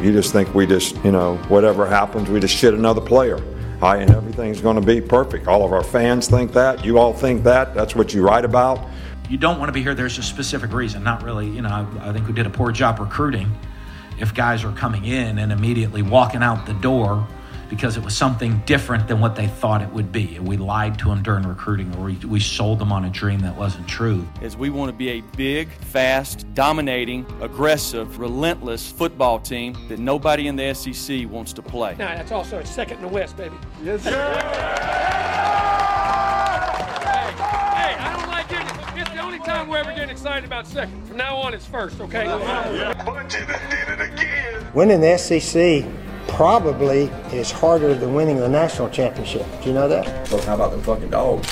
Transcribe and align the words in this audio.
You 0.00 0.12
just 0.12 0.32
think 0.32 0.54
we 0.54 0.66
just, 0.66 0.96
you 1.04 1.10
know, 1.10 1.36
whatever 1.48 1.86
happens, 1.86 2.30
we 2.30 2.38
just 2.38 2.54
shit 2.54 2.72
another 2.72 3.00
player. 3.00 3.38
Hi, 3.80 3.96
and 3.98 4.10
everything's 4.10 4.60
going 4.60 4.80
to 4.80 4.86
be 4.86 5.00
perfect. 5.00 5.48
All 5.48 5.64
of 5.64 5.72
our 5.72 5.82
fans 5.82 6.28
think 6.28 6.52
that. 6.52 6.84
You 6.84 6.98
all 6.98 7.12
think 7.12 7.42
that. 7.44 7.74
That's 7.74 7.94
what 7.94 8.14
you 8.14 8.22
write 8.22 8.44
about. 8.44 8.84
You 9.28 9.38
don't 9.38 9.58
want 9.58 9.68
to 9.68 9.72
be 9.72 9.82
here. 9.82 9.94
There's 9.94 10.18
a 10.18 10.22
specific 10.22 10.72
reason. 10.72 11.02
Not 11.02 11.22
really, 11.22 11.48
you 11.48 11.62
know, 11.62 11.68
I, 11.68 12.08
I 12.08 12.12
think 12.12 12.26
we 12.26 12.32
did 12.32 12.46
a 12.46 12.50
poor 12.50 12.72
job 12.72 12.98
recruiting. 12.98 13.52
If 14.18 14.34
guys 14.34 14.64
are 14.64 14.72
coming 14.72 15.04
in 15.04 15.38
and 15.38 15.52
immediately 15.52 16.02
walking 16.02 16.42
out 16.42 16.66
the 16.66 16.74
door 16.74 17.26
because 17.68 17.96
it 17.96 18.04
was 18.04 18.16
something 18.16 18.62
different 18.66 19.08
than 19.08 19.20
what 19.20 19.36
they 19.36 19.46
thought 19.46 19.82
it 19.82 19.88
would 19.90 20.10
be. 20.10 20.36
And 20.36 20.46
we 20.46 20.56
lied 20.56 20.98
to 21.00 21.06
them 21.06 21.22
during 21.22 21.46
recruiting 21.46 21.94
or 21.96 22.04
we, 22.04 22.14
we 22.26 22.40
sold 22.40 22.78
them 22.78 22.92
on 22.92 23.04
a 23.04 23.10
dream 23.10 23.40
that 23.40 23.56
wasn't 23.56 23.86
true. 23.86 24.26
Is 24.40 24.56
we 24.56 24.70
want 24.70 24.90
to 24.90 24.96
be 24.96 25.10
a 25.10 25.20
big, 25.36 25.68
fast, 25.68 26.46
dominating, 26.54 27.26
aggressive, 27.40 28.18
relentless 28.18 28.90
football 28.90 29.38
team 29.38 29.76
that 29.88 29.98
nobody 29.98 30.48
in 30.48 30.56
the 30.56 30.74
SEC 30.74 31.28
wants 31.28 31.52
to 31.54 31.62
play. 31.62 31.94
Now, 31.98 32.14
that's 32.14 32.32
also 32.32 32.58
a 32.58 32.66
second 32.66 32.96
in 32.96 33.02
the 33.02 33.08
West, 33.08 33.36
baby. 33.36 33.54
Yes, 33.82 34.02
sir. 34.02 34.10
Hey, 34.10 34.16
I 37.98 38.16
don't 38.18 38.30
like 38.30 38.50
it. 38.50 39.00
It's 39.00 39.10
the 39.10 39.20
only 39.20 39.38
time 39.40 39.68
we're 39.68 39.78
ever 39.78 39.92
getting 39.92 40.10
excited 40.10 40.44
about 40.44 40.66
second. 40.66 41.06
From 41.06 41.16
now 41.16 41.36
on, 41.36 41.54
it's 41.54 41.66
first, 41.66 42.00
okay? 42.00 42.26
Winning 44.74 45.00
the 45.00 45.16
SEC 45.18 45.84
probably 46.28 47.04
is 47.32 47.50
harder 47.50 47.94
than 47.94 48.14
winning 48.14 48.36
the 48.36 48.48
national 48.48 48.88
championship. 48.90 49.44
Do 49.60 49.68
you 49.68 49.74
know 49.74 49.88
that? 49.88 50.30
Well, 50.30 50.40
how 50.42 50.54
about 50.54 50.70
the 50.72 50.78
fucking 50.82 51.10
dogs? 51.10 51.48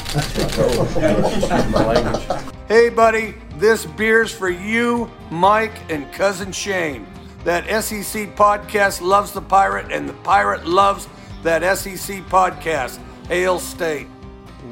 Hey, 2.68 2.88
buddy, 2.88 3.34
this 3.58 3.86
beer's 3.86 4.32
for 4.32 4.50
you, 4.50 5.08
Mike, 5.30 5.88
and 5.88 6.12
cousin 6.12 6.50
Shane. 6.50 7.06
That 7.44 7.64
SEC 7.84 8.34
podcast 8.34 9.00
loves 9.00 9.30
the 9.30 9.40
pirate, 9.40 9.92
and 9.92 10.08
the 10.08 10.14
pirate 10.14 10.66
loves 10.66 11.06
that 11.44 11.62
SEC 11.78 12.22
podcast. 12.24 12.98
Hail 13.28 13.60
State. 13.60 14.08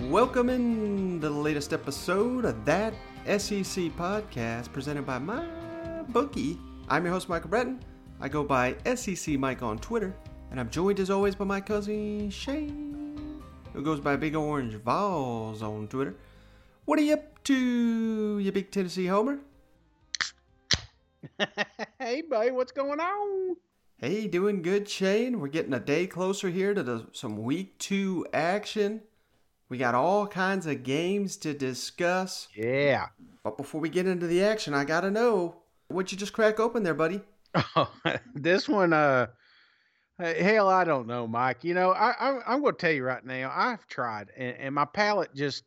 Welcome 0.03 0.48
in 0.48 1.21
to 1.21 1.28
the 1.28 1.34
latest 1.34 1.73
episode 1.73 2.45
of 2.45 2.65
that 2.65 2.95
SEC 3.27 3.93
podcast 3.97 4.73
presented 4.73 5.06
by 5.06 5.19
my 5.19 5.47
bookie. 6.09 6.59
I'm 6.89 7.05
your 7.05 7.12
host, 7.12 7.28
Michael 7.28 7.50
Bratton. 7.50 7.78
I 8.20 8.29
go 8.29 8.45
by 8.45 8.77
SEC 8.95 9.39
Mike 9.39 9.62
on 9.62 9.79
Twitter, 9.79 10.15
and 10.51 10.61
I'm 10.61 10.70
joined 10.70 11.01
as 11.01 11.11
always 11.11 11.34
by 11.34 11.45
my 11.45 11.61
cousin 11.61 12.31
Shane, 12.31 13.43
who 13.73 13.83
goes 13.83 14.01
by 14.01 14.17
Big 14.17 14.34
Orange 14.34 14.75
Vols 14.75 15.62
on 15.62 15.89
Twitter. 15.89 16.15
What 16.84 16.98
are 16.98 17.03
you 17.03 17.15
up 17.15 17.43
to, 17.45 18.39
you 18.39 18.53
big 18.53 18.71
Tennessee 18.71 19.06
homer? 19.06 19.41
hey, 21.98 22.23
buddy, 22.23 22.51
what's 22.51 22.73
going 22.73 23.01
on? 23.01 23.56
Hey, 23.98 24.27
doing 24.27 24.62
good, 24.62 24.89
Shane. 24.89 25.41
We're 25.41 25.49
getting 25.49 25.73
a 25.73 25.81
day 25.81 26.06
closer 26.06 26.51
here 26.51 26.75
to 26.75 26.83
the, 26.83 27.06
some 27.12 27.43
week 27.43 27.78
two 27.78 28.27
action. 28.33 29.03
We 29.69 29.78
got 29.78 29.95
all 29.95 30.27
kinds 30.27 30.67
of 30.67 30.83
games 30.83 31.37
to 31.39 31.55
discuss. 31.55 32.49
Yeah. 32.55 33.09
But 33.43 33.56
before 33.56 33.81
we 33.81 33.89
get 33.89 34.06
into 34.06 34.27
the 34.27 34.45
action, 34.45 34.75
I 34.75 34.84
gotta 34.84 35.11
know 35.11 35.56
what 35.89 36.12
you 36.12 36.19
just 36.19 36.33
crack 36.33 36.61
open 36.61 36.83
there, 36.83 36.95
buddy. 36.95 37.23
Oh, 37.55 37.91
this 38.34 38.69
one, 38.69 38.92
uh, 38.92 39.27
hell, 40.19 40.69
I 40.69 40.84
don't 40.84 41.06
know, 41.06 41.27
Mike. 41.27 41.64
You 41.64 41.74
know, 41.74 41.91
I, 41.91 42.14
I 42.19 42.41
I'm 42.47 42.60
going 42.62 42.74
to 42.74 42.78
tell 42.78 42.92
you 42.92 43.05
right 43.05 43.24
now, 43.24 43.52
I've 43.55 43.86
tried, 43.86 44.30
and, 44.36 44.56
and 44.56 44.74
my 44.74 44.84
palate 44.84 45.34
just, 45.34 45.64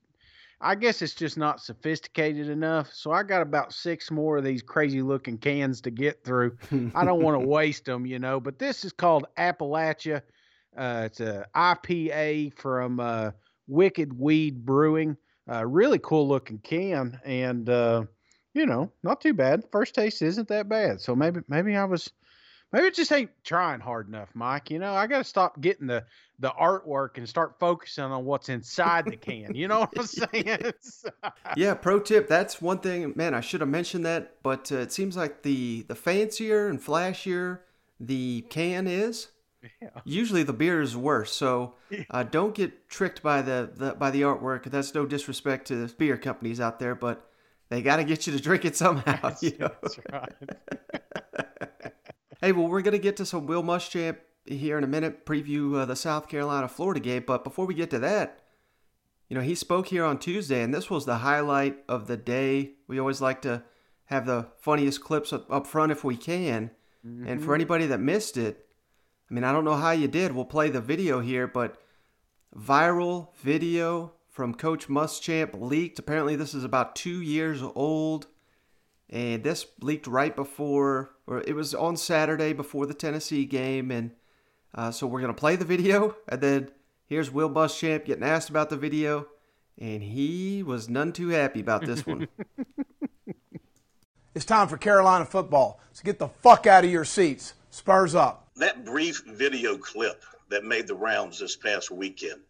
I 0.59 0.75
guess 0.75 1.01
it's 1.01 1.13
just 1.13 1.37
not 1.37 1.61
sophisticated 1.61 2.49
enough. 2.49 2.91
So 2.91 3.11
I 3.11 3.23
got 3.23 3.41
about 3.41 3.73
six 3.73 4.09
more 4.09 4.37
of 4.37 4.43
these 4.43 4.61
crazy 4.61 5.01
looking 5.01 5.37
cans 5.37 5.81
to 5.81 5.91
get 5.91 6.23
through. 6.23 6.57
I 6.95 7.05
don't 7.05 7.21
want 7.21 7.39
to 7.39 7.47
waste 7.47 7.85
them, 7.85 8.05
you 8.05 8.19
know. 8.19 8.39
But 8.39 8.57
this 8.57 8.83
is 8.83 8.91
called 8.91 9.27
Appalachia. 9.37 10.21
Uh, 10.75 11.03
it's 11.05 11.19
a 11.19 11.45
IPA 11.55 12.53
from 12.55 12.99
uh, 12.99 13.31
Wicked 13.67 14.17
Weed 14.17 14.65
Brewing. 14.65 15.17
Uh, 15.49 15.65
really 15.65 15.99
cool 15.99 16.27
looking 16.27 16.59
can, 16.59 17.19
and 17.23 17.69
uh, 17.69 18.03
you 18.57 18.65
know, 18.65 18.91
not 19.03 19.21
too 19.21 19.33
bad. 19.33 19.63
First 19.71 19.95
taste 19.95 20.21
isn't 20.21 20.47
that 20.47 20.67
bad. 20.67 20.99
So 20.99 21.15
maybe 21.15 21.41
maybe 21.47 21.75
I 21.75 21.85
was 21.85 22.11
maybe 22.71 22.87
it 22.87 22.95
just 22.95 23.11
ain't 23.11 23.31
trying 23.43 23.79
hard 23.79 24.07
enough, 24.07 24.29
Mike. 24.33 24.71
You 24.71 24.79
know, 24.79 24.93
I 24.93 25.07
got 25.07 25.19
to 25.19 25.23
stop 25.23 25.61
getting 25.61 25.87
the 25.87 26.05
the 26.39 26.49
artwork 26.49 27.17
and 27.17 27.27
start 27.27 27.59
focusing 27.59 28.03
on 28.03 28.25
what's 28.25 28.49
inside 28.49 29.05
the 29.05 29.17
can. 29.17 29.55
You 29.55 29.67
know 29.67 29.81
what 29.81 29.93
I'm 29.97 30.05
saying? 30.33 30.73
yeah. 31.55 31.73
Pro 31.73 31.99
tip. 31.99 32.27
That's 32.27 32.61
one 32.61 32.79
thing. 32.79 33.13
Man, 33.15 33.33
I 33.33 33.41
should 33.41 33.61
have 33.61 33.69
mentioned 33.69 34.05
that, 34.05 34.41
but 34.43 34.71
uh, 34.71 34.77
it 34.77 34.91
seems 34.91 35.15
like 35.15 35.43
the 35.43 35.85
the 35.87 35.95
fancier 35.95 36.67
and 36.67 36.81
flashier 36.81 37.59
the 37.99 38.45
can 38.49 38.87
is. 38.87 39.27
Yeah. 39.81 39.89
Usually 40.05 40.43
the 40.43 40.53
beer 40.53 40.81
is 40.81 40.95
worse, 40.95 41.33
so 41.33 41.73
uh, 42.11 42.23
don't 42.23 42.53
get 42.53 42.87
tricked 42.89 43.23
by 43.23 43.41
the, 43.41 43.69
the 43.75 43.93
by 43.95 44.11
the 44.11 44.21
artwork. 44.21 44.63
That's 44.65 44.93
no 44.93 45.05
disrespect 45.05 45.67
to 45.67 45.75
the 45.75 45.93
beer 45.93 46.15
companies 46.15 46.61
out 46.61 46.79
there, 46.79 46.93
but 46.95 47.26
they 47.69 47.81
got 47.81 47.97
to 47.97 48.03
get 48.03 48.27
you 48.27 48.33
to 48.33 48.41
drink 48.41 48.65
it 48.65 48.75
somehow. 48.75 49.19
That's, 49.21 49.43
you 49.43 49.57
know? 49.59 49.71
that's 49.81 49.99
right. 50.11 50.33
hey, 52.41 52.51
well, 52.51 52.67
we're 52.67 52.81
going 52.81 52.93
to 52.93 52.99
get 52.99 53.17
to 53.17 53.25
some 53.25 53.45
Will 53.45 53.63
Muschamp 53.63 54.17
here 54.45 54.77
in 54.77 54.83
a 54.83 54.87
minute, 54.87 55.25
preview 55.25 55.75
uh, 55.75 55.85
the 55.85 55.95
South 55.95 56.29
Carolina 56.29 56.67
Florida 56.67 56.99
game. 56.99 57.23
But 57.27 57.43
before 57.43 57.65
we 57.65 57.73
get 57.73 57.89
to 57.91 57.99
that, 57.99 58.39
you 59.27 59.35
know, 59.35 59.41
he 59.41 59.55
spoke 59.55 59.87
here 59.87 60.05
on 60.05 60.19
Tuesday, 60.19 60.61
and 60.61 60.73
this 60.73 60.89
was 60.89 61.05
the 61.05 61.17
highlight 61.17 61.79
of 61.89 62.07
the 62.07 62.15
day. 62.15 62.75
We 62.87 62.99
always 62.99 63.19
like 63.19 63.41
to 63.41 63.63
have 64.05 64.25
the 64.25 64.47
funniest 64.57 65.01
clips 65.01 65.33
up, 65.33 65.51
up 65.51 65.67
front 65.67 65.91
if 65.91 66.03
we 66.03 66.15
can. 66.15 66.71
Mm-hmm. 67.05 67.27
And 67.27 67.43
for 67.43 67.53
anybody 67.53 67.87
that 67.87 67.99
missed 67.99 68.37
it, 68.37 68.65
I 69.29 69.33
mean, 69.33 69.43
I 69.43 69.51
don't 69.51 69.65
know 69.65 69.75
how 69.75 69.91
you 69.91 70.07
did. 70.07 70.31
We'll 70.31 70.45
play 70.45 70.69
the 70.69 70.79
video 70.79 71.19
here, 71.19 71.47
but 71.47 71.77
viral 72.55 73.35
video 73.41 74.13
from 74.37 74.53
Coach 74.53 74.87
Muschamp 74.87 75.59
leaked. 75.59 75.97
Apparently, 75.97 76.35
this 76.35 76.53
is 76.53 76.63
about 76.63 76.95
two 76.95 77.21
years 77.23 77.63
old, 77.73 78.27
and 79.09 79.43
this 79.43 79.65
leaked 79.81 80.05
right 80.05 80.35
before, 80.35 81.09
or 81.25 81.41
it 81.41 81.55
was 81.55 81.73
on 81.73 81.97
Saturday 81.97 82.53
before 82.53 82.85
the 82.85 82.93
Tennessee 82.93 83.45
game. 83.45 83.89
And 83.89 84.11
uh, 84.75 84.91
so 84.91 85.07
we're 85.07 85.21
gonna 85.21 85.33
play 85.33 85.55
the 85.55 85.65
video, 85.65 86.15
and 86.29 86.39
then 86.39 86.69
here's 87.07 87.31
Will 87.31 87.49
Muschamp 87.49 88.05
getting 88.05 88.23
asked 88.23 88.51
about 88.51 88.69
the 88.69 88.77
video, 88.77 89.25
and 89.75 90.03
he 90.03 90.61
was 90.61 90.87
none 90.87 91.13
too 91.13 91.29
happy 91.29 91.61
about 91.61 91.83
this 91.83 92.05
one. 92.05 92.27
it's 94.35 94.45
time 94.45 94.67
for 94.67 94.77
Carolina 94.77 95.25
football. 95.25 95.79
So 95.93 96.03
get 96.03 96.19
the 96.19 96.27
fuck 96.27 96.67
out 96.67 96.85
of 96.85 96.91
your 96.91 97.05
seats. 97.05 97.55
Spurs 97.71 98.13
up. 98.13 98.49
That 98.57 98.85
brief 98.85 99.23
video 99.25 99.79
clip 99.79 100.23
that 100.49 100.63
made 100.63 100.85
the 100.85 100.93
rounds 100.93 101.39
this 101.39 101.55
past 101.55 101.89
weekend 101.89 102.41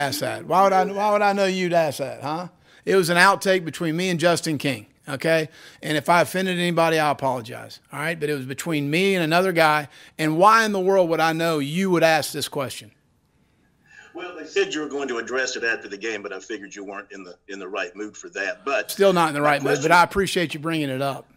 ask 0.00 0.20
that? 0.20 0.46
Why 0.46 0.64
would 0.64 0.72
I? 0.72 0.84
Why 0.84 1.12
would 1.12 1.22
I 1.22 1.32
know 1.32 1.46
you'd 1.46 1.72
ask 1.72 1.98
that? 1.98 2.22
Huh? 2.22 2.48
It 2.84 2.96
was 2.96 3.10
an 3.10 3.16
outtake 3.16 3.64
between 3.64 3.96
me 3.96 4.08
and 4.08 4.20
Justin 4.20 4.58
King. 4.58 4.86
Okay, 5.08 5.48
and 5.82 5.96
if 5.96 6.08
I 6.08 6.22
offended 6.22 6.58
anybody, 6.58 6.98
I 6.98 7.10
apologize. 7.10 7.80
All 7.92 8.00
right, 8.00 8.18
but 8.18 8.28
it 8.28 8.34
was 8.34 8.44
between 8.44 8.90
me 8.90 9.14
and 9.14 9.22
another 9.22 9.52
guy. 9.52 9.88
And 10.18 10.36
why 10.36 10.64
in 10.64 10.72
the 10.72 10.80
world 10.80 11.08
would 11.10 11.20
I 11.20 11.32
know 11.32 11.60
you 11.60 11.90
would 11.90 12.02
ask 12.02 12.32
this 12.32 12.48
question? 12.48 12.90
Well, 14.14 14.34
they 14.34 14.46
said 14.46 14.74
you 14.74 14.80
were 14.80 14.88
going 14.88 15.08
to 15.08 15.18
address 15.18 15.56
it 15.56 15.62
after 15.62 15.88
the 15.88 15.98
game, 15.98 16.22
but 16.22 16.32
I 16.32 16.40
figured 16.40 16.74
you 16.74 16.82
weren't 16.82 17.12
in 17.12 17.22
the 17.22 17.36
in 17.48 17.58
the 17.58 17.68
right 17.68 17.94
mood 17.94 18.16
for 18.16 18.28
that. 18.30 18.64
But 18.64 18.90
still 18.90 19.12
not 19.12 19.28
in 19.28 19.34
the 19.34 19.42
right 19.42 19.60
question, 19.60 19.82
mood. 19.82 19.90
But 19.90 19.94
I 19.94 20.02
appreciate 20.02 20.54
you 20.54 20.60
bringing 20.60 20.88
it 20.88 21.02
up. 21.02 21.30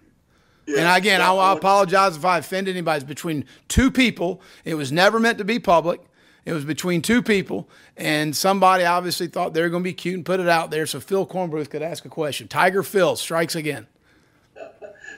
Yeah, 0.66 0.80
and 0.80 0.98
again, 0.98 1.22
I, 1.22 1.34
I 1.34 1.54
apologize 1.54 2.16
if 2.16 2.24
I 2.24 2.38
offended 2.38 2.76
anybody. 2.76 2.98
It's 2.98 3.06
between 3.06 3.46
two 3.68 3.92
people. 3.92 4.42
It 4.66 4.76
was 4.76 4.92
never 4.92 5.20
meant 5.20 5.40
to 5.40 5.44
be 5.44 5.60
public. 5.60 6.02
It 6.50 6.54
was 6.54 6.66
between 6.66 7.04
two 7.04 7.22
people, 7.22 7.70
and 7.96 8.36
somebody 8.36 8.84
obviously 8.84 9.28
thought 9.28 9.54
they 9.54 9.62
were 9.62 9.70
going 9.70 9.84
to 9.84 9.88
be 9.88 9.94
cute 9.94 10.16
and 10.16 10.26
put 10.26 10.40
it 10.40 10.50
out 10.50 10.72
there 10.72 10.88
so 10.88 11.00
Phil 11.00 11.28
Kornblut 11.28 11.70
could 11.70 11.84
ask 11.84 12.06
a 12.06 12.10
question. 12.10 12.48
Tiger 12.48 12.82
Phil 12.82 13.16
strikes 13.16 13.54
again. 13.54 13.86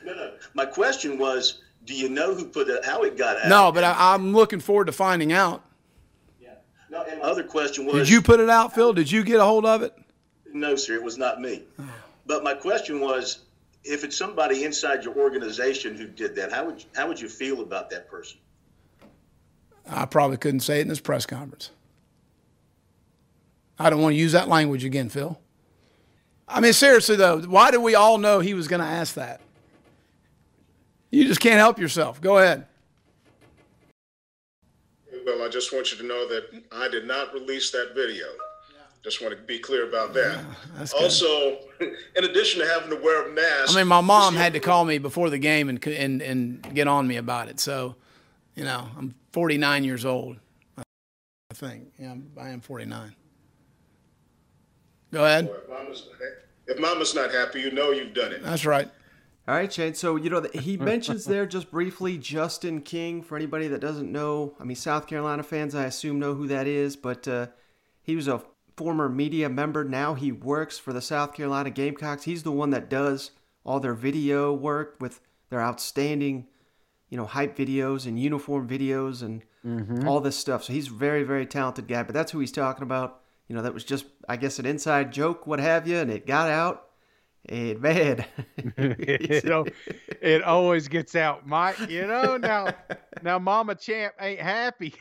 no, 0.03 0.13
no. 0.13 0.33
My 0.53 0.65
question 0.65 1.17
was, 1.17 1.61
do 1.85 1.93
you 1.93 2.09
know 2.09 2.35
who 2.35 2.43
put 2.43 2.67
it? 2.67 2.83
How 2.83 3.03
it 3.03 3.17
got 3.17 3.37
out? 3.37 3.47
No, 3.47 3.71
but 3.71 3.85
I, 3.85 4.13
am 4.13 4.33
looking 4.33 4.59
forward 4.59 4.87
to 4.87 4.91
finding 4.91 5.31
out. 5.31 5.63
Yeah. 6.41 6.49
No, 6.89 7.03
and 7.03 7.21
my 7.21 7.25
other 7.25 7.45
question 7.45 7.85
was, 7.85 7.95
did 7.95 8.09
you 8.09 8.21
put 8.21 8.41
it 8.41 8.49
out, 8.49 8.75
Phil? 8.75 8.91
Did 8.91 9.09
you 9.09 9.23
get 9.23 9.39
a 9.39 9.45
hold 9.45 9.65
of 9.65 9.83
it? 9.83 9.97
No, 10.53 10.75
sir. 10.75 10.95
It 10.95 11.03
was 11.03 11.17
not 11.17 11.39
me. 11.39 11.63
Oh. 11.79 11.85
But 12.25 12.43
my 12.43 12.55
question 12.55 12.99
was, 12.99 13.39
if 13.85 14.03
it's 14.03 14.17
somebody 14.17 14.65
inside 14.65 15.05
your 15.05 15.15
organization 15.15 15.95
who 15.95 16.07
did 16.07 16.35
that, 16.35 16.51
how 16.51 16.65
would 16.65 16.83
how 16.93 17.07
would 17.07 17.21
you 17.21 17.29
feel 17.29 17.61
about 17.61 17.89
that 17.91 18.09
person? 18.09 18.37
I 19.89 20.05
probably 20.05 20.37
couldn't 20.37 20.61
say 20.61 20.79
it 20.79 20.83
in 20.83 20.87
this 20.87 20.99
press 20.99 21.25
conference. 21.25 21.71
I 23.79 23.89
don't 23.89 24.01
want 24.01 24.13
to 24.13 24.19
use 24.19 24.31
that 24.33 24.47
language 24.47 24.85
again, 24.85 25.09
Phil. 25.09 25.39
I 26.47 26.59
mean, 26.59 26.73
seriously, 26.73 27.15
though, 27.15 27.41
why 27.41 27.71
do 27.71 27.79
we 27.81 27.95
all 27.95 28.17
know 28.17 28.39
he 28.39 28.53
was 28.53 28.67
going 28.67 28.81
to 28.81 28.85
ask 28.85 29.15
that? 29.15 29.41
You 31.09 31.25
just 31.25 31.39
can't 31.39 31.57
help 31.57 31.79
yourself. 31.79 32.21
Go 32.21 32.37
ahead. 32.37 32.65
Well, 35.25 35.43
I 35.43 35.49
just 35.49 35.73
want 35.73 35.91
you 35.91 35.97
to 35.97 36.03
know 36.05 36.27
that 36.27 36.63
I 36.71 36.87
did 36.89 37.05
not 37.05 37.33
release 37.33 37.71
that 37.71 37.91
video. 37.95 38.25
Just 39.03 39.21
want 39.21 39.35
to 39.35 39.41
be 39.43 39.57
clear 39.57 39.87
about 39.87 40.13
that. 40.13 40.45
Yeah, 40.75 40.85
also, 40.99 41.57
in 41.79 42.23
addition 42.23 42.61
to 42.61 42.67
having 42.67 42.91
to 42.91 43.03
wear 43.03 43.27
a 43.27 43.31
mask, 43.33 43.73
I 43.73 43.77
mean, 43.77 43.87
my 43.87 44.01
mom 44.01 44.35
had 44.35 44.53
to 44.53 44.59
call 44.59 44.85
me 44.85 44.99
before 44.99 45.31
the 45.31 45.39
game 45.39 45.69
and 45.69 45.85
and 45.87 46.21
and 46.21 46.75
get 46.75 46.87
on 46.87 47.07
me 47.07 47.17
about 47.17 47.47
it. 47.49 47.59
So 47.59 47.95
You 48.55 48.65
know, 48.65 48.87
I'm 48.97 49.15
49 49.31 49.83
years 49.83 50.05
old. 50.05 50.37
I 50.77 50.83
think. 51.53 51.93
Yeah, 51.99 52.11
I'm, 52.11 52.31
I 52.39 52.49
am 52.49 52.61
49. 52.61 53.15
Go 55.11 55.25
ahead. 55.25 55.49
If 55.49 55.69
mama's, 55.69 56.07
if 56.67 56.79
mama's 56.79 57.15
not 57.15 57.31
happy, 57.31 57.61
you 57.61 57.71
know 57.71 57.91
you've 57.91 58.13
done 58.13 58.31
it. 58.31 58.43
That's 58.43 58.65
right. 58.65 58.89
All 59.47 59.55
right, 59.55 59.71
Shane. 59.71 59.95
So, 59.95 60.15
you 60.15 60.29
know, 60.29 60.45
he 60.53 60.77
mentions 60.77 61.25
there 61.25 61.45
just 61.45 61.71
briefly 61.71 62.17
Justin 62.17 62.81
King. 62.81 63.21
For 63.21 63.35
anybody 63.35 63.67
that 63.69 63.81
doesn't 63.81 64.11
know, 64.11 64.55
I 64.59 64.63
mean, 64.63 64.75
South 64.75 65.07
Carolina 65.07 65.43
fans, 65.43 65.75
I 65.75 65.85
assume, 65.85 66.19
know 66.19 66.35
who 66.35 66.47
that 66.47 66.67
is, 66.67 66.95
but 66.95 67.27
uh, 67.27 67.47
he 68.01 68.15
was 68.15 68.27
a 68.27 68.41
former 68.77 69.09
media 69.09 69.49
member. 69.49 69.83
Now 69.83 70.13
he 70.13 70.31
works 70.31 70.77
for 70.77 70.93
the 70.93 71.01
South 71.01 71.33
Carolina 71.33 71.69
Gamecocks. 71.69 72.23
He's 72.23 72.43
the 72.43 72.51
one 72.51 72.69
that 72.69 72.89
does 72.89 73.31
all 73.65 73.79
their 73.79 73.93
video 73.93 74.53
work 74.53 74.95
with 74.99 75.19
their 75.49 75.61
outstanding, 75.61 76.47
you 77.11 77.17
know, 77.17 77.25
hype 77.25 77.55
videos 77.55 78.07
and 78.07 78.17
uniform 78.19 78.67
videos 78.67 79.21
and 79.21 79.43
Mhm. 79.63 80.07
all 80.07 80.19
this 80.21 80.35
stuff. 80.35 80.63
So 80.63 80.73
he's 80.73 80.87
a 80.87 80.93
very, 80.93 81.21
very 81.23 81.45
talented 81.45 81.87
guy. 81.87 82.01
But 82.01 82.13
that's 82.15 82.31
who 82.31 82.39
he's 82.39 82.51
talking 82.51 82.81
about. 82.81 83.19
You 83.47 83.55
know, 83.55 83.61
that 83.61 83.73
was 83.75 83.83
just, 83.83 84.05
I 84.27 84.37
guess, 84.37 84.57
an 84.57 84.65
inside 84.65 85.11
joke, 85.13 85.45
what 85.45 85.59
have 85.59 85.87
you, 85.87 85.97
and 85.97 86.09
it 86.09 86.25
got 86.25 86.49
out. 86.49 86.87
And 87.49 87.79
man, 87.81 88.23
you 88.77 89.41
know, 89.43 89.65
it 90.21 90.41
always 90.43 90.87
gets 90.87 91.15
out, 91.15 91.45
Mike. 91.45 91.77
You 91.89 92.07
know 92.07 92.37
now, 92.37 92.73
now 93.21 93.37
Mama 93.39 93.75
Champ 93.75 94.13
ain't 94.19 94.39
happy. 94.39 94.93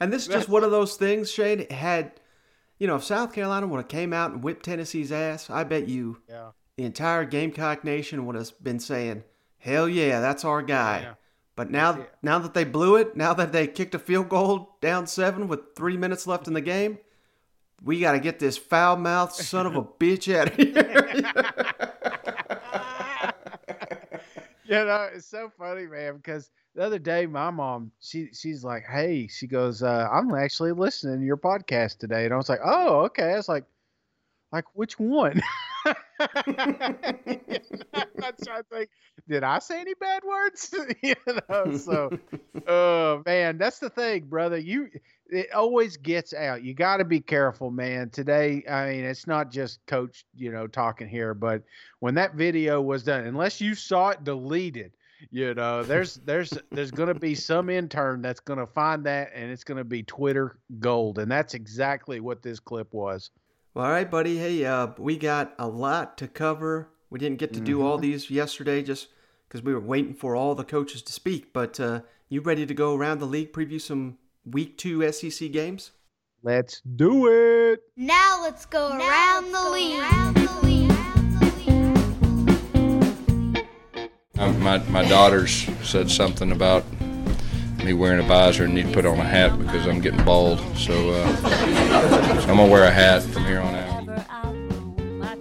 And 0.00 0.12
this 0.12 0.26
is 0.26 0.28
just 0.32 0.48
one 0.48 0.64
of 0.64 0.70
those 0.70 0.96
things, 0.96 1.30
Shane. 1.30 1.66
Had 1.70 2.12
you 2.78 2.86
know, 2.86 2.96
if 2.96 3.04
South 3.04 3.32
Carolina 3.32 3.66
would 3.66 3.78
have 3.78 3.88
came 3.88 4.12
out 4.12 4.32
and 4.32 4.42
whipped 4.42 4.64
Tennessee's 4.64 5.12
ass, 5.12 5.48
I 5.48 5.64
bet 5.64 5.88
you 5.88 6.18
Yeah. 6.28 6.50
The 6.76 6.84
entire 6.84 7.24
Gamecock 7.24 7.84
nation 7.84 8.26
would 8.26 8.36
have 8.36 8.52
been 8.62 8.80
saying, 8.80 9.24
"Hell 9.58 9.88
yeah, 9.88 10.20
that's 10.20 10.44
our 10.44 10.62
guy." 10.62 11.16
But 11.56 11.70
now, 11.70 12.06
now 12.20 12.40
that 12.40 12.54
they 12.54 12.64
blew 12.64 12.96
it, 12.96 13.16
now 13.16 13.32
that 13.34 13.52
they 13.52 13.68
kicked 13.68 13.94
a 13.94 13.98
field 13.98 14.28
goal 14.28 14.76
down 14.80 15.06
seven 15.06 15.46
with 15.46 15.76
three 15.76 15.96
minutes 15.96 16.26
left 16.26 16.48
in 16.48 16.54
the 16.54 16.60
game, 16.60 16.98
we 17.82 18.00
got 18.00 18.12
to 18.12 18.18
get 18.18 18.38
this 18.40 18.56
foul 18.56 18.96
mouthed 18.96 19.34
son 19.34 19.66
of 19.66 19.76
a 19.76 19.82
bitch 20.00 20.34
out 20.34 20.48
of 20.48 20.56
here. 20.56 20.72
you 24.64 24.84
know, 24.84 25.08
it's 25.14 25.26
so 25.26 25.52
funny, 25.56 25.86
man, 25.86 26.16
because 26.16 26.50
the 26.74 26.82
other 26.82 26.98
day 26.98 27.26
my 27.26 27.50
mom, 27.50 27.92
she 28.00 28.30
she's 28.32 28.64
like, 28.64 28.84
Hey, 28.84 29.28
she 29.28 29.46
goes, 29.46 29.82
uh, 29.82 30.08
I'm 30.10 30.34
actually 30.34 30.72
listening 30.72 31.20
to 31.20 31.26
your 31.26 31.36
podcast 31.36 31.98
today. 31.98 32.24
And 32.24 32.34
I 32.34 32.36
was 32.36 32.48
like, 32.48 32.60
Oh, 32.64 33.02
okay. 33.02 33.32
I 33.32 33.36
was 33.36 33.48
like, 33.48 33.64
like 34.50 34.64
which 34.74 34.98
one? 34.98 35.40
I'm 35.84 35.96
trying 38.42 38.62
to 38.62 38.66
think, 38.70 38.90
did 39.28 39.42
I 39.42 39.58
say 39.58 39.80
any 39.80 39.94
bad 39.94 40.22
words? 40.24 40.74
you 41.02 41.14
know, 41.48 41.76
so 41.76 42.10
oh 42.66 43.22
man, 43.26 43.58
that's 43.58 43.78
the 43.78 43.90
thing, 43.90 44.24
brother. 44.24 44.58
You 44.58 44.88
it 45.28 45.52
always 45.52 45.96
gets 45.96 46.34
out. 46.34 46.62
You 46.62 46.74
got 46.74 46.98
to 46.98 47.04
be 47.04 47.20
careful, 47.20 47.70
man. 47.70 48.10
Today, 48.10 48.62
I 48.68 48.90
mean, 48.90 49.04
it's 49.04 49.26
not 49.26 49.50
just 49.50 49.84
coach, 49.86 50.24
you 50.34 50.52
know, 50.52 50.66
talking 50.66 51.08
here, 51.08 51.34
but 51.34 51.62
when 52.00 52.14
that 52.14 52.34
video 52.34 52.80
was 52.80 53.02
done, 53.02 53.26
unless 53.26 53.60
you 53.60 53.74
saw 53.74 54.10
it 54.10 54.24
deleted, 54.24 54.92
you 55.30 55.54
know, 55.54 55.82
there's 55.82 56.16
there's 56.16 56.52
there's 56.70 56.90
going 56.90 57.08
to 57.08 57.18
be 57.18 57.34
some 57.34 57.70
intern 57.70 58.22
that's 58.22 58.40
going 58.40 58.58
to 58.58 58.66
find 58.66 59.04
that 59.04 59.30
and 59.34 59.50
it's 59.50 59.64
going 59.64 59.78
to 59.78 59.84
be 59.84 60.02
Twitter 60.02 60.58
gold, 60.80 61.18
and 61.18 61.30
that's 61.30 61.54
exactly 61.54 62.20
what 62.20 62.42
this 62.42 62.60
clip 62.60 62.92
was. 62.92 63.30
Well, 63.74 63.86
all 63.86 63.90
right, 63.90 64.08
buddy. 64.08 64.38
Hey, 64.38 64.64
uh, 64.64 64.88
we 64.98 65.16
got 65.18 65.52
a 65.58 65.66
lot 65.66 66.16
to 66.18 66.28
cover. 66.28 66.90
We 67.10 67.18
didn't 67.18 67.38
get 67.38 67.52
to 67.54 67.60
do 67.60 67.82
all 67.82 67.98
Mhm. 67.98 68.02
these 68.02 68.30
yesterday 68.30 68.82
just 68.82 69.08
because 69.48 69.62
we 69.64 69.74
were 69.74 69.80
waiting 69.80 70.14
for 70.14 70.36
all 70.36 70.54
the 70.54 70.62
coaches 70.64 71.02
to 71.02 71.12
speak. 71.12 71.52
But 71.52 71.80
uh, 71.80 72.00
you 72.28 72.40
ready 72.40 72.66
to 72.66 72.74
go 72.74 72.94
around 72.94 73.18
the 73.18 73.26
league, 73.26 73.52
preview 73.52 73.80
some 73.80 74.18
week 74.44 74.78
two 74.78 75.02
SEC 75.02 75.48
games? 75.48 75.90
Let's 76.42 76.80
do 76.82 77.26
it. 77.26 77.82
Now 77.96 78.38
let's 78.42 78.64
go 78.64 78.90
around 78.96 79.50
the 79.52 79.70
league. 79.70 80.00
Um, 84.38 84.60
my, 84.62 84.78
my 84.90 85.04
daughters 85.08 85.66
said 85.82 86.10
something 86.10 86.52
about 86.52 86.84
me 87.84 87.92
wearing 87.92 88.20
a 88.20 88.26
visor 88.26 88.64
and 88.64 88.74
need 88.74 88.86
to 88.86 88.92
put 88.92 89.04
on 89.04 89.18
a 89.18 89.24
hat 89.24 89.58
because 89.58 89.86
I'm 89.86 90.00
getting 90.00 90.24
bald. 90.24 90.58
So, 90.76 91.10
uh, 91.10 91.36
so 91.36 91.48
I'm 92.50 92.56
going 92.56 92.68
to 92.68 92.72
wear 92.72 92.84
a 92.84 92.90
hat 92.90 93.22
from 93.22 93.44
here 93.44 93.60
on 93.60 93.74
out. 93.74 93.84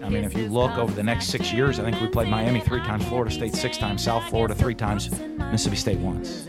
I 0.04 0.10
mean, 0.10 0.26
if 0.26 0.36
you 0.36 0.48
look 0.50 0.78
over 0.78 0.94
the 0.94 1.04
next 1.04 1.28
six 1.28 1.52
years, 1.54 1.80
I 1.80 1.84
think 1.84 2.00
we 2.02 2.08
played 2.08 2.28
Miami 2.28 2.60
three 2.60 2.82
times, 2.82 3.06
Florida 3.06 3.32
State 3.32 3.56
six 3.56 3.78
times, 3.78 4.04
South 4.04 4.30
Florida 4.30 4.54
three 4.54 4.76
times, 4.76 5.10
Mississippi 5.20 5.78
State 5.78 5.98
once. 6.00 6.48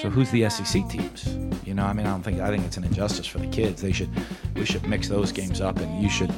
So 0.00 0.08
who's 0.08 0.30
the 0.30 0.48
SEC 0.48 0.88
teams? 0.88 1.36
You 1.66 1.74
know, 1.74 1.84
I 1.84 1.92
mean, 1.92 2.06
I 2.06 2.10
don't 2.10 2.22
think 2.22 2.40
I 2.40 2.48
think 2.48 2.64
it's 2.64 2.78
an 2.78 2.84
injustice 2.84 3.26
for 3.26 3.38
the 3.38 3.46
kids. 3.48 3.82
They 3.82 3.92
should 3.92 4.08
we 4.54 4.64
should 4.64 4.86
mix 4.86 5.08
those 5.08 5.32
games 5.32 5.60
up, 5.60 5.78
and 5.80 6.02
you 6.02 6.08
should 6.08 6.30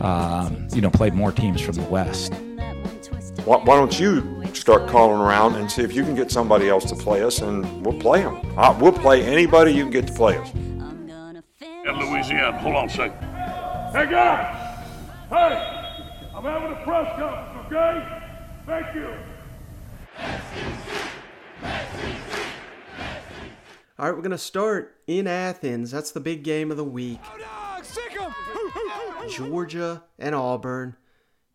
um, 0.00 0.68
you 0.74 0.82
know 0.82 0.90
play 0.90 1.10
more 1.10 1.32
teams 1.32 1.62
from 1.62 1.76
the 1.76 1.84
West. 1.84 2.34
Why, 3.44 3.56
why 3.58 3.76
don't 3.76 3.98
you 3.98 4.20
start 4.56 4.88
calling 4.88 5.20
around 5.20 5.56
and 5.56 5.70
see 5.70 5.82
if 5.82 5.94
you 5.94 6.02
can 6.02 6.14
get 6.14 6.30
somebody 6.30 6.68
else 6.68 6.84
to 6.86 6.94
play 6.94 7.22
us, 7.22 7.40
and 7.40 7.84
we'll 7.84 7.98
play 7.98 8.22
them. 8.22 8.40
We'll 8.78 8.92
play 8.92 9.22
anybody 9.22 9.72
you 9.72 9.84
can 9.84 9.92
get 9.92 10.06
to 10.06 10.12
play 10.12 10.36
us. 10.36 10.48
At 11.60 11.96
Louisiana. 11.96 12.58
Hold 12.58 12.76
on 12.76 12.86
a 12.86 12.90
second. 12.90 13.18
Hey, 13.92 14.10
guys! 14.10 14.80
Hey! 15.28 15.82
I'm 16.34 16.42
having 16.42 16.72
a 16.72 16.82
press 16.82 17.18
conference, 17.18 17.66
okay? 17.66 18.22
Thank 18.66 18.94
you. 18.94 19.14
All 23.98 24.06
right, 24.06 24.16
we're 24.16 24.22
going 24.22 24.30
to 24.32 24.38
start 24.38 24.96
in 25.06 25.26
Athens. 25.26 25.90
That's 25.90 26.10
the 26.10 26.20
big 26.20 26.42
game 26.42 26.70
of 26.70 26.76
the 26.76 26.84
week. 26.84 27.20
Oh, 27.22 29.28
Georgia 29.30 30.02
and 30.18 30.34
Auburn. 30.34 30.96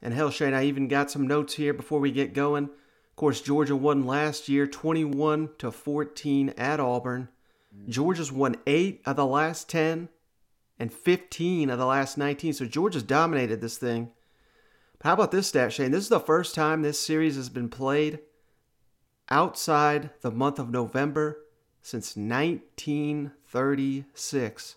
And 0.02 0.14
hell, 0.14 0.30
Shane, 0.30 0.54
I 0.54 0.66
even 0.66 0.88
got 0.88 1.12
some 1.12 1.28
notes 1.28 1.56
here 1.56 1.74
before 1.74 2.00
we 2.00 2.12
get 2.12 2.34
going. 2.34 2.70
Of 3.20 3.22
course, 3.22 3.42
Georgia 3.42 3.76
won 3.76 4.06
last 4.06 4.48
year 4.48 4.66
21 4.66 5.50
to 5.58 5.72
14 5.72 6.54
at 6.58 6.80
Auburn. 6.80 7.28
Georgia's 7.90 8.32
won 8.32 8.56
8 8.66 9.02
of 9.06 9.18
the 9.18 9.26
last 9.26 9.70
10 9.70 10.08
and 10.80 10.94
15 10.94 11.70
of 11.70 11.78
the 11.78 11.86
last 11.86 12.18
19. 12.18 12.54
So 12.54 12.64
Georgia's 12.64 13.04
dominated 13.04 13.60
this 13.60 13.78
thing. 13.78 14.12
But 14.98 15.08
how 15.08 15.14
about 15.16 15.32
this 15.32 15.48
stat, 15.48 15.74
Shane? 15.74 15.92
This 15.92 16.04
is 16.04 16.10
the 16.10 16.22
first 16.22 16.56
time 16.56 16.82
this 16.82 16.98
series 16.98 17.36
has 17.36 17.50
been 17.50 17.68
played 17.68 18.20
outside 19.30 20.12
the 20.22 20.32
month 20.32 20.58
of 20.58 20.70
November 20.70 21.40
since 21.82 22.16
1936. 22.16 24.76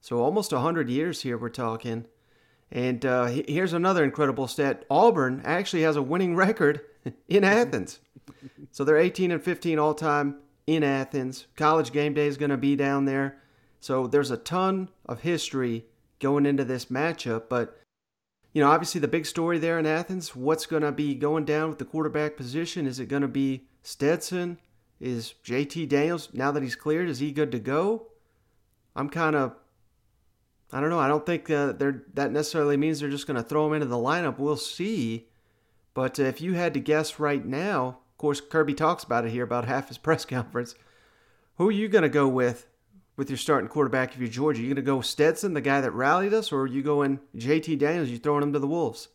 So 0.00 0.18
almost 0.18 0.52
100 0.52 0.90
years 0.90 1.22
here 1.22 1.38
we're 1.38 1.50
talking. 1.50 2.06
And 2.72 3.06
uh, 3.06 3.26
here's 3.26 3.72
another 3.72 4.02
incredible 4.02 4.48
stat. 4.48 4.84
Auburn 4.90 5.40
actually 5.44 5.82
has 5.82 5.94
a 5.94 6.02
winning 6.02 6.34
record 6.34 6.80
in 7.28 7.44
Athens. 7.44 8.00
So 8.70 8.84
they're 8.84 8.96
18 8.96 9.30
and 9.30 9.42
15 9.42 9.78
all 9.78 9.94
time 9.94 10.36
in 10.66 10.82
Athens. 10.82 11.46
College 11.56 11.92
game 11.92 12.14
day 12.14 12.26
is 12.26 12.36
going 12.36 12.50
to 12.50 12.56
be 12.56 12.76
down 12.76 13.04
there. 13.04 13.38
So 13.80 14.06
there's 14.06 14.30
a 14.30 14.36
ton 14.36 14.90
of 15.06 15.20
history 15.20 15.86
going 16.18 16.46
into 16.46 16.64
this 16.64 16.86
matchup. 16.86 17.44
But, 17.48 17.80
you 18.52 18.62
know, 18.62 18.70
obviously 18.70 19.00
the 19.00 19.08
big 19.08 19.26
story 19.26 19.58
there 19.58 19.78
in 19.78 19.86
Athens, 19.86 20.36
what's 20.36 20.66
going 20.66 20.82
to 20.82 20.92
be 20.92 21.14
going 21.14 21.44
down 21.44 21.70
with 21.70 21.78
the 21.78 21.84
quarterback 21.84 22.36
position? 22.36 22.86
Is 22.86 23.00
it 23.00 23.06
going 23.06 23.22
to 23.22 23.28
be 23.28 23.64
Stetson? 23.82 24.58
Is 25.00 25.34
JT 25.44 25.88
Daniels, 25.88 26.28
now 26.34 26.50
that 26.52 26.62
he's 26.62 26.76
cleared, 26.76 27.08
is 27.08 27.20
he 27.20 27.32
good 27.32 27.50
to 27.52 27.58
go? 27.58 28.08
I'm 28.94 29.08
kind 29.08 29.34
of 29.34 29.56
I 30.72 30.80
don't 30.80 30.90
know. 30.90 31.00
I 31.00 31.08
don't 31.08 31.26
think 31.26 31.50
uh, 31.50 31.72
they're, 31.72 32.04
that 32.14 32.30
necessarily 32.30 32.76
means 32.76 33.00
they're 33.00 33.10
just 33.10 33.26
going 33.26 33.36
to 33.36 33.42
throw 33.42 33.66
him 33.66 33.74
into 33.74 33.86
the 33.86 33.96
lineup. 33.96 34.38
We'll 34.38 34.56
see. 34.56 35.28
But 35.94 36.18
uh, 36.20 36.24
if 36.24 36.40
you 36.40 36.54
had 36.54 36.74
to 36.74 36.80
guess 36.80 37.18
right 37.18 37.44
now, 37.44 37.98
of 38.10 38.16
course, 38.18 38.40
Kirby 38.40 38.74
talks 38.74 39.04
about 39.04 39.24
it 39.24 39.30
here 39.30 39.44
about 39.44 39.64
half 39.66 39.88
his 39.88 39.98
press 40.06 40.24
conference. 40.24 40.74
Who 41.56 41.68
are 41.68 41.72
you 41.72 41.88
going 41.88 42.02
to 42.02 42.08
go 42.08 42.28
with 42.28 42.66
with 43.16 43.28
your 43.28 43.36
starting 43.36 43.68
quarterback 43.68 44.14
if 44.14 44.20
you're 44.20 44.28
Georgia? 44.28 44.60
Are 44.60 44.62
You 44.62 44.68
going 44.68 44.76
to 44.76 44.82
go 44.82 45.00
Stetson, 45.02 45.52
the 45.54 45.60
guy 45.60 45.80
that 45.80 45.90
rallied 45.92 46.32
us, 46.32 46.52
or 46.52 46.62
are 46.62 46.66
you 46.66 46.82
going 46.82 47.20
JT 47.36 47.78
Daniels? 47.78 48.08
You 48.08 48.18
throwing 48.18 48.42
him 48.42 48.52
to 48.54 48.58
the 48.58 48.66
Wolves? 48.66 49.08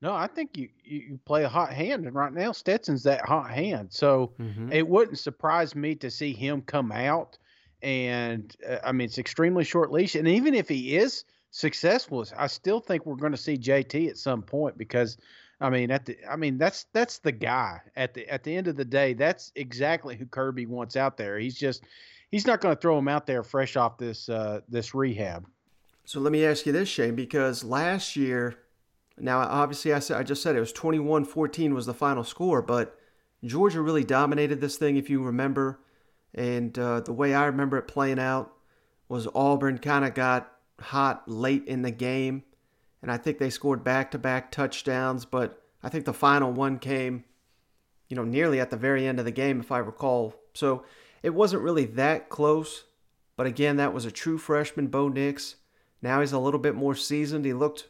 No, 0.00 0.12
I 0.12 0.26
think 0.26 0.56
you, 0.56 0.68
you, 0.82 1.20
play 1.24 1.44
a 1.44 1.48
hot 1.48 1.72
hand, 1.72 2.06
and 2.06 2.14
right 2.16 2.32
now 2.32 2.50
Stetson's 2.50 3.04
that 3.04 3.20
hot 3.24 3.50
hand. 3.52 3.92
So 3.92 4.32
Mhm. 4.40 4.72
it 4.74 4.88
wouldn't 4.88 5.20
surprise 5.20 5.76
me 5.76 5.94
to 5.96 6.10
see 6.10 6.32
him 6.32 6.62
come 6.62 6.90
out. 6.90 7.38
And 7.82 8.52
uh, 8.68 8.78
I 8.82 8.90
mean, 8.90 9.04
it's 9.04 9.18
extremely 9.18 9.62
short 9.62 9.92
leash. 9.92 10.16
And 10.16 10.26
even 10.26 10.54
if 10.54 10.68
he 10.68 10.96
is 10.96 11.24
successful, 11.52 12.24
I 12.36 12.48
still 12.48 12.80
think 12.80 13.06
we're 13.06 13.14
going 13.14 13.30
to 13.32 13.38
see 13.38 13.56
JT 13.56 14.08
at 14.08 14.18
some 14.18 14.42
point 14.42 14.76
because, 14.76 15.18
I 15.62 15.70
mean, 15.70 15.90
at 15.90 16.06
the 16.06 16.18
I 16.28 16.36
mean 16.36 16.58
that's 16.58 16.86
that's 16.92 17.18
the 17.18 17.32
guy 17.32 17.80
at 17.96 18.14
the 18.14 18.28
at 18.28 18.42
the 18.42 18.54
end 18.54 18.68
of 18.68 18.76
the 18.76 18.84
day. 18.84 19.14
That's 19.14 19.52
exactly 19.54 20.16
who 20.16 20.26
Kirby 20.26 20.66
wants 20.66 20.96
out 20.96 21.16
there. 21.16 21.38
He's 21.38 21.56
just 21.56 21.84
he's 22.30 22.46
not 22.46 22.60
going 22.60 22.74
to 22.74 22.80
throw 22.80 22.98
him 22.98 23.08
out 23.08 23.26
there 23.26 23.42
fresh 23.42 23.76
off 23.76 23.96
this 23.98 24.28
uh, 24.28 24.60
this 24.68 24.94
rehab. 24.94 25.46
So 26.04 26.18
let 26.18 26.32
me 26.32 26.44
ask 26.44 26.66
you 26.66 26.72
this, 26.72 26.88
Shane, 26.88 27.14
because 27.14 27.62
last 27.62 28.16
year, 28.16 28.58
now 29.16 29.38
obviously 29.38 29.92
I 29.92 30.00
said 30.00 30.18
I 30.18 30.24
just 30.24 30.42
said 30.42 30.56
it 30.56 30.60
was 30.60 30.72
21-14 30.72 31.72
was 31.72 31.86
the 31.86 31.94
final 31.94 32.24
score, 32.24 32.60
but 32.60 32.98
Georgia 33.44 33.80
really 33.80 34.04
dominated 34.04 34.60
this 34.60 34.76
thing, 34.76 34.96
if 34.96 35.08
you 35.08 35.22
remember. 35.22 35.80
And 36.34 36.76
uh, 36.78 37.00
the 37.00 37.12
way 37.12 37.34
I 37.34 37.46
remember 37.46 37.76
it 37.76 37.86
playing 37.86 38.18
out 38.18 38.52
was 39.08 39.28
Auburn 39.34 39.78
kind 39.78 40.04
of 40.04 40.14
got 40.14 40.50
hot 40.80 41.28
late 41.28 41.64
in 41.66 41.82
the 41.82 41.90
game. 41.90 42.44
And 43.02 43.10
I 43.10 43.16
think 43.16 43.38
they 43.38 43.50
scored 43.50 43.82
back 43.82 44.12
to 44.12 44.18
back 44.18 44.50
touchdowns. 44.50 45.24
But 45.24 45.62
I 45.82 45.88
think 45.88 46.04
the 46.04 46.12
final 46.12 46.52
one 46.52 46.78
came, 46.78 47.24
you 48.08 48.16
know, 48.16 48.24
nearly 48.24 48.60
at 48.60 48.70
the 48.70 48.76
very 48.76 49.06
end 49.06 49.18
of 49.18 49.24
the 49.24 49.32
game, 49.32 49.60
if 49.60 49.72
I 49.72 49.78
recall. 49.78 50.34
So 50.54 50.84
it 51.22 51.34
wasn't 51.34 51.62
really 51.62 51.84
that 51.86 52.28
close. 52.28 52.84
But 53.36 53.46
again, 53.46 53.76
that 53.76 53.92
was 53.92 54.04
a 54.04 54.10
true 54.10 54.38
freshman, 54.38 54.86
Bo 54.86 55.08
Nix. 55.08 55.56
Now 56.00 56.20
he's 56.20 56.32
a 56.32 56.38
little 56.38 56.60
bit 56.60 56.74
more 56.74 56.94
seasoned. 56.94 57.44
He 57.44 57.52
looked, 57.52 57.88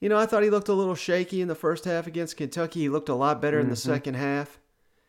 you 0.00 0.08
know, 0.08 0.18
I 0.18 0.26
thought 0.26 0.42
he 0.42 0.50
looked 0.50 0.68
a 0.68 0.74
little 0.74 0.94
shaky 0.94 1.40
in 1.40 1.48
the 1.48 1.54
first 1.54 1.84
half 1.84 2.06
against 2.06 2.36
Kentucky. 2.36 2.80
He 2.80 2.88
looked 2.88 3.08
a 3.08 3.14
lot 3.14 3.40
better 3.40 3.58
mm-hmm. 3.58 3.66
in 3.66 3.70
the 3.70 3.76
mm-hmm. 3.76 3.92
second 3.92 4.14
half. 4.14 4.58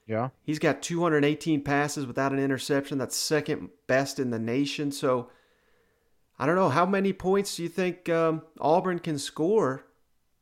Yeah. 0.06 0.30
He's 0.44 0.60
got 0.60 0.82
218 0.82 1.62
passes 1.62 2.06
without 2.06 2.34
an 2.34 2.40
interception. 2.40 2.98
That's 2.98 3.16
second 3.16 3.70
best 3.88 4.20
in 4.20 4.32
the 4.32 4.40
nation. 4.40 4.92
So 4.92 5.30
I 6.40 6.46
don't 6.46 6.56
know. 6.56 6.70
How 6.70 6.86
many 6.86 7.14
points 7.14 7.56
do 7.56 7.64
you 7.64 7.70
think 7.70 8.08
um, 8.10 8.44
Auburn 8.60 9.00
can 9.00 9.20
score? 9.20 9.86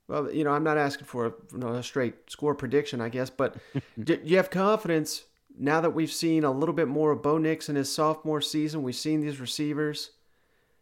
Well, 0.08 0.32
you 0.32 0.44
know, 0.44 0.51
I'm 0.51 0.63
not 0.63 0.77
asking 0.77 1.06
for 1.06 1.25
a, 1.25 1.34
you 1.51 1.58
know, 1.58 1.70
a 1.70 1.84
straight 1.84 2.30
score 2.30 2.56
prediction, 2.56 3.01
I 3.01 3.10
guess, 3.10 3.30
but 3.30 3.58
do 4.04 4.20
you 4.24 4.38
have 4.38 4.50
confidence 4.50 5.24
now 5.58 5.82
that 5.82 5.89
we've 5.89 6.12
seen 6.12 6.44
a 6.44 6.51
little 6.51 6.75
bit 6.75 6.88
more 6.88 7.12
of 7.12 7.24
Bo 7.24 7.38
Nix 7.38 7.68
in 7.68 7.75
his 7.75 7.92
sophomore 7.92 8.42
season? 8.42 8.84
We've 8.84 8.96
seen 8.96 9.22
these 9.22 9.39
receivers 9.39 10.12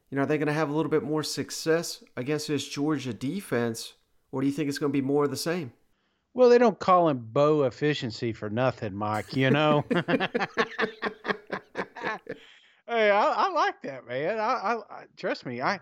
you 0.10 0.18
know, 0.18 0.24
are 0.24 0.28
they 0.28 0.38
going 0.38 0.48
to 0.48 0.54
have 0.54 0.70
a 0.70 0.74
little 0.74 0.90
bit 0.90 1.04
more 1.04 1.24
success 1.24 2.04
against 2.16 2.48
this 2.48 2.68
Georgia 2.68 3.14
defense, 3.14 3.94
or 4.32 4.42
do 4.42 4.48
you 4.48 4.54
think 4.54 4.70
it's 4.70 4.78
going 4.78 4.92
to 4.92 4.98
be 4.98 5.02
more 5.02 5.24
of 5.26 5.32
the 5.32 5.38
same? 5.38 5.74
Well, 6.34 6.50
they 6.50 6.58
don't 6.58 6.80
call 6.80 7.10
him 7.10 7.28
Bo 7.32 7.64
efficiency 7.64 8.34
for 8.34 8.50
nothing, 8.50 8.94
Mike. 8.94 9.36
You 9.36 9.50
know. 9.50 9.84
hey, 12.88 13.10
I, 13.10 13.26
I, 13.26 13.50
like 13.50 13.82
that, 13.84 14.08
man. 14.08 14.40
I, 14.40 14.80
I, 14.90 15.04
trust 15.18 15.46
me. 15.46 15.62
I, 15.62 15.80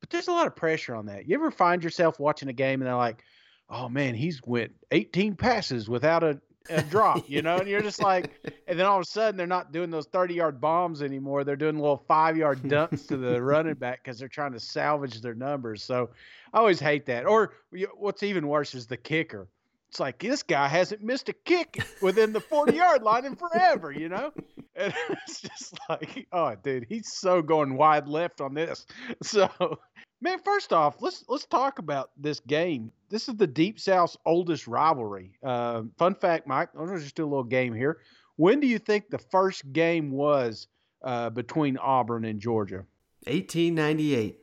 but 0.00 0.10
there's 0.10 0.28
a 0.28 0.32
lot 0.32 0.46
of 0.46 0.56
pressure 0.56 0.94
on 0.94 1.06
that. 1.06 1.28
You 1.28 1.34
ever 1.34 1.50
find 1.50 1.82
yourself 1.82 2.18
watching 2.18 2.48
a 2.48 2.52
game 2.52 2.80
and 2.80 2.88
they're 2.88 2.96
like, 2.96 3.22
"Oh 3.70 3.88
man, 3.88 4.14
he's 4.14 4.40
went 4.44 4.72
18 4.90 5.36
passes 5.36 5.88
without 5.88 6.22
a 6.24 6.40
a 6.70 6.82
drop, 6.82 7.28
you 7.28 7.42
know, 7.42 7.56
and 7.56 7.68
you're 7.68 7.82
just 7.82 8.02
like, 8.02 8.30
and 8.66 8.78
then 8.78 8.86
all 8.86 8.96
of 8.96 9.02
a 9.02 9.06
sudden 9.06 9.36
they're 9.36 9.46
not 9.46 9.72
doing 9.72 9.90
those 9.90 10.06
30 10.06 10.34
yard 10.34 10.60
bombs 10.60 11.02
anymore. 11.02 11.44
They're 11.44 11.56
doing 11.56 11.76
little 11.76 12.04
five 12.08 12.36
yard 12.36 12.62
dunks 12.62 13.06
to 13.08 13.16
the 13.16 13.42
running 13.42 13.74
back 13.74 14.02
because 14.02 14.18
they're 14.18 14.28
trying 14.28 14.52
to 14.52 14.60
salvage 14.60 15.20
their 15.20 15.34
numbers. 15.34 15.82
So 15.82 16.10
I 16.52 16.58
always 16.58 16.80
hate 16.80 17.06
that. 17.06 17.26
Or 17.26 17.54
what's 17.96 18.22
even 18.22 18.48
worse 18.48 18.74
is 18.74 18.86
the 18.86 18.96
kicker. 18.96 19.48
It's 19.90 20.00
like 20.00 20.18
this 20.18 20.42
guy 20.42 20.68
hasn't 20.68 21.02
missed 21.02 21.28
a 21.28 21.34
kick 21.34 21.84
within 22.00 22.32
the 22.32 22.40
40 22.40 22.74
yard 22.74 23.02
line 23.02 23.24
in 23.24 23.36
forever, 23.36 23.92
you 23.92 24.08
know? 24.08 24.32
And 24.74 24.94
it's 25.10 25.40
just 25.40 25.78
like, 25.88 26.26
oh, 26.32 26.54
dude, 26.62 26.86
he's 26.88 27.12
so 27.12 27.42
going 27.42 27.76
wide 27.76 28.08
left 28.08 28.40
on 28.40 28.54
this. 28.54 28.86
So 29.22 29.78
Man, 30.22 30.38
first 30.44 30.72
off, 30.72 31.02
let's 31.02 31.24
let's 31.26 31.46
talk 31.46 31.80
about 31.80 32.10
this 32.16 32.38
game. 32.38 32.92
This 33.10 33.28
is 33.28 33.34
the 33.34 33.46
Deep 33.46 33.80
South's 33.80 34.16
oldest 34.24 34.68
rivalry. 34.68 35.32
Uh, 35.42 35.82
fun 35.98 36.14
fact, 36.14 36.46
Mike. 36.46 36.68
I'll 36.78 36.86
just 36.86 37.16
do 37.16 37.24
a 37.24 37.26
little 37.26 37.42
game 37.42 37.74
here. 37.74 37.98
When 38.36 38.60
do 38.60 38.68
you 38.68 38.78
think 38.78 39.10
the 39.10 39.18
first 39.18 39.72
game 39.72 40.12
was 40.12 40.68
uh, 41.02 41.30
between 41.30 41.76
Auburn 41.76 42.24
and 42.24 42.38
Georgia? 42.38 42.86
1898. 43.24 44.41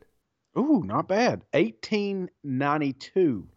Ooh, 0.59 0.83
not 0.85 1.07
bad. 1.07 1.43
1892. 1.51 3.47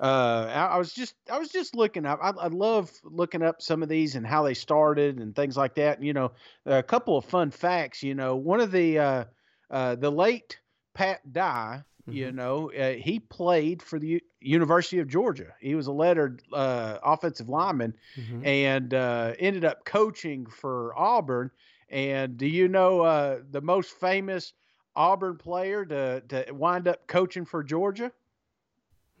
Uh, 0.00 0.46
I, 0.52 0.64
I, 0.74 0.76
was 0.78 0.92
just 0.92 1.14
I 1.30 1.38
was 1.38 1.50
just 1.50 1.76
looking 1.76 2.04
up. 2.04 2.18
I, 2.20 2.30
I, 2.30 2.48
love 2.48 2.90
looking 3.04 3.42
up 3.42 3.62
some 3.62 3.82
of 3.82 3.88
these 3.88 4.16
and 4.16 4.26
how 4.26 4.42
they 4.42 4.54
started 4.54 5.20
and 5.20 5.36
things 5.36 5.56
like 5.56 5.76
that. 5.76 5.98
And, 5.98 6.06
you 6.06 6.12
know, 6.12 6.32
a 6.66 6.82
couple 6.82 7.16
of 7.16 7.24
fun 7.24 7.52
facts. 7.52 8.02
You 8.02 8.16
know, 8.16 8.34
one 8.34 8.60
of 8.60 8.72
the 8.72 8.98
uh, 8.98 9.24
uh, 9.70 9.94
the 9.94 10.10
late 10.10 10.58
Pat 10.94 11.32
Dye, 11.32 11.82
mm-hmm. 12.02 12.12
you 12.16 12.32
know, 12.32 12.72
uh, 12.72 12.94
he 12.94 13.20
played 13.20 13.80
for 13.80 14.00
the 14.00 14.08
U- 14.08 14.20
University 14.40 14.98
of 14.98 15.06
Georgia. 15.06 15.54
He 15.60 15.76
was 15.76 15.86
a 15.86 15.92
lettered 15.92 16.42
uh, 16.52 16.98
offensive 17.04 17.48
lineman 17.48 17.94
mm-hmm. 18.16 18.44
and 18.44 18.92
uh, 18.92 19.34
ended 19.38 19.64
up 19.64 19.84
coaching 19.84 20.46
for 20.46 20.98
Auburn. 20.98 21.52
And 21.88 22.36
do 22.36 22.46
you 22.46 22.66
know 22.66 23.02
uh, 23.02 23.38
the 23.50 23.60
most 23.60 23.92
famous 23.92 24.52
Auburn 24.94 25.36
player 25.36 25.84
to, 25.84 26.22
to 26.28 26.52
wind 26.52 26.88
up 26.88 27.06
coaching 27.06 27.44
for 27.44 27.62
Georgia? 27.62 28.12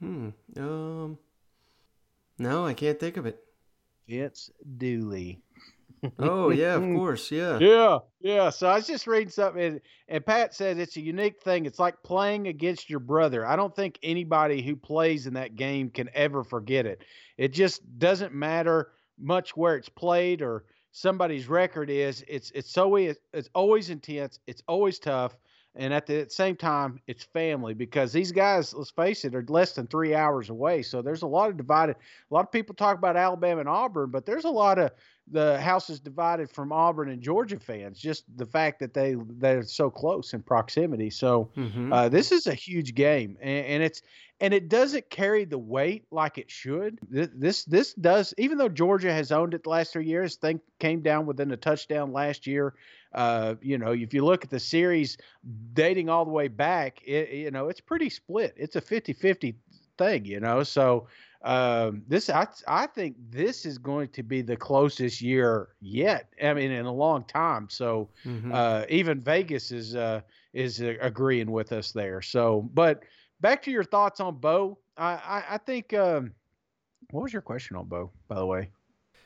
Hmm. 0.00 0.30
Um. 0.56 1.18
No, 2.38 2.66
I 2.66 2.74
can't 2.74 2.98
think 2.98 3.16
of 3.16 3.26
it. 3.26 3.42
It's 4.08 4.50
Dooley 4.78 5.42
oh 6.18 6.50
yeah, 6.50 6.74
of 6.74 6.82
course, 6.96 7.30
yeah. 7.30 7.58
Yeah, 7.58 7.98
yeah. 8.20 8.50
So 8.50 8.66
I 8.68 8.76
was 8.76 8.86
just 8.86 9.06
reading 9.06 9.28
something, 9.28 9.62
and, 9.62 9.80
and, 10.08 10.24
Pat 10.24 10.54
said 10.54 10.78
it's 10.78 10.96
a 10.96 11.00
unique 11.00 11.40
thing. 11.42 11.66
It's 11.66 11.78
like 11.78 12.02
playing 12.02 12.48
against 12.48 12.90
your 12.90 13.00
brother. 13.00 13.46
I 13.46 13.56
don't 13.56 13.74
think 13.74 13.98
anybody 14.02 14.62
who 14.62 14.76
plays 14.76 15.26
in 15.26 15.34
that 15.34 15.56
game 15.56 15.90
can 15.90 16.10
ever 16.14 16.42
forget 16.44 16.86
it. 16.86 17.04
It 17.36 17.52
just 17.52 17.82
doesn't 17.98 18.34
matter 18.34 18.92
much 19.18 19.56
where 19.56 19.76
it's 19.76 19.88
played 19.88 20.42
or 20.42 20.64
somebody's 20.90 21.48
record 21.48 21.90
is. 21.90 22.24
It's 22.28 22.50
it's 22.52 22.76
always 22.76 23.16
it's 23.32 23.50
always 23.54 23.90
intense. 23.90 24.38
It's 24.46 24.62
always 24.66 24.98
tough. 24.98 25.36
And 25.74 25.94
at 25.94 26.06
the 26.06 26.26
same 26.28 26.56
time, 26.56 27.00
it's 27.06 27.24
family 27.24 27.72
because 27.72 28.12
these 28.12 28.30
guys, 28.30 28.74
let's 28.74 28.90
face 28.90 29.24
it, 29.24 29.34
are 29.34 29.44
less 29.48 29.72
than 29.72 29.86
three 29.86 30.14
hours 30.14 30.50
away. 30.50 30.82
So 30.82 31.00
there's 31.00 31.22
a 31.22 31.26
lot 31.26 31.48
of 31.48 31.56
divided. 31.56 31.96
A 31.96 32.34
lot 32.34 32.44
of 32.44 32.52
people 32.52 32.74
talk 32.74 32.98
about 32.98 33.16
Alabama 33.16 33.60
and 33.60 33.68
Auburn, 33.68 34.10
but 34.10 34.26
there's 34.26 34.44
a 34.44 34.50
lot 34.50 34.78
of 34.78 34.90
the 35.32 35.60
house 35.60 35.90
is 35.90 35.98
divided 35.98 36.50
from 36.50 36.72
Auburn 36.72 37.08
and 37.08 37.22
Georgia 37.22 37.58
fans. 37.58 37.98
Just 37.98 38.24
the 38.36 38.46
fact 38.46 38.78
that 38.80 38.94
they 38.94 39.16
they're 39.18 39.62
so 39.62 39.90
close 39.90 40.34
in 40.34 40.42
proximity. 40.42 41.10
So 41.10 41.50
mm-hmm. 41.56 41.92
uh, 41.92 42.08
this 42.08 42.30
is 42.30 42.46
a 42.46 42.54
huge 42.54 42.94
game, 42.94 43.36
and, 43.40 43.66
and, 43.66 43.82
it's 43.82 44.02
and 44.40 44.52
it 44.52 44.68
doesn't 44.68 45.08
carry 45.10 45.44
the 45.44 45.58
weight 45.58 46.04
like 46.10 46.38
it 46.38 46.50
should. 46.50 46.98
This 47.08 47.64
this 47.64 47.94
does, 47.94 48.34
even 48.38 48.58
though 48.58 48.68
Georgia 48.68 49.12
has 49.12 49.32
owned 49.32 49.54
it 49.54 49.64
the 49.64 49.70
last 49.70 49.92
three 49.92 50.06
years. 50.06 50.36
Thing 50.36 50.60
came 50.78 51.00
down 51.00 51.26
within 51.26 51.50
a 51.50 51.56
touchdown 51.56 52.12
last 52.12 52.46
year. 52.46 52.74
Uh, 53.14 53.54
you 53.60 53.78
know, 53.78 53.92
if 53.92 54.14
you 54.14 54.24
look 54.24 54.44
at 54.44 54.50
the 54.50 54.60
series 54.60 55.18
dating 55.74 56.08
all 56.08 56.24
the 56.24 56.30
way 56.30 56.48
back, 56.48 57.00
it, 57.06 57.30
you 57.30 57.50
know, 57.50 57.68
it's 57.68 57.80
pretty 57.80 58.08
split. 58.08 58.54
It's 58.56 58.76
a 58.76 58.80
50-50 58.80 59.54
thing, 59.98 60.24
you 60.24 60.40
know. 60.40 60.62
So 60.62 61.08
um, 61.44 62.02
this 62.06 62.30
I 62.30 62.46
I 62.68 62.86
think 62.86 63.16
this 63.30 63.66
is 63.66 63.78
going 63.78 64.08
to 64.08 64.22
be 64.22 64.42
the 64.42 64.56
closest 64.56 65.20
year 65.20 65.70
yet. 65.80 66.28
I 66.42 66.54
mean, 66.54 66.70
in 66.70 66.86
a 66.86 66.92
long 66.92 67.24
time. 67.24 67.68
So 67.70 68.10
mm-hmm. 68.24 68.52
uh, 68.52 68.84
even 68.88 69.20
Vegas 69.20 69.72
is 69.72 69.96
uh, 69.96 70.20
is 70.52 70.80
uh, 70.80 70.94
agreeing 71.00 71.50
with 71.50 71.72
us 71.72 71.92
there. 71.92 72.22
So, 72.22 72.68
but 72.74 73.02
back 73.40 73.62
to 73.62 73.70
your 73.70 73.84
thoughts 73.84 74.20
on 74.20 74.36
Bo. 74.38 74.78
I 74.96 75.12
I, 75.12 75.44
I 75.50 75.58
think. 75.58 75.92
Um, 75.94 76.32
what 77.12 77.22
was 77.22 77.32
your 77.32 77.42
question 77.42 77.76
on 77.76 77.86
Bo, 77.86 78.10
by 78.26 78.36
the 78.36 78.46
way? 78.46 78.70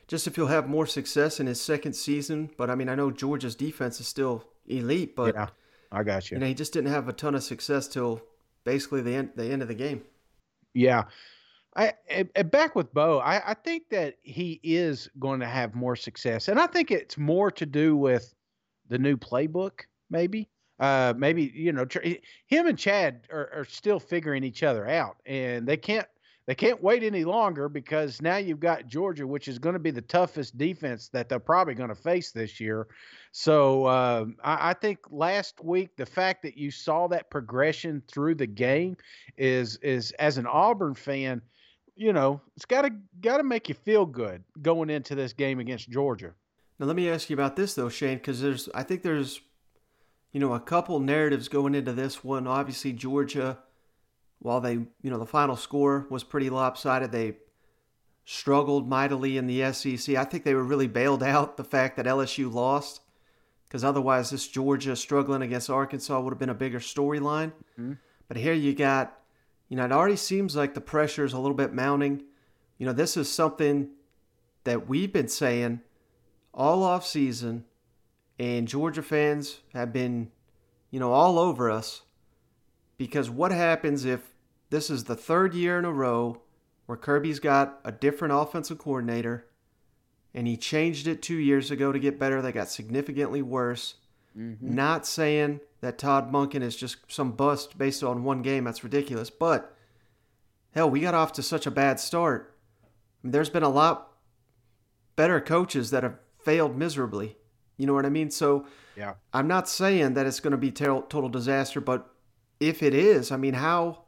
Just 0.09 0.27
if 0.27 0.37
he'll 0.37 0.49
have 0.49 0.69
more 0.69 0.87
success 0.87 1.41
in 1.41 1.47
his 1.47 1.61
second 1.61 1.95
season, 1.95 2.51
but 2.57 2.69
I 2.69 2.75
mean, 2.75 2.89
I 2.89 2.95
know 2.95 3.11
Georgia's 3.11 3.55
defense 3.55 4.01
is 4.01 4.09
still 4.09 4.45
elite, 4.67 5.17
but 5.17 5.35
yeah, 5.35 5.49
I 5.91 6.03
got 6.03 6.31
you. 6.31 6.37
You 6.37 6.41
know, 6.41 6.47
he 6.47 6.55
just 6.55 6.73
didn't 6.73 6.91
have 6.91 7.09
a 7.09 7.13
ton 7.13 7.35
of 7.35 7.43
success 7.43 7.89
till 7.89 8.23
basically 8.65 9.03
the 9.03 9.15
end 9.15 9.31
the 9.37 9.47
end 9.47 9.63
of 9.63 9.69
the 9.69 9.75
game. 9.75 10.03
Yeah, 10.75 11.05
I, 11.77 11.93
I, 12.35 12.43
back 12.43 12.75
with 12.75 12.93
Bo, 12.95 13.19
I, 13.19 13.51
I, 13.51 13.55
think 13.55 13.91
that 13.91 14.17
he 14.23 14.61
is 14.63 15.11
going 15.19 15.41
to 15.41 15.47
have 15.47 15.75
more 15.75 15.95
success, 15.95 16.49
and 16.49 16.59
I 16.59 16.67
think 16.67 16.91
it's 16.91 17.19
more 17.19 17.51
to 17.51 17.67
do 17.67 17.97
with 17.97 18.35
the 18.89 18.99
new 18.99 19.17
playbook, 19.17 19.83
maybe. 20.11 20.49
Uh, 20.79 21.15
maybe 21.17 21.51
you 21.55 21.73
know, 21.73 21.87
him 22.47 22.67
and 22.67 22.79
Chad 22.79 23.27
are, 23.31 23.51
are 23.55 23.65
still 23.65 23.99
figuring 24.01 24.45
each 24.45 24.63
other 24.63 24.89
out, 24.89 25.17
and 25.27 25.67
they 25.67 25.77
can't 25.77 26.07
they 26.47 26.55
can't 26.55 26.83
wait 26.83 27.03
any 27.03 27.25
longer 27.25 27.69
because 27.69 28.23
now 28.23 28.37
you've 28.37 28.61
got 28.61 28.87
Georgia, 28.87 29.27
which 29.27 29.49
is 29.49 29.59
going 29.59 29.73
to 29.73 29.81
be 29.81 29.91
the 29.91 30.03
toughest 30.03 30.57
defense 30.57 31.09
that 31.09 31.29
they're 31.29 31.41
probably 31.41 31.75
going 31.75 31.89
to 31.89 31.95
face 31.95 32.31
this 32.31 32.61
year. 32.61 32.87
So 33.33 33.89
um, 33.89 34.37
I, 34.45 34.71
I, 34.71 34.75
think 34.75 35.01
last 35.11 35.63
week 35.65 35.97
the 35.97 36.07
fact 36.07 36.43
that 36.43 36.57
you 36.57 36.71
saw 36.71 37.09
that 37.09 37.31
progression 37.31 38.03
through 38.07 38.37
the 38.37 38.47
game 38.47 38.97
is 39.37 39.77
is 39.77 40.13
as 40.13 40.39
an 40.39 40.47
Auburn 40.47 40.95
fan 40.95 41.43
you 41.97 42.13
know, 42.13 42.41
it's 42.55 42.67
got 42.67 42.83
to 42.83 42.91
got 43.21 43.39
to 43.39 43.43
make 43.43 43.69
you 43.69 43.75
feel 43.75 44.07
good 44.07 44.45
going 44.61 44.91
into 44.91 45.15
this 45.15 45.33
game 45.33 45.59
against 45.59 45.91
Georgia. 45.91 46.35
Now 46.79 46.87
let 46.87 46.97
me 46.97 47.09
ask 47.09 47.31
you 47.31 47.35
about 47.35 47.57
this 47.57 47.75
though, 47.75 47.89
Shane, 47.89 48.19
because 48.19 48.41
there's 48.41 48.69
I 48.75 48.83
think 48.83 49.03
there's 49.03 49.41
you 50.33 50.41
know 50.41 50.53
a 50.53 50.61
couple 50.61 51.01
narratives 51.01 51.49
going 51.49 51.75
into 51.75 51.93
this 51.93 52.23
one. 52.23 52.47
Obviously, 52.47 52.93
Georgia, 52.93 53.59
while 54.39 54.61
they 54.61 54.73
you 54.75 55.11
know 55.11 55.19
the 55.19 55.27
final 55.27 55.57
score 55.57 56.07
was 56.11 56.23
pretty 56.23 56.51
lopsided, 56.51 57.13
they 57.13 57.39
struggled 58.27 58.89
mightily 58.89 59.39
in 59.39 59.47
the 59.47 59.73
SEC. 59.73 60.17
I 60.17 60.25
think 60.25 60.45
they 60.45 60.55
were 60.55 60.65
really 60.65 60.89
bailed 60.89 61.23
out 61.23 61.57
the 61.57 61.65
fact 61.65 61.97
that 61.97 62.07
LSU 62.07 62.53
lost, 62.53 63.01
because 63.65 63.85
otherwise 63.85 64.31
this 64.31 64.47
Georgia 64.47 64.97
struggling 64.97 65.43
against 65.43 65.71
Arkansas 65.71 66.21
would 66.21 66.33
have 66.33 66.39
been 66.39 66.51
a 66.51 66.55
bigger 66.55 66.81
storyline. 66.81 67.53
Mm-hmm. 67.79 67.95
But 68.29 68.37
here 68.37 68.53
you 68.53 68.75
got 68.75 69.17
you 69.69 69.77
know, 69.77 69.85
it 69.85 69.93
already 69.93 70.17
seems 70.17 70.55
like 70.55 70.75
the 70.75 70.81
pressure 70.81 71.25
is 71.25 71.33
a 71.33 71.39
little 71.39 71.57
bit 71.57 71.73
mounting. 71.73 72.23
You 72.79 72.87
know, 72.87 72.93
this 72.93 73.17
is 73.17 73.31
something 73.31 73.89
that 74.65 74.89
we've 74.89 75.13
been 75.13 75.29
saying 75.29 75.81
all 76.53 76.83
off 76.83 77.07
season, 77.07 77.65
and 78.39 78.69
Georgia 78.69 79.03
fans 79.03 79.59
have 79.75 79.93
been, 79.93 80.31
you 80.91 81.01
know, 81.01 81.13
all 81.13 81.39
over 81.39 81.71
us. 81.71 82.03
Because 82.97 83.29
what 83.29 83.53
happens 83.53 84.05
if 84.05 84.33
this 84.71 84.91
is 84.91 85.05
the 85.05 85.17
third 85.17 85.55
year 85.55 85.79
in 85.79 85.85
a 85.85 85.93
row 85.93 86.41
where 86.87 86.97
Kirby's 86.97 87.41
got 87.41 87.81
a 87.85 87.93
different 87.93 88.35
offensive 88.35 88.79
coordinator 88.79 89.47
and 90.35 90.47
he 90.47 90.57
changed 90.57 91.07
it 91.07 91.23
two 91.23 91.37
years 91.37 91.71
ago 91.71 91.93
to 91.93 91.99
get 91.99 92.19
better. 92.19 92.41
They 92.41 92.53
got 92.53 92.69
significantly 92.69 93.43
worse. 93.43 93.95
Mm-hmm. 94.37 94.75
Not 94.75 95.07
saying 95.07 95.61
that 95.81 95.99
Todd 95.99 96.31
Monken 96.31 96.63
is 96.63 96.77
just 96.77 96.99
some 97.09 97.33
bust 97.33 97.79
based 97.79 98.03
on 98.03 98.25
one 98.25 98.43
game. 98.43 98.65
That's 98.65 98.85
ridiculous. 98.85 99.31
But 99.31 99.75
hell, 100.73 100.91
we 100.91 101.01
got 101.01 101.15
off 101.15 101.33
to 101.35 101.43
such 101.43 101.67
a 101.67 101.71
bad 101.71 101.99
start. 101.99 102.55
I 102.85 103.27
mean, 103.27 103.33
there's 103.33 103.51
been 103.51 103.63
a 103.63 103.69
lot 103.69 104.13
better 105.17 105.41
coaches 105.41 105.91
that 105.91 106.03
have 106.03 106.19
failed 106.39 106.77
miserably. 106.77 107.37
You 107.79 107.87
know 107.87 107.95
what 107.95 108.07
I 108.07 108.11
mean? 108.11 108.31
So 108.31 108.67
yeah. 108.97 109.15
I'm 109.33 109.49
not 109.49 109.69
saying 109.69 110.15
that 110.15 110.27
it's 110.27 110.41
going 110.41 110.53
to 110.53 110.57
be 110.57 110.71
total 110.71 111.29
disaster, 111.29 111.81
but 111.81 112.11
if 112.61 112.83
it 112.83 112.95
is, 112.95 113.31
I 113.31 113.37
mean, 113.37 113.55
how 113.55 114.05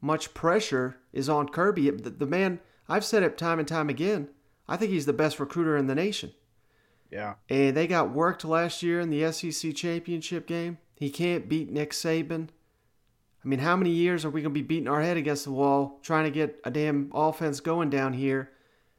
much 0.00 0.34
pressure 0.34 0.96
is 1.12 1.28
on 1.28 1.48
Kirby? 1.48 1.90
The, 1.90 2.10
the 2.10 2.26
man, 2.26 2.60
I've 2.88 3.04
said 3.04 3.22
it 3.22 3.38
time 3.38 3.58
and 3.58 3.68
time 3.68 3.88
again. 3.88 4.28
I 4.68 4.76
think 4.76 4.90
he's 4.92 5.06
the 5.06 5.12
best 5.12 5.38
recruiter 5.38 5.76
in 5.76 5.86
the 5.86 5.94
nation. 5.94 6.32
Yeah. 7.14 7.34
And 7.48 7.76
they 7.76 7.86
got 7.86 8.10
worked 8.10 8.44
last 8.44 8.82
year 8.82 8.98
in 8.98 9.08
the 9.08 9.30
SEC 9.30 9.72
championship 9.76 10.48
game. 10.48 10.78
He 10.96 11.10
can't 11.10 11.48
beat 11.48 11.70
Nick 11.70 11.92
Saban. 11.92 12.48
I 13.44 13.48
mean, 13.48 13.60
how 13.60 13.76
many 13.76 13.90
years 13.90 14.24
are 14.24 14.30
we 14.30 14.42
going 14.42 14.52
to 14.52 14.60
be 14.60 14.66
beating 14.66 14.88
our 14.88 15.00
head 15.00 15.16
against 15.16 15.44
the 15.44 15.52
wall 15.52 16.00
trying 16.02 16.24
to 16.24 16.32
get 16.32 16.58
a 16.64 16.72
damn 16.72 17.12
offense 17.14 17.60
going 17.60 17.88
down 17.88 18.14
here? 18.14 18.50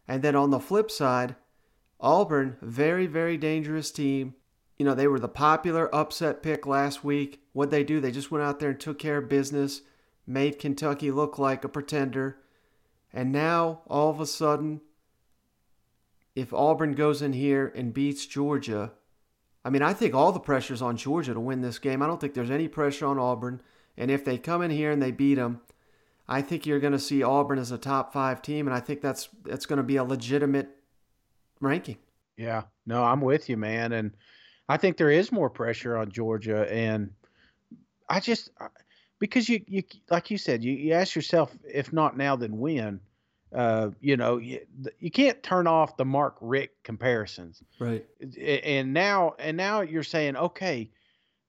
And 0.08 0.24
then 0.24 0.34
on 0.34 0.50
the 0.50 0.62
flip 0.62 0.90
side, 0.90 1.36
Auburn, 2.00 2.56
very, 2.62 3.06
very 3.06 3.36
dangerous 3.36 3.92
team. 3.92 4.36
You 4.78 4.86
know, 4.86 4.96
they 4.96 5.08
were 5.08 5.20
the 5.20 5.28
popular 5.28 5.94
upset 5.94 6.42
pick 6.42 6.66
last 6.66 7.04
week. 7.04 7.42
What'd 7.52 7.72
they 7.72 7.84
do? 7.84 8.00
They 8.00 8.12
just 8.12 8.32
went 8.32 8.46
out 8.46 8.62
there 8.62 8.70
and 8.70 8.80
took 8.80 8.98
care 8.98 9.18
of 9.18 9.28
business, 9.28 9.82
made 10.26 10.58
Kentucky 10.58 11.12
look 11.12 11.38
like 11.38 11.66
a 11.66 11.70
pretender. 11.70 12.38
And 13.12 13.34
now, 13.34 13.82
all 13.88 14.10
of 14.10 14.22
a 14.22 14.26
sudden, 14.26 14.80
if 16.36 16.54
Auburn 16.54 16.94
goes 16.94 17.22
in 17.22 17.34
here 17.34 17.72
and 17.76 17.94
beats 17.94 18.26
Georgia, 18.26 18.92
I 19.64 19.70
mean, 19.70 19.82
I 19.82 19.94
think 19.94 20.14
all 20.14 20.32
the 20.32 20.40
pressure's 20.40 20.82
on 20.82 20.98
Georgia 20.98 21.34
to 21.34 21.40
win 21.40 21.62
this 21.62 21.80
game. 21.80 22.02
I 22.02 22.08
don't 22.08 22.20
think 22.20 22.34
there's 22.34 22.52
any 22.52 22.68
pressure 22.68 23.08
on 23.08 23.18
Auburn. 23.18 23.62
And 23.98 24.12
if 24.12 24.26
they 24.26 24.38
come 24.38 24.62
in 24.62 24.72
here 24.72 24.92
and 24.92 25.02
they 25.02 25.12
beat 25.12 25.36
them, 25.36 25.62
I 26.28 26.42
think 26.42 26.66
you're 26.66 26.80
going 26.80 26.94
to 26.94 27.00
see 27.00 27.24
Auburn 27.24 27.60
as 27.60 27.72
a 27.72 27.78
top 27.78 28.12
five 28.12 28.42
team, 28.42 28.68
and 28.68 28.76
I 28.76 28.80
think 28.80 29.02
that's 29.02 29.30
that's 29.44 29.66
going 29.66 29.78
to 29.78 29.84
be 29.84 29.98
a 29.98 30.04
legitimate 30.04 30.70
ranking. 31.62 31.98
Yeah, 32.36 32.64
no, 32.86 33.04
I'm 33.04 33.22
with 33.22 33.48
you, 33.48 33.58
man, 33.58 33.94
and 33.94 34.12
I 34.68 34.78
think 34.78 34.98
there 34.98 35.12
is 35.12 35.32
more 35.32 35.50
pressure 35.50 35.96
on 35.96 36.12
Georgia, 36.12 36.72
and 36.72 37.12
I 38.10 38.20
just 38.20 38.50
because 39.20 39.48
you 39.48 39.62
you 39.68 39.84
like 40.10 40.32
you 40.32 40.38
said, 40.38 40.64
you, 40.64 40.74
you 40.74 40.94
ask 40.94 41.16
yourself, 41.16 41.56
if 41.64 41.94
not 41.94 42.18
now, 42.18 42.36
then 42.36 42.58
when? 42.58 43.00
Uh, 43.54 43.92
you 44.02 44.18
know, 44.18 44.38
you, 44.38 44.60
you 45.00 45.12
can't 45.12 45.42
turn 45.44 45.68
off 45.68 45.98
the 45.98 46.06
Mark 46.06 46.36
Richt 46.42 46.84
comparisons, 46.84 47.62
right? 47.80 48.06
And 48.64 48.94
now, 48.94 49.36
and 49.40 49.56
now 49.56 49.82
you're 49.82 50.04
saying, 50.04 50.36
okay, 50.36 50.90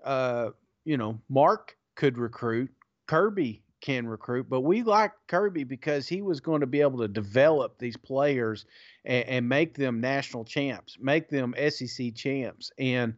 uh, 0.04 0.50
you 0.84 0.96
know, 0.96 1.20
Mark 1.28 1.76
could 1.96 2.16
recruit, 2.16 2.70
Kirby 3.06 3.62
can 3.80 4.06
recruit, 4.06 4.48
but 4.48 4.60
we 4.60 4.82
like 4.82 5.12
Kirby 5.26 5.64
because 5.64 6.06
he 6.06 6.22
was 6.22 6.40
going 6.40 6.60
to 6.60 6.66
be 6.66 6.80
able 6.80 6.98
to 6.98 7.08
develop 7.08 7.78
these 7.78 7.96
players 7.96 8.66
and, 9.04 9.28
and 9.28 9.48
make 9.48 9.74
them 9.74 10.00
national 10.00 10.44
champs, 10.44 10.96
make 11.00 11.28
them 11.28 11.54
SEC 11.70 12.14
champs, 12.14 12.70
and 12.78 13.14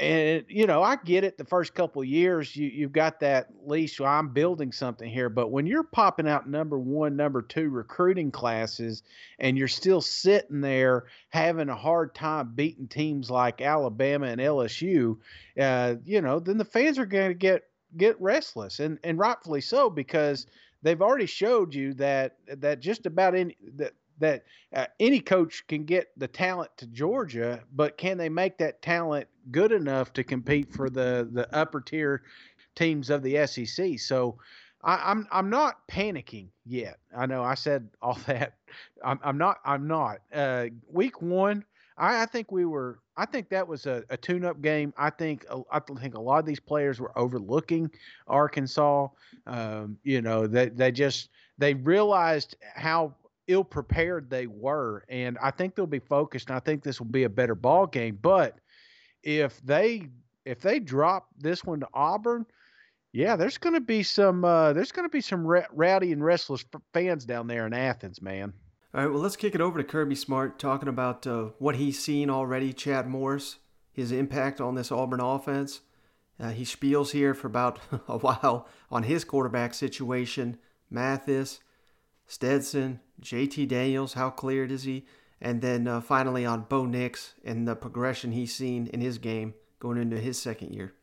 and 0.00 0.44
you 0.48 0.66
know 0.66 0.82
I 0.82 0.96
get 0.96 1.24
it. 1.24 1.38
The 1.38 1.44
first 1.44 1.74
couple 1.74 2.02
years, 2.02 2.54
you 2.54 2.68
you've 2.68 2.92
got 2.92 3.20
that 3.20 3.48
leash. 3.64 3.96
So 3.96 4.04
I'm 4.04 4.30
building 4.30 4.72
something 4.72 5.08
here, 5.08 5.28
but 5.28 5.50
when 5.50 5.66
you're 5.66 5.84
popping 5.84 6.28
out 6.28 6.48
number 6.48 6.78
one, 6.78 7.16
number 7.16 7.42
two 7.42 7.70
recruiting 7.70 8.30
classes, 8.30 9.02
and 9.38 9.56
you're 9.56 9.68
still 9.68 10.00
sitting 10.00 10.60
there 10.60 11.04
having 11.28 11.68
a 11.68 11.76
hard 11.76 12.14
time 12.14 12.52
beating 12.54 12.88
teams 12.88 13.30
like 13.30 13.60
Alabama 13.60 14.26
and 14.26 14.40
LSU, 14.40 15.18
uh, 15.60 15.94
you 16.04 16.20
know, 16.20 16.40
then 16.40 16.58
the 16.58 16.64
fans 16.64 16.98
are 16.98 17.06
going 17.06 17.30
to 17.30 17.34
get 17.34 17.62
get 17.96 18.20
restless, 18.20 18.80
and 18.80 18.98
and 19.04 19.18
rightfully 19.18 19.60
so 19.60 19.90
because 19.90 20.46
they've 20.82 21.02
already 21.02 21.26
showed 21.26 21.74
you 21.74 21.94
that 21.94 22.36
that 22.48 22.80
just 22.80 23.06
about 23.06 23.34
any 23.34 23.56
that 23.76 23.92
that 24.18 24.44
uh, 24.74 24.86
any 25.00 25.20
coach 25.20 25.66
can 25.66 25.84
get 25.84 26.08
the 26.16 26.28
talent 26.28 26.70
to 26.76 26.86
Georgia, 26.86 27.60
but 27.74 27.96
can 27.96 28.18
they 28.18 28.28
make 28.28 28.58
that 28.58 28.82
talent 28.82 29.26
good 29.50 29.72
enough 29.72 30.12
to 30.14 30.24
compete 30.24 30.72
for 30.72 30.90
the 30.90 31.28
the 31.32 31.52
upper 31.54 31.80
tier 31.80 32.22
teams 32.74 33.10
of 33.10 33.22
the 33.22 33.46
SEC? 33.46 33.98
So 33.98 34.38
I, 34.82 34.94
am 34.94 35.00
I'm, 35.02 35.28
I'm 35.32 35.50
not 35.50 35.86
panicking 35.88 36.48
yet. 36.64 36.98
I 37.16 37.26
know 37.26 37.42
I 37.42 37.54
said 37.54 37.88
all 38.02 38.18
that. 38.26 38.54
I'm 39.04 39.18
I'm 39.22 39.38
not 39.38 39.58
I'm 39.64 39.86
not. 39.86 40.18
Uh, 40.32 40.66
week 40.90 41.22
one, 41.22 41.64
I, 41.96 42.22
I 42.22 42.26
think 42.26 42.52
we 42.52 42.64
were. 42.64 43.00
I 43.16 43.26
think 43.26 43.48
that 43.50 43.68
was 43.68 43.86
a, 43.86 44.02
a 44.10 44.16
tune-up 44.16 44.60
game. 44.60 44.92
I 44.96 45.10
think 45.10 45.46
I 45.70 45.78
think 45.78 46.14
a 46.14 46.20
lot 46.20 46.40
of 46.40 46.46
these 46.46 46.60
players 46.60 47.00
were 47.00 47.16
overlooking 47.16 47.90
Arkansas. 48.26 49.08
Um, 49.46 49.98
you 50.02 50.20
know, 50.20 50.46
they 50.46 50.68
they 50.68 50.90
just 50.90 51.30
they 51.58 51.74
realized 51.74 52.56
how 52.74 53.14
ill 53.46 53.64
prepared 53.64 54.30
they 54.30 54.46
were, 54.46 55.04
and 55.08 55.38
I 55.42 55.50
think 55.50 55.74
they'll 55.74 55.86
be 55.86 55.98
focused. 55.98 56.48
And 56.48 56.56
I 56.56 56.60
think 56.60 56.82
this 56.82 57.00
will 57.00 57.06
be 57.06 57.24
a 57.24 57.28
better 57.28 57.54
ball 57.54 57.86
game. 57.86 58.18
But 58.20 58.58
if 59.22 59.60
they 59.62 60.08
if 60.44 60.60
they 60.60 60.78
drop 60.78 61.28
this 61.38 61.64
one 61.64 61.80
to 61.80 61.88
Auburn, 61.94 62.46
yeah, 63.12 63.36
there's 63.36 63.58
going 63.58 63.74
to 63.74 63.80
be 63.80 64.02
some 64.02 64.44
uh, 64.44 64.72
there's 64.72 64.92
going 64.92 65.08
to 65.08 65.12
be 65.12 65.20
some 65.20 65.46
rowdy 65.46 66.12
and 66.12 66.24
restless 66.24 66.64
fans 66.92 67.24
down 67.24 67.46
there 67.46 67.66
in 67.66 67.72
Athens, 67.72 68.20
man. 68.20 68.52
All 68.94 69.02
right, 69.02 69.10
well, 69.10 69.22
let's 69.22 69.36
kick 69.36 69.56
it 69.56 69.60
over 69.60 69.78
to 69.78 69.84
Kirby 69.84 70.14
Smart 70.14 70.58
talking 70.58 70.88
about 70.88 71.26
uh, 71.26 71.46
what 71.58 71.76
he's 71.76 71.98
seen 71.98 72.30
already, 72.30 72.72
Chad 72.72 73.08
Morris, 73.08 73.56
his 73.92 74.12
impact 74.12 74.60
on 74.60 74.76
this 74.76 74.92
Auburn 74.92 75.20
offense. 75.20 75.80
Uh, 76.38 76.50
he 76.50 76.64
spiels 76.64 77.10
here 77.10 77.34
for 77.34 77.48
about 77.48 77.80
a 78.08 78.18
while 78.18 78.68
on 78.90 79.04
his 79.04 79.24
quarterback 79.24 79.74
situation, 79.74 80.58
Mathis, 80.90 81.60
Stetson, 82.26 83.00
JT 83.20 83.68
Daniels, 83.68 84.14
how 84.14 84.30
cleared 84.30 84.70
is 84.70 84.84
he? 84.84 85.04
And 85.40 85.60
then 85.60 85.86
uh, 85.86 86.00
finally 86.00 86.46
on 86.46 86.66
Bo 86.68 86.86
Nix 86.86 87.34
and 87.44 87.68
the 87.68 87.76
progression 87.76 88.32
he's 88.32 88.54
seen 88.54 88.86
in 88.88 89.00
his 89.00 89.18
game 89.18 89.54
going 89.78 89.98
into 89.98 90.18
his 90.18 90.40
second 90.40 90.74
year. 90.74 90.94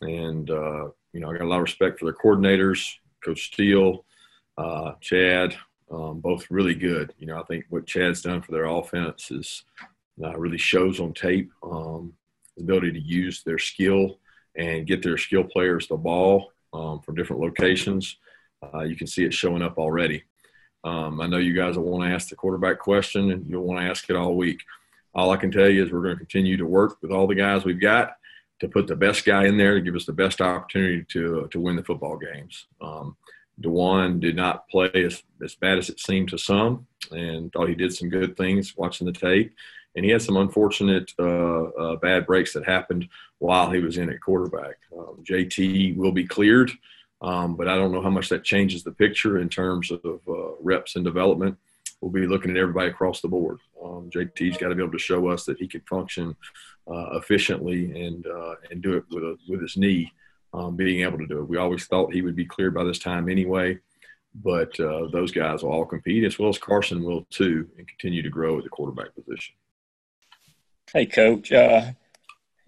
And, 0.00 0.50
uh, 0.50 0.88
you 1.12 1.20
know, 1.20 1.30
I 1.30 1.32
got 1.32 1.42
a 1.42 1.48
lot 1.48 1.56
of 1.56 1.62
respect 1.62 1.98
for 1.98 2.04
their 2.04 2.14
coordinators, 2.14 2.94
Coach 3.24 3.46
Steele, 3.46 4.04
uh, 4.58 4.92
Chad, 5.00 5.56
um, 5.90 6.20
both 6.20 6.46
really 6.50 6.74
good. 6.74 7.12
You 7.18 7.26
know, 7.26 7.40
I 7.40 7.44
think 7.44 7.64
what 7.70 7.86
Chad's 7.86 8.22
done 8.22 8.42
for 8.42 8.52
their 8.52 8.66
offense 8.66 9.30
is 9.30 9.64
uh, 10.22 10.36
really 10.38 10.58
shows 10.58 11.00
on 11.00 11.12
tape 11.12 11.50
um, 11.62 12.12
the 12.56 12.62
ability 12.62 12.92
to 12.92 13.00
use 13.00 13.42
their 13.42 13.58
skill 13.58 14.18
and 14.56 14.86
get 14.86 15.02
their 15.02 15.18
skill 15.18 15.44
players 15.44 15.86
the 15.86 15.96
ball 15.96 16.52
um, 16.72 17.00
from 17.00 17.14
different 17.14 17.42
locations. 17.42 18.16
Uh, 18.62 18.80
you 18.80 18.96
can 18.96 19.06
see 19.06 19.24
it 19.24 19.34
showing 19.34 19.62
up 19.62 19.78
already. 19.78 20.24
Um, 20.86 21.20
I 21.20 21.26
know 21.26 21.38
you 21.38 21.52
guys 21.52 21.76
will 21.76 21.84
want 21.84 22.04
to 22.04 22.14
ask 22.14 22.28
the 22.28 22.36
quarterback 22.36 22.78
question, 22.78 23.32
and 23.32 23.44
you'll 23.46 23.64
want 23.64 23.80
to 23.80 23.90
ask 23.90 24.08
it 24.08 24.14
all 24.14 24.36
week. 24.36 24.62
All 25.16 25.30
I 25.30 25.36
can 25.36 25.50
tell 25.50 25.68
you 25.68 25.84
is 25.84 25.90
we're 25.90 26.02
going 26.02 26.14
to 26.14 26.18
continue 26.18 26.56
to 26.56 26.66
work 26.66 26.98
with 27.02 27.10
all 27.10 27.26
the 27.26 27.34
guys 27.34 27.64
we've 27.64 27.80
got 27.80 28.16
to 28.60 28.68
put 28.68 28.86
the 28.86 28.94
best 28.94 29.24
guy 29.24 29.46
in 29.46 29.58
there 29.58 29.74
to 29.74 29.80
give 29.80 29.96
us 29.96 30.06
the 30.06 30.12
best 30.12 30.40
opportunity 30.40 31.04
to 31.10 31.48
to 31.50 31.60
win 31.60 31.74
the 31.74 31.82
football 31.82 32.16
games. 32.16 32.66
Um, 32.80 33.16
D'Wan 33.60 34.20
did 34.20 34.36
not 34.36 34.68
play 34.68 34.90
as, 34.94 35.22
as 35.42 35.56
bad 35.56 35.78
as 35.78 35.88
it 35.88 35.98
seemed 35.98 36.28
to 36.28 36.38
some, 36.38 36.86
and 37.10 37.52
thought 37.52 37.68
he 37.68 37.74
did 37.74 37.92
some 37.92 38.08
good 38.08 38.36
things 38.36 38.76
watching 38.76 39.06
the 39.06 39.12
tape. 39.12 39.52
And 39.96 40.04
he 40.04 40.10
had 40.10 40.22
some 40.22 40.36
unfortunate 40.36 41.10
uh, 41.18 41.62
uh, 41.64 41.96
bad 41.96 42.26
breaks 42.26 42.52
that 42.52 42.66
happened 42.66 43.08
while 43.38 43.70
he 43.70 43.80
was 43.80 43.96
in 43.96 44.10
at 44.10 44.20
quarterback. 44.20 44.76
Um, 44.96 45.24
JT 45.24 45.96
will 45.96 46.12
be 46.12 46.26
cleared, 46.26 46.70
um, 47.22 47.56
but 47.56 47.68
I 47.68 47.76
don't 47.76 47.92
know 47.92 48.02
how 48.02 48.10
much 48.10 48.28
that 48.28 48.44
changes 48.44 48.82
the 48.82 48.92
picture 48.92 49.38
in 49.38 49.48
terms 49.48 49.90
of 49.90 50.04
uh, 50.04 50.52
reps 50.60 50.96
and 50.96 51.04
development. 51.04 51.56
We'll 52.00 52.12
be 52.12 52.26
looking 52.26 52.50
at 52.50 52.56
everybody 52.56 52.90
across 52.90 53.20
the 53.20 53.28
board. 53.28 53.58
Um, 53.82 54.10
JT's 54.10 54.58
got 54.58 54.68
to 54.68 54.74
be 54.74 54.82
able 54.82 54.92
to 54.92 54.98
show 54.98 55.28
us 55.28 55.44
that 55.44 55.58
he 55.58 55.66
can 55.66 55.80
function 55.82 56.36
uh, 56.88 57.16
efficiently 57.16 58.04
and 58.06 58.26
uh, 58.26 58.54
and 58.70 58.82
do 58.82 58.96
it 58.96 59.04
with 59.10 59.24
a, 59.24 59.36
with 59.48 59.62
his 59.62 59.76
knee 59.76 60.12
um, 60.52 60.76
being 60.76 61.02
able 61.02 61.18
to 61.18 61.26
do 61.26 61.40
it. 61.40 61.48
We 61.48 61.56
always 61.56 61.86
thought 61.86 62.12
he 62.12 62.22
would 62.22 62.36
be 62.36 62.44
cleared 62.44 62.74
by 62.74 62.84
this 62.84 62.98
time 62.98 63.28
anyway, 63.28 63.78
but 64.34 64.78
uh, 64.78 65.08
those 65.08 65.32
guys 65.32 65.62
will 65.62 65.72
all 65.72 65.86
compete 65.86 66.24
as 66.24 66.38
well 66.38 66.50
as 66.50 66.58
Carson 66.58 67.02
will 67.02 67.26
too, 67.30 67.68
and 67.78 67.88
continue 67.88 68.22
to 68.22 68.30
grow 68.30 68.58
at 68.58 68.64
the 68.64 68.70
quarterback 68.70 69.14
position. 69.14 69.54
Hey, 70.92 71.06
Coach. 71.06 71.50
Uh, 71.50 71.92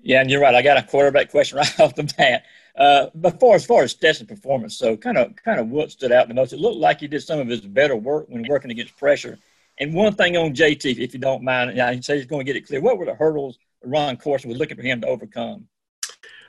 yeah, 0.00 0.20
and 0.20 0.30
you're 0.30 0.40
right. 0.40 0.54
I 0.54 0.62
got 0.62 0.78
a 0.78 0.82
quarterback 0.82 1.30
question 1.30 1.58
right 1.58 1.80
off 1.80 1.94
the 1.94 2.04
bat. 2.16 2.44
Uh, 2.78 3.10
before 3.20 3.56
as 3.56 3.66
far 3.66 3.82
as 3.82 3.90
Stetson's 3.90 4.28
performance, 4.28 4.76
so 4.76 4.96
kind 4.96 5.18
of 5.18 5.34
kind 5.34 5.58
of 5.58 5.68
what 5.68 5.90
stood 5.90 6.12
out 6.12 6.28
the 6.28 6.34
most. 6.34 6.52
It 6.52 6.60
looked 6.60 6.78
like 6.78 7.00
he 7.00 7.08
did 7.08 7.22
some 7.24 7.40
of 7.40 7.48
his 7.48 7.60
better 7.60 7.96
work 7.96 8.26
when 8.28 8.46
working 8.48 8.70
against 8.70 8.96
pressure 8.96 9.36
And 9.78 9.92
one 9.92 10.14
thing 10.14 10.36
on 10.36 10.54
JT, 10.54 10.96
if 10.98 11.12
you 11.12 11.18
don't 11.18 11.42
mind, 11.42 11.76
you 11.76 12.02
say 12.02 12.18
he's 12.18 12.26
going 12.26 12.46
to 12.46 12.52
get 12.52 12.54
it 12.54 12.68
clear. 12.68 12.80
What 12.80 12.96
were 12.96 13.06
the 13.06 13.16
hurdles 13.16 13.58
Ron 13.84 14.16
Courson 14.16 14.48
was 14.48 14.58
looking 14.58 14.76
for 14.76 14.84
him 14.84 15.00
to 15.00 15.08
overcome? 15.08 15.66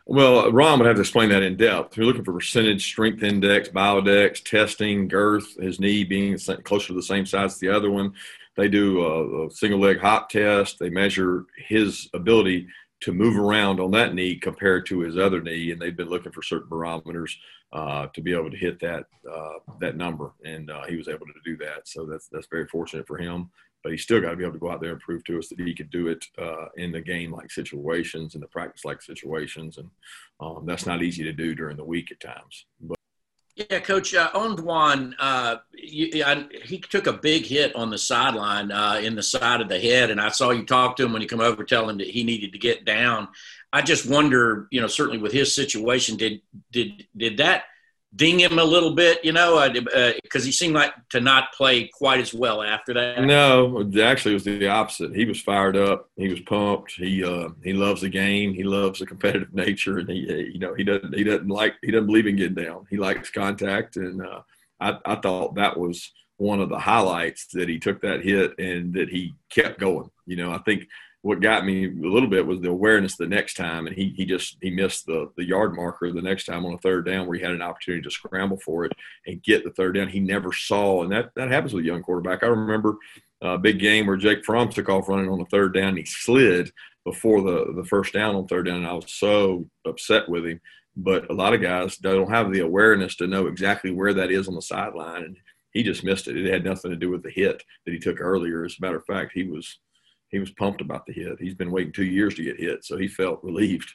Well, 0.06 0.52
Ron 0.52 0.80
would 0.80 0.86
have 0.86 0.98
to 0.98 1.02
explain 1.02 1.30
that 1.30 1.44
in 1.44 1.58
depth. 1.58 1.98
We're 1.98 2.06
looking 2.06 2.24
for 2.24 2.34
percentage, 2.34 2.84
strength 2.84 3.24
index, 3.24 3.70
biodex, 3.70 4.44
testing, 4.44 5.08
girth, 5.08 5.60
his 5.60 5.80
knee 5.80 6.04
being 6.04 6.38
closer 6.64 6.88
to 6.88 6.94
the 6.94 7.04
same 7.04 7.26
size 7.26 7.54
as 7.54 7.60
the 7.60 7.70
other 7.70 7.90
one. 7.90 8.14
They 8.56 8.68
do 8.68 9.46
a 9.46 9.52
single 9.52 9.80
leg 9.80 10.00
hop 10.00 10.30
test. 10.30 10.78
They 10.78 10.90
measure 10.90 11.46
his 11.58 12.08
ability 12.14 12.68
to 13.02 13.14
move 13.14 13.38
around 13.38 13.80
on 13.80 13.92
that 13.92 14.14
knee 14.14 14.36
compared 14.36 14.86
to 14.88 15.00
his 15.00 15.18
other 15.18 15.42
knee, 15.42 15.72
and 15.72 15.82
they've 15.82 15.96
been 15.96 16.10
looking 16.10 16.32
for 16.32 16.42
certain 16.42 16.70
barometers 16.70 17.38
uh, 17.72 18.08
to 18.14 18.22
be 18.22 18.34
able 18.34 18.52
to 18.52 18.58
hit 18.58 18.80
that 18.80 19.06
uh, 19.32 19.60
that 19.80 19.96
number, 19.96 20.32
and 20.44 20.70
uh, 20.70 20.86
he 20.86 20.96
was 20.96 21.08
able 21.08 21.26
to 21.26 21.34
do 21.46 21.56
that. 21.58 21.88
So 21.88 22.06
that's 22.06 22.28
that's 22.28 22.48
very 22.48 22.68
fortunate 22.68 23.08
for 23.08 23.18
him. 23.18 23.50
But 23.82 23.94
he's 23.94 24.04
still 24.04 24.20
got 24.20 24.32
to 24.32 24.36
be 24.36 24.44
able 24.44 24.54
to 24.54 24.60
go 24.60 24.72
out 24.72 24.82
there 24.82 24.92
and 24.92 25.00
prove 25.00 25.24
to 25.24 25.40
us 25.40 25.48
that 25.48 25.60
he 25.60 25.74
could 25.74 25.90
do 25.90 26.10
it 26.10 26.26
uh, 26.38 26.66
in 26.76 26.92
the 26.92 27.00
game 27.00 27.32
like 27.32 27.50
situations, 27.50 28.36
in 28.36 28.42
the 28.42 28.48
practice 28.48 28.84
like 28.84 29.02
situations, 29.02 29.78
and 29.78 29.90
um, 30.42 30.66
that's 30.66 30.86
not 30.86 31.02
easy 31.02 31.24
to 31.24 31.32
do 31.32 31.56
during 31.56 31.78
the 31.78 31.84
week 31.84 32.12
at 32.12 32.20
times. 32.20 32.66
But 32.82 32.99
yeah, 33.70 33.80
Coach 33.80 34.16
uh, 34.16 34.32
Ondwan, 34.32 35.14
uh, 35.20 35.58
you, 35.74 36.24
I, 36.24 36.48
he 36.64 36.80
took 36.80 37.08
a 37.08 37.14
big 37.14 37.46
hit 37.46 37.76
on 37.76 37.90
the 37.90 37.98
sideline 37.98 38.72
uh, 38.72 39.02
in 39.04 39.16
the 39.16 39.24
side 39.24 39.60
of 39.60 39.68
the 39.68 39.80
head, 39.80 40.12
and 40.12 40.22
I 40.22 40.30
saw 40.30 40.52
you 40.52 40.66
talk 40.66 40.96
to 40.96 41.06
him 41.06 41.12
when 41.12 41.22
you 41.22 41.28
come 41.28 41.42
over, 41.42 41.64
tell 41.64 41.90
him 41.90 41.98
that 41.98 42.08
he 42.08 42.24
needed 42.24 42.54
to 42.54 42.60
get 42.60 42.86
down. 42.86 43.28
I 43.74 43.82
just 43.82 44.10
wonder, 44.10 44.68
you 44.72 44.80
know, 44.80 44.88
certainly 44.88 45.20
with 45.20 45.34
his 45.34 45.54
situation, 45.54 46.16
did 46.16 46.42
did 46.72 47.06
did 47.16 47.38
that 47.38 47.64
ding 48.16 48.40
him 48.40 48.58
a 48.58 48.64
little 48.64 48.96
bit, 48.96 49.24
you 49.24 49.32
know, 49.32 49.70
because 49.72 50.44
uh, 50.44 50.46
he 50.46 50.52
seemed 50.52 50.74
like 50.74 50.94
to 51.10 51.22
not 51.22 51.54
play 51.54 51.88
quite 51.88 52.20
as 52.20 52.34
well 52.34 52.62
after 52.62 52.94
that. 52.94 53.24
No, 53.24 53.90
actually, 54.02 54.32
it 54.32 54.36
was 54.36 54.44
the 54.44 54.68
opposite. 54.68 55.16
He 55.16 55.26
was 55.26 55.40
fired 55.40 55.78
up. 55.78 56.10
He 56.16 56.28
was 56.28 56.40
pumped. 56.42 56.94
He 56.94 57.24
uh, 57.24 57.50
he 57.64 57.74
loves 57.74 58.02
the 58.02 58.10
game. 58.10 58.54
He 58.54 58.64
loves 58.64 59.00
the 59.00 59.06
competitive 59.06 59.54
nature, 59.54 60.00
and 60.00 60.10
he 60.10 60.52
you 60.54 60.60
know 60.60 60.74
he 60.74 60.84
doesn't 60.84 61.16
he 61.16 61.24
doesn't 61.24 61.48
like 61.48 61.76
he 61.82 61.92
doesn't 61.92 62.08
believe 62.08 62.28
in 62.28 62.36
getting 62.36 62.64
down. 62.64 62.86
He 62.90 62.98
likes 62.98 63.30
contact, 63.30 63.96
and 63.98 64.26
uh, 64.26 64.42
I 64.80 64.98
I 65.06 65.16
thought 65.16 65.56
that 65.56 65.78
was 65.78 66.12
one 66.38 66.62
of 66.62 66.70
the 66.70 66.80
highlights 66.80 67.48
that 67.54 67.68
he 67.68 67.78
took 67.78 68.02
that 68.02 68.24
hit 68.24 68.58
and 68.58 68.94
that 68.94 69.10
he 69.10 69.36
kept 69.50 69.80
going. 69.80 70.10
You 70.26 70.38
know, 70.38 70.52
I 70.52 70.60
think 70.60 70.88
what 71.22 71.42
got 71.42 71.66
me 71.66 71.86
a 71.86 72.08
little 72.08 72.30
bit 72.30 72.46
was 72.46 72.62
the 72.62 72.70
awareness 72.70 73.18
the 73.18 73.28
next 73.28 73.56
time, 73.56 73.88
and 73.88 73.96
he 73.96 74.14
he 74.16 74.26
just 74.26 74.58
he 74.62 74.70
missed 74.70 75.06
the 75.06 75.30
the 75.36 75.44
yard 75.44 75.76
marker 75.76 76.12
the 76.12 76.22
next 76.22 76.46
time 76.46 76.66
on 76.66 76.74
a 76.74 76.78
third 76.78 77.06
down 77.06 77.28
where 77.28 77.38
he 77.38 77.44
had 77.44 77.52
an 77.52 77.62
opportunity 77.62 78.02
to 78.02 78.12
scramble 78.12 78.60
for 78.64 78.86
it 78.86 78.94
and 79.28 79.44
get 79.44 79.64
the 79.64 79.72
third 79.72 79.96
down. 79.96 80.08
He 80.08 80.22
never 80.22 80.54
saw, 80.54 81.04
and 81.04 81.12
that 81.12 81.32
that 81.36 81.52
happens 81.52 81.74
with 81.74 81.84
a 81.84 81.88
young 81.88 82.04
quarterback. 82.04 82.44
I 82.44 82.48
remember 82.48 82.96
a 83.42 83.58
big 83.58 83.80
game 83.80 84.08
where 84.08 84.18
Jake 84.18 84.46
Fromm 84.46 84.70
took 84.70 84.90
off 84.90 85.10
running 85.10 85.30
on 85.30 85.40
the 85.40 85.46
third 85.46 85.74
down. 85.74 85.90
and 85.90 85.98
he 85.98 86.06
slid 86.06 86.72
before 87.06 87.42
the 87.42 87.74
the 87.76 87.86
first 87.86 88.14
down 88.14 88.36
on 88.36 88.48
third 88.48 88.68
down, 88.68 88.78
and 88.78 88.88
I 88.88 88.94
was 88.94 89.12
so 89.12 89.70
upset 89.86 90.30
with 90.30 90.46
him. 90.46 90.62
But 90.96 91.30
a 91.30 91.34
lot 91.34 91.54
of 91.54 91.62
guys 91.62 91.98
don't 91.98 92.32
have 92.32 92.52
the 92.52 92.60
awareness 92.60 93.16
to 93.18 93.28
know 93.28 93.48
exactly 93.48 93.92
where 93.92 94.14
that 94.14 94.32
is 94.32 94.48
on 94.48 94.56
the 94.56 94.62
sideline, 94.62 95.24
and 95.24 95.38
he 95.72 95.84
just 95.84 96.04
missed 96.04 96.28
it. 96.30 96.38
It 96.38 96.52
had 96.52 96.64
nothing 96.64 96.92
to 96.92 96.98
do 96.98 97.10
with 97.10 97.24
the 97.24 97.30
hit 97.30 97.64
that 97.86 97.92
he 97.94 98.00
took 98.00 98.22
earlier. 98.22 98.64
As 98.64 98.78
a 98.80 98.82
matter 98.82 98.98
of 98.98 99.06
fact, 99.06 99.32
he 99.34 99.44
was 99.44 99.80
he 100.30 100.40
was 100.40 100.52
pumped 100.52 100.82
about 100.82 101.06
the 101.06 101.14
hit. 101.14 101.40
He's 101.40 101.56
been 101.56 101.72
waiting 101.72 101.92
two 101.92 102.06
years 102.06 102.36
to 102.36 102.44
get 102.44 102.60
hit, 102.60 102.86
so 102.86 102.98
he 102.98 103.08
felt 103.08 103.44
relieved. 103.44 103.94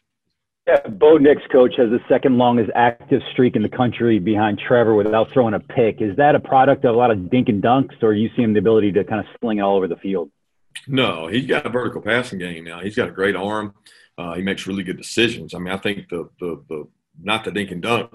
Yeah, 0.66 0.80
Bo 0.88 1.18
Nix, 1.18 1.42
coach, 1.52 1.74
has 1.76 1.90
the 1.90 2.00
second 2.08 2.38
longest 2.38 2.70
active 2.74 3.20
streak 3.32 3.54
in 3.54 3.62
the 3.62 3.68
country 3.68 4.18
behind 4.18 4.58
Trevor 4.58 4.94
without 4.94 5.28
throwing 5.32 5.52
a 5.52 5.60
pick. 5.60 6.00
Is 6.00 6.16
that 6.16 6.34
a 6.34 6.40
product 6.40 6.86
of 6.86 6.94
a 6.94 6.98
lot 6.98 7.10
of 7.10 7.30
dink 7.30 7.50
and 7.50 7.62
dunks, 7.62 8.02
or 8.02 8.14
you 8.14 8.30
see 8.34 8.42
him 8.42 8.54
the 8.54 8.60
ability 8.60 8.92
to 8.92 9.04
kind 9.04 9.20
of 9.20 9.26
sling 9.40 9.58
it 9.58 9.60
all 9.60 9.76
over 9.76 9.88
the 9.88 9.96
field? 9.96 10.30
No, 10.88 11.26
he's 11.26 11.46
got 11.46 11.66
a 11.66 11.68
vertical 11.68 12.00
passing 12.00 12.38
game 12.38 12.64
now. 12.64 12.80
He's 12.80 12.96
got 12.96 13.08
a 13.08 13.12
great 13.12 13.36
arm. 13.36 13.74
Uh, 14.16 14.34
he 14.34 14.42
makes 14.42 14.66
really 14.66 14.82
good 14.82 14.96
decisions. 14.96 15.54
I 15.54 15.58
mean, 15.58 15.72
I 15.72 15.76
think 15.76 16.08
the 16.08 16.30
the 16.40 16.62
the 16.68 16.88
not 17.22 17.44
the 17.44 17.50
dink 17.50 17.70
and 17.70 17.82
dunk, 17.82 18.10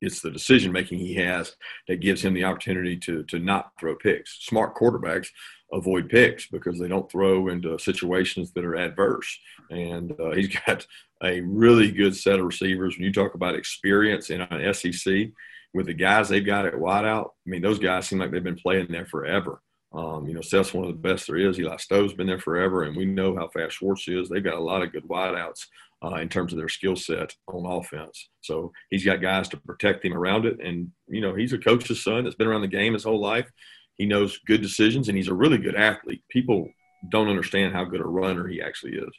it's 0.00 0.20
the 0.20 0.30
decision 0.30 0.72
making 0.72 0.98
he 0.98 1.14
has 1.14 1.56
that 1.88 2.00
gives 2.00 2.22
him 2.22 2.34
the 2.34 2.44
opportunity 2.44 2.96
to 2.98 3.22
to 3.24 3.38
not 3.38 3.72
throw 3.78 3.94
picks. 3.96 4.44
Smart 4.44 4.74
quarterbacks 4.74 5.28
avoid 5.72 6.08
picks 6.08 6.46
because 6.46 6.78
they 6.78 6.88
don't 6.88 7.10
throw 7.10 7.48
into 7.48 7.78
situations 7.78 8.52
that 8.52 8.64
are 8.64 8.76
adverse. 8.76 9.38
And 9.70 10.12
uh, 10.20 10.32
he's 10.32 10.54
got 10.66 10.86
a 11.22 11.40
really 11.40 11.90
good 11.90 12.16
set 12.16 12.38
of 12.38 12.46
receivers. 12.46 12.96
When 12.96 13.04
you 13.04 13.12
talk 13.12 13.34
about 13.34 13.54
experience 13.54 14.30
in 14.30 14.40
an 14.42 14.74
SEC 14.74 15.28
with 15.74 15.86
the 15.86 15.94
guys 15.94 16.28
they've 16.28 16.44
got 16.44 16.66
at 16.66 16.74
wideout, 16.74 17.26
I 17.26 17.50
mean, 17.50 17.62
those 17.62 17.78
guys 17.78 18.06
seem 18.08 18.18
like 18.18 18.30
they've 18.30 18.42
been 18.42 18.56
playing 18.56 18.88
there 18.90 19.06
forever. 19.06 19.60
Um, 19.92 20.26
you 20.28 20.34
know, 20.34 20.42
Seth's 20.42 20.74
one 20.74 20.84
of 20.84 20.90
the 20.90 21.08
best 21.08 21.26
there 21.26 21.36
is. 21.36 21.58
Eli 21.58 21.76
Stove's 21.76 22.12
been 22.12 22.26
there 22.26 22.38
forever, 22.38 22.82
and 22.82 22.96
we 22.96 23.06
know 23.06 23.34
how 23.34 23.48
fast 23.48 23.76
Schwartz 23.76 24.06
is. 24.08 24.28
They've 24.28 24.44
got 24.44 24.56
a 24.56 24.60
lot 24.60 24.82
of 24.82 24.92
good 24.92 25.08
wideouts 25.08 25.64
uh, 26.04 26.16
in 26.16 26.28
terms 26.28 26.52
of 26.52 26.58
their 26.58 26.68
skill 26.68 26.96
set 26.96 27.34
on 27.48 27.64
offense. 27.64 28.28
So 28.42 28.72
he's 28.90 29.04
got 29.04 29.22
guys 29.22 29.48
to 29.48 29.56
protect 29.56 30.04
him 30.04 30.12
around 30.12 30.44
it. 30.44 30.58
And, 30.62 30.90
you 31.08 31.20
know, 31.20 31.34
he's 31.34 31.52
a 31.52 31.58
coach's 31.58 32.02
son 32.02 32.24
that's 32.24 32.36
been 32.36 32.48
around 32.48 32.62
the 32.62 32.68
game 32.68 32.92
his 32.92 33.04
whole 33.04 33.20
life. 33.20 33.50
He 33.96 34.06
knows 34.06 34.38
good 34.46 34.62
decisions, 34.62 35.08
and 35.08 35.16
he's 35.16 35.28
a 35.28 35.34
really 35.34 35.58
good 35.58 35.74
athlete. 35.74 36.22
People 36.28 36.68
don't 37.10 37.28
understand 37.28 37.72
how 37.72 37.84
good 37.84 38.00
a 38.00 38.06
runner 38.06 38.46
he 38.46 38.60
actually 38.60 38.92
is. 38.92 39.14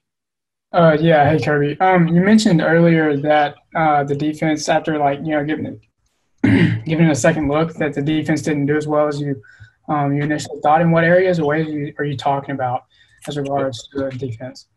Uh, 0.71 0.97
yeah. 0.99 1.29
Hey, 1.29 1.39
Kirby. 1.43 1.79
Um, 1.79 2.07
you 2.07 2.21
mentioned 2.21 2.61
earlier 2.61 3.17
that 3.17 3.55
uh, 3.75 4.03
the 4.03 4.15
defense, 4.15 4.67
after 4.67 4.97
like 4.97 5.19
you 5.19 5.31
know 5.31 5.43
giving 5.45 5.65
it 5.65 6.83
giving 6.85 7.05
it 7.05 7.11
a 7.11 7.15
second 7.15 7.47
look, 7.47 7.73
that 7.75 7.93
the 7.93 8.01
defense 8.01 8.41
didn't 8.41 8.65
do 8.65 8.75
as 8.75 8.87
well 8.87 9.07
as 9.07 9.19
you 9.19 9.41
um, 9.87 10.13
you 10.13 10.23
initially 10.23 10.59
thought. 10.61 10.81
In 10.81 10.91
what 10.91 11.03
areas 11.03 11.39
or 11.39 11.45
ways 11.45 11.67
are 11.67 11.71
you, 11.71 11.93
are 11.97 12.05
you 12.05 12.17
talking 12.17 12.51
about 12.51 12.83
as 13.27 13.37
regards 13.37 13.87
to 13.89 13.99
the 13.99 14.09
defense? 14.11 14.67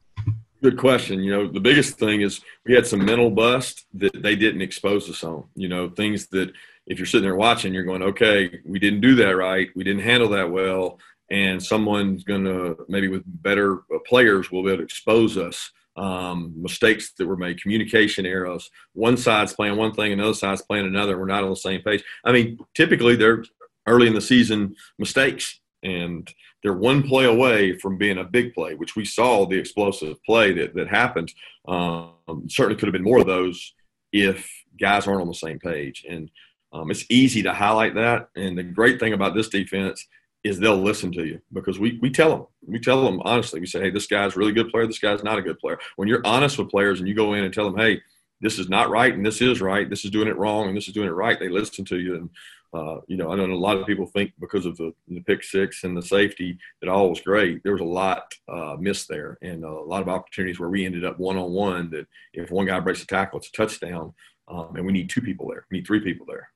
Good 0.62 0.78
question. 0.78 1.20
You 1.20 1.30
know, 1.32 1.48
the 1.48 1.60
biggest 1.60 1.98
thing 1.98 2.20
is 2.20 2.40
we 2.66 2.74
had 2.74 2.86
some 2.86 3.04
mental 3.04 3.30
bust 3.30 3.86
that 3.94 4.22
they 4.22 4.36
didn't 4.36 4.60
expose 4.60 5.08
us 5.08 5.24
on. 5.24 5.44
You 5.54 5.68
know, 5.68 5.88
things 5.88 6.28
that 6.28 6.52
if 6.86 6.98
you're 6.98 7.06
sitting 7.06 7.24
there 7.24 7.36
watching, 7.36 7.72
you're 7.72 7.84
going, 7.84 8.02
okay, 8.02 8.60
we 8.64 8.78
didn't 8.78 9.00
do 9.00 9.14
that 9.16 9.36
right. 9.36 9.68
We 9.76 9.84
didn't 9.84 10.02
handle 10.02 10.28
that 10.30 10.50
well. 10.50 10.98
And 11.30 11.62
someone's 11.62 12.24
going 12.24 12.44
to, 12.44 12.76
maybe 12.88 13.08
with 13.08 13.22
better 13.26 13.82
players, 14.06 14.50
will 14.50 14.62
be 14.62 14.70
able 14.70 14.78
to 14.78 14.84
expose 14.84 15.36
us. 15.36 15.70
Um, 15.96 16.54
mistakes 16.56 17.12
that 17.18 17.26
were 17.26 17.36
made, 17.36 17.60
communication 17.60 18.24
errors. 18.24 18.70
One 18.94 19.16
side's 19.16 19.52
playing 19.52 19.76
one 19.76 19.92
thing, 19.92 20.12
another 20.12 20.34
side's 20.34 20.62
playing 20.62 20.86
another. 20.86 21.18
We're 21.18 21.26
not 21.26 21.44
on 21.44 21.50
the 21.50 21.56
same 21.56 21.82
page. 21.82 22.02
I 22.24 22.32
mean, 22.32 22.58
typically 22.74 23.16
they're 23.16 23.44
early 23.86 24.06
in 24.06 24.14
the 24.14 24.20
season 24.20 24.76
mistakes, 24.98 25.60
and 25.82 26.32
they're 26.62 26.72
one 26.72 27.02
play 27.02 27.24
away 27.24 27.76
from 27.78 27.98
being 27.98 28.18
a 28.18 28.24
big 28.24 28.54
play, 28.54 28.74
which 28.74 28.96
we 28.96 29.04
saw 29.04 29.46
the 29.46 29.58
explosive 29.58 30.22
play 30.24 30.52
that, 30.52 30.74
that 30.74 30.88
happened. 30.88 31.32
Um, 31.66 32.14
certainly 32.48 32.76
could 32.78 32.86
have 32.86 32.92
been 32.92 33.02
more 33.02 33.20
of 33.20 33.26
those 33.26 33.74
if 34.12 34.48
guys 34.78 35.06
aren't 35.06 35.22
on 35.22 35.28
the 35.28 35.34
same 35.34 35.58
page. 35.58 36.04
And 36.08 36.30
um, 36.72 36.90
it's 36.90 37.04
easy 37.08 37.42
to 37.42 37.52
highlight 37.52 37.94
that. 37.94 38.28
And 38.36 38.56
the 38.56 38.62
great 38.62 39.00
thing 39.00 39.12
about 39.12 39.34
this 39.34 39.48
defense 39.48 40.06
is 40.42 40.58
they'll 40.58 40.76
listen 40.76 41.12
to 41.12 41.26
you 41.26 41.40
because 41.52 41.78
we, 41.78 41.98
we 42.00 42.10
tell 42.10 42.30
them, 42.30 42.46
we 42.66 42.78
tell 42.78 43.04
them 43.04 43.20
honestly, 43.24 43.60
we 43.60 43.66
say, 43.66 43.80
hey, 43.80 43.90
this 43.90 44.06
guy's 44.06 44.36
a 44.36 44.38
really 44.38 44.52
good 44.52 44.70
player. 44.70 44.86
This 44.86 44.98
guy's 44.98 45.22
not 45.22 45.38
a 45.38 45.42
good 45.42 45.58
player. 45.58 45.78
When 45.96 46.08
you're 46.08 46.22
honest 46.24 46.58
with 46.58 46.70
players 46.70 46.98
and 46.98 47.08
you 47.08 47.14
go 47.14 47.34
in 47.34 47.44
and 47.44 47.52
tell 47.52 47.70
them, 47.70 47.78
hey, 47.78 48.00
this 48.40 48.58
is 48.58 48.68
not 48.68 48.88
right 48.88 49.12
and 49.12 49.24
this 49.24 49.42
is 49.42 49.60
right, 49.60 49.90
this 49.90 50.04
is 50.04 50.10
doing 50.10 50.28
it 50.28 50.36
wrong 50.38 50.68
and 50.68 50.76
this 50.76 50.88
is 50.88 50.94
doing 50.94 51.08
it 51.08 51.12
right, 51.12 51.38
they 51.38 51.50
listen 51.50 51.84
to 51.86 51.98
you. 51.98 52.14
And, 52.14 52.30
uh, 52.72 53.00
you 53.06 53.18
know, 53.18 53.30
I 53.30 53.36
know 53.36 53.44
a 53.44 53.54
lot 53.54 53.76
of 53.76 53.86
people 53.86 54.06
think 54.06 54.32
because 54.40 54.64
of 54.64 54.78
the, 54.78 54.94
the 55.08 55.20
pick 55.20 55.42
six 55.42 55.84
and 55.84 55.94
the 55.94 56.02
safety 56.02 56.56
that 56.80 56.88
all 56.88 57.10
was 57.10 57.20
great. 57.20 57.62
There 57.62 57.72
was 57.72 57.82
a 57.82 57.84
lot 57.84 58.32
uh, 58.48 58.76
missed 58.78 59.08
there 59.08 59.36
and 59.42 59.62
a 59.64 59.70
lot 59.70 60.00
of 60.00 60.08
opportunities 60.08 60.58
where 60.58 60.70
we 60.70 60.86
ended 60.86 61.04
up 61.04 61.18
one 61.18 61.36
on 61.36 61.50
one 61.50 61.90
that 61.90 62.06
if 62.32 62.50
one 62.50 62.66
guy 62.66 62.80
breaks 62.80 63.02
a 63.02 63.06
tackle, 63.06 63.40
it's 63.40 63.48
a 63.48 63.52
touchdown. 63.52 64.14
Um, 64.48 64.74
and 64.74 64.86
we 64.86 64.92
need 64.92 65.10
two 65.10 65.20
people 65.20 65.48
there. 65.48 65.66
We 65.70 65.78
need 65.78 65.86
three 65.86 66.00
people 66.00 66.26
there. 66.26 66.48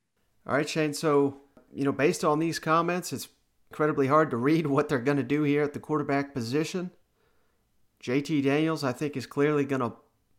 All 0.47 0.55
right, 0.55 0.69
Shane. 0.69 0.95
So, 0.95 1.39
you 1.73 1.85
know, 1.85 1.93
based 1.93 2.25
on 2.25 2.39
these 2.39 2.59
comments, 2.59 3.13
it's 3.13 3.29
incredibly 3.71 4.07
hard 4.07 4.31
to 4.31 4.37
read 4.37 4.67
what 4.69 4.89
they're 4.89 4.99
going 4.99 5.17
to 5.17 5.23
do 5.23 5.43
here 5.43 5.63
at 5.63 5.73
the 5.73 5.81
quarterback 5.81 6.35
position. 6.35 6.91
JT 8.03 8.45
Daniels, 8.45 8.85
I 8.85 8.93
think, 8.93 9.17
is 9.17 9.27
clearly 9.27 9.65
going 9.65 9.81
to 9.81 9.95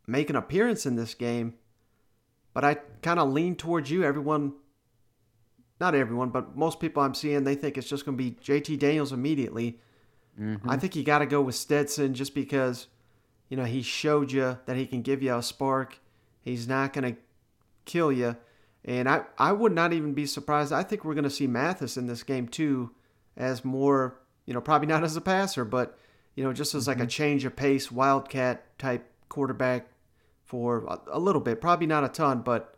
make 0.06 0.30
an 0.30 0.36
appearance 0.36 0.86
in 0.86 0.96
this 0.96 1.15
game. 1.15 1.56
But 2.54 2.63
I 2.63 2.76
kind 3.02 3.20
of 3.20 3.34
lean 3.34 3.56
towards 3.56 3.89
you. 3.89 4.04
Everyone, 4.04 4.54
not 5.82 5.96
everyone, 5.96 6.30
but 6.30 6.56
most 6.56 6.80
people 6.80 7.02
I'm 7.02 7.15
seeing, 7.15 7.44
they 7.44 7.56
think 7.56 7.78
it's 7.78 7.89
just 7.89 8.06
going 8.06 8.18
to 8.18 8.24
be 8.24 8.32
JT 8.32 8.80
Daniels 8.80 9.12
immediately. 9.12 9.80
Mm-hmm. 10.39 10.70
I 10.70 10.78
think 10.78 10.96
you 10.96 11.04
got 11.04 11.20
to 11.20 11.26
go 11.26 11.41
with 11.41 11.56
Stetson 11.56 12.13
just 12.13 12.36
because, 12.36 12.88
you 13.50 13.58
know, 13.58 13.63
he 13.63 13.82
showed 13.82 14.32
you 14.32 14.58
that 14.65 14.78
he 14.78 14.86
can 14.86 15.02
give 15.02 15.24
you 15.24 15.36
a 15.36 15.41
spark. 15.41 16.00
He's 16.41 16.68
not 16.68 16.94
going 16.94 17.15
to 17.15 17.20
kill 17.86 18.12
you. 18.12 18.38
And 18.86 19.10
I, 19.10 19.24
I 19.38 19.52
would 19.52 19.74
not 19.74 19.93
even 19.93 20.13
be 20.13 20.26
surprised. 20.26 20.71
I 20.71 20.84
think 20.84 21.04
we're 21.04 21.15
going 21.15 21.24
to 21.24 21.30
see 21.30 21.48
Mathis 21.48 21.98
in 21.98 22.08
this 22.08 22.24
game 22.24 22.48
too, 22.48 22.91
as 23.36 23.65
more, 23.65 24.19
you 24.45 24.54
know, 24.54 24.62
probably 24.62 24.88
not 24.88 25.04
as 25.04 25.15
a 25.15 25.21
passer, 25.21 25.65
but, 25.65 25.98
you 26.36 26.43
know, 26.43 26.54
just 26.54 26.76
as 26.76 26.88
like 26.88 26.98
mm-hmm. 26.98 27.06
a 27.06 27.10
change 27.10 27.45
of 27.45 27.56
pace, 27.56 27.91
wildcat 27.91 28.78
type 28.78 29.12
quarterback 29.28 29.88
for 30.43 30.86
a, 30.86 31.17
a, 31.17 31.19
little 31.19 31.41
bit. 31.41 31.62
Probably 31.62 31.88
not 31.88 32.04
a 32.04 32.10
ton, 32.10 32.41
but 32.41 32.76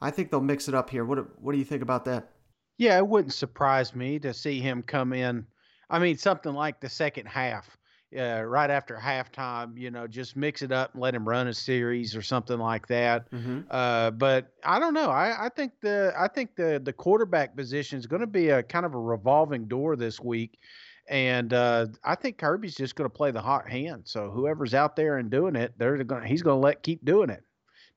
I 0.00 0.10
think 0.10 0.30
they'll 0.30 0.40
mix 0.40 0.66
it 0.66 0.74
up 0.74 0.88
here. 0.88 1.04
What, 1.04 1.40
what 1.40 1.52
do 1.52 1.58
you 1.58 1.64
think 1.64 1.82
about 1.82 2.06
that? 2.06 2.30
Yeah, 2.78 2.96
it 2.96 3.06
wouldn't 3.06 3.34
surprise 3.34 3.94
me 3.94 4.18
to 4.20 4.32
see 4.32 4.60
him 4.60 4.82
come 4.82 5.12
in 5.12 5.46
I 5.90 5.98
mean, 5.98 6.16
something 6.16 6.54
like 6.54 6.80
the 6.80 6.88
second 6.88 7.26
half, 7.26 7.76
uh, 8.16 8.42
right 8.42 8.70
after 8.70 8.96
halftime, 8.96 9.78
you 9.78 9.90
know, 9.90 10.06
just 10.06 10.36
mix 10.36 10.62
it 10.62 10.72
up 10.72 10.92
and 10.94 11.02
let 11.02 11.14
him 11.14 11.28
run 11.28 11.46
a 11.48 11.54
series 11.54 12.16
or 12.16 12.22
something 12.22 12.58
like 12.58 12.86
that. 12.88 13.30
Mm-hmm. 13.30 13.60
Uh, 13.70 14.10
but 14.10 14.52
I 14.64 14.78
don't 14.80 14.94
know. 14.94 15.10
I, 15.10 15.46
I 15.46 15.48
think 15.48 15.72
the 15.80 16.12
I 16.18 16.28
think 16.28 16.56
the 16.56 16.80
the 16.82 16.92
quarterback 16.92 17.56
position 17.56 17.98
is 17.98 18.06
going 18.06 18.20
to 18.20 18.26
be 18.26 18.48
a 18.48 18.62
kind 18.62 18.84
of 18.84 18.94
a 18.94 18.98
revolving 18.98 19.66
door 19.66 19.96
this 19.96 20.20
week. 20.20 20.58
And 21.08 21.52
uh, 21.52 21.86
I 22.04 22.14
think 22.14 22.38
Kirby's 22.38 22.76
just 22.76 22.94
going 22.94 23.08
to 23.08 23.14
play 23.14 23.32
the 23.32 23.40
hot 23.40 23.68
hand. 23.68 24.02
So 24.04 24.30
whoever's 24.30 24.74
out 24.74 24.94
there 24.94 25.18
and 25.18 25.30
doing 25.30 25.56
it, 25.56 25.74
they're 25.76 26.02
going 26.04 26.24
he's 26.24 26.42
going 26.42 26.56
to 26.56 26.64
let 26.64 26.82
keep 26.82 27.04
doing 27.04 27.30
it. 27.30 27.44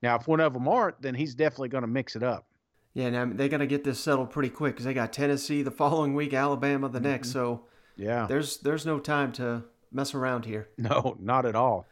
Now, 0.02 0.16
if 0.16 0.28
one 0.28 0.40
of 0.40 0.52
them 0.52 0.68
aren't, 0.68 1.00
then 1.00 1.14
he's 1.14 1.34
definitely 1.34 1.70
going 1.70 1.82
to 1.82 1.88
mix 1.88 2.14
it 2.14 2.22
up. 2.22 2.46
Yeah, 2.92 3.10
now 3.10 3.28
they're 3.32 3.48
going 3.48 3.60
to 3.60 3.66
get 3.66 3.82
this 3.82 3.98
settled 3.98 4.30
pretty 4.30 4.50
quick 4.50 4.74
because 4.74 4.84
they 4.84 4.94
got 4.94 5.12
Tennessee 5.12 5.62
the 5.62 5.70
following 5.70 6.14
week, 6.14 6.32
Alabama 6.32 6.88
the 6.88 7.00
next. 7.00 7.32
So 7.32 7.66
yeah, 7.96 8.26
there's 8.28 8.58
there's 8.58 8.86
no 8.86 9.00
time 9.00 9.32
to 9.32 9.64
mess 9.94 10.14
around 10.14 10.44
here. 10.44 10.68
No, 10.78 11.16
not 11.18 11.46
at 11.46 11.54
all. 11.54 11.86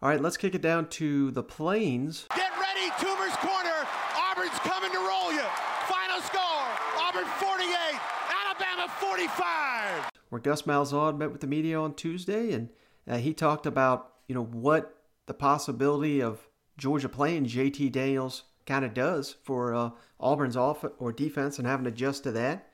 All 0.00 0.08
right, 0.08 0.20
let's 0.20 0.36
kick 0.36 0.54
it 0.54 0.62
down 0.62 0.88
to 0.90 1.30
the 1.32 1.42
plains. 1.42 2.26
Get 2.34 2.52
ready, 2.52 2.88
Toomer's 2.98 3.36
corner. 3.36 3.86
Auburn's 4.16 4.58
coming 4.60 4.92
to 4.92 4.98
roll 4.98 5.32
you. 5.32 5.42
Final 5.88 6.20
score: 6.22 6.68
Auburn 6.98 7.24
48, 7.24 8.00
Alabama 8.46 8.88
45. 9.00 10.10
Where 10.28 10.40
Gus 10.40 10.62
Malzahn 10.62 11.18
met 11.18 11.32
with 11.32 11.40
the 11.40 11.46
media 11.46 11.80
on 11.80 11.94
Tuesday, 11.94 12.52
and 12.52 12.68
uh, 13.08 13.16
he 13.16 13.34
talked 13.34 13.66
about 13.66 14.12
you 14.28 14.34
know 14.34 14.44
what 14.44 14.94
the 15.26 15.34
possibility 15.34 16.22
of 16.22 16.46
Georgia 16.76 17.08
playing 17.08 17.46
JT 17.46 17.90
Daniels 17.90 18.44
kind 18.66 18.84
of 18.84 18.94
does 18.94 19.36
for 19.42 19.74
uh, 19.74 19.90
Auburn's 20.20 20.56
off 20.56 20.84
or 20.98 21.12
defense 21.12 21.58
and 21.58 21.66
having 21.66 21.84
to 21.84 21.90
adjust 21.90 22.22
to 22.24 22.32
that. 22.32 22.68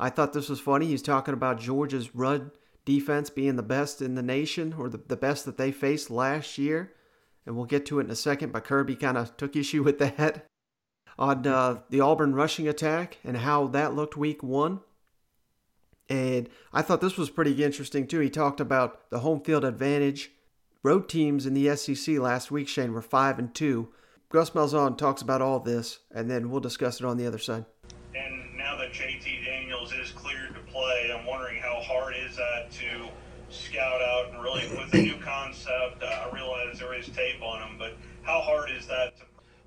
I 0.00 0.10
thought 0.10 0.32
this 0.32 0.48
was 0.48 0.60
funny. 0.60 0.86
He's 0.86 1.02
talking 1.02 1.34
about 1.34 1.60
Georgia's 1.60 2.14
run 2.14 2.50
defense 2.88 3.28
being 3.28 3.56
the 3.56 3.62
best 3.62 4.00
in 4.00 4.14
the 4.14 4.22
nation 4.22 4.74
or 4.78 4.88
the, 4.88 4.98
the 5.08 5.16
best 5.16 5.44
that 5.44 5.58
they 5.58 5.70
faced 5.70 6.10
last 6.10 6.56
year. 6.56 6.94
And 7.44 7.54
we'll 7.54 7.66
get 7.66 7.84
to 7.86 8.00
it 8.00 8.04
in 8.04 8.10
a 8.10 8.16
second, 8.16 8.50
but 8.50 8.64
Kirby 8.64 8.96
kind 8.96 9.18
of 9.18 9.36
took 9.36 9.54
issue 9.54 9.82
with 9.84 9.98
that 9.98 10.46
on 11.18 11.46
uh, 11.46 11.80
the 11.90 12.00
Auburn 12.00 12.34
rushing 12.34 12.66
attack 12.66 13.18
and 13.22 13.36
how 13.36 13.66
that 13.66 13.94
looked 13.94 14.16
week 14.16 14.42
one. 14.42 14.80
And 16.08 16.48
I 16.72 16.80
thought 16.80 17.02
this 17.02 17.18
was 17.18 17.28
pretty 17.28 17.62
interesting 17.62 18.06
too. 18.06 18.20
He 18.20 18.30
talked 18.30 18.58
about 18.58 19.10
the 19.10 19.18
home 19.18 19.42
field 19.42 19.66
advantage. 19.66 20.30
Road 20.82 21.10
teams 21.10 21.44
in 21.44 21.52
the 21.52 21.76
SEC 21.76 22.16
last 22.16 22.50
week, 22.50 22.68
Shane, 22.68 22.94
were 22.94 23.02
five 23.02 23.38
and 23.38 23.54
two. 23.54 23.88
Gus 24.30 24.50
Malzahn 24.50 24.96
talks 24.96 25.20
about 25.20 25.42
all 25.42 25.60
this, 25.60 25.98
and 26.10 26.30
then 26.30 26.48
we'll 26.48 26.60
discuss 26.60 27.00
it 27.00 27.06
on 27.06 27.18
the 27.18 27.26
other 27.26 27.38
side. 27.38 27.66
And 28.14 28.56
now 28.56 28.78
that 28.78 28.92
JT 28.92 29.44
Daniels 29.44 29.92
is 29.92 30.10
cleared 30.12 30.54
to 30.54 30.60
play, 30.72 31.12
I'm 31.14 31.26
wondering 31.26 31.60
how 31.60 31.80
hard 31.80 32.14
is 32.14 32.27
scout 33.68 34.00
out 34.00 34.30
and 34.32 34.42
really 34.42 34.68
with 34.76 34.92
a 34.94 35.02
new 35.02 35.16
concept. 35.18 36.02
Uh, 36.02 36.06
I 36.06 36.34
realize 36.34 36.78
there 36.78 36.94
is 36.94 37.08
tape 37.08 37.42
on 37.42 37.60
him, 37.62 37.76
but 37.78 37.96
how 38.22 38.40
hard 38.40 38.70
is 38.70 38.86
that 38.86 39.16
to 39.18 39.24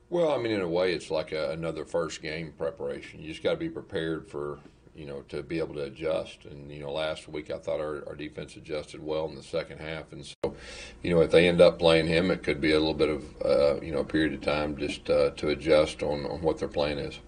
Well, 0.09 0.31
I 0.31 0.37
mean, 0.37 0.51
in 0.51 0.61
a 0.61 0.67
way, 0.67 0.93
it's 0.93 1.11
like 1.11 1.31
a, 1.31 1.51
another 1.51 1.85
first 1.85 2.21
game 2.21 2.53
preparation. 2.57 3.21
You 3.21 3.29
just 3.29 3.43
got 3.43 3.51
to 3.51 3.57
be 3.57 3.69
prepared 3.69 4.27
for, 4.27 4.59
you 4.95 5.05
know, 5.05 5.21
to 5.29 5.43
be 5.43 5.59
able 5.59 5.75
to 5.75 5.83
adjust. 5.83 6.45
And, 6.45 6.71
you 6.71 6.81
know, 6.81 6.91
last 6.91 7.27
week 7.27 7.51
I 7.51 7.57
thought 7.57 7.79
our, 7.79 8.03
our 8.07 8.15
defense 8.15 8.55
adjusted 8.55 9.03
well 9.03 9.25
in 9.25 9.35
the 9.35 9.43
second 9.43 9.79
half. 9.79 10.11
And 10.11 10.25
so, 10.25 10.55
you 11.03 11.13
know, 11.13 11.21
if 11.21 11.31
they 11.31 11.47
end 11.47 11.61
up 11.61 11.79
playing 11.79 12.07
him, 12.07 12.31
it 12.31 12.43
could 12.43 12.59
be 12.59 12.71
a 12.71 12.79
little 12.79 12.93
bit 12.93 13.09
of, 13.09 13.23
uh, 13.45 13.81
you 13.81 13.91
know, 13.91 13.99
a 13.99 14.05
period 14.05 14.33
of 14.33 14.41
time 14.41 14.75
just 14.77 15.09
uh, 15.09 15.29
to 15.31 15.49
adjust 15.49 16.03
on, 16.03 16.25
on 16.25 16.41
what 16.41 16.57
their 16.57 16.67
plan 16.67 16.97
is. 16.97 17.19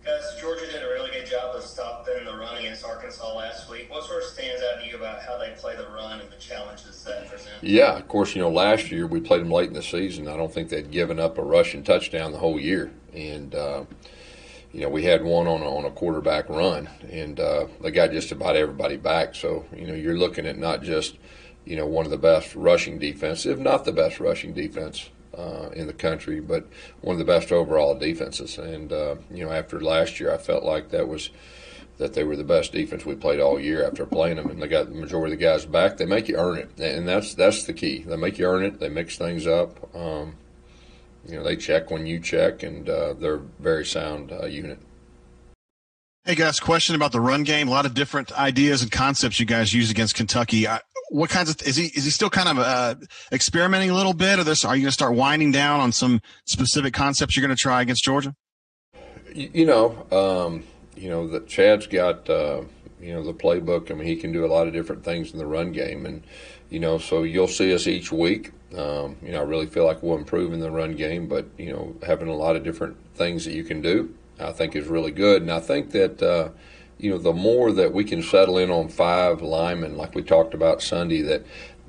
Because 0.00 0.40
Georgia 0.40 0.66
did 0.70 0.82
challenges 6.46 7.04
that? 7.04 7.26
Yeah, 7.62 7.96
of 7.96 8.08
course, 8.08 8.34
you 8.34 8.42
know, 8.42 8.50
last 8.50 8.90
year 8.90 9.06
we 9.06 9.20
played 9.20 9.40
them 9.40 9.50
late 9.50 9.68
in 9.68 9.74
the 9.74 9.82
season. 9.82 10.28
I 10.28 10.36
don't 10.36 10.52
think 10.52 10.68
they'd 10.68 10.90
given 10.90 11.18
up 11.18 11.38
a 11.38 11.42
rushing 11.42 11.82
touchdown 11.82 12.32
the 12.32 12.38
whole 12.38 12.60
year. 12.60 12.92
And, 13.14 13.54
uh, 13.54 13.84
you 14.72 14.80
know, 14.80 14.88
we 14.88 15.04
had 15.04 15.24
one 15.24 15.46
on 15.46 15.62
a, 15.62 15.76
on 15.76 15.84
a 15.84 15.90
quarterback 15.90 16.48
run, 16.48 16.88
and 17.10 17.40
uh, 17.40 17.66
they 17.80 17.90
got 17.90 18.10
just 18.10 18.32
about 18.32 18.56
everybody 18.56 18.96
back. 18.96 19.34
So, 19.34 19.64
you 19.74 19.86
know, 19.86 19.94
you're 19.94 20.18
looking 20.18 20.46
at 20.46 20.58
not 20.58 20.82
just, 20.82 21.16
you 21.64 21.76
know, 21.76 21.86
one 21.86 22.04
of 22.04 22.10
the 22.10 22.18
best 22.18 22.54
rushing 22.54 22.98
defense, 22.98 23.46
if 23.46 23.58
not 23.58 23.84
the 23.84 23.92
best 23.92 24.20
rushing 24.20 24.52
defense 24.52 25.08
uh, 25.36 25.70
in 25.74 25.86
the 25.86 25.92
country, 25.92 26.40
but 26.40 26.66
one 27.00 27.14
of 27.14 27.18
the 27.18 27.24
best 27.24 27.52
overall 27.52 27.94
defenses. 27.94 28.58
And 28.58 28.92
uh, 28.92 29.16
you 29.30 29.44
know, 29.44 29.52
after 29.52 29.80
last 29.80 30.20
year, 30.20 30.32
I 30.32 30.38
felt 30.38 30.64
like 30.64 30.90
that 30.90 31.08
was 31.08 31.30
that 31.98 32.12
they 32.12 32.24
were 32.24 32.36
the 32.36 32.44
best 32.44 32.72
defense 32.72 33.06
we 33.06 33.14
played 33.14 33.40
all 33.40 33.58
year 33.58 33.86
after 33.86 34.04
playing 34.04 34.36
them, 34.36 34.50
and 34.50 34.60
they 34.60 34.68
got 34.68 34.88
the 34.88 34.94
majority 34.94 35.32
of 35.32 35.38
the 35.38 35.44
guys 35.44 35.64
back. 35.64 35.96
They 35.96 36.06
make 36.06 36.28
you 36.28 36.36
earn 36.36 36.58
it, 36.58 36.70
and 36.78 37.08
that's 37.08 37.34
that's 37.34 37.64
the 37.64 37.72
key. 37.72 38.04
They 38.06 38.16
make 38.16 38.38
you 38.38 38.46
earn 38.46 38.64
it. 38.64 38.80
They 38.80 38.88
mix 38.88 39.16
things 39.16 39.46
up. 39.46 39.94
Um, 39.94 40.36
you 41.26 41.36
know, 41.36 41.42
they 41.42 41.56
check 41.56 41.90
when 41.90 42.06
you 42.06 42.20
check, 42.20 42.62
and 42.62 42.88
uh, 42.88 43.14
they're 43.14 43.36
a 43.36 43.46
very 43.60 43.84
sound 43.84 44.32
uh, 44.32 44.46
unit. 44.46 44.78
Hey 46.24 46.34
guys, 46.34 46.58
question 46.58 46.96
about 46.96 47.12
the 47.12 47.20
run 47.20 47.44
game. 47.44 47.68
A 47.68 47.70
lot 47.70 47.86
of 47.86 47.94
different 47.94 48.32
ideas 48.32 48.82
and 48.82 48.90
concepts 48.90 49.38
you 49.38 49.46
guys 49.46 49.72
use 49.72 49.92
against 49.92 50.16
Kentucky. 50.16 50.66
I, 50.66 50.80
what 51.08 51.30
kinds 51.30 51.50
of 51.50 51.62
is 51.62 51.76
he 51.76 51.86
is 51.86 52.04
he 52.04 52.10
still 52.10 52.30
kind 52.30 52.48
of 52.48 52.58
uh, 52.58 52.94
experimenting 53.32 53.90
a 53.90 53.94
little 53.94 54.12
bit, 54.12 54.38
or 54.38 54.44
this 54.44 54.64
are 54.64 54.74
you 54.74 54.82
going 54.82 54.88
to 54.88 54.92
start 54.92 55.14
winding 55.14 55.52
down 55.52 55.80
on 55.80 55.92
some 55.92 56.20
specific 56.44 56.94
concepts 56.94 57.36
you're 57.36 57.46
going 57.46 57.56
to 57.56 57.60
try 57.60 57.80
against 57.80 58.04
Georgia? 58.04 58.34
You, 59.32 59.50
you 59.54 59.66
know, 59.66 60.06
um, 60.10 60.64
you 60.96 61.08
know 61.08 61.28
that 61.28 61.46
Chad's 61.46 61.86
got 61.86 62.28
uh, 62.28 62.62
you 63.00 63.12
know 63.12 63.22
the 63.22 63.34
playbook. 63.34 63.90
I 63.90 63.94
mean, 63.94 64.06
he 64.06 64.16
can 64.16 64.32
do 64.32 64.44
a 64.44 64.48
lot 64.48 64.66
of 64.66 64.72
different 64.72 65.04
things 65.04 65.32
in 65.32 65.38
the 65.38 65.46
run 65.46 65.72
game, 65.72 66.06
and 66.06 66.22
you 66.70 66.80
know, 66.80 66.98
so 66.98 67.22
you'll 67.22 67.48
see 67.48 67.74
us 67.74 67.86
each 67.86 68.10
week. 68.10 68.52
Um, 68.76 69.16
you 69.22 69.32
know, 69.32 69.40
I 69.40 69.44
really 69.44 69.66
feel 69.66 69.84
like 69.84 70.02
we'll 70.02 70.18
improve 70.18 70.52
in 70.52 70.60
the 70.60 70.70
run 70.70 70.96
game, 70.96 71.28
but 71.28 71.46
you 71.58 71.72
know, 71.72 71.96
having 72.04 72.28
a 72.28 72.34
lot 72.34 72.56
of 72.56 72.64
different 72.64 72.96
things 73.14 73.44
that 73.44 73.52
you 73.52 73.64
can 73.64 73.80
do, 73.80 74.14
I 74.40 74.52
think 74.52 74.74
is 74.74 74.86
really 74.86 75.12
good, 75.12 75.42
and 75.42 75.50
I 75.50 75.60
think 75.60 75.90
that. 75.92 76.22
Uh, 76.22 76.50
you 76.98 77.10
know, 77.10 77.18
the 77.18 77.34
more 77.34 77.72
that 77.72 77.92
we 77.92 78.04
can 78.04 78.22
settle 78.22 78.56
in 78.56 78.70
on 78.70 78.88
five 78.88 79.42
linemen, 79.42 79.98
like 79.98 80.14
we 80.14 80.22
talked 80.22 80.54
about 80.54 80.80
Sunday, 80.80 81.20
that 81.20 81.44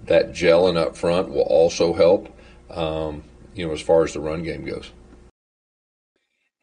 that 0.05 0.31
gelling 0.31 0.75
up 0.75 0.97
front 0.97 1.29
will 1.29 1.43
also 1.43 1.93
help. 1.93 2.27
Um, 2.69 3.23
you 3.55 3.65
know, 3.65 3.73
as 3.73 3.81
far 3.81 4.03
as 4.03 4.13
the 4.13 4.19
run 4.19 4.43
game 4.43 4.65
goes. 4.65 4.91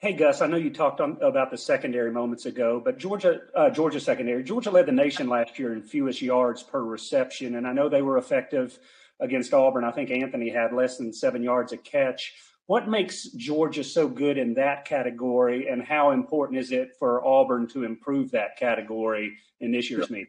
Hey 0.04 0.12
Gus, 0.12 0.42
I 0.42 0.48
know 0.48 0.58
you 0.58 0.68
talked 0.68 1.00
on, 1.00 1.16
about 1.22 1.50
the 1.50 1.56
secondary 1.56 2.12
moments 2.12 2.44
ago, 2.44 2.78
but 2.78 2.98
Georgia, 2.98 3.40
uh, 3.54 3.70
Georgia 3.70 3.98
secondary, 3.98 4.44
Georgia 4.44 4.70
led 4.70 4.84
the 4.84 4.92
nation 4.92 5.30
last 5.30 5.58
year 5.58 5.72
in 5.72 5.80
fewest 5.80 6.20
yards 6.20 6.62
per 6.62 6.82
reception, 6.82 7.54
and 7.54 7.66
I 7.66 7.72
know 7.72 7.88
they 7.88 8.02
were 8.02 8.18
effective 8.18 8.78
against 9.18 9.54
Auburn. 9.54 9.82
I 9.82 9.92
think 9.92 10.10
Anthony 10.10 10.50
had 10.50 10.74
less 10.74 10.98
than 10.98 11.10
seven 11.10 11.42
yards 11.42 11.72
a 11.72 11.78
catch. 11.78 12.34
What 12.66 12.86
makes 12.86 13.30
Georgia 13.30 13.82
so 13.82 14.06
good 14.06 14.36
in 14.36 14.52
that 14.56 14.84
category, 14.84 15.68
and 15.68 15.82
how 15.82 16.10
important 16.10 16.60
is 16.60 16.70
it 16.70 16.90
for 16.98 17.26
Auburn 17.26 17.66
to 17.68 17.84
improve 17.84 18.30
that 18.32 18.58
category 18.58 19.38
in 19.60 19.72
this 19.72 19.88
year's 19.88 20.10
meet? 20.10 20.28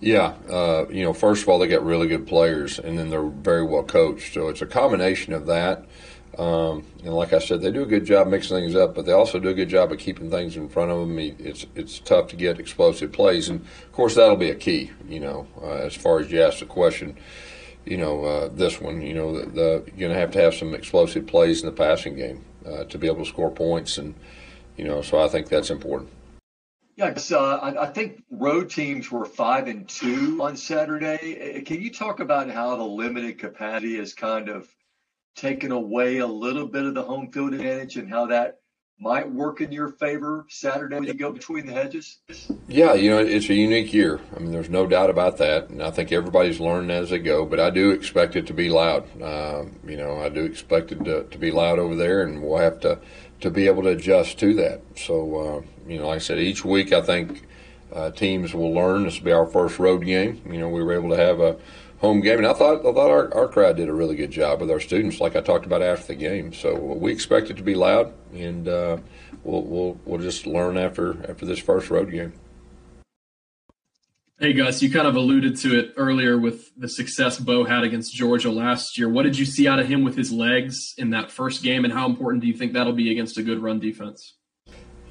Yeah, 0.00 0.34
uh, 0.48 0.86
you 0.88 1.02
know, 1.02 1.12
first 1.12 1.42
of 1.42 1.48
all, 1.48 1.58
they 1.58 1.66
got 1.66 1.84
really 1.84 2.06
good 2.06 2.28
players, 2.28 2.78
and 2.78 2.96
then 2.96 3.10
they're 3.10 3.28
very 3.28 3.64
well 3.64 3.82
coached. 3.82 4.34
So 4.34 4.48
it's 4.48 4.62
a 4.62 4.66
combination 4.66 5.32
of 5.32 5.46
that. 5.46 5.86
Um, 6.38 6.84
and 7.04 7.14
like 7.14 7.32
I 7.32 7.38
said, 7.38 7.60
they 7.60 7.70
do 7.70 7.82
a 7.82 7.86
good 7.86 8.04
job 8.04 8.28
mixing 8.28 8.56
things 8.56 8.74
up, 8.74 8.94
but 8.94 9.06
they 9.06 9.12
also 9.12 9.38
do 9.38 9.48
a 9.48 9.54
good 9.54 9.68
job 9.68 9.92
of 9.92 9.98
keeping 9.98 10.30
things 10.30 10.56
in 10.56 10.68
front 10.68 10.90
of 10.90 11.00
them. 11.00 11.18
It's 11.18 11.66
it's 11.74 11.98
tough 12.00 12.28
to 12.28 12.36
get 12.36 12.58
explosive 12.58 13.12
plays, 13.12 13.48
and 13.48 13.60
of 13.60 13.92
course 13.92 14.14
that'll 14.14 14.36
be 14.36 14.50
a 14.50 14.54
key. 14.54 14.90
You 15.08 15.20
know, 15.20 15.46
uh, 15.62 15.74
as 15.74 15.94
far 15.94 16.20
as 16.20 16.30
you 16.30 16.42
ask 16.42 16.58
the 16.58 16.66
question, 16.66 17.16
you 17.84 17.96
know, 17.96 18.24
uh, 18.24 18.48
this 18.52 18.80
one, 18.80 19.02
you 19.02 19.14
know, 19.14 19.38
the, 19.38 19.46
the, 19.46 19.84
you're 19.96 20.08
going 20.08 20.12
to 20.12 20.18
have 20.18 20.30
to 20.32 20.40
have 20.40 20.54
some 20.54 20.74
explosive 20.74 21.26
plays 21.26 21.62
in 21.62 21.66
the 21.66 21.72
passing 21.72 22.16
game 22.16 22.44
uh, 22.66 22.84
to 22.84 22.98
be 22.98 23.06
able 23.06 23.24
to 23.24 23.30
score 23.30 23.50
points, 23.50 23.98
and 23.98 24.14
you 24.76 24.84
know, 24.84 25.02
so 25.02 25.22
I 25.22 25.28
think 25.28 25.48
that's 25.48 25.70
important. 25.70 26.10
Yeah, 26.96 27.12
uh, 27.32 27.36
I, 27.36 27.82
I, 27.82 27.86
think 27.86 28.22
road 28.30 28.70
teams 28.70 29.10
were 29.10 29.24
five 29.24 29.66
and 29.66 29.88
two 29.88 30.38
on 30.40 30.56
Saturday. 30.56 31.60
Can 31.66 31.80
you 31.80 31.92
talk 31.92 32.20
about 32.20 32.48
how 32.50 32.76
the 32.76 32.84
limited 32.84 33.40
capacity 33.40 33.96
has 33.96 34.14
kind 34.14 34.48
of 34.48 34.68
taken 35.34 35.72
away 35.72 36.18
a 36.18 36.26
little 36.26 36.66
bit 36.66 36.84
of 36.84 36.94
the 36.94 37.02
home 37.02 37.30
field 37.30 37.54
advantage, 37.54 37.96
and 37.96 38.08
how 38.08 38.26
that 38.26 38.60
might 38.98 39.30
work 39.30 39.60
in 39.60 39.72
your 39.72 39.88
favor 39.88 40.46
Saturday 40.48 40.94
when 40.94 41.04
you 41.04 41.14
go 41.14 41.32
between 41.32 41.66
the 41.66 41.72
hedges? 41.72 42.18
Yeah, 42.68 42.94
you 42.94 43.10
know, 43.10 43.18
it's 43.18 43.48
a 43.48 43.54
unique 43.54 43.92
year. 43.92 44.20
I 44.34 44.38
mean, 44.38 44.52
there's 44.52 44.70
no 44.70 44.86
doubt 44.86 45.10
about 45.10 45.36
that. 45.38 45.68
And 45.68 45.82
I 45.82 45.90
think 45.90 46.12
everybody's 46.12 46.60
learning 46.60 46.90
as 46.90 47.10
they 47.10 47.18
go, 47.18 47.44
but 47.44 47.58
I 47.58 47.70
do 47.70 47.90
expect 47.90 48.36
it 48.36 48.46
to 48.46 48.54
be 48.54 48.68
loud. 48.68 49.04
Um, 49.20 49.78
you 49.86 49.96
know, 49.96 50.20
I 50.20 50.28
do 50.28 50.44
expect 50.44 50.92
it 50.92 51.04
to, 51.04 51.24
to, 51.24 51.38
be 51.38 51.50
loud 51.50 51.78
over 51.78 51.96
there, 51.96 52.22
and 52.22 52.40
we'll 52.40 52.58
have 52.58 52.80
to, 52.80 52.98
to 53.40 53.50
be 53.50 53.66
able 53.66 53.82
to 53.82 53.90
adjust 53.90 54.38
to 54.40 54.54
that. 54.54 54.80
So, 54.96 55.36
uh, 55.36 55.88
you 55.88 55.98
know, 55.98 56.08
like 56.08 56.16
I 56.16 56.18
said, 56.18 56.38
each 56.38 56.64
week 56.64 56.92
I 56.92 57.00
think 57.00 57.46
uh, 57.92 58.10
teams 58.10 58.54
will 58.54 58.72
learn. 58.72 59.04
This 59.04 59.18
will 59.18 59.24
be 59.24 59.32
our 59.32 59.46
first 59.46 59.78
road 59.78 60.04
game. 60.04 60.40
You 60.50 60.58
know, 60.58 60.68
we 60.68 60.82
were 60.82 60.94
able 60.94 61.10
to 61.10 61.16
have 61.16 61.40
a 61.40 61.56
home 62.04 62.20
game. 62.20 62.38
And 62.38 62.46
I 62.46 62.52
thought 62.52 62.80
I 62.80 62.92
thought 62.92 63.10
our, 63.10 63.34
our 63.34 63.48
crowd 63.48 63.76
did 63.76 63.88
a 63.88 63.94
really 63.94 64.14
good 64.14 64.30
job 64.30 64.60
with 64.60 64.70
our 64.70 64.80
students, 64.80 65.20
like 65.20 65.36
I 65.36 65.40
talked 65.40 65.66
about 65.66 65.82
after 65.82 66.08
the 66.08 66.14
game. 66.14 66.52
So 66.52 66.74
we 66.74 67.12
expect 67.12 67.50
it 67.50 67.56
to 67.56 67.62
be 67.62 67.74
loud, 67.74 68.12
and 68.34 68.68
uh, 68.68 68.98
we'll 69.42 69.62
we'll 69.62 70.00
we'll 70.04 70.20
just 70.20 70.46
learn 70.46 70.76
after 70.76 71.28
after 71.28 71.46
this 71.46 71.58
first 71.58 71.90
road 71.90 72.10
game. 72.10 72.34
Hey 74.38 74.52
Gus, 74.52 74.82
you 74.82 74.90
kind 74.90 75.06
of 75.06 75.14
alluded 75.14 75.56
to 75.58 75.78
it 75.78 75.94
earlier 75.96 76.36
with 76.36 76.76
the 76.76 76.88
success 76.88 77.38
Bo 77.38 77.64
had 77.64 77.84
against 77.84 78.12
Georgia 78.12 78.50
last 78.50 78.98
year. 78.98 79.08
What 79.08 79.22
did 79.22 79.38
you 79.38 79.46
see 79.46 79.68
out 79.68 79.78
of 79.78 79.86
him 79.86 80.02
with 80.02 80.16
his 80.16 80.32
legs 80.32 80.92
in 80.98 81.10
that 81.10 81.30
first 81.30 81.62
game, 81.62 81.84
and 81.84 81.92
how 81.92 82.06
important 82.06 82.42
do 82.42 82.48
you 82.48 82.54
think 82.54 82.72
that'll 82.72 82.92
be 82.92 83.10
against 83.12 83.38
a 83.38 83.42
good 83.42 83.62
run 83.62 83.78
defense? 83.78 84.34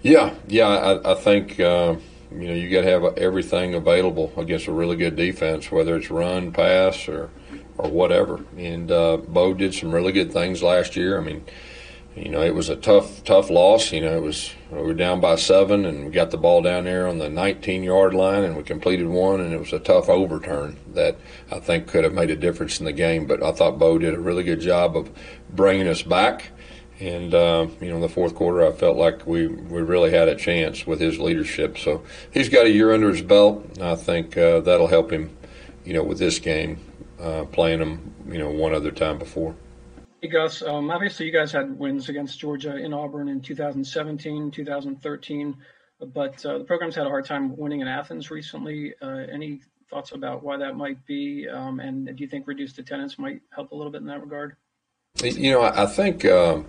Yeah, 0.02 0.36
yeah, 0.48 0.68
I, 0.68 1.14
I 1.14 1.16
think 1.16 1.58
uh, 1.60 1.96
you 2.39 2.48
know 2.48 2.54
you 2.54 2.69
got 2.69 2.82
to 2.82 2.89
have 2.89 3.17
everything 3.17 3.76
available 3.76 4.32
against 4.38 4.67
a 4.67 4.72
really 4.72 4.96
good 4.96 5.15
defense, 5.15 5.72
whether 5.72 5.96
it's 5.96 6.10
run, 6.10 6.52
pass, 6.52 7.08
or 7.08 7.30
or 7.78 7.89
whatever. 7.89 8.43
And 8.58 8.91
uh, 8.91 9.17
Bo 9.17 9.54
did 9.54 9.74
some 9.74 9.91
really 9.91 10.12
good 10.12 10.32
things 10.32 10.62
last 10.62 10.96
year. 10.96 11.17
I 11.19 11.24
mean, 11.24 11.43
you 12.15 12.30
know, 12.30 12.41
it 12.41 12.54
was 12.54 12.69
a 12.69 12.76
tough, 12.76 13.24
tough 13.24 13.50
loss. 13.50 13.91
You 13.91 14.02
know, 14.02 14.15
it 14.15 14.22
was 14.22 14.54
we 14.72 14.82
were 14.82 14.93
down 14.93 15.19
by 15.19 15.36
seven, 15.36 15.86
and 15.86 16.06
we 16.06 16.12
got 16.12 16.32
the 16.32 16.38
ball 16.38 16.62
down 16.62 16.84
there 16.84 17.08
on 17.08 17.17
the 17.17 17.28
19-yard 17.28 18.13
line, 18.13 18.43
and 18.43 18.56
we 18.56 18.63
completed 18.63 19.08
one, 19.08 19.41
and 19.41 19.54
it 19.54 19.60
was 19.60 19.74
a 19.74 19.80
tough 19.80 20.10
overturn 20.10 20.78
that 20.93 21.17
I 21.52 21.60
think 21.60 21.88
could 21.88 22.04
have 22.04 22.13
made 22.13 22.30
a 22.30 22.36
difference 22.36 22.80
in 22.80 22.86
the 22.86 22.93
game. 22.93 23.26
But 23.26 23.41
I 23.41 23.52
thought 23.52 23.80
Bo 23.80 23.98
did 23.98 24.13
a 24.13 24.19
really 24.19 24.43
good 24.43 24.62
job 24.62 24.96
of 24.96 25.10
bringing 25.50 25.88
us 25.88 26.04
back. 26.04 26.52
And 27.00 27.34
uh, 27.34 27.68
you 27.82 27.90
know, 27.90 27.96
in 27.96 28.02
the 28.02 28.10
fourth 28.10 28.36
quarter, 28.36 28.66
I 28.66 28.72
felt 28.72 28.98
like 28.98 29.26
we, 29.26 29.48
we 29.48 29.82
really 29.82 30.12
had 30.12 30.30
a 30.30 30.36
chance 30.36 30.86
with 30.86 31.00
his 31.00 31.20
leadership. 31.20 31.78
So 31.78 32.04
he's 32.32 32.50
got 32.50 32.66
a 32.66 32.70
year 32.70 32.94
under 32.94 33.10
his 33.10 33.22
belt. 33.22 33.66
I 33.82 33.96
think 33.96 34.38
uh, 34.38 34.60
that'll 34.62 34.88
help 34.88 35.12
him, 35.12 35.36
you 35.84 35.94
know, 35.94 36.04
with 36.04 36.20
this 36.20 36.40
game, 36.40 36.80
uh, 37.20 37.46
playing 37.46 37.82
him, 37.82 38.14
you 38.28 38.38
know, 38.38 38.50
one 38.50 38.74
other 38.74 38.92
time 38.92 39.18
before. 39.18 39.56
Hey 40.22 40.30
Gus, 40.30 40.62
um, 40.62 40.90
obviously 40.90 41.26
you 41.26 41.34
guys 41.34 41.52
had 41.52 41.78
wins 41.78 42.08
against 42.08 42.40
Georgia 42.40 42.78
in 42.78 42.94
Auburn 42.94 43.28
in 43.28 43.42
2017, 43.42 44.52
2013, 44.52 45.58
but 46.14 46.46
uh, 46.46 46.60
the 46.60 46.64
program's 46.64 46.96
had 46.96 47.06
a 47.06 47.10
hard 47.10 47.26
time 47.26 47.58
winning 47.58 47.82
in 47.82 47.90
Athens 47.90 48.32
recently. 48.32 48.94
Uh, 49.02 49.26
any 49.30 49.60
thoughts 49.90 50.14
about 50.14 50.42
why 50.42 50.56
that 50.56 50.78
might 50.78 51.06
be? 51.06 51.50
Um, 51.50 51.82
and 51.82 52.06
do 52.06 52.24
you 52.24 52.30
think 52.30 52.48
reduced 52.48 52.80
attendance 52.80 53.20
might 53.20 53.42
help 53.54 53.72
a 53.72 53.76
little 53.76 53.92
bit 53.92 54.00
in 54.00 54.08
that 54.08 54.22
regard? 54.22 54.56
You 55.23 55.52
know, 55.52 55.62
I 55.62 55.86
think 55.86 56.26
um, 56.26 56.65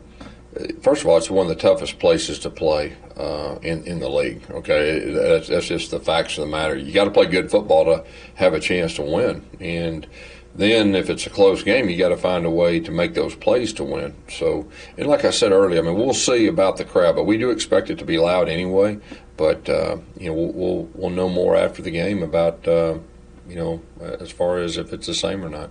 first 0.81 1.03
of 1.03 1.09
all, 1.09 1.17
it's 1.17 1.29
one 1.29 1.51
of 1.51 1.57
the 1.57 1.61
toughest 1.61 1.99
places 1.99 2.39
to 2.41 2.51
play 2.51 2.97
uh, 3.17 3.57
in 3.63 3.83
in 3.85 3.99
the 3.99 4.09
league. 4.09 4.43
Okay, 4.49 5.01
that's, 5.13 5.49
that's 5.49 5.67
just 5.67 5.91
the 5.91 5.99
facts 5.99 6.39
of 6.39 6.45
the 6.45 6.51
matter. 6.51 6.77
You 6.77 6.93
got 6.93 7.05
to 7.05 7.11
play 7.11 7.27
good 7.27 7.51
football 7.51 7.85
to 7.87 8.05
have 8.37 8.55
a 8.55 8.61
chance 8.61 8.95
to 8.97 9.03
win, 9.03 9.45
and 9.59 10.07
then 10.55 10.95
if 10.95 11.11
it's 11.11 11.27
a 11.27 11.31
close 11.31 11.65
game, 11.65 11.89
you 11.89 11.99
got 11.99 12.11
to 12.11 12.17
find 12.17 12.47
a 12.47 12.51
way 12.51 12.79
to 12.79 12.93
make 12.93 13.15
those 13.15 13.35
plays 13.35 13.73
to 13.73 13.83
win. 13.83 14.15
So, 14.29 14.69
and 14.97 15.09
like 15.09 15.25
I 15.25 15.31
said 15.31 15.51
earlier, 15.51 15.81
I 15.81 15.83
mean, 15.83 15.97
we'll 15.97 16.15
see 16.15 16.47
about 16.47 16.77
the 16.77 16.85
crowd, 16.85 17.17
but 17.17 17.25
we 17.25 17.39
do 17.39 17.51
expect 17.51 17.91
it 17.91 17.99
to 17.99 18.05
be 18.05 18.19
loud 18.19 18.49
anyway. 18.49 19.01
But 19.37 19.69
uh, 19.69 19.97
you 20.17 20.29
know, 20.29 20.35
we'll, 20.35 20.53
we'll, 20.53 20.91
we'll 20.95 21.11
know 21.11 21.29
more 21.29 21.57
after 21.57 21.83
the 21.83 21.91
game 21.91 22.23
about 22.23 22.69
uh, 22.69 22.99
you 23.49 23.57
know 23.57 23.83
as 24.01 24.31
far 24.31 24.59
as 24.59 24.77
if 24.77 24.93
it's 24.93 25.09
the 25.09 25.15
same 25.15 25.45
or 25.45 25.49
not. 25.49 25.71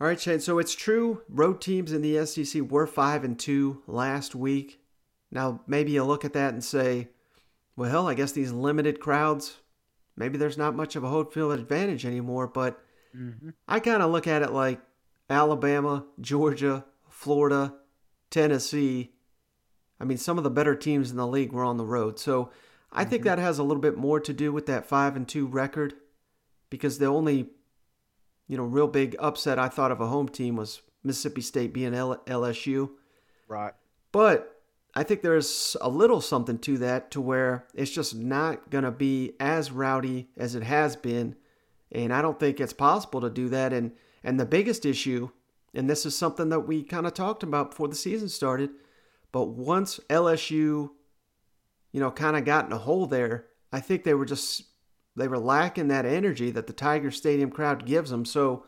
All 0.00 0.06
right, 0.06 0.20
Shane. 0.20 0.40
So 0.40 0.58
it's 0.58 0.74
true, 0.74 1.22
road 1.28 1.60
teams 1.60 1.92
in 1.92 2.00
the 2.02 2.24
SEC 2.24 2.62
were 2.62 2.86
five 2.86 3.22
and 3.22 3.38
two 3.38 3.82
last 3.86 4.34
week. 4.34 4.80
Now 5.30 5.60
maybe 5.66 5.92
you 5.92 6.04
look 6.04 6.24
at 6.24 6.32
that 6.32 6.52
and 6.52 6.64
say, 6.64 7.08
well, 7.76 8.08
I 8.08 8.14
guess 8.14 8.32
these 8.32 8.52
limited 8.52 8.98
crowds, 9.00 9.58
maybe 10.16 10.38
there's 10.38 10.58
not 10.58 10.74
much 10.74 10.96
of 10.96 11.04
a 11.04 11.08
home 11.08 11.26
field 11.30 11.52
advantage 11.52 12.06
anymore, 12.06 12.46
but 12.46 12.82
Mm-hmm. 13.16 13.50
I 13.66 13.80
kind 13.80 14.02
of 14.02 14.10
look 14.10 14.26
at 14.26 14.42
it 14.42 14.52
like 14.52 14.80
Alabama, 15.28 16.06
Georgia, 16.20 16.84
Florida, 17.08 17.74
Tennessee. 18.30 19.12
I 20.00 20.04
mean, 20.04 20.18
some 20.18 20.38
of 20.38 20.44
the 20.44 20.50
better 20.50 20.74
teams 20.74 21.10
in 21.10 21.16
the 21.16 21.26
league 21.26 21.52
were 21.52 21.64
on 21.64 21.76
the 21.76 21.84
road. 21.84 22.18
So 22.18 22.50
I 22.92 23.02
mm-hmm. 23.02 23.10
think 23.10 23.24
that 23.24 23.38
has 23.38 23.58
a 23.58 23.62
little 23.62 23.80
bit 23.80 23.96
more 23.96 24.20
to 24.20 24.32
do 24.32 24.52
with 24.52 24.66
that 24.66 24.86
5 24.86 25.16
and 25.16 25.28
2 25.28 25.46
record 25.46 25.94
because 26.68 26.98
the 26.98 27.06
only 27.06 27.50
you 28.50 28.56
know, 28.56 28.64
real 28.64 28.88
big 28.88 29.14
upset 29.20 29.60
I 29.60 29.68
thought 29.68 29.92
of 29.92 30.00
a 30.00 30.08
home 30.08 30.28
team 30.28 30.56
was 30.56 30.82
Mississippi 31.04 31.40
State 31.40 31.72
being 31.72 31.94
L- 31.94 32.20
LSU. 32.26 32.90
Right. 33.46 33.72
But 34.10 34.60
I 34.92 35.04
think 35.04 35.22
there's 35.22 35.76
a 35.80 35.88
little 35.88 36.20
something 36.20 36.58
to 36.58 36.78
that 36.78 37.12
to 37.12 37.20
where 37.20 37.68
it's 37.74 37.92
just 37.92 38.16
not 38.16 38.68
going 38.68 38.82
to 38.82 38.90
be 38.90 39.34
as 39.38 39.70
rowdy 39.70 40.30
as 40.36 40.56
it 40.56 40.64
has 40.64 40.96
been 40.96 41.36
and 41.92 42.12
I 42.12 42.22
don't 42.22 42.38
think 42.38 42.60
it's 42.60 42.72
possible 42.72 43.20
to 43.20 43.30
do 43.30 43.48
that. 43.50 43.72
And 43.72 43.92
and 44.22 44.38
the 44.38 44.44
biggest 44.44 44.84
issue, 44.84 45.30
and 45.74 45.88
this 45.88 46.04
is 46.04 46.16
something 46.16 46.48
that 46.50 46.60
we 46.60 46.82
kind 46.82 47.06
of 47.06 47.14
talked 47.14 47.42
about 47.42 47.70
before 47.70 47.88
the 47.88 47.94
season 47.94 48.28
started, 48.28 48.70
but 49.32 49.48
once 49.48 49.98
LSU, 50.08 50.90
you 51.92 52.00
know, 52.00 52.10
kind 52.10 52.36
of 52.36 52.44
got 52.44 52.66
in 52.66 52.72
a 52.72 52.78
hole 52.78 53.06
there, 53.06 53.46
I 53.72 53.80
think 53.80 54.04
they 54.04 54.14
were 54.14 54.26
just 54.26 54.64
they 55.16 55.28
were 55.28 55.38
lacking 55.38 55.88
that 55.88 56.06
energy 56.06 56.50
that 56.50 56.66
the 56.66 56.72
Tiger 56.72 57.10
Stadium 57.10 57.50
crowd 57.50 57.86
gives 57.86 58.10
them. 58.10 58.24
So, 58.24 58.64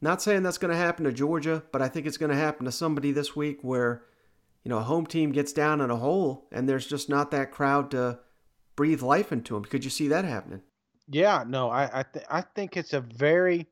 not 0.00 0.22
saying 0.22 0.42
that's 0.44 0.58
going 0.58 0.70
to 0.70 0.76
happen 0.76 1.04
to 1.04 1.12
Georgia, 1.12 1.64
but 1.72 1.82
I 1.82 1.88
think 1.88 2.06
it's 2.06 2.16
going 2.16 2.30
to 2.30 2.36
happen 2.36 2.64
to 2.66 2.72
somebody 2.72 3.10
this 3.10 3.34
week 3.34 3.58
where, 3.62 4.04
you 4.62 4.68
know, 4.68 4.78
a 4.78 4.82
home 4.82 5.06
team 5.06 5.32
gets 5.32 5.52
down 5.52 5.80
in 5.80 5.90
a 5.90 5.96
hole 5.96 6.46
and 6.52 6.68
there's 6.68 6.86
just 6.86 7.08
not 7.08 7.32
that 7.32 7.50
crowd 7.50 7.90
to 7.90 8.20
breathe 8.76 9.02
life 9.02 9.32
into 9.32 9.54
them. 9.54 9.64
Could 9.64 9.82
you 9.82 9.90
see 9.90 10.06
that 10.08 10.24
happening? 10.24 10.62
Yeah, 11.08 11.44
no, 11.46 11.70
I 11.70 12.00
I, 12.00 12.02
th- 12.04 12.26
I 12.30 12.42
think 12.42 12.76
it's 12.76 12.92
a 12.92 13.00
very 13.00 13.66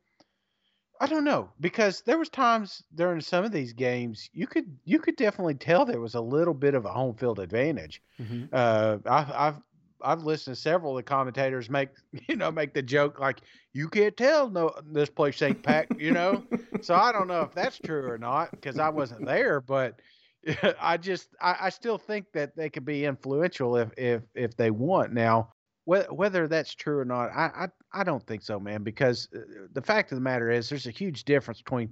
I 1.01 1.07
don't 1.07 1.25
know 1.25 1.51
because 1.61 2.01
there 2.03 2.19
was 2.19 2.29
times 2.29 2.83
during 2.95 3.21
some 3.21 3.45
of 3.45 3.53
these 3.53 3.73
games 3.73 4.31
you 4.33 4.47
could 4.47 4.79
you 4.85 4.99
could 4.99 5.17
definitely 5.17 5.55
tell 5.55 5.85
there 5.85 6.01
was 6.01 6.15
a 6.15 6.21
little 6.21 6.55
bit 6.55 6.75
of 6.75 6.87
a 6.87 6.93
home 6.93 7.15
field 7.15 7.39
advantage. 7.39 8.03
Mm-hmm. 8.21 8.47
Uh, 8.53 8.99
I've 9.07 9.31
I've 9.33 9.61
I've 10.03 10.23
listened 10.23 10.57
to 10.57 10.63
several 10.63 10.93
of 10.93 11.05
the 11.05 11.09
commentators 11.09 11.71
make 11.71 11.91
you 12.29 12.37
know 12.37 12.51
make 12.51 12.75
the 12.75 12.83
joke 12.83 13.21
like 13.21 13.41
you 13.73 13.89
can't 13.89 14.17
tell 14.17 14.51
no 14.51 14.73
this 14.85 15.11
place 15.11 15.41
ain't 15.43 15.63
packed 15.63 16.01
you 16.01 16.13
know 16.13 16.43
so 16.83 16.95
I 16.95 17.13
don't 17.13 17.29
know 17.29 17.43
if 17.43 17.55
that's 17.55 17.79
true 17.79 18.07
or 18.09 18.19
not 18.19 18.51
because 18.51 18.79
I 18.79 18.89
wasn't 18.89 19.27
there 19.27 19.61
but 19.61 20.01
I 20.81 20.97
just 20.97 21.29
I, 21.41 21.57
I 21.63 21.69
still 21.71 21.99
think 21.99 22.27
that 22.35 22.57
they 22.57 22.71
could 22.71 22.85
be 22.85 23.05
influential 23.05 23.77
if 23.77 23.91
if 23.97 24.23
if 24.35 24.57
they 24.57 24.71
want 24.71 25.13
now 25.13 25.51
whether 25.87 26.49
that's 26.49 26.75
true 26.75 26.99
or 26.99 27.05
not, 27.05 27.31
I, 27.31 27.45
I, 27.93 28.01
I 28.01 28.05
don't 28.05 28.27
think 28.27 28.43
so, 28.43 28.59
man. 28.59 28.83
Because 28.83 29.29
uh, 29.35 29.39
the 29.73 29.81
fact 29.81 30.11
of 30.11 30.17
the 30.17 30.23
matter 30.23 30.51
is, 30.51 30.69
there's 30.69 30.89
a 30.89 30.91
huge 30.91 31.25
difference 31.25 31.63
between 31.63 31.91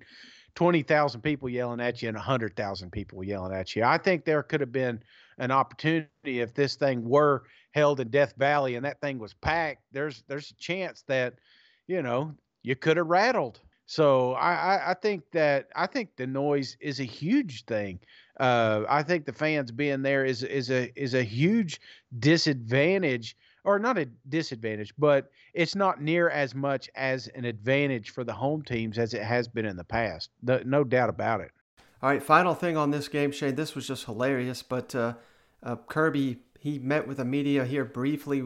twenty 0.57 0.83
thousand 0.83 1.21
people 1.21 1.49
yelling 1.49 1.81
at 1.81 2.03
you 2.03 2.09
and 2.09 2.19
hundred 2.19 2.57
thousand 2.57 2.91
people 2.91 3.23
yelling 3.23 3.55
at 3.55 3.75
you. 3.77 3.85
I 3.85 3.99
think 3.99 4.25
there 4.25 4.43
could 4.43 4.61
have 4.61 4.73
been 4.73 5.01
an 5.39 5.53
opportunity 5.53 6.09
if 6.25 6.55
this 6.55 6.75
thing 6.75 7.09
were 7.09 7.45
held 7.75 7.99
in 7.99 8.09
Death 8.09 8.35
Valley 8.39 8.77
and 8.77 8.85
that 8.85 9.01
thing 9.01 9.19
was 9.19 9.35
packed. 9.35 9.83
There's 9.93 10.23
there's 10.29 10.51
a 10.51 10.55
chance 10.55 11.03
that 11.09 11.35
you 11.87 12.03
know 12.03 12.33
you 12.63 12.77
could 12.77 12.97
have 12.97 13.09
rattled. 13.09 13.61
So 13.87 14.33
I, 14.35 14.55
I, 14.55 14.91
I 14.91 14.95
think 14.95 15.25
that 15.33 15.69
I 15.77 15.87
think 15.87 16.17
the 16.17 16.27
noise 16.27 16.77
is 16.81 17.01
a 17.01 17.05
huge 17.05 17.65
thing. 17.67 17.99
Uh, 18.41 18.83
I 18.89 19.03
think 19.03 19.27
the 19.27 19.33
fans 19.33 19.71
being 19.73 20.03
there 20.03 20.25
is 20.25 20.43
is 20.43 20.71
a 20.71 20.91
is 20.97 21.15
a 21.15 21.23
huge 21.23 21.81
disadvantage 22.19 23.37
or 23.65 23.79
not 23.79 23.99
a 23.99 24.09
disadvantage, 24.29 24.95
but 24.99 25.31
it's 25.53 25.75
not 25.75 26.01
near 26.01 26.29
as 26.31 26.55
much 26.55 26.89
as 26.95 27.29
an 27.29 27.45
advantage 27.45 28.11
for 28.11 28.23
the 28.23 28.33
home 28.33 28.63
teams 28.63 28.99
as 28.99 29.15
it 29.15 29.23
has 29.23 29.49
been 29.49 29.65
in 29.65 29.77
the 29.77 29.85
past. 29.85 30.31
No, 30.43 30.61
no 30.65 30.85
doubt 30.85 31.09
about 31.09 31.41
it. 31.41 31.51
All 32.03 32.11
right, 32.11 32.23
final 32.23 32.55
thing 32.55 32.77
on 32.77 32.91
this 32.91 33.09
game, 33.09 33.33
Shane. 33.33 33.55
This 33.55 33.75
was 33.75 33.87
just 33.87 34.05
hilarious, 34.05 34.63
but 34.63 34.95
uh, 34.95 35.15
uh, 35.63 35.77
Kirby 35.89 36.39
he 36.65 36.79
met 36.79 37.07
with 37.07 37.19
the 37.19 37.27
media 37.27 37.67
here 37.67 37.85
briefly. 37.85 38.43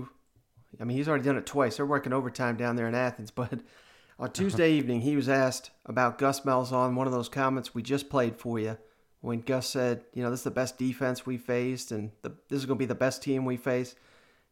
I 0.80 0.84
mean, 0.84 0.96
he's 0.96 1.08
already 1.08 1.22
done 1.22 1.36
it 1.36 1.46
twice. 1.46 1.76
They're 1.76 1.86
working 1.86 2.12
overtime 2.12 2.56
down 2.56 2.74
there 2.74 2.88
in 2.88 2.94
Athens, 2.96 3.30
but 3.34 3.60
on 4.18 4.32
Tuesday 4.32 4.70
uh-huh. 4.70 4.78
evening 4.78 5.00
he 5.02 5.14
was 5.14 5.28
asked 5.28 5.70
about 5.86 6.18
Gus 6.18 6.40
Malzahn. 6.40 6.96
One 6.96 7.06
of 7.06 7.12
those 7.12 7.28
comments 7.28 7.76
we 7.76 7.82
just 7.82 8.10
played 8.10 8.36
for 8.36 8.58
you 8.58 8.76
when 9.20 9.40
Gus 9.42 9.68
said, 9.68 10.02
"You 10.14 10.24
know, 10.24 10.30
this 10.30 10.40
is 10.40 10.44
the 10.44 10.50
best 10.50 10.78
defense 10.78 11.24
we 11.24 11.38
faced, 11.38 11.92
and 11.92 12.10
the, 12.22 12.30
this 12.48 12.58
is 12.58 12.66
going 12.66 12.76
to 12.76 12.82
be 12.82 12.86
the 12.86 12.96
best 12.96 13.22
team 13.22 13.44
we 13.44 13.56
face." 13.56 13.94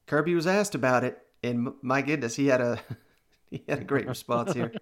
Kirby 0.07 0.37
was 0.37 0.47
asked 0.47 0.77
about 0.77 1.03
it, 1.03 1.19
and 1.43 1.73
my 1.83 2.03
goodness, 2.03 2.37
he 2.37 2.47
had 2.47 2.61
a 2.61 2.79
he 3.51 3.65
had 3.69 3.81
a 3.81 3.85
great 3.85 4.07
response 4.07 4.53
here. 4.53 4.73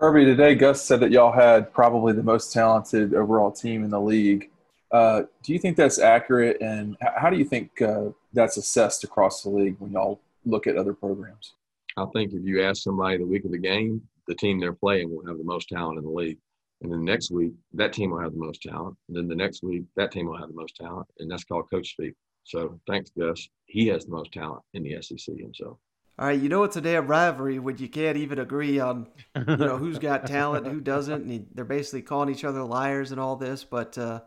Kirby, 0.00 0.24
today 0.24 0.54
Gus 0.54 0.82
said 0.82 1.00
that 1.00 1.10
y'all 1.10 1.30
had 1.30 1.70
probably 1.74 2.14
the 2.14 2.22
most 2.22 2.54
talented 2.54 3.12
overall 3.12 3.52
team 3.52 3.84
in 3.84 3.90
the 3.90 4.00
league. 4.00 4.50
Uh, 4.94 5.24
do 5.42 5.52
you 5.52 5.58
think 5.58 5.76
that's 5.76 5.98
accurate, 5.98 6.56
and 6.60 6.96
how 7.16 7.28
do 7.28 7.36
you 7.36 7.44
think 7.44 7.82
uh, 7.82 8.10
that's 8.32 8.56
assessed 8.58 9.02
across 9.02 9.42
the 9.42 9.50
league 9.50 9.74
when 9.80 9.90
y'all 9.90 10.20
look 10.44 10.68
at 10.68 10.76
other 10.76 10.94
programs? 10.94 11.54
I 11.96 12.04
think 12.14 12.32
if 12.32 12.44
you 12.44 12.62
ask 12.62 12.80
somebody 12.80 13.18
the 13.18 13.26
week 13.26 13.44
of 13.44 13.50
the 13.50 13.58
game, 13.58 14.00
the 14.28 14.36
team 14.36 14.60
they're 14.60 14.72
playing 14.72 15.10
will 15.10 15.26
have 15.26 15.36
the 15.36 15.42
most 15.42 15.68
talent 15.68 15.98
in 15.98 16.04
the 16.04 16.10
league. 16.10 16.38
And 16.82 16.92
then 16.92 17.04
next 17.04 17.32
week, 17.32 17.54
that 17.72 17.92
team 17.92 18.12
will 18.12 18.20
have 18.20 18.34
the 18.34 18.38
most 18.38 18.62
talent. 18.62 18.96
And 19.08 19.16
then 19.16 19.26
the 19.26 19.34
next 19.34 19.64
week, 19.64 19.82
that 19.96 20.12
team 20.12 20.26
will 20.26 20.38
have 20.38 20.48
the 20.48 20.54
most 20.54 20.76
talent. 20.76 21.08
And 21.18 21.28
that's 21.28 21.42
called 21.42 21.68
coach 21.70 21.90
speak. 21.90 22.14
So 22.44 22.78
thanks, 22.86 23.10
Gus. 23.18 23.48
He 23.66 23.88
has 23.88 24.04
the 24.04 24.12
most 24.12 24.30
talent 24.30 24.62
in 24.74 24.84
the 24.84 25.02
SEC 25.02 25.36
himself. 25.36 25.78
All 26.20 26.26
right, 26.28 26.38
you 26.38 26.48
know 26.48 26.62
it's 26.62 26.76
a 26.76 26.80
damn 26.80 27.08
rivalry 27.08 27.58
when 27.58 27.78
you 27.78 27.88
can't 27.88 28.16
even 28.16 28.38
agree 28.38 28.78
on, 28.78 29.08
you 29.36 29.56
know, 29.56 29.76
who's 29.76 29.98
got 29.98 30.26
talent, 30.26 30.68
who 30.68 30.80
doesn't, 30.80 31.24
and 31.24 31.48
they're 31.52 31.64
basically 31.64 32.02
calling 32.02 32.32
each 32.32 32.44
other 32.44 32.62
liars 32.62 33.10
and 33.10 33.18
all 33.18 33.34
this. 33.34 33.64
But 33.64 33.98
uh, 33.98 34.20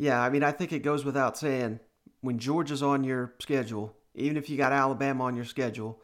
yeah, 0.00 0.18
I 0.22 0.30
mean, 0.30 0.42
I 0.42 0.50
think 0.50 0.72
it 0.72 0.78
goes 0.78 1.04
without 1.04 1.36
saying 1.36 1.78
when 2.22 2.38
Georgia's 2.38 2.82
on 2.82 3.04
your 3.04 3.34
schedule, 3.38 3.94
even 4.14 4.38
if 4.38 4.48
you 4.48 4.56
got 4.56 4.72
Alabama 4.72 5.24
on 5.24 5.36
your 5.36 5.44
schedule, 5.44 6.00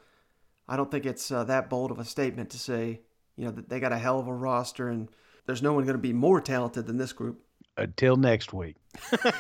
I 0.69 0.77
don't 0.77 0.91
think 0.91 1.07
it's 1.07 1.31
uh, 1.31 1.45
that 1.45 1.71
bold 1.71 1.91
of 1.91 1.99
a 1.99 2.05
statement 2.05 2.51
to 2.51 2.59
say, 2.59 3.01
you 3.37 3.47
know, 3.47 3.53
that 3.53 3.71
they 3.71 3.81
got 3.81 3.93
a 3.93 3.99
hell 3.99 4.21
of 4.21 4.29
a 4.29 4.35
roster 4.35 4.91
and 4.91 5.09
there's 5.47 5.63
no 5.63 5.73
one 5.73 5.85
going 5.85 5.97
to 5.97 6.03
be 6.03 6.13
more 6.13 6.43
talented 6.43 6.87
than 6.87 6.99
this 6.99 7.15
group. 7.15 7.41
Until 7.79 8.17
next 8.17 8.53
week. 8.53 8.77
uh, 9.25 9.31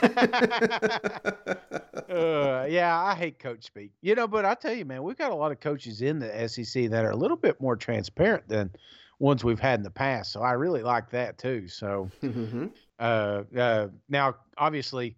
yeah, 2.66 2.98
I 2.98 3.14
hate 3.14 3.38
coach 3.38 3.64
speak. 3.64 3.92
You 4.00 4.14
know, 4.14 4.26
but 4.26 4.46
I 4.46 4.54
tell 4.54 4.72
you, 4.72 4.86
man, 4.86 5.02
we've 5.02 5.18
got 5.18 5.32
a 5.32 5.34
lot 5.34 5.52
of 5.52 5.60
coaches 5.60 6.00
in 6.00 6.18
the 6.18 6.48
SEC 6.48 6.88
that 6.88 7.04
are 7.04 7.10
a 7.10 7.16
little 7.16 7.36
bit 7.36 7.60
more 7.60 7.76
transparent 7.76 8.48
than 8.48 8.70
ones 9.18 9.44
we've 9.44 9.60
had 9.60 9.80
in 9.80 9.84
the 9.84 9.90
past. 9.90 10.32
So 10.32 10.40
I 10.40 10.52
really 10.52 10.82
like 10.82 11.10
that 11.10 11.36
too. 11.36 11.68
So 11.68 12.10
Mm-hmm. 12.22 12.68
Uh, 12.98 13.42
uh, 13.56 13.88
now, 14.08 14.36
obviously, 14.56 15.16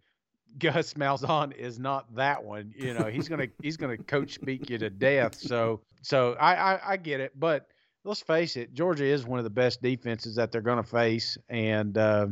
Gus 0.58 0.94
Malzahn 0.98 1.54
is 1.54 1.78
not 1.78 2.14
that 2.14 2.42
one. 2.42 2.72
You 2.76 2.94
know, 2.94 3.06
he's 3.06 3.28
gonna 3.28 3.48
he's 3.62 3.76
gonna 3.76 3.98
coach 3.98 4.34
speak 4.34 4.70
you 4.70 4.78
to 4.78 4.90
death. 4.90 5.34
So 5.36 5.80
so 6.02 6.34
I, 6.34 6.54
I 6.74 6.80
I 6.92 6.96
get 6.96 7.20
it, 7.20 7.32
but 7.38 7.68
let's 8.04 8.22
face 8.22 8.56
it, 8.56 8.74
Georgia 8.74 9.04
is 9.04 9.26
one 9.26 9.38
of 9.38 9.44
the 9.44 9.50
best 9.50 9.82
defenses 9.82 10.34
that 10.36 10.50
they're 10.50 10.60
gonna 10.60 10.82
face, 10.82 11.38
and 11.48 11.96
uh, 11.96 12.28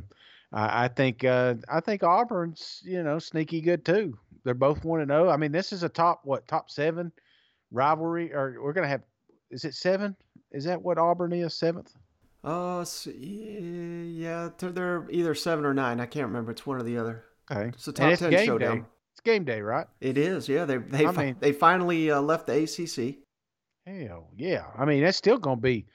I, 0.53 0.85
I 0.85 0.89
think 0.89 1.25
uh, 1.25 1.55
I 1.69 1.81
think 1.81 2.03
Auburn's 2.03 2.81
you 2.85 3.03
know 3.03 3.19
sneaky 3.19 3.61
good 3.61 3.85
too. 3.85 4.19
They're 4.45 4.55
both 4.55 4.85
one 4.85 5.01
to 5.01 5.07
zero. 5.07 5.29
I 5.29 5.37
mean, 5.37 5.53
this 5.53 5.73
is 5.73 5.83
a 5.83 5.89
top 5.89 6.21
what 6.25 6.47
top 6.49 6.71
seven 6.71 7.13
rivalry, 7.71 8.33
or 8.33 8.57
we're 8.61 8.73
gonna 8.73 8.89
have 8.89 9.03
is 9.51 9.65
it 9.65 9.75
seven? 9.75 10.17
Is 10.53 10.65
that 10.65 10.81
what 10.81 10.99
Auburn 10.99 11.33
is 11.33 11.55
seventh? 11.55 11.95
Uh, 12.47 12.85
so, 12.85 13.11
yeah, 13.11 14.51
they're, 14.57 14.71
they're 14.71 15.07
either 15.11 15.35
seven 15.35 15.65
or 15.65 15.75
nine. 15.75 15.99
I 16.01 16.07
can't 16.07 16.27
remember. 16.29 16.53
It's 16.53 16.65
one 16.65 16.79
or 16.79 16.83
the 16.85 16.97
other. 16.97 17.25
Okay, 17.51 17.69
It's 17.69 17.89
a 17.89 17.93
top 17.93 18.13
it's 18.13 18.21
ten 18.23 18.31
game 18.31 18.47
showdown. 18.47 18.79
day. 18.81 18.85
It's 19.13 19.21
game 19.21 19.45
day, 19.45 19.61
right? 19.61 19.87
It 20.01 20.17
is. 20.17 20.49
Yeah, 20.49 20.65
they 20.65 20.79
they 20.79 21.07
I 21.07 21.13
fi- 21.13 21.25
mean- 21.27 21.37
they 21.41 21.53
finally 21.53 22.11
uh, 22.11 22.21
left 22.21 22.47
the 22.47 22.55
ACC. 22.63 23.17
Hell 23.87 24.31
yeah! 24.37 24.67
I 24.77 24.85
mean, 24.85 25.03
that's 25.03 25.17
still 25.17 25.39
going 25.39 25.59
to 25.59 25.63
be. 25.63 25.87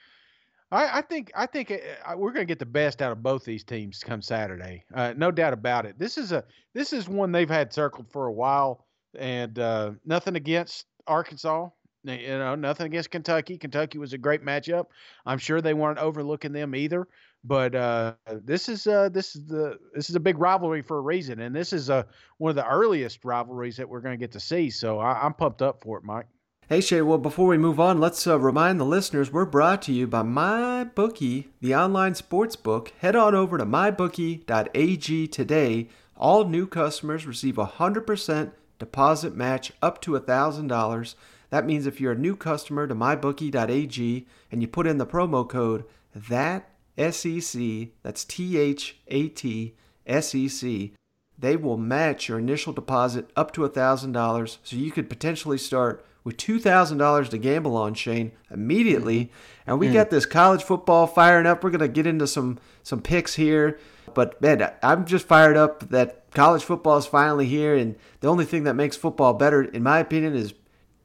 I, 0.71 0.99
I 0.99 1.01
think 1.01 1.31
I 1.35 1.45
think 1.45 1.71
uh, 1.71 2.13
we're 2.15 2.31
going 2.31 2.45
to 2.47 2.49
get 2.51 2.59
the 2.59 2.65
best 2.65 3.01
out 3.01 3.11
of 3.11 3.21
both 3.21 3.43
these 3.43 3.63
teams 3.65 4.01
come 4.03 4.21
Saturday. 4.21 4.83
Uh, 4.93 5.13
no 5.17 5.29
doubt 5.31 5.51
about 5.53 5.85
it. 5.85 5.99
This 5.99 6.17
is 6.17 6.31
a 6.31 6.43
this 6.73 6.93
is 6.93 7.09
one 7.09 7.31
they've 7.33 7.49
had 7.49 7.73
circled 7.73 8.09
for 8.09 8.27
a 8.27 8.31
while, 8.31 8.85
and 9.17 9.59
uh, 9.59 9.91
nothing 10.05 10.35
against 10.37 10.85
Arkansas. 11.07 11.67
You 12.03 12.37
know, 12.39 12.55
nothing 12.55 12.87
against 12.87 13.11
Kentucky. 13.11 13.57
Kentucky 13.57 13.97
was 13.97 14.13
a 14.13 14.17
great 14.17 14.43
matchup. 14.43 14.85
I'm 15.25 15.37
sure 15.37 15.61
they 15.61 15.75
weren't 15.75 15.99
overlooking 15.99 16.51
them 16.51 16.75
either. 16.75 17.07
But 17.43 17.75
uh, 17.75 18.13
this 18.27 18.69
is 18.69 18.85
uh, 18.87 19.09
this 19.09 19.35
is 19.35 19.45
the 19.45 19.79
this 19.93 20.09
is 20.09 20.15
a 20.15 20.19
big 20.19 20.37
rivalry 20.37 20.81
for 20.81 20.97
a 20.97 21.01
reason, 21.01 21.39
and 21.39 21.55
this 21.55 21.73
is 21.73 21.89
uh, 21.89 22.03
one 22.37 22.49
of 22.51 22.55
the 22.55 22.67
earliest 22.67 23.25
rivalries 23.25 23.77
that 23.77 23.89
we're 23.89 24.01
going 24.01 24.13
to 24.13 24.23
get 24.23 24.31
to 24.33 24.39
see. 24.39 24.69
So 24.69 24.99
I, 24.99 25.23
I'm 25.23 25.33
pumped 25.33 25.61
up 25.61 25.81
for 25.81 25.97
it, 25.97 26.03
Mike. 26.03 26.27
Hey 26.69 26.79
Shay, 26.79 27.01
well 27.01 27.17
before 27.17 27.47
we 27.47 27.57
move 27.57 27.79
on, 27.79 27.99
let's 27.99 28.25
uh, 28.25 28.39
remind 28.39 28.79
the 28.79 28.85
listeners 28.85 29.31
we're 29.31 29.43
brought 29.43 29.81
to 29.83 29.91
you 29.91 30.07
by 30.07 30.21
MyBookie, 30.21 31.47
the 31.59 31.75
online 31.75 32.15
sports 32.15 32.55
book. 32.55 32.93
Head 32.99 33.15
on 33.15 33.35
over 33.35 33.57
to 33.57 33.65
mybookie.ag 33.65 35.27
today. 35.27 35.89
All 36.15 36.45
new 36.45 36.67
customers 36.67 37.25
receive 37.25 37.57
a 37.57 37.65
100% 37.65 38.51
deposit 38.79 39.35
match 39.35 39.73
up 39.81 39.99
to 40.01 40.11
$1,000. 40.11 41.15
That 41.51 41.65
means 41.65 41.85
if 41.85 42.01
you're 42.01 42.13
a 42.13 42.17
new 42.17 42.35
customer 42.35 42.87
to 42.87 42.95
mybookie.ag 42.95 44.27
and 44.51 44.61
you 44.61 44.67
put 44.67 44.87
in 44.87 44.97
the 44.97 45.05
promo 45.05 45.47
code 45.47 45.83
that 46.15 46.69
SEC, 46.97 47.89
that's 48.03 48.25
T 48.25 48.57
H 48.57 48.97
A 49.07 49.27
T 49.27 49.75
S 50.07 50.33
E 50.35 50.47
C, 50.47 50.93
they 51.37 51.55
will 51.55 51.77
match 51.77 52.27
your 52.29 52.39
initial 52.39 52.73
deposit 52.73 53.29
up 53.35 53.51
to 53.53 53.61
$1,000. 53.61 54.57
So 54.63 54.75
you 54.75 54.91
could 54.91 55.09
potentially 55.09 55.57
start 55.57 56.05
with 56.23 56.37
$2,000 56.37 57.29
to 57.29 57.37
gamble 57.37 57.75
on, 57.75 57.95
Shane, 57.95 58.31
immediately. 58.51 59.31
And 59.65 59.79
we 59.79 59.87
Mm. 59.87 59.93
got 59.93 60.09
this 60.11 60.25
college 60.27 60.61
football 60.63 61.07
firing 61.07 61.47
up. 61.47 61.63
We're 61.63 61.71
going 61.71 61.79
to 61.79 61.87
get 61.87 62.05
into 62.05 62.27
some, 62.27 62.59
some 62.83 63.01
picks 63.01 63.35
here. 63.35 63.79
But 64.13 64.39
man, 64.41 64.71
I'm 64.83 65.05
just 65.05 65.25
fired 65.25 65.57
up 65.57 65.89
that 65.89 66.29
college 66.31 66.63
football 66.63 66.97
is 66.97 67.07
finally 67.07 67.47
here. 67.47 67.75
And 67.75 67.95
the 68.19 68.27
only 68.27 68.45
thing 68.45 68.65
that 68.65 68.75
makes 68.75 68.95
football 68.95 69.33
better, 69.33 69.63
in 69.63 69.81
my 69.81 69.97
opinion, 69.99 70.35
is 70.35 70.53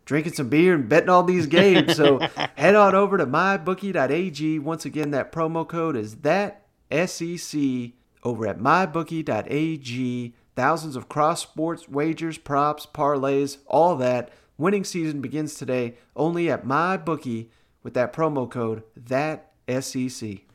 drinking 0.07 0.33
some 0.33 0.49
beer 0.49 0.75
and 0.75 0.89
betting 0.89 1.11
all 1.11 1.23
these 1.23 1.47
games. 1.47 1.95
So 1.97 2.19
head 2.55 2.75
on 2.75 2.95
over 2.95 3.19
to 3.19 3.27
mybookie.ag. 3.27 4.59
Once 4.61 4.87
again, 4.87 5.11
that 5.11 5.31
promo 5.31 5.69
code 5.69 5.97
is 5.97 6.17
that 6.19 6.63
SEC 6.91 7.61
over 8.23 8.47
at 8.47 8.59
mybookie.ag. 8.59 10.35
Thousands 10.55 10.97
of 10.97 11.11
cross 11.11 11.43
sports 11.43 11.87
wagers, 11.87 12.39
props, 12.39 12.87
parlays, 12.87 13.59
all 13.67 13.95
that. 13.97 14.31
Winning 14.57 14.85
season 14.85 15.21
begins 15.21 15.57
today 15.57 15.97
only 16.15 16.51
at 16.51 16.65
mybookie 16.65 17.49
with 17.83 17.93
that 17.93 18.15
promo 18.15 18.51
code 18.51 18.83
that 18.97 19.53
SEC. 19.69 20.47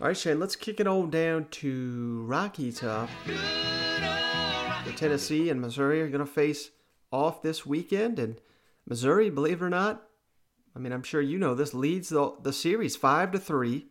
All 0.00 0.06
right, 0.06 0.16
Shane, 0.16 0.38
let's 0.38 0.54
kick 0.54 0.80
it 0.80 0.86
on 0.86 1.10
down 1.10 1.46
to 1.52 2.22
Rocky 2.26 2.70
Top. 2.70 3.08
The 4.84 4.92
Tennessee 4.92 5.50
and 5.50 5.60
Missouri 5.60 6.02
are 6.02 6.08
going 6.08 6.24
to 6.24 6.26
face 6.26 6.70
off 7.10 7.42
this 7.42 7.64
weekend, 7.64 8.18
and 8.18 8.40
Missouri, 8.88 9.30
believe 9.30 9.60
it 9.60 9.64
or 9.64 9.70
not, 9.70 10.02
I 10.74 10.78
mean, 10.78 10.92
I'm 10.92 11.02
sure 11.02 11.20
you 11.20 11.38
know 11.38 11.54
this, 11.54 11.74
leads 11.74 12.08
the, 12.08 12.34
the 12.42 12.52
series 12.52 12.96
5 12.96 13.32
to 13.32 13.38
3, 13.38 13.86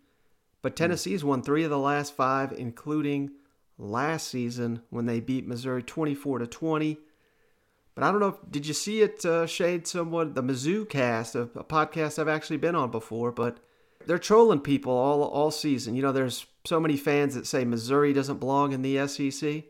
but 0.62 0.76
Tennessee's 0.76 1.24
won 1.24 1.42
3 1.42 1.64
of 1.64 1.70
the 1.70 1.78
last 1.78 2.16
5 2.16 2.54
including 2.54 3.32
last 3.78 4.28
season 4.28 4.82
when 4.90 5.06
they 5.06 5.20
beat 5.20 5.48
Missouri 5.48 5.84
24 5.84 6.40
to 6.40 6.48
20. 6.48 6.98
But 7.94 8.04
I 8.04 8.12
don't 8.12 8.20
know, 8.20 8.28
if, 8.28 8.36
did 8.50 8.66
you 8.66 8.74
see 8.74 9.02
it 9.02 9.26
uh, 9.26 9.46
shade 9.48 9.88
someone 9.88 10.34
the 10.34 10.44
Mizzou 10.44 10.88
cast, 10.88 11.36
a, 11.36 11.42
a 11.42 11.64
podcast 11.64 12.20
I've 12.20 12.28
actually 12.28 12.58
been 12.58 12.76
on 12.76 12.92
before, 12.92 13.32
but 13.32 13.60
they're 14.06 14.18
trolling 14.18 14.62
people 14.62 14.94
all 14.94 15.24
all 15.24 15.52
season. 15.52 15.96
You 15.96 16.02
know, 16.02 16.12
there's 16.12 16.46
so 16.66 16.80
many 16.80 16.96
fans 16.96 17.36
that 17.36 17.48
say 17.48 17.66
Missouri 17.66 18.14
doesn't 18.14 18.40
belong 18.40 18.72
in 18.72 18.82
the 18.82 19.08
SEC. 19.08 19.64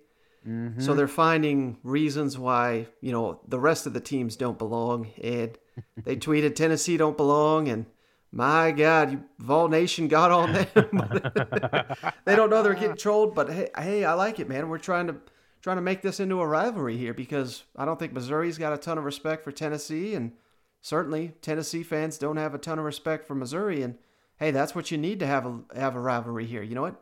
Mm-hmm. 0.46 0.82
So 0.82 0.94
they're 0.94 1.08
finding 1.08 1.78
reasons 1.84 2.38
why, 2.38 2.88
you 3.02 3.12
know, 3.12 3.40
the 3.48 3.60
rest 3.60 3.86
of 3.86 3.94
the 3.94 4.00
teams 4.00 4.36
don't 4.36 4.58
belong. 4.58 5.10
And 5.22 5.58
they 6.04 6.16
tweeted 6.18 6.56
Tennessee 6.56 6.98
don't 6.98 7.18
belong 7.18 7.68
and 7.70 7.86
my 8.32 8.72
God, 8.72 9.12
you, 9.12 9.24
Vol 9.40 9.70
Nation 9.70 10.08
got 10.08 10.32
on 10.32 10.54
them. 10.54 10.68
they 12.26 12.36
don't 12.36 12.50
know 12.50 12.62
they're 12.62 12.74
getting 12.74 12.98
trolled, 12.98 13.34
but 13.34 13.50
hey, 13.50 13.70
hey, 13.78 14.06
I 14.06 14.14
like 14.14 14.40
it, 14.40 14.50
man. 14.50 14.70
We're 14.70 14.78
trying 14.78 15.08
to 15.08 15.16
trying 15.62 15.78
to 15.78 15.82
make 15.82 16.02
this 16.02 16.20
into 16.20 16.42
a 16.42 16.48
rivalry 16.48 16.98
here 16.98 17.14
because 17.14 17.64
I 17.76 17.86
don't 17.86 17.98
think 17.98 18.14
Missouri's 18.14 18.58
got 18.58 18.74
a 18.74 18.78
ton 18.78 18.98
of 18.98 19.06
respect 19.06 19.44
for 19.44 19.52
Tennessee, 19.52 20.14
and 20.14 20.34
certainly 20.82 21.34
Tennessee 21.42 21.84
fans 21.84 22.18
don't 22.18 22.38
have 22.38 22.54
a 22.54 22.60
ton 22.60 22.80
of 22.80 22.86
respect 22.86 23.26
for 23.26 23.34
Missouri. 23.34 23.82
And 23.82 23.98
hey, 24.38 24.52
that's 24.52 24.76
what 24.76 24.92
you 24.92 24.98
need 24.98 25.20
to 25.22 25.28
have 25.28 25.46
a 25.46 25.62
have 25.76 25.96
a 25.96 26.00
rivalry 26.00 26.46
here. 26.46 26.62
You 26.62 26.76
know 26.76 26.84
what? 26.84 27.02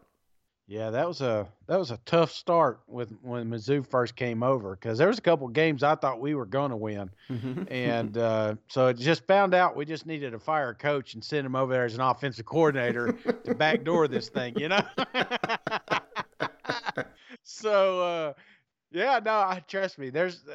Yeah, 0.68 0.90
that 0.90 1.08
was 1.08 1.22
a 1.22 1.48
that 1.68 1.78
was 1.78 1.92
a 1.92 2.00
tough 2.06 2.32
start 2.32 2.80
with 2.88 3.16
when 3.22 3.52
Mizzou 3.52 3.86
first 3.86 4.16
came 4.16 4.42
over 4.42 4.76
because 4.76 4.98
there 4.98 5.08
was 5.08 5.20
a 5.20 5.22
couple 5.22 5.48
games 5.48 5.84
I 5.84 5.94
thought 5.94 6.20
we 6.20 6.34
were 6.34 6.48
going 6.48 6.72
to 6.72 6.76
win, 6.76 7.12
and 7.68 8.18
uh, 8.26 8.56
so 8.68 8.88
it 8.88 8.98
just 8.98 9.28
found 9.28 9.54
out 9.54 9.76
we 9.76 9.86
just 9.86 10.08
needed 10.08 10.32
to 10.32 10.40
fire 10.40 10.70
a 10.70 10.76
coach 10.76 11.14
and 11.14 11.24
send 11.24 11.46
him 11.46 11.56
over 11.56 11.72
there 11.72 11.86
as 11.86 11.94
an 11.94 12.02
offensive 12.02 12.48
coordinator 12.48 13.12
to 13.44 13.54
backdoor 13.54 14.08
this 14.08 14.30
thing, 14.30 14.58
you 14.58 14.70
know. 14.70 14.82
so 17.44 18.02
uh, 18.02 18.34
yeah, 18.92 19.20
no, 19.24 19.34
I 19.34 19.64
trust 19.68 20.00
me. 20.00 20.10
There's 20.10 20.46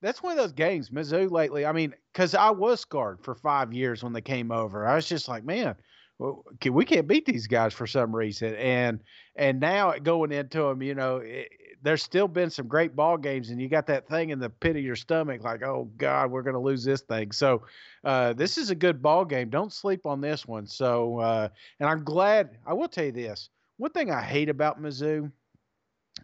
that's 0.00 0.22
one 0.22 0.32
of 0.32 0.38
those 0.38 0.52
games 0.52 0.88
Mizzou 0.88 1.30
lately. 1.30 1.66
I 1.66 1.72
mean, 1.72 1.94
because 2.14 2.34
I 2.34 2.48
was 2.48 2.80
scarred 2.80 3.22
for 3.22 3.34
five 3.34 3.74
years 3.74 4.02
when 4.02 4.14
they 4.14 4.22
came 4.22 4.50
over. 4.50 4.86
I 4.86 4.94
was 4.94 5.06
just 5.06 5.28
like, 5.28 5.44
man, 5.44 5.74
well, 6.20 6.44
can, 6.60 6.74
we 6.74 6.84
can't 6.84 7.08
beat 7.08 7.24
these 7.24 7.46
guys 7.46 7.72
for 7.72 7.86
some 7.86 8.14
reason. 8.14 8.54
And 8.56 9.00
and 9.36 9.58
now 9.58 9.92
going 9.92 10.32
into 10.32 10.60
them, 10.62 10.82
you 10.82 10.94
know, 10.94 11.16
it, 11.16 11.48
there's 11.82 12.02
still 12.02 12.28
been 12.28 12.50
some 12.50 12.68
great 12.68 12.94
ball 12.94 13.16
games, 13.16 13.48
and 13.48 13.58
you 13.58 13.66
got 13.66 13.86
that 13.86 14.06
thing 14.06 14.28
in 14.28 14.38
the 14.38 14.50
pit 14.50 14.76
of 14.76 14.82
your 14.82 14.96
stomach, 14.96 15.42
like, 15.42 15.62
oh 15.62 15.90
God, 15.96 16.30
we're 16.30 16.42
going 16.42 16.54
to 16.54 16.60
lose 16.60 16.84
this 16.84 17.00
thing. 17.00 17.32
So 17.32 17.62
uh, 18.04 18.34
this 18.34 18.58
is 18.58 18.68
a 18.68 18.74
good 18.74 19.00
ball 19.00 19.24
game. 19.24 19.48
Don't 19.48 19.72
sleep 19.72 20.04
on 20.04 20.20
this 20.20 20.46
one. 20.46 20.66
So 20.66 21.20
uh, 21.20 21.48
and 21.80 21.88
I'm 21.88 22.04
glad. 22.04 22.50
I 22.66 22.74
will 22.74 22.88
tell 22.88 23.06
you 23.06 23.12
this. 23.12 23.48
One 23.78 23.92
thing 23.92 24.10
I 24.10 24.20
hate 24.20 24.50
about 24.50 24.80
Mizzou, 24.80 25.32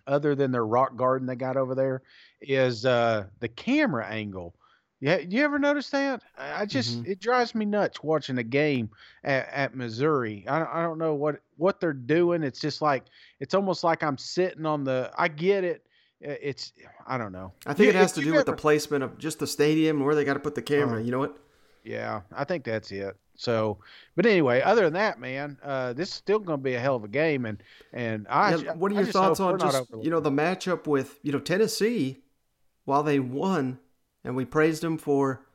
other 0.06 0.34
than 0.34 0.52
their 0.52 0.66
rock 0.66 0.94
garden 0.94 1.26
they 1.26 1.36
got 1.36 1.56
over 1.56 1.74
there, 1.74 2.02
is 2.42 2.84
uh, 2.84 3.24
the 3.40 3.48
camera 3.48 4.06
angle. 4.06 4.54
Yeah, 5.00 5.18
you 5.18 5.44
ever 5.44 5.58
notice 5.58 5.90
that? 5.90 6.22
I 6.38 6.64
just 6.64 7.06
it 7.06 7.20
drives 7.20 7.54
me 7.54 7.66
nuts 7.66 8.02
watching 8.02 8.38
a 8.38 8.42
game 8.42 8.88
at, 9.24 9.48
at 9.52 9.74
Missouri. 9.76 10.44
I 10.48 10.58
don't, 10.58 10.68
I 10.72 10.82
don't 10.82 10.98
know 10.98 11.14
what 11.14 11.40
what 11.58 11.80
they're 11.80 11.92
doing. 11.92 12.42
It's 12.42 12.60
just 12.60 12.80
like 12.80 13.04
it's 13.38 13.54
almost 13.54 13.84
like 13.84 14.02
I'm 14.02 14.16
sitting 14.16 14.64
on 14.64 14.84
the. 14.84 15.12
I 15.16 15.28
get 15.28 15.64
it. 15.64 15.86
It's 16.20 16.72
I 17.06 17.18
don't 17.18 17.32
know. 17.32 17.52
I 17.66 17.74
think 17.74 17.90
it 17.90 17.94
has 17.94 18.16
if 18.16 18.24
to 18.24 18.30
do 18.30 18.34
with 18.34 18.46
the 18.46 18.54
placement 18.54 19.04
of 19.04 19.18
just 19.18 19.38
the 19.38 19.46
stadium 19.46 19.98
and 19.98 20.06
where 20.06 20.14
they 20.14 20.24
got 20.24 20.34
to 20.34 20.40
put 20.40 20.54
the 20.54 20.62
camera. 20.62 20.98
Uh, 20.98 21.02
you 21.02 21.10
know 21.10 21.18
what? 21.18 21.36
Yeah, 21.84 22.22
I 22.34 22.44
think 22.44 22.64
that's 22.64 22.90
it. 22.90 23.16
So, 23.36 23.78
but 24.16 24.24
anyway, 24.24 24.62
other 24.62 24.84
than 24.84 24.94
that, 24.94 25.20
man, 25.20 25.58
uh, 25.62 25.92
this 25.92 26.08
is 26.08 26.14
still 26.14 26.38
going 26.38 26.58
to 26.58 26.62
be 26.62 26.74
a 26.74 26.80
hell 26.80 26.96
of 26.96 27.04
a 27.04 27.08
game. 27.08 27.44
And 27.44 27.62
and 27.92 28.26
I, 28.28 28.54
Yeah, 28.54 28.72
what 28.72 28.92
are 28.92 28.94
your 28.94 29.04
thoughts 29.04 29.40
on 29.40 29.58
just 29.58 29.84
you 30.00 30.10
know 30.10 30.20
the 30.20 30.30
matchup 30.30 30.86
with 30.86 31.18
you 31.22 31.32
know 31.32 31.38
Tennessee? 31.38 32.22
While 32.86 33.02
they 33.02 33.18
won, 33.18 33.80
and 34.26 34.36
we 34.36 34.44
praised 34.44 34.82
them 34.82 34.98
for 34.98 35.46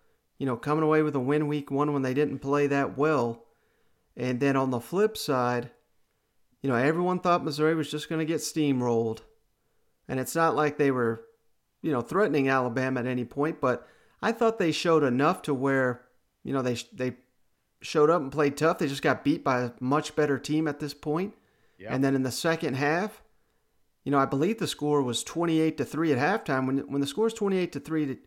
you 0.42 0.48
know, 0.48 0.58
coming 0.58 0.84
away 0.84 1.04
with 1.04 1.16
a 1.16 1.20
win 1.20 1.48
week 1.48 1.70
one 1.70 1.94
when 1.94 2.02
they 2.02 2.16
didn't 2.16 2.40
play 2.40 2.66
that 2.66 2.98
well. 2.98 3.46
And 4.18 4.40
then 4.40 4.56
on 4.56 4.72
the 4.72 4.80
flip 4.80 5.16
side, 5.16 5.70
you 6.64 6.68
know, 6.68 6.76
everyone 6.76 7.20
thought 7.20 7.44
Missouri 7.44 7.76
was 7.76 7.92
just 7.92 8.10
going 8.10 8.18
to 8.18 8.26
get 8.26 8.40
steamrolled. 8.40 9.20
And 10.08 10.20
it's 10.20 10.34
not 10.34 10.56
like 10.56 10.80
they 10.80 10.90
were, 10.90 11.26
you 11.84 11.92
know, 11.92 12.02
threatening 12.02 12.50
Alabama 12.50 13.02
at 13.02 13.06
any 13.06 13.24
point, 13.24 13.62
but 13.62 13.88
I 14.20 14.32
thought 14.32 14.58
they 14.58 14.72
showed 14.72 15.04
enough 15.04 15.44
to 15.44 15.54
where, 15.54 16.06
you 16.44 16.54
know, 16.54 16.64
they 16.64 16.78
they 16.92 17.18
showed 17.82 18.10
up 18.10 18.24
and 18.24 18.32
played 18.32 18.58
tough. 18.58 18.80
They 18.80 18.88
just 18.88 19.04
got 19.04 19.24
beat 19.24 19.44
by 19.44 19.62
a 19.62 19.72
much 19.80 20.16
better 20.16 20.40
team 20.40 20.68
at 20.68 20.80
this 20.80 20.96
point. 20.96 21.36
Yeah. 21.78 21.94
And 21.94 22.04
then 22.04 22.16
in 22.16 22.24
the 22.24 22.32
second 22.32 22.78
half, 22.78 23.22
you 24.04 24.12
know, 24.12 24.18
I 24.18 24.26
believe 24.26 24.58
the 24.58 24.66
score 24.66 25.04
was 25.04 25.24
28 25.24 25.78
to 25.78 25.86
3 25.86 26.14
at 26.14 26.18
halftime. 26.48 26.66
When 26.66 26.80
when 26.92 27.02
the 27.02 27.06
score 27.06 27.28
is 27.28 27.34
28 27.36 27.72
to 27.74 27.80
3, 27.80 28.18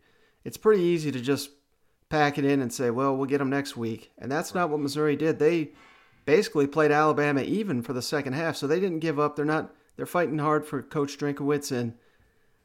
it's 0.45 0.57
pretty 0.57 0.83
easy 0.83 1.11
to 1.11 1.19
just 1.19 1.49
pack 2.09 2.37
it 2.37 2.45
in 2.45 2.61
and 2.61 2.71
say, 2.71 2.89
"Well, 2.91 3.17
we'll 3.17 3.25
get 3.25 3.39
them 3.39 3.49
next 3.49 3.75
week." 3.75 4.11
And 4.17 4.31
that's 4.31 4.55
not 4.55 4.69
what 4.69 4.79
Missouri 4.79 5.15
did. 5.17 5.39
They 5.39 5.71
basically 6.23 6.67
played 6.67 6.91
Alabama 6.91 7.41
even 7.41 7.81
for 7.81 7.91
the 7.93 8.01
second 8.01 8.33
half, 8.33 8.55
so 8.55 8.65
they 8.67 8.79
didn't 8.79 8.99
give 8.99 9.19
up. 9.19 9.35
They're 9.35 9.43
not 9.45 9.73
they're 9.97 10.05
fighting 10.05 10.39
hard 10.39 10.65
for 10.65 10.81
Coach 10.81 11.17
Drinkwitz 11.17 11.71
and 11.71 11.93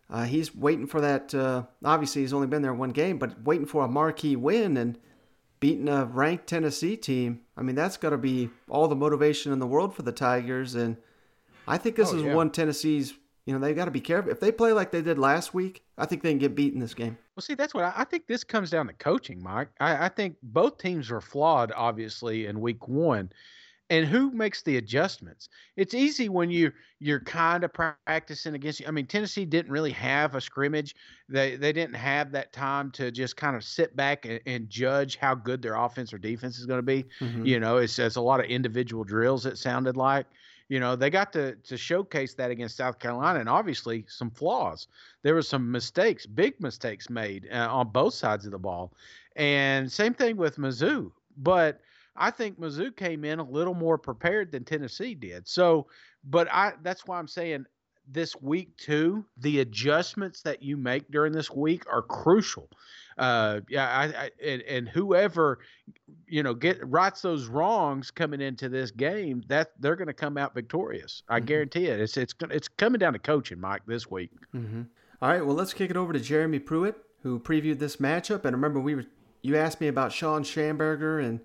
uh, 0.09 0.24
he's 0.24 0.55
waiting 0.55 0.87
for 0.89 1.01
that. 1.01 1.33
Uh, 1.35 1.62
obviously, 1.85 2.22
he's 2.22 2.33
only 2.33 2.49
been 2.49 2.62
there 2.62 2.74
one 2.74 2.91
game, 2.91 3.16
but 3.18 3.43
waiting 3.45 3.66
for 3.66 3.85
a 3.85 3.89
marquee 3.89 4.35
win 4.35 4.76
and 4.76 4.99
beating 5.61 5.89
a 5.89 6.05
ranked 6.05 6.49
Tennessee 6.49 6.97
team. 6.97 7.43
I 7.57 7.62
mean, 7.62 7.76
that's 7.76 7.97
got 7.97 8.11
to 8.11 8.18
be 8.18 8.51
all 8.68 8.89
the 8.89 8.97
motivation 8.97 9.53
in 9.53 9.61
the 9.61 9.66
world 9.68 9.95
for 9.95 10.03
the 10.03 10.11
Tigers. 10.11 10.74
And 10.74 10.97
I 11.68 11.78
think 11.78 11.95
this 11.95 12.12
Oh, 12.12 12.16
is 12.16 12.22
yeah. 12.24 12.35
one 12.35 12.51
Tennessee's. 12.51 13.14
You 13.47 13.55
know, 13.55 13.61
they've 13.61 13.76
got 13.76 13.85
to 13.85 13.91
be 13.93 14.01
careful. 14.01 14.33
If 14.33 14.41
they 14.41 14.51
play 14.53 14.72
like 14.72 14.91
they 14.91 15.01
did 15.03 15.18
last 15.18 15.55
week, 15.55 15.85
I 15.97 16.07
think 16.07 16.22
they 16.22 16.31
can 16.31 16.39
get 16.39 16.55
beat 16.57 16.74
in 16.74 16.81
this 16.81 16.95
game. 16.95 17.16
Well, 17.41 17.47
see, 17.47 17.55
that's 17.55 17.72
what 17.72 17.84
I, 17.84 17.95
I 17.97 18.05
think. 18.05 18.26
This 18.26 18.45
comes 18.45 18.68
down 18.68 18.86
to 18.88 18.93
coaching, 18.93 19.43
Mike. 19.43 19.70
I, 19.80 20.05
I 20.05 20.09
think 20.11 20.36
both 20.43 20.76
teams 20.76 21.09
were 21.09 21.22
flawed, 21.22 21.72
obviously, 21.74 22.45
in 22.45 22.61
week 22.61 22.86
one. 22.86 23.30
And 23.88 24.07
who 24.07 24.30
makes 24.30 24.62
the 24.62 24.76
adjustments? 24.76 25.49
It's 25.74 25.95
easy 25.95 26.28
when 26.28 26.51
you 26.51 26.70
you're 26.99 27.20
kind 27.20 27.64
of 27.64 27.72
practicing 27.72 28.55
against 28.55 28.80
you. 28.80 28.86
I 28.86 28.91
mean, 28.91 29.07
Tennessee 29.07 29.47
didn't 29.47 29.72
really 29.72 29.91
have 29.93 30.34
a 30.34 30.41
scrimmage. 30.43 30.95
They 31.30 31.57
they 31.57 31.72
didn't 31.72 31.97
have 31.97 32.30
that 32.32 32.53
time 32.53 32.91
to 32.93 33.11
just 33.11 33.38
kind 33.38 33.57
of 33.57 33.64
sit 33.64 33.97
back 33.97 34.26
and, 34.26 34.38
and 34.45 34.68
judge 34.68 35.16
how 35.16 35.34
good 35.34 35.62
their 35.62 35.76
offense 35.76 36.12
or 36.12 36.18
defense 36.18 36.59
is 36.59 36.66
going 36.66 36.78
to 36.78 36.82
be. 36.82 37.07
Mhm. 37.22 37.47
You 37.47 37.59
know, 37.59 37.78
it's, 37.78 37.99
it's 37.99 38.16
a 38.16 38.20
lot 38.20 38.41
of 38.41 38.47
individual 38.47 39.03
drills. 39.03 39.47
It 39.47 39.57
sounded 39.57 39.97
like. 39.97 40.26
You 40.71 40.79
know, 40.79 40.95
they 40.95 41.11
got 41.11 41.33
to 41.33 41.57
to 41.57 41.77
showcase 41.77 42.35
that 42.35 42.53
against 42.53 42.77
South 42.77 43.01
Carolina, 43.01 43.41
and 43.41 43.49
obviously 43.49 44.05
some 44.07 44.31
flaws. 44.31 44.87
There 45.25 45.35
were 45.35 45.43
some 45.43 45.68
mistakes, 45.68 46.27
big 46.27 46.61
mistakes 46.61 47.11
made 47.11 47.49
uh, 47.53 47.66
on 47.68 47.89
both 47.89 48.14
sides 48.14 48.47
of 48.47 48.53
the 48.53 48.59
ball, 48.59 48.93
and 49.35 49.91
same 49.91 50.14
thing 50.14 50.37
with 50.37 50.59
Mizzou. 50.59 51.11
But 51.37 51.81
I 52.14 52.31
think 52.31 52.61
Mizzou 52.61 52.95
came 52.95 53.25
in 53.25 53.41
a 53.41 53.51
little 53.51 53.75
more 53.75 53.99
prepared 53.99 54.53
than 54.53 54.62
Tennessee 54.62 55.16
did. 55.16 55.49
So, 55.49 55.89
but 56.23 56.47
I 56.53 56.75
that's 56.85 57.05
why 57.05 57.18
I'm 57.18 57.27
saying 57.27 57.66
this 58.13 58.35
week 58.41 58.77
too, 58.77 59.25
the 59.39 59.61
adjustments 59.61 60.43
that 60.43 60.63
you 60.63 60.77
make 60.77 61.11
during 61.11 61.33
this 61.33 61.51
week 61.51 61.85
are 61.91 62.03
crucial. 62.03 62.69
Uh, 63.19 63.61
yeah, 63.69 63.87
I, 63.87 64.05
I 64.05 64.31
and, 64.43 64.63
and 64.63 64.89
whoever 64.89 65.59
you 66.27 66.43
know 66.43 66.55
get 66.55 66.79
rights 66.87 67.23
those 67.23 67.47
wrongs 67.47 68.11
coming 68.11 68.41
into 68.41 68.69
this 68.69 68.91
game, 68.91 69.43
that 69.49 69.73
they're 69.79 69.97
going 69.97 70.09
to 70.09 70.15
come 70.15 70.39
out 70.39 70.55
victorious. 70.55 71.23
I 71.29 71.41
guarantee 71.41 71.87
it. 71.87 72.01
It's 72.01 72.17
it's 72.17 72.35
it's 72.51 72.69
coming 72.69 72.99
down 72.99 73.13
to 73.13 73.19
coaching, 73.19 73.61
Mike, 73.61 73.83
this 73.87 74.11
week. 74.11 74.31
Mm-hmm. 74.55 74.83
All 75.23 75.29
right, 75.29 75.45
well, 75.45 75.55
let's 75.55 75.75
kick 75.75 75.91
it 75.91 75.99
over 75.99 76.15
to 76.15 76.21
Jeremy 76.21 76.59
Pruitt, 76.59 76.97
who 77.23 77.39
previewed 77.39 77.79
this 77.79 77.97
matchup. 77.97 78.45
And 78.47 78.57
remember, 78.57 78.81
we 78.81 78.95
were 78.95 79.05
you 79.43 79.57
asked 79.57 79.81
me 79.81 79.89
about 79.89 80.13
Shawn 80.13 80.43
Shamburger, 80.43 81.23
and 81.23 81.41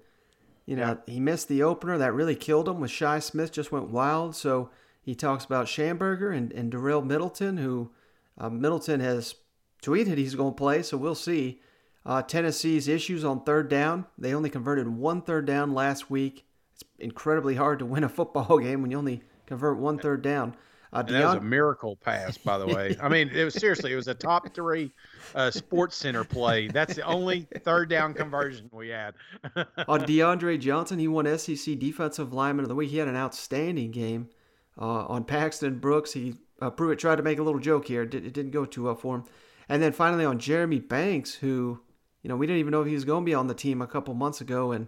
you 0.66 0.76
know 0.76 0.98
he 1.06 1.20
missed 1.20 1.50
the 1.50 1.64
opener 1.64 1.98
that 1.98 2.14
really 2.14 2.36
killed 2.36 2.70
him. 2.70 2.80
With 2.80 2.92
Shi 2.92 3.20
Smith 3.20 3.52
just 3.52 3.72
went 3.72 3.90
wild, 3.90 4.36
so 4.36 4.70
he 5.06 5.14
talks 5.16 5.46
about 5.46 5.68
Shamburger 5.68 6.36
and 6.36 6.52
and 6.52 6.74
Darel 6.74 7.06
Middleton, 7.06 7.58
who 7.58 7.92
uh, 8.40 8.50
Middleton 8.50 9.00
has 9.00 9.36
tweeted 9.84 10.18
he's 10.18 10.36
going 10.36 10.54
to 10.54 10.58
play, 10.58 10.82
so 10.82 10.98
we'll 10.98 11.16
see. 11.16 11.62
Uh, 12.06 12.22
Tennessee's 12.22 12.88
issues 12.88 13.24
on 13.24 13.44
third 13.44 13.70
down. 13.70 14.06
They 14.18 14.34
only 14.34 14.50
converted 14.50 14.88
one 14.88 15.22
third 15.22 15.46
down 15.46 15.74
last 15.74 16.10
week. 16.10 16.46
It's 16.74 16.84
incredibly 17.00 17.56
hard 17.56 17.80
to 17.80 17.86
win 17.86 18.04
a 18.04 18.10
football 18.10 18.58
game 18.60 18.82
when 18.82 18.92
you 18.92 18.98
only 18.98 19.22
convert 19.46 19.78
one 19.78 19.98
third 19.98 20.22
down. 20.22 20.56
Uh, 20.94 21.00
And 21.00 21.10
that 21.10 21.26
was 21.26 21.36
a 21.36 21.42
miracle 21.42 21.98
pass, 21.98 22.38
by 22.38 22.58
the 22.58 22.68
way. 22.68 22.96
I 23.02 23.10
mean, 23.10 23.30
it 23.30 23.44
was 23.44 23.56
seriously, 23.56 23.92
it 23.92 23.96
was 23.96 24.08
a 24.08 24.14
top 24.14 24.54
three 24.54 24.92
uh, 25.34 25.52
Sports 25.52 25.98
Center 25.98 26.24
play. 26.24 26.68
That's 26.68 26.96
the 26.96 27.02
only 27.02 27.48
third 27.64 27.90
down 27.90 28.14
conversion 28.14 28.70
we 28.72 28.90
had. 28.90 29.16
uh, 29.56 29.66
DeAndre 29.88 30.60
Johnson, 30.60 31.00
he 31.00 31.08
won 31.08 31.26
SEC 31.38 31.78
Defensive 31.80 32.34
Lineman 32.34 32.64
of 32.64 32.70
the 32.70 32.76
Week. 32.76 32.90
He 32.92 32.98
had 32.98 33.08
an 33.08 33.18
outstanding 33.18 33.92
game. 33.92 34.30
Uh, 34.78 35.06
on 35.06 35.24
Paxton 35.24 35.80
Brooks, 35.80 36.14
he 36.14 36.36
uh, 36.62 36.70
Pruitt 36.70 37.00
tried 37.00 37.18
to 37.18 37.24
make 37.24 37.40
a 37.40 37.44
little 37.44 37.60
joke 37.60 37.88
here. 37.88 38.04
It, 38.04 38.10
did, 38.10 38.26
it 38.26 38.34
didn't 38.34 38.52
go 38.52 38.66
too 38.66 38.84
well 38.84 38.96
for 38.96 39.16
him. 39.16 39.24
And 39.68 39.82
then 39.82 39.92
finally 39.92 40.26
on 40.26 40.40
Jeremy 40.40 40.80
Banks, 40.80 41.36
who 41.36 41.80
you 42.22 42.30
know 42.30 42.36
we 42.36 42.48
didn't 42.48 42.60
even 42.60 42.72
know 42.72 42.82
if 42.82 42.88
he 42.88 42.94
was 42.94 43.06
going 43.06 43.24
to 43.24 43.26
be 43.26 43.34
on 43.34 43.48
the 43.48 43.54
team 43.54 43.82
a 43.82 43.88
couple 43.88 44.14
months 44.14 44.42
ago, 44.42 44.72
and 44.72 44.88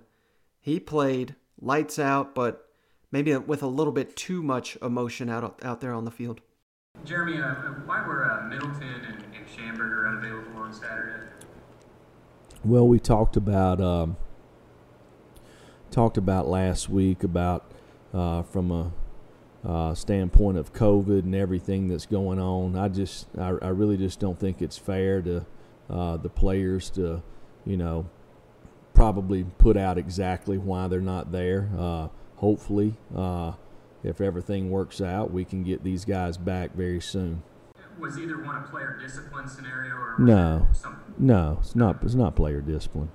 he 0.60 0.80
played 0.80 1.36
lights 1.60 1.98
out, 1.98 2.36
but 2.36 2.68
maybe 3.12 3.36
with 3.36 3.64
a 3.64 3.68
little 3.68 3.94
bit 3.94 4.16
too 4.16 4.44
much 4.44 4.78
emotion 4.82 5.30
out 5.30 5.60
out 5.64 5.82
there 5.82 5.94
on 5.94 6.06
the 6.06 6.12
field. 6.12 6.42
Jeremy, 7.06 7.42
uh, 7.42 7.54
why 7.86 8.06
were 8.06 8.30
uh, 8.30 8.44
Middleton 8.48 8.84
and, 8.84 9.24
and 9.36 9.48
Shamburger 9.48 10.10
unavailable 10.10 10.62
on 10.62 10.74
Saturday? 10.74 11.24
Well, 12.64 12.88
we 12.88 13.00
talked 13.00 13.38
about 13.38 13.80
um, 13.80 14.18
talked 15.92 16.18
about 16.18 16.48
last 16.48 16.90
week 16.90 17.24
about 17.24 17.72
uh, 18.14 18.44
from 18.44 18.72
a 18.72 18.92
uh, 19.68 19.93
standpoint 19.93 20.57
of 20.57 20.72
COVID 20.74 21.20
and 21.20 21.36
everything 21.36 21.89
that's 21.89 22.05
going 22.05 22.39
on. 22.39 22.78
I 22.78 22.88
just 22.88 23.28
I, 23.38 23.49
I 23.61 23.68
really 23.70 23.97
just 23.97 24.20
don't 24.20 24.39
think 24.39 24.61
it's 24.61 24.78
fair 24.78 25.22
to 25.24 25.45
uh, 25.89 26.18
the 26.18 26.30
players 26.30 26.89
to 26.91 27.22
you 27.65 27.76
know 27.78 28.09
probably 28.93 29.43
put 29.43 29.78
out 29.78 29.97
exactly 29.97 30.57
why 30.57 30.88
they're 30.88 31.01
not 31.01 31.32
there. 31.32 31.70
Uh, 31.78 32.07
hopefully, 32.38 32.95
uh, 33.15 33.51
if 34.03 34.22
everything 34.22 34.72
works 34.72 35.01
out, 35.01 35.32
we 35.32 35.43
can 35.43 35.63
get 35.63 35.84
these 35.84 36.05
guys 36.05 36.38
back 36.38 36.74
very 36.74 37.01
soon. 37.01 37.43
Was 37.99 38.18
either 38.20 38.41
one 38.43 38.55
a 38.55 38.61
player 38.61 38.97
discipline 39.01 39.49
scenario 39.49 39.95
or 39.95 40.15
No, 40.20 40.68
no, 41.18 41.57
it's 41.59 41.76
not. 41.76 41.97
It's 42.03 42.13
not 42.13 42.36
player 42.36 42.61
discipline. 42.61 43.09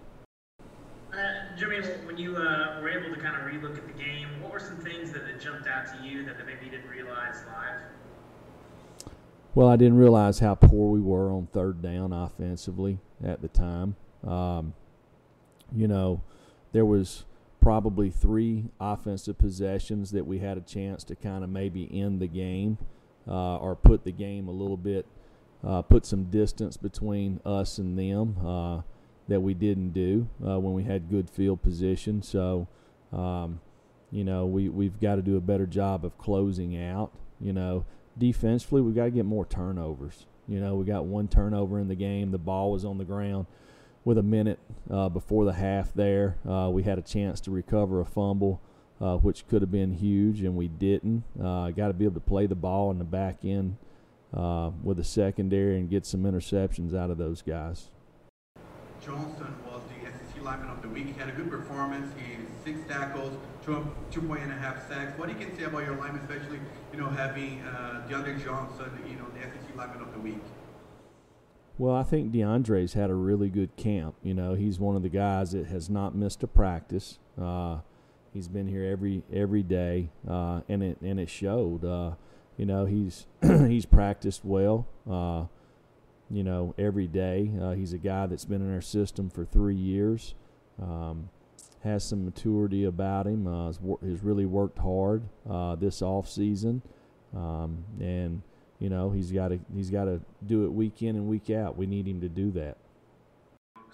When 1.63 2.17
you 2.17 2.37
uh, 2.37 2.81
were 2.81 2.89
able 2.89 3.15
to 3.15 3.21
kind 3.21 3.37
of 3.37 3.43
relook 3.43 3.79
at 3.79 3.87
the 3.87 4.03
game, 4.03 4.29
what 4.43 4.53
were 4.53 4.59
some 4.59 4.79
things 4.79 5.13
that, 5.13 5.23
jumped 5.41 5.69
out 5.69 5.87
to 5.87 6.07
you 6.07 6.25
that 6.25 6.37
maybe 6.45 6.67
you 6.67 6.71
didn't 6.71 6.89
realize 6.89 7.37
live? 7.47 9.13
Well, 9.55 9.69
I 9.69 9.77
didn't 9.77 9.97
realize 9.97 10.41
how 10.41 10.57
poor 10.57 10.91
we 10.91 11.01
were 11.01 11.31
on 11.31 11.47
third 11.53 11.81
down 11.81 12.13
offensively 12.13 12.99
at 13.25 13.43
the 13.43 13.49
time. 13.49 13.97
Um, 14.27 14.75
you 15.75 15.87
know, 15.87 16.23
there 16.73 16.85
was 16.85 17.25
probably 17.61 18.11
three 18.11 18.65
offensive 18.81 19.39
possessions 19.39 20.11
that 20.11 20.27
we 20.27 20.41
had 20.41 20.59
a 20.59 20.63
chance 20.63 21.05
to 21.05 21.15
kind 21.15 21.45
of 21.45 21.51
maybe 21.51 21.89
end 21.93 22.21
the 22.21 22.27
game 22.27 22.79
uh, 23.29 23.57
or 23.57 23.77
put 23.77 24.05
the 24.05 24.13
game 24.13 24.49
a 24.49 24.53
little 24.53 24.77
bit, 24.77 25.07
uh, 25.65 25.81
put 25.83 26.07
some 26.07 26.25
distance 26.25 26.77
between 26.77 27.41
us 27.45 27.79
and 27.79 27.97
them 27.99 28.37
uh, 28.45 28.83
that 29.29 29.41
we 29.41 29.55
didn't 29.55 29.91
do 29.91 30.29
uh, 30.47 30.59
when 30.59 30.75
we 30.75 30.85
had 30.85 31.11
good 31.11 31.31
field 31.31 31.63
position. 31.63 32.23
So, 32.23 32.69
um, 33.13 33.61
you 34.11 34.25
know, 34.25 34.47
we, 34.47 34.69
we've 34.69 35.01
got 35.01 35.17
to 35.17 35.23
do 35.23 35.37
a 35.37 35.41
better 35.41 35.67
job 35.67 36.05
of 36.05 36.19
closing 36.19 36.81
out. 36.81 37.13
You 37.41 37.53
know, 37.53 37.87
defensively, 38.19 38.81
we've 38.81 38.95
got 38.95 39.05
to 39.05 39.11
get 39.11 39.25
more 39.25 39.47
turnovers. 39.47 40.27
You 40.49 40.61
know, 40.61 40.75
we 40.75 40.85
got 40.85 41.05
one 41.05 41.29
turnover 41.29 41.79
in 41.79 41.89
the 41.89 41.95
game. 41.95 42.31
The 42.31 42.39
ball 42.39 42.73
was 42.73 42.85
on 42.85 42.99
the 42.99 43.05
ground 43.05 43.47
with 44.05 44.19
a 44.19 44.23
minute 44.23 44.59
uh, 44.91 45.09
before 45.09 45.45
the 45.45 45.53
half 45.53 45.95
there. 45.95 46.37
Uh, 46.49 46.69
we 46.71 46.83
had 46.83 46.99
a 46.99 47.03
chance 47.03 47.41
to 47.43 47.51
recover 47.51 48.01
a 48.01 48.05
fumble, 48.05 48.61
uh, 49.01 49.17
which 49.17 49.47
could 49.47 49.63
have 49.63 49.71
been 49.71 49.93
huge, 49.93 50.43
and 50.43 50.57
we 50.57 50.69
didn't. 50.69 51.25
Uh, 51.41 51.71
got 51.71 51.89
to 51.89 51.95
be 51.95 52.05
able 52.05 52.15
to 52.15 52.21
play 52.21 52.47
the 52.47 52.55
ball 52.55 52.91
in 52.91 52.99
the 52.99 53.05
back 53.05 53.39
end 53.45 53.77
uh, 54.35 54.71
with 54.83 54.99
a 54.99 55.05
secondary 55.05 55.79
and 55.79 55.89
get 55.89 56.05
some 56.05 56.25
interceptions 56.25 56.95
out 56.95 57.11
of 57.11 57.19
those 57.19 57.43
guys. 57.43 57.89
Johnson 59.05 59.53
was 59.67 59.83
the 59.89 60.11
SEC 60.11 60.43
lineman 60.43 60.71
of 60.71 60.81
the 60.81 60.89
week. 60.89 61.07
He 61.07 61.13
had 61.13 61.29
a 61.29 61.33
good 61.33 61.51
performance. 61.51 62.13
He 62.17 62.37
six 62.65 62.79
tackles, 62.89 63.33
two, 63.65 63.85
two 64.11 64.23
point 64.23 64.43
and 64.43 64.53
a 64.53 64.57
half 64.57 64.89
sacks. 64.89 65.19
What 65.19 65.29
do 65.29 65.35
you 65.39 65.45
can 65.45 65.57
say 65.59 65.65
about 65.65 65.85
your 65.85 65.97
lineman, 65.97 66.21
especially 66.23 66.61
you 66.93 67.01
know 67.01 67.09
having 67.09 67.61
uh, 67.63 68.07
DeAndre 68.09 68.43
Johnson, 68.43 68.91
you 69.09 69.17
know 69.17 69.27
the 69.35 69.41
SEC 69.41 69.77
lineman 69.77 70.03
of 70.03 70.13
the 70.13 70.21
week? 70.21 70.43
Well, 71.79 71.97
I 71.97 72.05
think 72.05 72.31
DeAndre's 72.33 72.93
had 72.93 73.11
a 73.11 73.15
really 73.15 73.49
good 73.49 73.75
camp. 73.77 74.15
You 74.23 74.35
know, 74.35 74.55
he's 74.55 74.79
one 74.79 74.95
of 74.95 75.03
the 75.03 75.09
guys 75.09 75.53
that 75.53 75.67
has 75.67 75.91
not 75.91 76.15
missed 76.15 76.43
a 76.45 76.47
practice. 76.47 77.19
Uh, 77.41 77.79
he's 78.33 78.47
been 78.47 78.69
here 78.69 78.85
every 78.85 79.25
every 79.33 79.65
day, 79.65 80.11
uh, 80.29 80.61
and 80.69 80.83
it 80.83 80.99
and 81.01 81.19
it 81.19 81.29
showed. 81.29 81.85
Uh, 81.85 82.13
you 82.57 82.67
know, 82.67 82.85
he's 82.87 83.27
he's 83.43 83.85
practiced 83.85 84.45
well. 84.45 84.87
You 86.33 86.43
know, 86.43 86.75
every 86.79 87.07
day. 87.07 87.51
Uh, 87.61 87.73
he's 87.73 87.93
a 87.93 87.99
guy 87.99 88.27
that's 88.27 88.47
been 88.47 88.63
in 88.63 88.73
our 88.73 88.81
system 88.81 89.29
for 89.29 89.45
three 89.45 89.77
years. 89.77 90.35
Um, 90.81 91.29
has 91.85 92.05
some 92.05 92.25
maturity 92.25 92.85
about 92.85 93.27
him. 93.27 93.47
Uh, 93.47 93.67
has, 93.67 93.79
has 94.03 94.23
really 94.23 94.47
worked 94.47 94.79
hard 94.79 95.23
uh, 95.49 95.75
this 95.77 96.01
off 96.01 96.29
season, 96.29 96.81
um, 97.37 97.85
and 98.01 98.43
you 98.79 98.89
know 98.89 99.11
he's 99.11 99.31
got 99.31 99.49
to 99.49 99.59
he's 99.75 99.91
got 99.91 100.05
to 100.05 100.21
do 100.47 100.65
it 100.65 100.73
week 100.73 101.03
in 101.03 101.17
and 101.17 101.29
week 101.29 101.51
out. 101.51 101.77
We 101.77 101.87
need 101.87 102.07
him 102.07 102.21
to 102.21 102.29
do 102.29 102.51
that. 102.53 102.79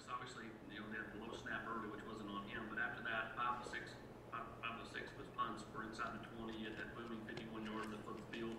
Obviously, 0.07 0.45
you 0.71 0.79
know, 0.79 0.85
they 0.93 1.01
had 1.01 1.09
the 1.11 1.19
low 1.25 1.33
snap 1.41 1.65
early, 1.65 1.89
which 1.89 2.05
wasn't 2.05 2.29
on 2.29 2.45
him, 2.45 2.61
but 2.69 2.77
after 2.79 3.01
that, 3.09 3.33
five 3.35 3.65
to 3.65 3.69
six, 3.69 3.97
five, 4.31 4.45
five 4.61 4.77
to 4.79 4.85
six 4.93 5.09
was 5.17 5.27
punts 5.35 5.65
were 5.73 5.83
inside 5.83 6.13
the 6.13 6.21
20. 6.45 6.53
It 6.61 6.77
had 6.77 6.93
booming 6.93 7.25
51 7.25 7.65
yards 7.65 7.89
to 7.89 7.97
flip 8.05 8.21
the 8.21 8.29
field, 8.37 8.55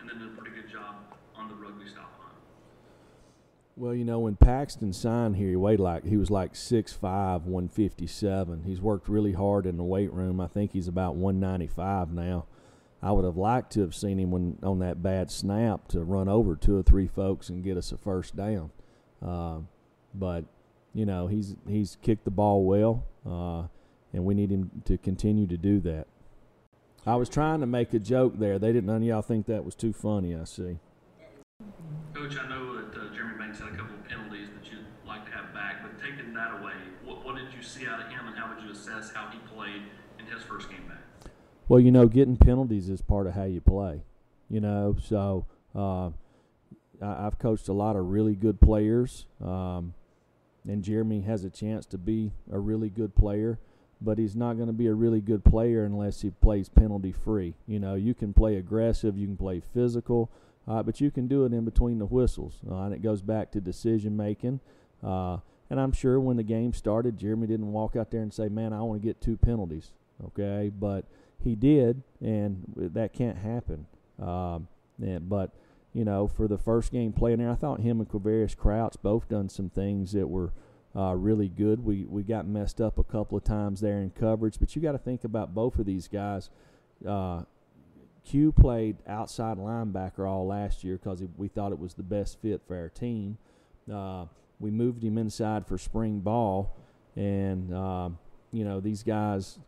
and 0.00 0.08
then 0.08 0.20
did 0.20 0.28
a 0.28 0.36
pretty 0.36 0.52
good 0.54 0.68
job 0.68 1.08
on 1.36 1.48
the 1.48 1.56
rugby 1.56 1.88
stop 1.88 2.12
line. 2.20 2.36
Well, 3.76 3.94
you 3.94 4.04
know, 4.04 4.20
when 4.20 4.36
Paxton 4.36 4.92
signed 4.92 5.36
here, 5.36 5.48
he 5.48 5.56
weighed 5.56 5.80
like 5.80 6.04
he 6.04 6.16
was 6.16 6.30
like 6.30 6.54
6'5", 6.54 7.00
157. 7.42 8.62
He's 8.62 8.80
worked 8.80 9.08
really 9.08 9.32
hard 9.32 9.66
in 9.66 9.76
the 9.76 9.82
weight 9.82 10.12
room. 10.12 10.40
I 10.40 10.46
think 10.46 10.72
he's 10.72 10.86
about 10.86 11.16
195 11.16 12.12
now. 12.12 12.46
I 13.02 13.10
would 13.10 13.24
have 13.24 13.36
liked 13.36 13.72
to 13.72 13.80
have 13.80 13.94
seen 13.94 14.18
him 14.18 14.30
when 14.30 14.58
on 14.62 14.78
that 14.78 15.02
bad 15.02 15.30
snap 15.30 15.88
to 15.88 16.04
run 16.04 16.28
over 16.28 16.54
two 16.54 16.76
or 16.76 16.82
three 16.82 17.08
folks 17.08 17.48
and 17.48 17.64
get 17.64 17.76
us 17.76 17.90
a 17.90 17.98
first 17.98 18.36
down. 18.36 18.70
Uh, 19.20 19.58
but 20.14 20.44
you 20.94 21.04
know, 21.04 21.26
he's 21.26 21.56
he's 21.68 21.98
kicked 22.00 22.24
the 22.24 22.30
ball 22.30 22.64
well, 22.64 23.04
uh, 23.28 23.66
and 24.12 24.24
we 24.24 24.34
need 24.34 24.50
him 24.50 24.70
to 24.84 24.96
continue 24.96 25.48
to 25.48 25.56
do 25.56 25.80
that. 25.80 26.06
I 27.06 27.16
was 27.16 27.28
trying 27.28 27.60
to 27.60 27.66
make 27.66 27.92
a 27.92 27.98
joke 27.98 28.38
there. 28.38 28.58
They 28.58 28.68
didn't. 28.68 28.86
None 28.86 28.98
of 28.98 29.02
y'all 29.02 29.20
think 29.20 29.46
that 29.46 29.64
was 29.64 29.74
too 29.74 29.92
funny. 29.92 30.34
I 30.34 30.44
see. 30.44 30.78
Coach, 32.14 32.38
I 32.38 32.48
know 32.48 32.73
had 33.58 33.68
a 33.68 33.76
couple 33.76 33.94
of 33.94 34.04
penalties 34.08 34.48
that 34.54 34.70
you'd 34.70 34.84
like 35.06 35.24
to 35.26 35.32
have 35.32 35.52
back, 35.54 35.82
but 35.82 36.00
taking 36.02 36.32
that 36.34 36.60
away, 36.60 36.74
what, 37.04 37.24
what 37.24 37.36
did 37.36 37.52
you 37.54 37.62
see 37.62 37.86
out 37.86 38.00
of 38.00 38.08
him, 38.08 38.26
and 38.26 38.36
how 38.36 38.54
would 38.54 38.62
you 38.64 38.70
assess 38.70 39.12
how 39.12 39.28
he 39.30 39.38
played 39.54 39.82
in 40.18 40.26
his 40.26 40.42
first 40.42 40.70
game 40.70 40.86
back? 40.88 41.30
Well, 41.68 41.80
you 41.80 41.90
know, 41.90 42.06
getting 42.06 42.36
penalties 42.36 42.88
is 42.88 43.02
part 43.02 43.26
of 43.26 43.34
how 43.34 43.44
you 43.44 43.60
play. 43.60 44.02
You 44.50 44.60
know, 44.60 44.96
so 45.02 45.46
uh, 45.74 46.08
I, 47.02 47.26
I've 47.26 47.38
coached 47.38 47.68
a 47.68 47.72
lot 47.72 47.96
of 47.96 48.06
really 48.06 48.34
good 48.34 48.60
players, 48.60 49.26
um, 49.42 49.94
and 50.68 50.82
Jeremy 50.82 51.22
has 51.22 51.44
a 51.44 51.50
chance 51.50 51.86
to 51.86 51.98
be 51.98 52.32
a 52.52 52.58
really 52.58 52.90
good 52.90 53.14
player. 53.14 53.58
But 54.00 54.18
he's 54.18 54.36
not 54.36 54.54
going 54.54 54.66
to 54.66 54.74
be 54.74 54.86
a 54.88 54.92
really 54.92 55.22
good 55.22 55.44
player 55.44 55.84
unless 55.84 56.20
he 56.20 56.28
plays 56.28 56.68
penalty 56.68 57.12
free. 57.12 57.54
You 57.66 57.78
know, 57.78 57.94
you 57.94 58.12
can 58.12 58.34
play 58.34 58.56
aggressive, 58.56 59.16
you 59.16 59.26
can 59.26 59.36
play 59.36 59.62
physical, 59.72 60.30
uh, 60.66 60.82
but 60.82 61.00
you 61.00 61.10
can 61.10 61.28
do 61.28 61.44
it 61.44 61.52
in 61.52 61.64
between 61.64 61.98
the 61.98 62.06
whistles. 62.06 62.60
Uh, 62.70 62.82
and 62.82 62.94
it 62.94 63.02
goes 63.02 63.22
back 63.22 63.50
to 63.52 63.60
decision 63.60 64.16
making. 64.16 64.60
Uh, 65.02 65.38
and 65.70 65.80
I'm 65.80 65.92
sure 65.92 66.20
when 66.20 66.36
the 66.36 66.42
game 66.42 66.72
started, 66.72 67.18
Jeremy 67.18 67.46
didn't 67.46 67.72
walk 67.72 67.96
out 67.96 68.10
there 68.10 68.22
and 68.22 68.32
say, 68.32 68.48
"Man, 68.48 68.72
I 68.72 68.82
want 68.82 69.00
to 69.00 69.06
get 69.06 69.20
two 69.20 69.36
penalties." 69.36 69.92
Okay, 70.26 70.70
but 70.78 71.04
he 71.42 71.54
did, 71.54 72.02
and 72.20 72.64
that 72.76 73.12
can't 73.12 73.38
happen. 73.38 73.86
Um, 74.20 74.68
and, 75.02 75.28
but 75.28 75.50
you 75.92 76.04
know, 76.04 76.26
for 76.26 76.48
the 76.48 76.58
first 76.58 76.92
game 76.92 77.12
playing 77.12 77.38
there, 77.38 77.50
I 77.50 77.54
thought 77.54 77.80
him 77.80 78.00
and 78.00 78.08
Quavaris 78.08 78.56
Crouch 78.56 78.96
both 79.02 79.28
done 79.28 79.48
some 79.48 79.70
things 79.70 80.12
that 80.12 80.28
were 80.28 80.52
uh, 80.96 81.14
really 81.14 81.48
good. 81.48 81.84
We 81.84 82.04
we 82.04 82.22
got 82.22 82.46
messed 82.46 82.80
up 82.80 82.98
a 82.98 83.04
couple 83.04 83.36
of 83.36 83.44
times 83.44 83.80
there 83.80 84.00
in 84.00 84.10
coverage, 84.10 84.58
but 84.58 84.76
you 84.76 84.82
got 84.82 84.92
to 84.92 84.98
think 84.98 85.24
about 85.24 85.54
both 85.54 85.78
of 85.78 85.86
these 85.86 86.08
guys. 86.08 86.50
Uh, 87.06 87.42
Q 88.24 88.52
played 88.52 88.96
outside 89.06 89.58
linebacker 89.58 90.28
all 90.28 90.46
last 90.46 90.82
year 90.82 90.96
because 90.96 91.22
we 91.36 91.48
thought 91.48 91.72
it 91.72 91.78
was 91.78 91.94
the 91.94 92.02
best 92.02 92.40
fit 92.40 92.62
for 92.66 92.76
our 92.76 92.88
team. 92.88 93.38
Uh, 93.92 94.26
we 94.60 94.70
moved 94.70 95.02
him 95.02 95.18
inside 95.18 95.66
for 95.66 95.76
spring 95.76 96.20
ball, 96.20 96.76
and 97.16 97.74
um, 97.74 98.18
you 98.52 98.64
know 98.64 98.80
these 98.80 99.02
guys. 99.02 99.58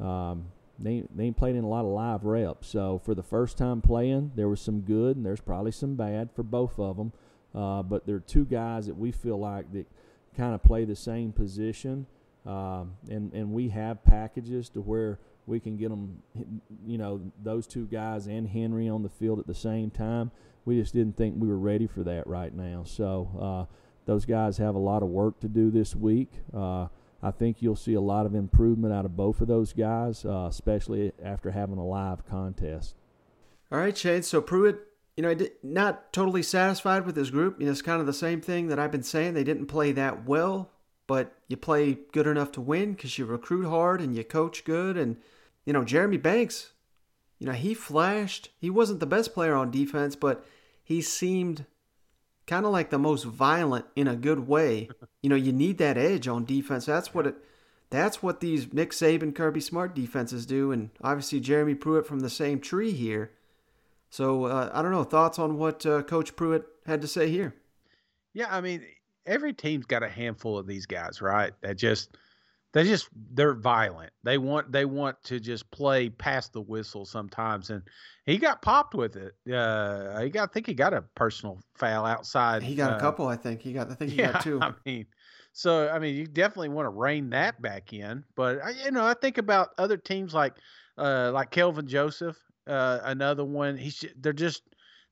Um, 0.00 0.46
they, 0.82 1.04
they 1.14 1.24
ain't 1.24 1.36
played 1.36 1.56
in 1.56 1.64
a 1.64 1.68
lot 1.68 1.84
of 1.84 1.90
live 1.90 2.24
reps. 2.24 2.68
So 2.68 3.02
for 3.04 3.14
the 3.14 3.22
first 3.22 3.58
time 3.58 3.82
playing, 3.82 4.32
there 4.34 4.48
was 4.48 4.62
some 4.62 4.80
good 4.80 5.14
and 5.14 5.26
there's 5.26 5.40
probably 5.40 5.72
some 5.72 5.94
bad 5.94 6.30
for 6.34 6.42
both 6.42 6.78
of 6.78 6.96
them. 6.96 7.12
Uh, 7.54 7.82
but 7.82 8.06
there 8.06 8.16
are 8.16 8.20
two 8.20 8.44
guys 8.44 8.86
that 8.86 8.96
we 8.96 9.12
feel 9.12 9.38
like 9.38 9.70
that 9.72 9.86
kind 10.36 10.54
of 10.54 10.62
play 10.62 10.84
the 10.84 10.96
same 10.96 11.32
position, 11.32 12.06
um, 12.46 12.92
and 13.10 13.32
and 13.32 13.52
we 13.52 13.68
have 13.68 14.04
packages 14.04 14.68
to 14.70 14.80
where 14.80 15.18
we 15.50 15.60
can 15.60 15.76
get 15.76 15.90
them, 15.90 16.22
you 16.86 16.96
know, 16.96 17.20
those 17.42 17.66
two 17.66 17.86
guys 17.86 18.26
and 18.26 18.48
Henry 18.48 18.88
on 18.88 19.02
the 19.02 19.08
field 19.08 19.38
at 19.38 19.46
the 19.46 19.54
same 19.54 19.90
time. 19.90 20.30
We 20.64 20.80
just 20.80 20.94
didn't 20.94 21.16
think 21.16 21.34
we 21.36 21.48
were 21.48 21.58
ready 21.58 21.86
for 21.86 22.04
that 22.04 22.26
right 22.26 22.54
now. 22.54 22.84
So 22.84 23.68
uh, 23.68 23.74
those 24.06 24.24
guys 24.24 24.58
have 24.58 24.74
a 24.74 24.78
lot 24.78 25.02
of 25.02 25.08
work 25.08 25.40
to 25.40 25.48
do 25.48 25.70
this 25.70 25.96
week. 25.96 26.30
Uh, 26.54 26.86
I 27.22 27.30
think 27.32 27.60
you'll 27.60 27.76
see 27.76 27.94
a 27.94 28.00
lot 28.00 28.24
of 28.24 28.34
improvement 28.34 28.94
out 28.94 29.04
of 29.04 29.16
both 29.16 29.40
of 29.40 29.48
those 29.48 29.72
guys, 29.72 30.24
uh, 30.24 30.46
especially 30.48 31.12
after 31.22 31.50
having 31.50 31.78
a 31.78 31.84
live 31.84 32.24
contest. 32.26 32.94
All 33.70 33.78
right, 33.78 33.96
Shane. 33.96 34.22
So 34.22 34.40
Pruitt, 34.40 34.78
you 35.16 35.22
know, 35.22 35.36
not 35.62 36.12
totally 36.12 36.42
satisfied 36.42 37.04
with 37.04 37.16
his 37.16 37.30
group. 37.30 37.60
You 37.60 37.66
know, 37.66 37.72
it's 37.72 37.82
kind 37.82 38.00
of 38.00 38.06
the 38.06 38.12
same 38.12 38.40
thing 38.40 38.68
that 38.68 38.78
I've 38.78 38.92
been 38.92 39.02
saying. 39.02 39.34
They 39.34 39.44
didn't 39.44 39.66
play 39.66 39.92
that 39.92 40.26
well, 40.26 40.70
but 41.06 41.34
you 41.48 41.56
play 41.56 41.98
good 42.12 42.26
enough 42.26 42.52
to 42.52 42.60
win 42.60 42.92
because 42.92 43.18
you 43.18 43.26
recruit 43.26 43.68
hard 43.68 44.00
and 44.00 44.16
you 44.16 44.24
coach 44.24 44.64
good. 44.64 44.96
And 44.96 45.16
you 45.64 45.72
know, 45.72 45.84
Jeremy 45.84 46.16
Banks, 46.16 46.72
you 47.38 47.46
know, 47.46 47.52
he 47.52 47.74
flashed. 47.74 48.50
He 48.58 48.70
wasn't 48.70 49.00
the 49.00 49.06
best 49.06 49.34
player 49.34 49.54
on 49.54 49.70
defense, 49.70 50.16
but 50.16 50.44
he 50.82 51.00
seemed 51.00 51.66
kind 52.46 52.66
of 52.66 52.72
like 52.72 52.90
the 52.90 52.98
most 52.98 53.24
violent 53.24 53.86
in 53.96 54.08
a 54.08 54.16
good 54.16 54.46
way. 54.46 54.88
You 55.22 55.28
know, 55.28 55.36
you 55.36 55.52
need 55.52 55.76
that 55.76 55.98
edge 55.98 56.26
on 56.28 56.46
defense. 56.46 56.86
That's 56.86 57.12
what 57.12 57.26
it. 57.26 57.34
That's 57.90 58.22
what 58.22 58.40
these 58.40 58.72
Nick 58.72 58.92
Saban, 58.92 59.34
Kirby 59.34 59.60
Smart 59.60 59.94
defenses 59.94 60.46
do, 60.46 60.72
and 60.72 60.88
obviously 61.02 61.40
Jeremy 61.40 61.74
Pruitt 61.74 62.06
from 62.06 62.20
the 62.20 62.30
same 62.30 62.58
tree 62.58 62.92
here. 62.92 63.32
So 64.08 64.46
uh, 64.46 64.70
I 64.72 64.80
don't 64.80 64.92
know 64.92 65.04
thoughts 65.04 65.38
on 65.38 65.58
what 65.58 65.84
uh, 65.84 66.02
Coach 66.04 66.36
Pruitt 66.36 66.64
had 66.86 67.02
to 67.02 67.06
say 67.06 67.28
here. 67.28 67.54
Yeah, 68.32 68.46
I 68.50 68.62
mean, 68.62 68.82
every 69.26 69.52
team's 69.52 69.84
got 69.84 70.02
a 70.02 70.08
handful 70.08 70.56
of 70.56 70.66
these 70.66 70.86
guys, 70.86 71.20
right? 71.20 71.52
That 71.60 71.76
just 71.76 72.16
they 72.72 72.84
just 72.84 73.08
they're 73.32 73.54
violent. 73.54 74.12
They 74.22 74.38
want 74.38 74.70
they 74.70 74.84
want 74.84 75.16
to 75.24 75.40
just 75.40 75.70
play 75.70 76.08
past 76.08 76.52
the 76.52 76.60
whistle 76.60 77.04
sometimes, 77.04 77.70
and 77.70 77.82
he 78.26 78.38
got 78.38 78.62
popped 78.62 78.94
with 78.94 79.16
it. 79.16 79.34
Uh, 79.52 80.20
he 80.20 80.30
got 80.30 80.48
I 80.48 80.52
think 80.52 80.66
he 80.66 80.74
got 80.74 80.94
a 80.94 81.02
personal 81.14 81.60
foul 81.74 82.06
outside. 82.06 82.62
He 82.62 82.76
got 82.76 82.92
uh, 82.92 82.96
a 82.96 83.00
couple, 83.00 83.26
I 83.26 83.36
think. 83.36 83.60
He 83.60 83.72
got 83.72 83.90
I 83.90 83.94
think 83.94 84.12
he 84.12 84.18
yeah, 84.20 84.32
got 84.32 84.42
two. 84.42 84.60
I 84.60 84.72
mean, 84.86 85.06
so 85.52 85.88
I 85.88 85.98
mean, 85.98 86.14
you 86.14 86.26
definitely 86.26 86.68
want 86.68 86.86
to 86.86 86.90
rein 86.90 87.30
that 87.30 87.60
back 87.60 87.92
in. 87.92 88.24
But 88.36 88.62
I, 88.64 88.70
you 88.84 88.92
know, 88.92 89.04
I 89.04 89.14
think 89.14 89.38
about 89.38 89.70
other 89.76 89.96
teams 89.96 90.32
like 90.32 90.54
uh, 90.96 91.32
like 91.34 91.50
Kelvin 91.50 91.88
Joseph, 91.88 92.38
uh, 92.68 93.00
another 93.02 93.44
one. 93.44 93.76
He's 93.76 94.04
they're 94.16 94.32
just 94.32 94.62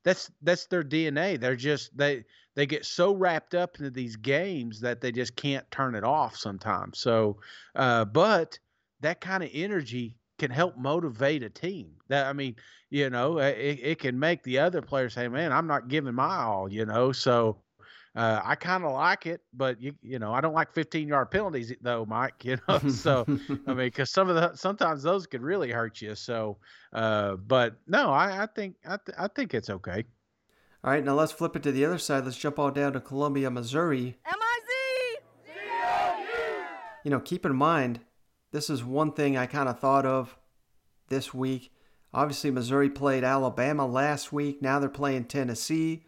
that's 0.05 0.31
that's 0.43 0.67
their 0.67 0.85
DNA. 0.85 1.41
They're 1.41 1.57
just 1.57 1.97
they 1.97 2.25
they 2.59 2.67
get 2.67 2.85
so 2.85 3.15
wrapped 3.15 3.55
up 3.55 3.79
into 3.79 3.89
these 3.89 4.17
games 4.17 4.81
that 4.81 5.01
they 5.01 5.13
just 5.13 5.37
can't 5.37 5.71
turn 5.71 5.95
it 5.95 6.03
off 6.03 6.37
sometimes. 6.37 6.99
So, 6.99 7.39
uh, 7.77 8.05
but 8.05 8.59
that 9.01 9.21
kind 9.21 9.45
of 9.45 9.51
energy 9.55 10.17
can 10.41 10.51
help 10.51 10.77
motivate 10.77 11.45
a 11.45 11.51
team. 11.51 11.95
That 12.09 12.27
I 12.27 12.33
mean, 12.33 12.57
you 12.91 13.11
know, 13.11 13.39
it, 13.39 13.79
it 13.81 13.99
can 14.01 14.19
make 14.19 14.43
the 14.43 14.59
other 14.59 14.83
players 14.83 15.15
say, 15.15 15.29
"Man, 15.29 15.53
I'm 15.53 15.69
not 15.69 15.89
giving 15.89 16.15
my 16.15 16.37
all," 16.39 16.69
you 16.69 16.85
know. 16.85 17.13
So 17.13 17.63
uh, 18.17 18.41
I 18.45 18.57
kind 18.57 18.85
of 18.85 18.93
like 18.93 19.27
it, 19.27 19.43
but 19.53 19.81
you 19.81 19.95
you 20.03 20.19
know, 20.19 20.33
I 20.33 20.41
don't 20.41 20.55
like 20.55 20.73
15 20.73 21.07
yard 21.07 21.31
penalties 21.31 21.73
though, 21.81 22.05
Mike. 22.07 22.35
You 22.45 22.59
know, 22.69 22.81
so 22.89 23.29
I 23.67 23.71
mean, 23.75 23.87
because 23.87 24.11
some 24.11 24.29
of 24.29 24.35
the 24.35 24.57
sometimes 24.57 25.05
those 25.05 25.29
could 25.29 25.43
really 25.43 25.71
hurt 25.71 26.01
you. 26.01 26.17
So, 26.17 26.59
uh, 26.93 27.37
but 27.37 27.77
no, 27.87 28.11
I, 28.11 28.43
I 28.43 28.47
think 28.47 28.77
I, 28.85 28.97
th- 28.97 29.17
I 29.17 29.29
think 29.29 29.55
it's 29.55 29.71
okay. 29.71 30.05
All 30.89 30.95
right, 30.95 31.05
now 31.05 31.17
let's 31.17 31.33
flip 31.33 31.55
it 31.55 31.63
to 31.65 31.71
the 31.71 31.85
other 31.85 31.99
side. 31.99 32.25
Let's 32.25 32.39
jump 32.39 32.59
all 32.59 32.71
down 32.71 32.95
to 32.95 33.01
Columbia, 33.01 33.51
Missouri. 33.51 34.17
M-I-Z! 34.25 35.19
You 37.05 37.11
know, 37.11 37.21
keep 37.21 37.45
in 37.45 37.55
mind, 37.55 38.01
this 38.53 38.71
is 38.71 38.83
one 38.83 39.13
thing 39.13 39.37
I 39.37 39.45
kind 39.45 39.69
of 39.69 39.79
thought 39.79 40.07
of 40.07 40.39
this 41.09 41.35
week. 41.35 41.75
Obviously, 42.15 42.51
Missouri 42.51 42.89
played 42.89 43.23
Alabama 43.23 43.87
last 43.87 44.33
week. 44.33 44.63
Now 44.63 44.79
they're 44.79 44.89
playing 44.89 45.25
Tennessee. 45.25 46.07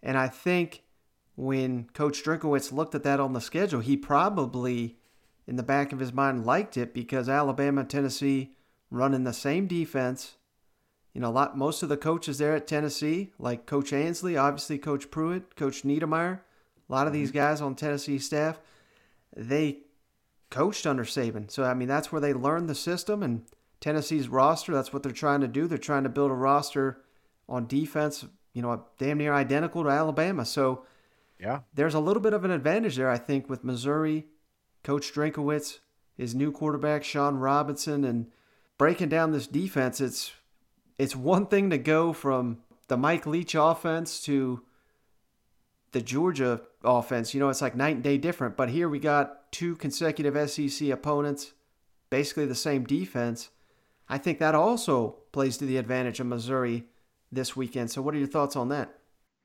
And 0.00 0.16
I 0.16 0.28
think 0.28 0.84
when 1.34 1.88
Coach 1.92 2.22
Drinkwitz 2.22 2.70
looked 2.70 2.94
at 2.94 3.02
that 3.02 3.18
on 3.18 3.32
the 3.32 3.40
schedule, 3.40 3.80
he 3.80 3.96
probably, 3.96 4.96
in 5.48 5.56
the 5.56 5.64
back 5.64 5.92
of 5.92 5.98
his 5.98 6.12
mind, 6.12 6.46
liked 6.46 6.76
it 6.76 6.94
because 6.94 7.28
Alabama 7.28 7.80
and 7.80 7.90
Tennessee 7.90 8.54
running 8.92 9.24
the 9.24 9.32
same 9.32 9.66
defense. 9.66 10.36
You 11.12 11.20
know, 11.20 11.28
a 11.28 11.32
lot 11.32 11.56
most 11.58 11.82
of 11.82 11.88
the 11.88 11.96
coaches 11.96 12.38
there 12.38 12.54
at 12.54 12.66
Tennessee, 12.66 13.32
like 13.38 13.66
Coach 13.66 13.92
Ansley, 13.92 14.36
obviously 14.36 14.78
Coach 14.78 15.10
Pruitt, 15.10 15.56
Coach 15.56 15.82
Niedermeyer, 15.82 16.40
a 16.88 16.92
lot 16.92 17.06
of 17.06 17.12
these 17.12 17.30
mm-hmm. 17.30 17.38
guys 17.38 17.60
on 17.60 17.74
Tennessee 17.74 18.18
staff, 18.18 18.60
they 19.36 19.78
coached 20.50 20.86
under 20.86 21.04
Saban. 21.04 21.50
So 21.50 21.64
I 21.64 21.74
mean, 21.74 21.88
that's 21.88 22.12
where 22.12 22.20
they 22.20 22.32
learned 22.32 22.68
the 22.68 22.74
system 22.74 23.22
and 23.22 23.42
Tennessee's 23.80 24.28
roster. 24.28 24.72
That's 24.72 24.92
what 24.92 25.02
they're 25.02 25.12
trying 25.12 25.40
to 25.40 25.48
do. 25.48 25.66
They're 25.66 25.78
trying 25.78 26.02
to 26.04 26.08
build 26.08 26.30
a 26.30 26.34
roster 26.34 27.02
on 27.48 27.66
defense, 27.66 28.24
you 28.52 28.62
know, 28.62 28.84
damn 28.98 29.18
near 29.18 29.32
identical 29.32 29.82
to 29.84 29.90
Alabama. 29.90 30.44
So 30.44 30.84
Yeah. 31.40 31.60
There's 31.74 31.94
a 31.94 32.00
little 32.00 32.22
bit 32.22 32.34
of 32.34 32.44
an 32.44 32.50
advantage 32.50 32.96
there, 32.96 33.10
I 33.10 33.18
think, 33.18 33.48
with 33.48 33.64
Missouri, 33.64 34.26
Coach 34.84 35.12
Drinkwitz, 35.12 35.78
his 36.16 36.34
new 36.34 36.52
quarterback, 36.52 37.02
Shawn 37.02 37.38
Robinson, 37.38 38.04
and 38.04 38.26
breaking 38.76 39.08
down 39.08 39.32
this 39.32 39.46
defense. 39.46 40.00
It's 40.00 40.32
it's 41.00 41.16
one 41.16 41.46
thing 41.46 41.70
to 41.70 41.78
go 41.78 42.12
from 42.12 42.58
the 42.88 42.96
Mike 42.96 43.24
Leach 43.24 43.54
offense 43.54 44.22
to 44.24 44.60
the 45.92 46.02
Georgia 46.02 46.60
offense. 46.84 47.32
You 47.32 47.40
know, 47.40 47.48
it's 47.48 47.62
like 47.62 47.74
night 47.74 47.94
and 47.94 48.04
day 48.04 48.18
different. 48.18 48.54
But 48.54 48.68
here 48.68 48.86
we 48.86 48.98
got 48.98 49.50
two 49.50 49.76
consecutive 49.76 50.50
SEC 50.50 50.90
opponents, 50.90 51.54
basically 52.10 52.44
the 52.44 52.54
same 52.54 52.84
defense. 52.84 53.48
I 54.10 54.18
think 54.18 54.40
that 54.40 54.54
also 54.54 55.16
plays 55.32 55.56
to 55.58 55.64
the 55.64 55.78
advantage 55.78 56.20
of 56.20 56.26
Missouri 56.26 56.84
this 57.32 57.56
weekend. 57.56 57.90
So, 57.90 58.02
what 58.02 58.14
are 58.14 58.18
your 58.18 58.26
thoughts 58.26 58.54
on 58.54 58.68
that? 58.68 58.98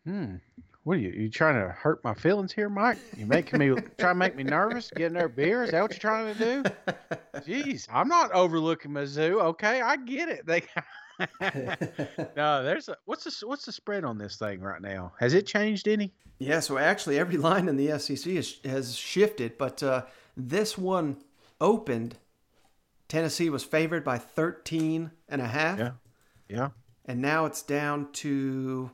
Hmm. 0.06 0.36
What 0.84 0.98
are 0.98 1.00
you? 1.00 1.12
You 1.12 1.30
trying 1.30 1.56
to 1.56 1.70
hurt 1.70 2.04
my 2.04 2.14
feelings 2.14 2.52
here, 2.52 2.68
Mike? 2.68 2.98
You 3.16 3.26
making 3.28 3.60
me 3.60 3.70
try 3.98 4.10
to 4.10 4.16
make 4.16 4.36
me 4.36 4.44
nervous? 4.44 4.92
Getting 4.94 5.18
their 5.18 5.30
beer? 5.30 5.64
Is 5.64 5.72
that 5.72 5.82
what 5.82 5.92
you're 5.92 6.00
trying 6.00 6.36
to 6.36 6.40
do? 6.40 6.64
Jeez, 7.40 7.88
I'm 7.92 8.10
not 8.10 8.32
overlooking 8.34 8.92
Mizzou. 8.92 9.42
Okay, 9.42 9.82
I 9.82 9.96
get 9.96 10.28
it. 10.28 10.46
They. 10.46 10.64
no, 12.36 12.64
there's 12.64 12.90
a 12.90 12.98
what's 13.06 13.24
the 13.24 13.48
what's 13.48 13.66
the 13.66 13.72
spread 13.72 14.04
on 14.04 14.18
this 14.18 14.38
thing 14.38 14.62
right 14.62 14.82
now? 14.82 15.14
Has 15.20 15.34
it 15.34 15.46
changed 15.46 15.88
any? 15.88 16.14
Yeah, 16.40 16.60
so 16.60 16.78
actually 16.78 17.18
every 17.18 17.38
line 17.38 17.70
in 17.70 17.78
the 17.78 17.98
SEC 17.98 18.34
has, 18.34 18.58
has 18.66 18.96
shifted, 18.96 19.58
but 19.58 19.82
uh, 19.82 20.04
this 20.36 20.78
one 20.78 21.18
opened. 21.62 22.18
Tennessee 23.08 23.50
was 23.50 23.64
favored 23.64 24.04
by 24.04 24.18
13 24.18 25.12
and 25.30 25.42
a 25.42 25.48
half. 25.48 25.80
Yeah. 25.80 25.92
Yeah. 26.50 26.70
And 27.06 27.22
now 27.22 27.46
it's 27.46 27.62
down 27.62 28.12
to 28.14 28.92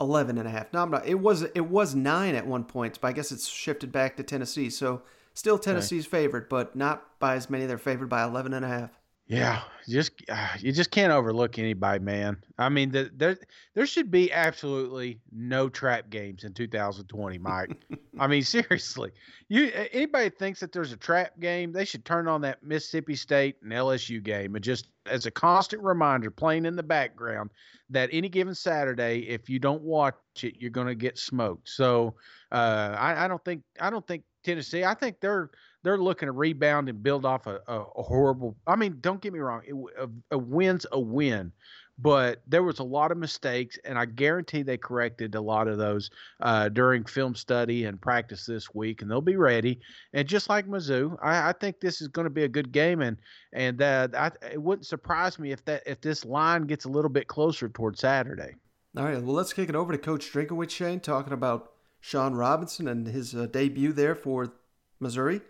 11 0.00 0.36
and 0.36 0.46
a 0.48 0.50
half. 0.50 0.72
No, 0.72 0.82
I'm 0.82 0.90
not. 0.90 1.06
It 1.06 1.20
was 1.20 1.42
it 1.42 1.66
was 1.66 1.94
9 1.94 2.34
at 2.34 2.46
one 2.46 2.64
point, 2.64 2.98
but 3.00 3.08
I 3.08 3.12
guess 3.12 3.32
it's 3.32 3.48
shifted 3.48 3.92
back 3.92 4.16
to 4.16 4.22
Tennessee. 4.22 4.68
So 4.68 5.02
still 5.32 5.58
Tennessee's 5.58 6.06
okay. 6.06 6.22
favored, 6.22 6.48
but 6.48 6.76
not 6.76 7.18
by 7.20 7.36
as 7.36 7.48
many. 7.48 7.66
They're 7.66 7.78
favored 7.78 8.08
by 8.08 8.24
11 8.24 8.52
and 8.52 8.64
a 8.64 8.68
half. 8.68 8.90
Yeah, 9.26 9.62
just 9.88 10.12
uh, 10.28 10.48
you 10.58 10.72
just 10.72 10.90
can't 10.90 11.12
overlook 11.12 11.58
anybody, 11.58 12.00
man. 12.00 12.36
I 12.58 12.68
mean, 12.68 12.90
the, 12.90 13.10
there 13.14 13.38
there 13.74 13.86
should 13.86 14.10
be 14.10 14.32
absolutely 14.32 15.20
no 15.30 15.68
trap 15.68 16.10
games 16.10 16.44
in 16.44 16.52
2020, 16.52 17.38
Mike. 17.38 17.70
I 18.18 18.26
mean, 18.26 18.42
seriously, 18.42 19.12
you 19.48 19.70
anybody 19.92 20.28
thinks 20.28 20.60
that 20.60 20.72
there's 20.72 20.92
a 20.92 20.96
trap 20.96 21.38
game, 21.40 21.72
they 21.72 21.84
should 21.84 22.04
turn 22.04 22.26
on 22.26 22.40
that 22.42 22.62
Mississippi 22.62 23.14
State 23.14 23.56
and 23.62 23.72
LSU 23.72 24.22
game, 24.22 24.56
and 24.56 24.62
just 24.64 24.88
as 25.06 25.24
a 25.24 25.30
constant 25.30 25.82
reminder, 25.82 26.30
playing 26.30 26.66
in 26.66 26.76
the 26.76 26.82
background, 26.82 27.50
that 27.90 28.10
any 28.12 28.28
given 28.28 28.54
Saturday, 28.54 29.20
if 29.20 29.48
you 29.48 29.60
don't 29.60 29.82
watch 29.82 30.16
it, 30.42 30.56
you're 30.58 30.70
going 30.70 30.88
to 30.88 30.94
get 30.94 31.16
smoked. 31.16 31.68
So, 31.68 32.16
uh, 32.50 32.96
I, 32.98 33.24
I 33.24 33.28
don't 33.28 33.44
think 33.44 33.62
I 33.80 33.88
don't 33.88 34.06
think 34.06 34.24
Tennessee. 34.42 34.84
I 34.84 34.94
think 34.94 35.20
they're 35.20 35.50
they're 35.82 35.98
looking 35.98 36.26
to 36.26 36.32
rebound 36.32 36.88
and 36.88 37.02
build 37.02 37.24
off 37.24 37.46
a, 37.46 37.60
a, 37.66 37.80
a 37.96 38.02
horrible. 38.02 38.56
I 38.66 38.76
mean, 38.76 38.98
don't 39.00 39.20
get 39.20 39.32
me 39.32 39.40
wrong, 39.40 39.62
it, 39.66 39.74
a, 39.98 40.08
a 40.34 40.38
win's 40.38 40.86
a 40.92 41.00
win, 41.00 41.52
but 41.98 42.42
there 42.46 42.62
was 42.62 42.78
a 42.78 42.84
lot 42.84 43.12
of 43.12 43.18
mistakes, 43.18 43.78
and 43.84 43.98
I 43.98 44.06
guarantee 44.06 44.62
they 44.62 44.76
corrected 44.76 45.34
a 45.34 45.40
lot 45.40 45.68
of 45.68 45.78
those 45.78 46.10
uh, 46.40 46.68
during 46.68 47.04
film 47.04 47.34
study 47.34 47.84
and 47.84 48.00
practice 48.00 48.46
this 48.46 48.74
week, 48.74 49.02
and 49.02 49.10
they'll 49.10 49.20
be 49.20 49.36
ready. 49.36 49.80
And 50.12 50.26
just 50.26 50.48
like 50.48 50.66
Mizzou, 50.66 51.16
I, 51.22 51.50
I 51.50 51.52
think 51.52 51.80
this 51.80 52.00
is 52.00 52.08
going 52.08 52.24
to 52.24 52.30
be 52.30 52.44
a 52.44 52.48
good 52.48 52.72
game, 52.72 53.02
and 53.02 53.16
and 53.52 53.82
uh, 53.82 54.08
I, 54.16 54.30
it 54.52 54.62
wouldn't 54.62 54.86
surprise 54.86 55.38
me 55.38 55.52
if 55.52 55.64
that 55.66 55.82
if 55.86 56.00
this 56.00 56.24
line 56.24 56.62
gets 56.62 56.84
a 56.84 56.90
little 56.90 57.10
bit 57.10 57.28
closer 57.28 57.68
toward 57.68 57.98
Saturday. 57.98 58.54
All 58.96 59.04
right, 59.04 59.22
well, 59.22 59.34
let's 59.34 59.52
kick 59.52 59.68
it 59.68 59.74
over 59.74 59.92
to 59.92 59.98
Coach 59.98 60.30
Drinkwitz, 60.30 60.70
Shane, 60.70 61.00
talking 61.00 61.32
about 61.32 61.72
Shawn 62.00 62.34
Robinson 62.34 62.88
and 62.88 63.06
his 63.06 63.34
uh, 63.34 63.46
debut 63.46 63.92
there 63.92 64.14
for 64.14 64.52
Missouri 65.00 65.40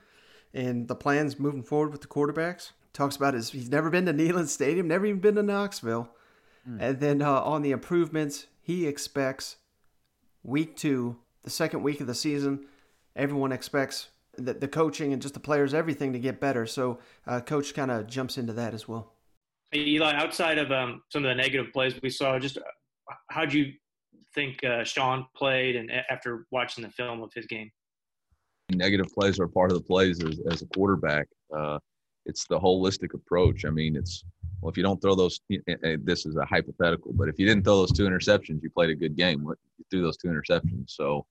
and 0.55 0.88
the 0.88 0.94
plans 0.94 1.38
moving 1.38 1.62
forward 1.62 1.92
with 1.92 2.00
the 2.00 2.07
quarterbacks. 2.07 2.72
Talks 2.92 3.16
about 3.16 3.34
his 3.34 3.50
he's 3.50 3.70
never 3.70 3.88
been 3.88 4.07
to 4.07 4.12
Neyland 4.12 4.48
Stadium, 4.48 4.86
never 4.86 5.07
even 5.07 5.20
been 5.20 5.36
to 5.36 5.42
Knoxville, 5.42 6.11
mm. 6.68 6.78
and 6.80 7.00
then 7.00 7.22
uh, 7.22 7.40
on 7.40 7.62
the 7.62 7.70
improvements 7.70 8.46
he 8.61 8.86
expects 8.86 9.57
week 10.42 10.76
two, 10.76 11.16
the 11.42 11.50
second 11.50 11.82
week 11.82 12.00
of 12.00 12.07
the 12.07 12.14
season, 12.14 12.66
everyone 13.16 13.53
expects 13.53 14.09
the, 14.36 14.55
the 14.55 14.68
coaching 14.68 15.12
and 15.12 15.20
just 15.20 15.34
the 15.34 15.40
players, 15.40 15.74
everything 15.74 16.12
to 16.12 16.18
get 16.18 16.40
better. 16.40 16.66
So, 16.66 16.98
uh, 17.26 17.40
coach 17.40 17.74
kind 17.74 17.90
of 17.90 18.07
jumps 18.07 18.38
into 18.38 18.53
that 18.55 18.74
as 18.74 18.88
well. 18.88 19.12
Eli, 19.74 20.14
outside 20.14 20.59
of 20.59 20.70
um, 20.70 21.03
some 21.09 21.24
of 21.24 21.28
the 21.28 21.34
negative 21.34 21.72
plays 21.72 21.94
we 22.03 22.11
saw, 22.11 22.38
just 22.38 22.59
uh, 22.59 23.14
how 23.28 23.44
do 23.44 23.59
you 23.59 23.72
think 24.34 24.62
uh, 24.64 24.84
Shawn 24.84 25.26
played, 25.34 25.76
and 25.76 25.90
after 26.11 26.46
watching 26.50 26.84
the 26.84 26.90
film 26.90 27.22
of 27.22 27.32
his 27.34 27.46
game? 27.46 27.70
Negative 28.76 29.06
plays 29.12 29.38
are 29.40 29.48
part 29.48 29.70
of 29.70 29.78
the 29.78 29.84
plays 29.84 30.22
as, 30.22 30.40
as 30.50 30.62
a 30.62 30.66
quarterback. 30.66 31.26
Uh, 31.56 31.78
it's 32.26 32.46
the 32.46 32.58
holistic 32.58 33.14
approach. 33.14 33.64
I 33.64 33.70
mean, 33.70 33.96
it's 33.96 34.24
well, 34.60 34.70
if 34.70 34.76
you 34.76 34.82
don't 34.82 35.00
throw 35.02 35.16
those, 35.16 35.40
this 35.48 36.24
is 36.24 36.36
a 36.36 36.44
hypothetical, 36.44 37.12
but 37.14 37.28
if 37.28 37.38
you 37.38 37.46
didn't 37.46 37.64
throw 37.64 37.78
those 37.78 37.92
two 37.92 38.04
interceptions, 38.04 38.62
you 38.62 38.70
played 38.70 38.90
a 38.90 38.94
good 38.94 39.16
game. 39.16 39.42
You 39.42 39.84
threw 39.90 40.02
those 40.02 40.16
two 40.16 40.28
interceptions, 40.28 40.90
so 40.90 41.26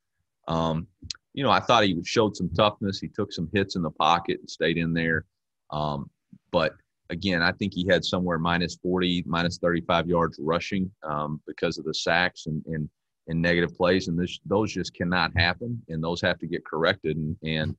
um, 0.47 0.87
you 1.33 1.43
know, 1.43 1.51
I 1.51 1.59
thought 1.59 1.83
he 1.83 1.97
showed 2.03 2.35
some 2.35 2.49
toughness. 2.49 2.99
He 2.99 3.07
took 3.07 3.31
some 3.31 3.49
hits 3.53 3.75
in 3.75 3.81
the 3.81 3.91
pocket 3.91 4.39
and 4.39 4.49
stayed 4.49 4.77
in 4.77 4.93
there. 4.93 5.25
Um, 5.71 6.09
but 6.51 6.73
again, 7.09 7.41
I 7.41 7.51
think 7.53 7.73
he 7.73 7.87
had 7.87 8.03
somewhere 8.03 8.37
minus 8.37 8.75
40, 8.81 9.23
minus 9.25 9.57
35 9.57 10.07
yards 10.07 10.39
rushing 10.41 10.91
um, 11.03 11.41
because 11.47 11.77
of 11.77 11.85
the 11.85 11.93
sacks 11.93 12.47
and, 12.47 12.63
and 12.65 12.89
in 13.31 13.41
negative 13.41 13.75
plays, 13.75 14.07
and 14.07 14.19
this, 14.19 14.39
those 14.45 14.73
just 14.73 14.93
cannot 14.93 15.31
happen, 15.35 15.81
and 15.87 16.03
those 16.03 16.21
have 16.21 16.37
to 16.39 16.47
get 16.47 16.65
corrected, 16.65 17.17
and, 17.17 17.35
and 17.43 17.75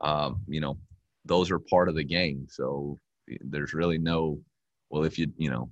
um, 0.00 0.40
you 0.48 0.60
know, 0.60 0.76
those 1.24 1.50
are 1.50 1.58
part 1.58 1.88
of 1.88 1.94
the 1.94 2.04
game. 2.04 2.46
So 2.50 2.98
there's 3.40 3.72
really 3.72 3.98
no, 3.98 4.40
well, 4.90 5.04
if 5.04 5.18
you 5.18 5.28
you 5.38 5.50
know, 5.50 5.70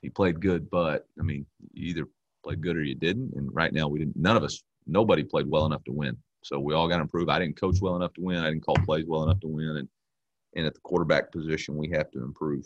he 0.00 0.08
played 0.08 0.40
good, 0.40 0.70
but 0.70 1.06
I 1.18 1.22
mean, 1.22 1.44
you 1.72 1.90
either 1.90 2.08
played 2.44 2.62
good 2.62 2.76
or 2.76 2.82
you 2.82 2.94
didn't, 2.94 3.32
and 3.34 3.52
right 3.52 3.72
now 3.72 3.88
we 3.88 3.98
didn't. 3.98 4.16
None 4.16 4.36
of 4.36 4.44
us, 4.44 4.62
nobody 4.86 5.24
played 5.24 5.48
well 5.48 5.66
enough 5.66 5.84
to 5.84 5.92
win. 5.92 6.16
So 6.44 6.60
we 6.60 6.72
all 6.72 6.88
got 6.88 6.96
to 6.96 7.02
improve. 7.02 7.28
I 7.28 7.40
didn't 7.40 7.60
coach 7.60 7.80
well 7.80 7.96
enough 7.96 8.14
to 8.14 8.22
win. 8.22 8.38
I 8.38 8.48
didn't 8.50 8.64
call 8.64 8.76
plays 8.86 9.04
well 9.06 9.24
enough 9.24 9.40
to 9.40 9.48
win, 9.48 9.76
and 9.76 9.88
and 10.56 10.66
at 10.66 10.74
the 10.74 10.80
quarterback 10.80 11.32
position, 11.32 11.76
we 11.76 11.90
have 11.90 12.10
to 12.12 12.22
improve. 12.22 12.64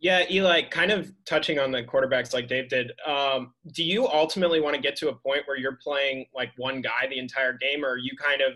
Yeah, 0.00 0.24
Eli, 0.30 0.62
kind 0.62 0.90
of 0.90 1.12
touching 1.26 1.58
on 1.58 1.70
the 1.70 1.82
quarterbacks 1.82 2.32
like 2.32 2.48
Dave 2.48 2.70
did. 2.70 2.92
Um, 3.06 3.52
do 3.74 3.84
you 3.84 4.08
ultimately 4.08 4.58
want 4.58 4.74
to 4.74 4.80
get 4.80 4.96
to 4.96 5.10
a 5.10 5.14
point 5.14 5.42
where 5.44 5.58
you're 5.58 5.76
playing 5.76 6.24
like 6.34 6.52
one 6.56 6.80
guy 6.80 7.06
the 7.08 7.18
entire 7.18 7.52
game, 7.52 7.84
or 7.84 7.90
are 7.90 7.98
you 7.98 8.12
kind 8.16 8.40
of 8.40 8.54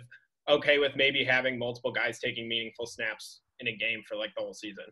okay 0.49 0.79
with 0.79 0.97
maybe 0.97 1.23
having 1.23 1.59
multiple 1.59 1.93
guys 1.93 2.19
taking 2.19 2.49
meaningful 2.49 2.87
snaps 2.87 3.43
in 3.61 3.69
a 3.69 3.77
game 3.77 4.03
for 4.09 4.17
like 4.17 4.31
the 4.35 4.43
whole 4.43 4.55
season? 4.55 4.85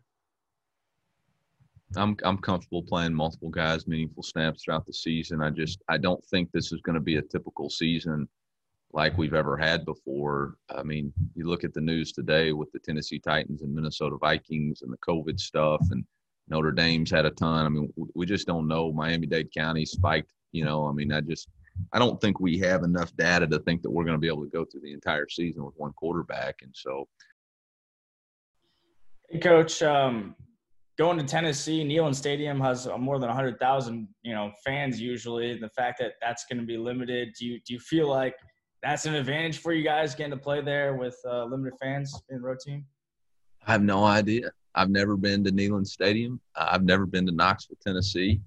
I'm 1.95 2.15
I'm 2.23 2.37
comfortable 2.37 2.83
playing 2.83 3.15
multiple 3.15 3.49
guys 3.49 3.87
meaningful 3.87 4.23
snaps 4.23 4.63
throughout 4.63 4.85
the 4.85 4.93
season. 4.93 5.41
I 5.41 5.49
just 5.49 5.81
I 5.89 5.97
don't 5.97 6.23
think 6.25 6.51
this 6.51 6.71
is 6.71 6.81
going 6.81 6.95
to 6.95 7.01
be 7.01 7.17
a 7.17 7.21
typical 7.21 7.69
season 7.69 8.27
like 8.93 9.17
we've 9.17 9.33
ever 9.33 9.57
had 9.57 9.85
before. 9.85 10.55
I 10.69 10.83
mean, 10.83 11.11
you 11.33 11.47
look 11.47 11.63
at 11.63 11.73
the 11.73 11.81
news 11.81 12.11
today 12.11 12.51
with 12.51 12.71
the 12.71 12.79
Tennessee 12.79 13.17
Titans 13.17 13.63
and 13.63 13.73
Minnesota 13.73 14.17
Vikings 14.17 14.83
and 14.83 14.93
the 14.93 14.97
COVID 14.97 15.39
stuff 15.39 15.81
and 15.89 16.05
Notre 16.47 16.71
Dame's 16.71 17.11
had 17.11 17.25
a 17.25 17.31
ton. 17.31 17.65
I 17.65 17.69
mean, 17.69 17.93
we 18.15 18.25
just 18.25 18.47
don't 18.47 18.67
know. 18.67 18.91
Miami 18.91 19.27
Dade 19.27 19.53
County 19.53 19.85
spiked. 19.85 20.33
You 20.51 20.65
know, 20.65 20.87
I 20.87 20.91
mean, 20.91 21.11
I 21.11 21.21
just 21.21 21.49
I 21.91 21.99
don't 21.99 22.19
think 22.21 22.39
we 22.39 22.59
have 22.59 22.83
enough 22.83 23.15
data 23.15 23.47
to 23.47 23.59
think 23.59 23.81
that 23.81 23.91
we're 23.91 24.03
going 24.03 24.15
to 24.15 24.21
be 24.21 24.27
able 24.27 24.43
to 24.43 24.49
go 24.49 24.65
through 24.65 24.81
the 24.81 24.93
entire 24.93 25.27
season 25.29 25.65
with 25.65 25.73
one 25.77 25.93
quarterback. 25.93 26.55
And 26.61 26.71
so, 26.73 27.07
hey, 29.29 29.39
coach, 29.39 29.81
um, 29.81 30.35
going 30.97 31.17
to 31.17 31.23
Tennessee, 31.23 31.83
Neyland 31.83 32.15
Stadium 32.15 32.59
has 32.59 32.87
more 32.99 33.19
than 33.19 33.29
hundred 33.29 33.59
thousand, 33.59 34.07
you 34.21 34.33
know, 34.33 34.51
fans 34.63 34.99
usually. 34.99 35.57
The 35.57 35.69
fact 35.69 35.99
that 35.99 36.13
that's 36.21 36.45
going 36.45 36.59
to 36.59 36.65
be 36.65 36.77
limited, 36.77 37.33
do 37.39 37.45
you 37.45 37.59
do 37.65 37.73
you 37.73 37.79
feel 37.79 38.07
like 38.07 38.35
that's 38.81 39.05
an 39.05 39.15
advantage 39.15 39.59
for 39.59 39.73
you 39.73 39.83
guys 39.83 40.13
getting 40.13 40.31
to 40.31 40.37
play 40.37 40.61
there 40.61 40.95
with 40.95 41.17
uh, 41.25 41.45
limited 41.45 41.73
fans 41.81 42.13
in 42.29 42.41
road 42.41 42.59
team? 42.59 42.85
I 43.65 43.71
have 43.71 43.81
no 43.81 44.03
idea. 44.03 44.51
I've 44.75 44.89
never 44.89 45.15
been 45.15 45.43
to 45.43 45.51
Neyland 45.51 45.87
Stadium. 45.87 46.39
I've 46.55 46.83
never 46.83 47.05
been 47.05 47.25
to 47.27 47.31
Knoxville, 47.31 47.77
Tennessee. 47.85 48.41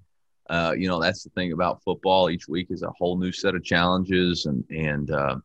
Uh, 0.49 0.73
you 0.77 0.87
know, 0.87 1.01
that's 1.01 1.23
the 1.23 1.29
thing 1.31 1.51
about 1.51 1.83
football. 1.83 2.29
Each 2.29 2.47
week 2.47 2.67
is 2.69 2.83
a 2.83 2.91
whole 2.91 3.17
new 3.17 3.31
set 3.31 3.55
of 3.55 3.63
challenges, 3.63 4.45
and 4.45 4.63
and 4.69 5.11
uh, 5.11 5.35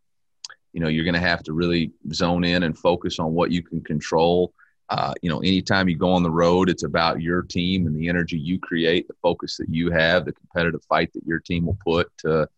you 0.72 0.80
know 0.80 0.88
you're 0.88 1.04
going 1.04 1.14
to 1.14 1.20
have 1.20 1.42
to 1.44 1.52
really 1.52 1.92
zone 2.12 2.44
in 2.44 2.62
and 2.62 2.78
focus 2.78 3.18
on 3.18 3.32
what 3.32 3.50
you 3.50 3.62
can 3.62 3.82
control. 3.82 4.52
Uh, 4.88 5.14
you 5.22 5.30
know, 5.30 5.38
anytime 5.38 5.88
you 5.88 5.96
go 5.96 6.12
on 6.12 6.22
the 6.22 6.30
road, 6.30 6.68
it's 6.68 6.84
about 6.84 7.22
your 7.22 7.42
team 7.42 7.86
and 7.86 7.96
the 7.96 8.08
energy 8.08 8.38
you 8.38 8.58
create, 8.58 9.08
the 9.08 9.14
focus 9.22 9.56
that 9.56 9.68
you 9.70 9.90
have, 9.90 10.24
the 10.24 10.32
competitive 10.32 10.84
fight 10.84 11.12
that 11.14 11.24
your 11.24 11.40
team 11.40 11.66
will 11.66 11.78
put 11.84 12.10
to 12.18 12.48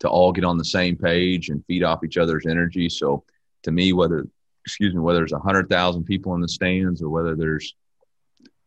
to 0.00 0.08
all 0.08 0.32
get 0.32 0.44
on 0.44 0.58
the 0.58 0.64
same 0.64 0.96
page 0.96 1.48
and 1.48 1.64
feed 1.66 1.82
off 1.82 2.04
each 2.04 2.18
other's 2.18 2.46
energy. 2.46 2.88
So, 2.88 3.24
to 3.62 3.70
me, 3.70 3.92
whether 3.92 4.26
excuse 4.64 4.94
me, 4.94 5.00
whether 5.00 5.20
there's 5.20 5.32
100,000 5.32 6.04
people 6.04 6.34
in 6.34 6.40
the 6.40 6.48
stands 6.48 7.02
or 7.02 7.08
whether 7.08 7.34
there's 7.36 7.74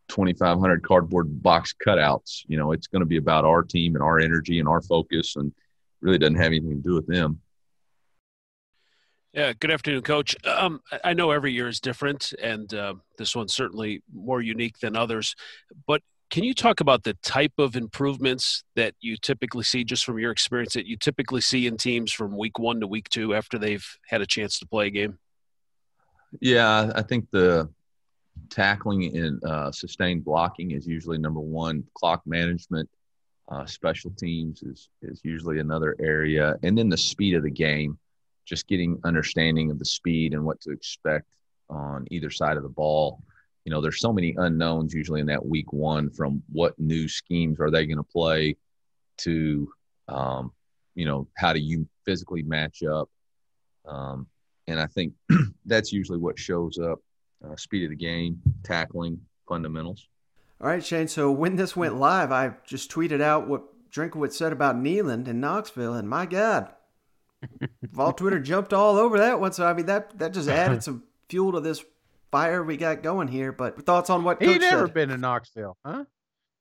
2,500 0.08 0.82
cardboard 0.82 1.42
box 1.42 1.74
cutouts, 1.86 2.42
you 2.46 2.56
know, 2.56 2.72
it's 2.72 2.86
going 2.86 3.00
to 3.00 3.06
be 3.06 3.18
about 3.18 3.44
our 3.44 3.62
team 3.62 3.94
and 3.94 4.02
our 4.02 4.18
energy 4.18 4.58
and 4.58 4.68
our 4.68 4.80
focus. 4.80 5.36
And, 5.36 5.52
really 6.00 6.18
doesn't 6.18 6.36
have 6.36 6.46
anything 6.46 6.82
to 6.82 6.88
do 6.88 6.94
with 6.94 7.06
them. 7.06 7.40
Yeah, 9.32 9.52
good 9.52 9.70
afternoon, 9.70 10.02
Coach. 10.02 10.36
Um, 10.46 10.80
I 11.04 11.12
know 11.12 11.30
every 11.30 11.52
year 11.52 11.68
is 11.68 11.80
different, 11.80 12.32
and 12.42 12.72
uh, 12.72 12.94
this 13.18 13.36
one's 13.36 13.54
certainly 13.54 14.02
more 14.12 14.40
unique 14.40 14.78
than 14.78 14.96
others. 14.96 15.36
But 15.86 16.02
can 16.30 16.44
you 16.44 16.54
talk 16.54 16.80
about 16.80 17.04
the 17.04 17.14
type 17.22 17.52
of 17.58 17.76
improvements 17.76 18.64
that 18.74 18.94
you 19.00 19.16
typically 19.16 19.64
see, 19.64 19.84
just 19.84 20.04
from 20.04 20.18
your 20.18 20.30
experience, 20.30 20.72
that 20.74 20.86
you 20.86 20.96
typically 20.96 21.40
see 21.40 21.66
in 21.66 21.76
teams 21.76 22.12
from 22.12 22.36
week 22.36 22.58
one 22.58 22.80
to 22.80 22.86
week 22.86 23.08
two 23.10 23.34
after 23.34 23.58
they've 23.58 23.86
had 24.08 24.22
a 24.22 24.26
chance 24.26 24.58
to 24.58 24.66
play 24.66 24.86
a 24.86 24.90
game? 24.90 25.18
Yeah, 26.40 26.92
I 26.94 27.02
think 27.02 27.28
the 27.30 27.68
tackling 28.50 29.16
and 29.16 29.44
uh, 29.44 29.72
sustained 29.72 30.24
blocking 30.24 30.72
is 30.72 30.86
usually 30.86 31.18
number 31.18 31.40
one. 31.40 31.84
Clock 31.94 32.22
management, 32.26 32.88
uh, 33.48 33.66
special 33.66 34.10
teams 34.10 34.62
is 34.62 34.88
is 35.02 35.20
usually 35.24 35.58
another 35.58 35.96
area, 36.00 36.56
and 36.62 36.76
then 36.76 36.88
the 36.88 36.96
speed 36.96 37.34
of 37.34 37.42
the 37.42 37.50
game, 37.50 37.98
just 38.44 38.68
getting 38.68 39.00
understanding 39.04 39.70
of 39.70 39.78
the 39.78 39.84
speed 39.84 40.34
and 40.34 40.44
what 40.44 40.60
to 40.60 40.70
expect 40.70 41.26
on 41.70 42.06
either 42.10 42.30
side 42.30 42.56
of 42.56 42.62
the 42.62 42.68
ball. 42.68 43.22
You 43.64 43.72
know, 43.72 43.80
there's 43.80 44.00
so 44.00 44.12
many 44.12 44.34
unknowns 44.38 44.94
usually 44.94 45.20
in 45.20 45.26
that 45.26 45.44
week 45.44 45.72
one 45.72 46.10
from 46.10 46.42
what 46.50 46.78
new 46.78 47.08
schemes 47.08 47.60
are 47.60 47.70
they 47.70 47.84
going 47.84 47.98
to 47.98 48.02
play 48.02 48.56
to, 49.18 49.70
um, 50.08 50.52
you 50.94 51.04
know, 51.04 51.28
how 51.36 51.52
do 51.52 51.58
you 51.58 51.86
physically 52.06 52.42
match 52.42 52.82
up. 52.82 53.10
Um, 53.86 54.26
and 54.68 54.78
I 54.78 54.86
think 54.86 55.14
that's 55.66 55.92
usually 55.92 56.18
what 56.18 56.38
shows 56.38 56.78
up 56.78 57.00
uh, 57.44 57.56
speed 57.56 57.84
of 57.84 57.90
the 57.90 57.96
game, 57.96 58.40
tackling, 58.62 59.18
fundamentals. 59.48 60.06
All 60.60 60.68
right, 60.68 60.84
Shane. 60.84 61.08
So 61.08 61.32
when 61.32 61.56
this 61.56 61.74
went 61.74 61.96
live, 61.96 62.30
I 62.30 62.52
just 62.66 62.90
tweeted 62.90 63.20
out 63.20 63.48
what 63.48 63.62
Drinkwitz 63.90 64.34
said 64.34 64.52
about 64.52 64.76
Neyland 64.76 65.26
and 65.26 65.40
Knoxville, 65.40 65.94
and 65.94 66.08
my 66.08 66.26
God, 66.26 66.68
Vol 67.82 68.12
Twitter 68.12 68.38
jumped 68.40 68.72
all 68.72 68.96
over 68.96 69.18
that 69.18 69.40
one. 69.40 69.52
So 69.52 69.66
I 69.66 69.72
mean, 69.72 69.86
that 69.86 70.18
that 70.18 70.32
just 70.32 70.48
added 70.48 70.82
some 70.84 71.04
fuel 71.28 71.52
to 71.52 71.60
this 71.60 71.82
fire 72.30 72.62
we 72.62 72.76
got 72.76 73.02
going 73.02 73.28
here. 73.28 73.52
But 73.52 73.86
thoughts 73.86 74.10
on 74.10 74.24
what 74.24 74.42
he 74.42 74.48
Coach 74.48 74.60
never 74.60 74.86
said? 74.86 74.94
been 74.94 75.08
to 75.08 75.16
Knoxville, 75.16 75.76
huh? 75.84 76.04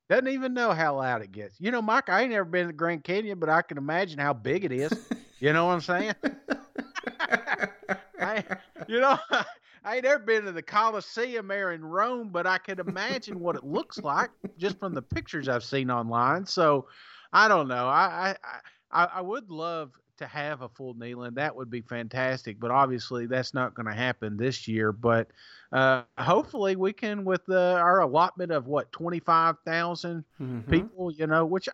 Doesn't 0.09 0.29
even 0.29 0.53
know 0.53 0.71
how 0.71 0.95
loud 0.95 1.21
it 1.21 1.33
gets. 1.33 1.59
You 1.59 1.71
know, 1.71 1.81
Mike, 1.81 2.07
I 2.07 2.21
ain't 2.21 2.31
never 2.31 2.45
been 2.45 2.67
to 2.67 2.73
Grand 2.73 3.03
Canyon, 3.03 3.39
but 3.39 3.49
I 3.49 3.61
can 3.61 3.77
imagine 3.77 4.19
how 4.19 4.33
big 4.33 4.63
it 4.63 4.71
is. 4.71 4.91
You 5.39 5.53
know 5.53 5.67
what 5.67 5.73
I'm 5.73 5.81
saying? 5.81 6.15
I, 8.27 8.43
you 8.87 8.99
know, 8.99 9.17
I 9.83 9.97
ain't 9.97 10.05
ever 10.05 10.23
been 10.23 10.45
to 10.45 10.51
the 10.51 10.61
Coliseum 10.63 11.47
there 11.47 11.71
in 11.73 11.83
Rome, 11.83 12.29
but 12.31 12.47
I 12.47 12.57
can 12.57 12.79
imagine 12.79 13.39
what 13.39 13.55
it 13.55 13.63
looks 13.63 14.03
like 14.03 14.31
just 14.57 14.79
from 14.79 14.93
the 14.93 15.01
pictures 15.01 15.47
I've 15.47 15.63
seen 15.63 15.89
online. 15.91 16.45
So, 16.45 16.87
I 17.33 17.47
don't 17.47 17.67
know. 17.67 17.87
I 17.87 18.35
I, 18.43 18.59
I, 18.91 19.07
I 19.15 19.21
would 19.21 19.49
love 19.49 19.91
to 20.17 20.25
have 20.25 20.61
a 20.61 20.69
full 20.69 20.95
Neyland. 20.95 21.35
That 21.35 21.55
would 21.55 21.69
be 21.69 21.81
fantastic. 21.81 22.59
But 22.59 22.71
obviously, 22.71 23.27
that's 23.27 23.53
not 23.53 23.73
going 23.75 23.85
to 23.85 23.93
happen 23.93 24.37
this 24.37 24.67
year. 24.67 24.91
But 24.91 25.27
uh, 25.71 26.03
hopefully, 26.17 26.75
we 26.75 26.93
can 26.93 27.23
with 27.25 27.45
the, 27.45 27.75
our 27.75 27.99
allotment 28.01 28.51
of 28.51 28.67
what 28.67 28.91
twenty 28.91 29.19
five 29.19 29.55
Mhm. 30.41 30.69
people. 30.69 31.11
You 31.11 31.27
know, 31.27 31.45
which. 31.45 31.69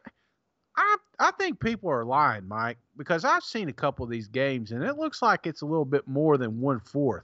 I, 0.75 0.97
I 1.19 1.31
think 1.31 1.59
people 1.59 1.89
are 1.89 2.03
lying, 2.03 2.47
Mike, 2.47 2.77
because 2.97 3.25
I've 3.25 3.43
seen 3.43 3.69
a 3.69 3.73
couple 3.73 4.03
of 4.03 4.09
these 4.09 4.27
games 4.27 4.71
and 4.71 4.83
it 4.83 4.97
looks 4.97 5.21
like 5.21 5.45
it's 5.45 5.61
a 5.61 5.65
little 5.65 5.85
bit 5.85 6.07
more 6.07 6.37
than 6.37 6.59
one 6.59 6.79
fourth. 6.79 7.23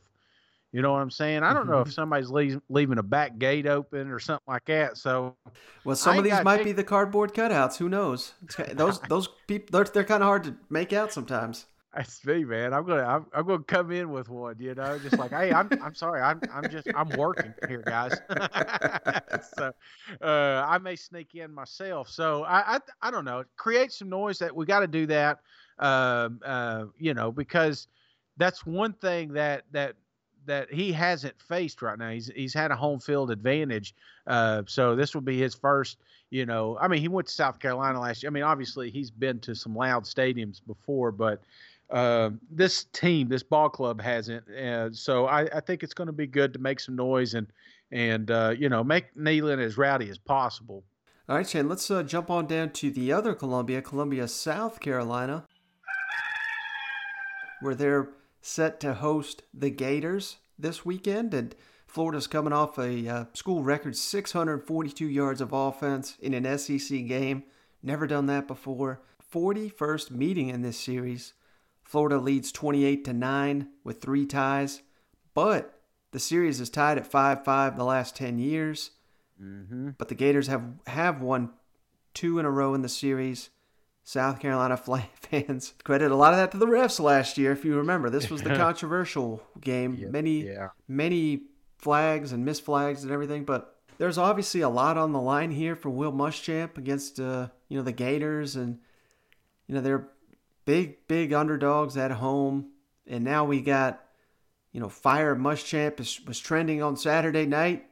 You 0.71 0.83
know 0.83 0.91
what 0.91 0.99
I'm 0.99 1.09
saying? 1.09 1.41
I 1.41 1.51
don't 1.51 1.67
know 1.67 1.79
if 1.79 1.87
mm-hmm. 1.87 1.93
somebody's 1.93 2.29
leaving, 2.29 2.61
leaving 2.69 2.99
a 2.99 3.03
back 3.03 3.39
gate 3.39 3.65
open 3.65 4.11
or 4.11 4.19
something 4.19 4.45
like 4.47 4.65
that. 4.65 4.97
So, 4.97 5.35
Well, 5.83 5.95
some 5.95 6.19
of 6.19 6.23
these 6.23 6.43
might 6.43 6.57
tick- 6.57 6.65
be 6.65 6.71
the 6.73 6.83
cardboard 6.83 7.33
cutouts. 7.33 7.77
Who 7.77 7.89
knows? 7.89 8.33
Those 8.73 8.99
those 9.09 9.29
people 9.47 9.67
they're, 9.71 9.91
they're 9.91 10.03
kind 10.03 10.21
of 10.21 10.27
hard 10.27 10.43
to 10.43 10.55
make 10.69 10.93
out 10.93 11.11
sometimes. 11.11 11.65
That's 11.95 12.23
me, 12.23 12.43
man. 12.45 12.71
I'm 12.71 12.85
gonna 12.85 13.03
I'm, 13.03 13.25
I'm 13.33 13.47
gonna 13.47 13.63
come 13.63 13.91
in 13.91 14.11
with 14.11 14.29
one, 14.29 14.55
you 14.59 14.75
know, 14.75 14.99
just 14.99 15.17
like, 15.17 15.31
hey, 15.31 15.51
I'm 15.51 15.69
I'm 15.81 15.95
sorry, 15.95 16.21
I'm 16.21 16.39
I'm 16.53 16.69
just 16.69 16.87
I'm 16.95 17.09
working 17.17 17.51
here, 17.67 17.81
guys. 17.81 18.15
so 19.57 19.71
uh, 20.21 20.65
I 20.67 20.77
may 20.77 20.95
sneak 20.95 21.33
in 21.33 21.51
myself. 21.51 22.07
So 22.07 22.43
I 22.43 22.75
I, 22.75 22.79
I 23.01 23.11
don't 23.11 23.25
know. 23.25 23.43
Create 23.57 23.91
some 23.91 24.07
noise. 24.07 24.37
That 24.37 24.55
we 24.55 24.67
got 24.67 24.81
to 24.81 24.87
do 24.87 25.07
that. 25.07 25.39
Um, 25.79 26.41
uh, 26.45 26.85
you 26.99 27.15
know, 27.15 27.31
because 27.31 27.87
that's 28.37 28.67
one 28.67 28.93
thing 28.93 29.33
that 29.33 29.63
that 29.71 29.95
that 30.45 30.71
he 30.71 30.91
hasn't 30.91 31.39
faced 31.41 31.81
right 31.81 31.97
now. 31.97 32.11
He's 32.11 32.31
he's 32.35 32.53
had 32.53 32.69
a 32.69 32.75
home 32.75 32.99
field 32.99 33.31
advantage. 33.31 33.95
Uh, 34.27 34.61
so 34.67 34.95
this 34.95 35.15
will 35.15 35.21
be 35.21 35.39
his 35.39 35.55
first. 35.55 35.97
You 36.31 36.45
know, 36.45 36.77
I 36.79 36.87
mean, 36.87 37.01
he 37.01 37.07
went 37.07 37.27
to 37.27 37.33
South 37.33 37.57
Carolina 37.59 37.99
last 37.99 38.21
year. 38.21 38.29
I 38.29 38.33
mean, 38.33 38.43
obviously 38.43 38.91
he's 38.91 39.09
been 39.09 39.39
to 39.39 39.55
some 39.55 39.75
loud 39.75 40.03
stadiums 40.03 40.61
before, 40.65 41.11
but 41.11 41.41
uh, 41.91 42.29
this 42.51 42.85
team, 42.85 43.27
this 43.27 43.43
ball 43.43 43.69
club 43.69 44.01
hasn't. 44.01 44.47
Uh, 44.49 44.91
so 44.91 45.25
I, 45.25 45.41
I 45.57 45.59
think 45.59 45.83
it's 45.83 45.93
going 45.93 46.07
to 46.07 46.13
be 46.13 46.27
good 46.27 46.53
to 46.53 46.59
make 46.59 46.79
some 46.79 46.95
noise 46.95 47.33
and 47.33 47.47
and 47.91 48.29
uh, 48.29 48.53
you 48.57 48.69
know 48.69 48.83
make 48.83 49.13
Neyland 49.15 49.59
as 49.59 49.77
rowdy 49.77 50.09
as 50.09 50.17
possible. 50.17 50.83
All 51.27 51.35
right, 51.35 51.47
Shane. 51.47 51.69
Let's 51.69 51.89
uh, 51.91 52.03
jump 52.03 52.29
on 52.29 52.47
down 52.47 52.71
to 52.71 52.89
the 52.89 53.11
other 53.11 53.33
Columbia, 53.33 53.81
Columbia, 53.81 54.27
South 54.27 54.79
Carolina, 54.79 55.45
where 57.61 57.75
they're 57.75 58.09
set 58.41 58.79
to 58.79 58.95
host 58.95 59.43
the 59.53 59.69
Gators 59.69 60.37
this 60.57 60.85
weekend, 60.85 61.33
and 61.33 61.55
Florida's 61.87 62.27
coming 62.27 62.53
off 62.53 62.77
a 62.77 63.07
uh, 63.07 63.25
school 63.33 63.63
record 63.63 63.95
642 63.95 65.05
yards 65.07 65.41
of 65.41 65.53
offense 65.53 66.17
in 66.19 66.33
an 66.33 66.57
SEC 66.57 67.05
game. 67.07 67.43
Never 67.81 68.07
done 68.07 68.25
that 68.27 68.47
before. 68.47 69.01
41st 69.33 70.11
meeting 70.11 70.49
in 70.49 70.61
this 70.61 70.77
series. 70.77 71.33
Florida 71.89 72.19
leads 72.19 72.51
28 72.51 73.03
to 73.05 73.13
9 73.13 73.67
with 73.83 73.99
three 73.99 74.27
ties, 74.27 74.83
but 75.33 75.81
the 76.11 76.19
series 76.19 76.61
is 76.61 76.69
tied 76.69 76.99
at 76.99 77.11
5-5 77.11 77.77
the 77.77 77.83
last 77.83 78.15
10 78.15 78.37
years. 78.37 78.91
Mm-hmm. 79.41 79.91
But 79.97 80.07
the 80.07 80.13
Gators 80.13 80.45
have 80.45 80.65
have 80.85 81.23
won 81.23 81.49
two 82.13 82.37
in 82.37 82.45
a 82.45 82.51
row 82.51 82.75
in 82.75 82.83
the 82.83 82.89
series. 82.89 83.49
South 84.03 84.39
Carolina 84.39 84.77
fans 85.15 85.73
credit 85.83 86.11
a 86.11 86.15
lot 86.15 86.33
of 86.33 86.37
that 86.37 86.51
to 86.51 86.57
the 86.57 86.67
refs 86.67 86.99
last 86.99 87.39
year. 87.39 87.51
If 87.53 87.65
you 87.65 87.75
remember, 87.77 88.11
this 88.11 88.29
was 88.29 88.43
the 88.43 88.55
controversial 88.55 89.41
game. 89.59 90.11
many 90.11 90.45
yeah. 90.45 90.69
many 90.87 91.41
flags 91.79 92.33
and 92.33 92.45
missed 92.45 92.65
flags 92.65 93.01
and 93.01 93.11
everything. 93.11 93.45
But 93.45 93.75
there's 93.97 94.19
obviously 94.19 94.61
a 94.61 94.69
lot 94.69 94.95
on 94.99 95.11
the 95.11 95.21
line 95.21 95.49
here 95.49 95.75
for 95.75 95.89
Will 95.89 96.13
Muschamp 96.13 96.77
against 96.77 97.19
uh, 97.19 97.47
you 97.67 97.77
know 97.77 97.83
the 97.83 97.91
Gators, 97.93 98.55
and 98.57 98.77
you 99.65 99.73
know 99.73 99.81
they're 99.81 100.07
big 100.69 101.07
big 101.07 101.33
underdogs 101.33 101.97
at 101.97 102.11
home. 102.11 102.71
And 103.07 103.23
now 103.23 103.43
we 103.45 103.61
got 103.61 104.01
you 104.71 104.79
know 104.79 104.89
fire 104.89 105.35
Muschamp 105.35 105.99
is, 105.99 106.21
was 106.27 106.39
trending 106.39 106.83
on 106.83 106.95
Saturday 106.95 107.45
night 107.45 107.85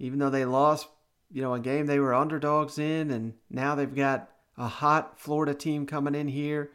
even 0.00 0.18
though 0.18 0.30
they 0.30 0.46
lost, 0.46 0.88
you 1.30 1.42
know, 1.42 1.54
a 1.54 1.60
game 1.60 1.86
they 1.86 2.00
were 2.00 2.14
underdogs 2.14 2.78
in, 2.78 3.10
and 3.10 3.34
now 3.50 3.74
they've 3.74 3.94
got 3.94 4.30
a 4.56 4.66
hot 4.66 5.20
Florida 5.20 5.54
team 5.54 5.86
coming 5.86 6.14
in 6.14 6.26
here. 6.26 6.70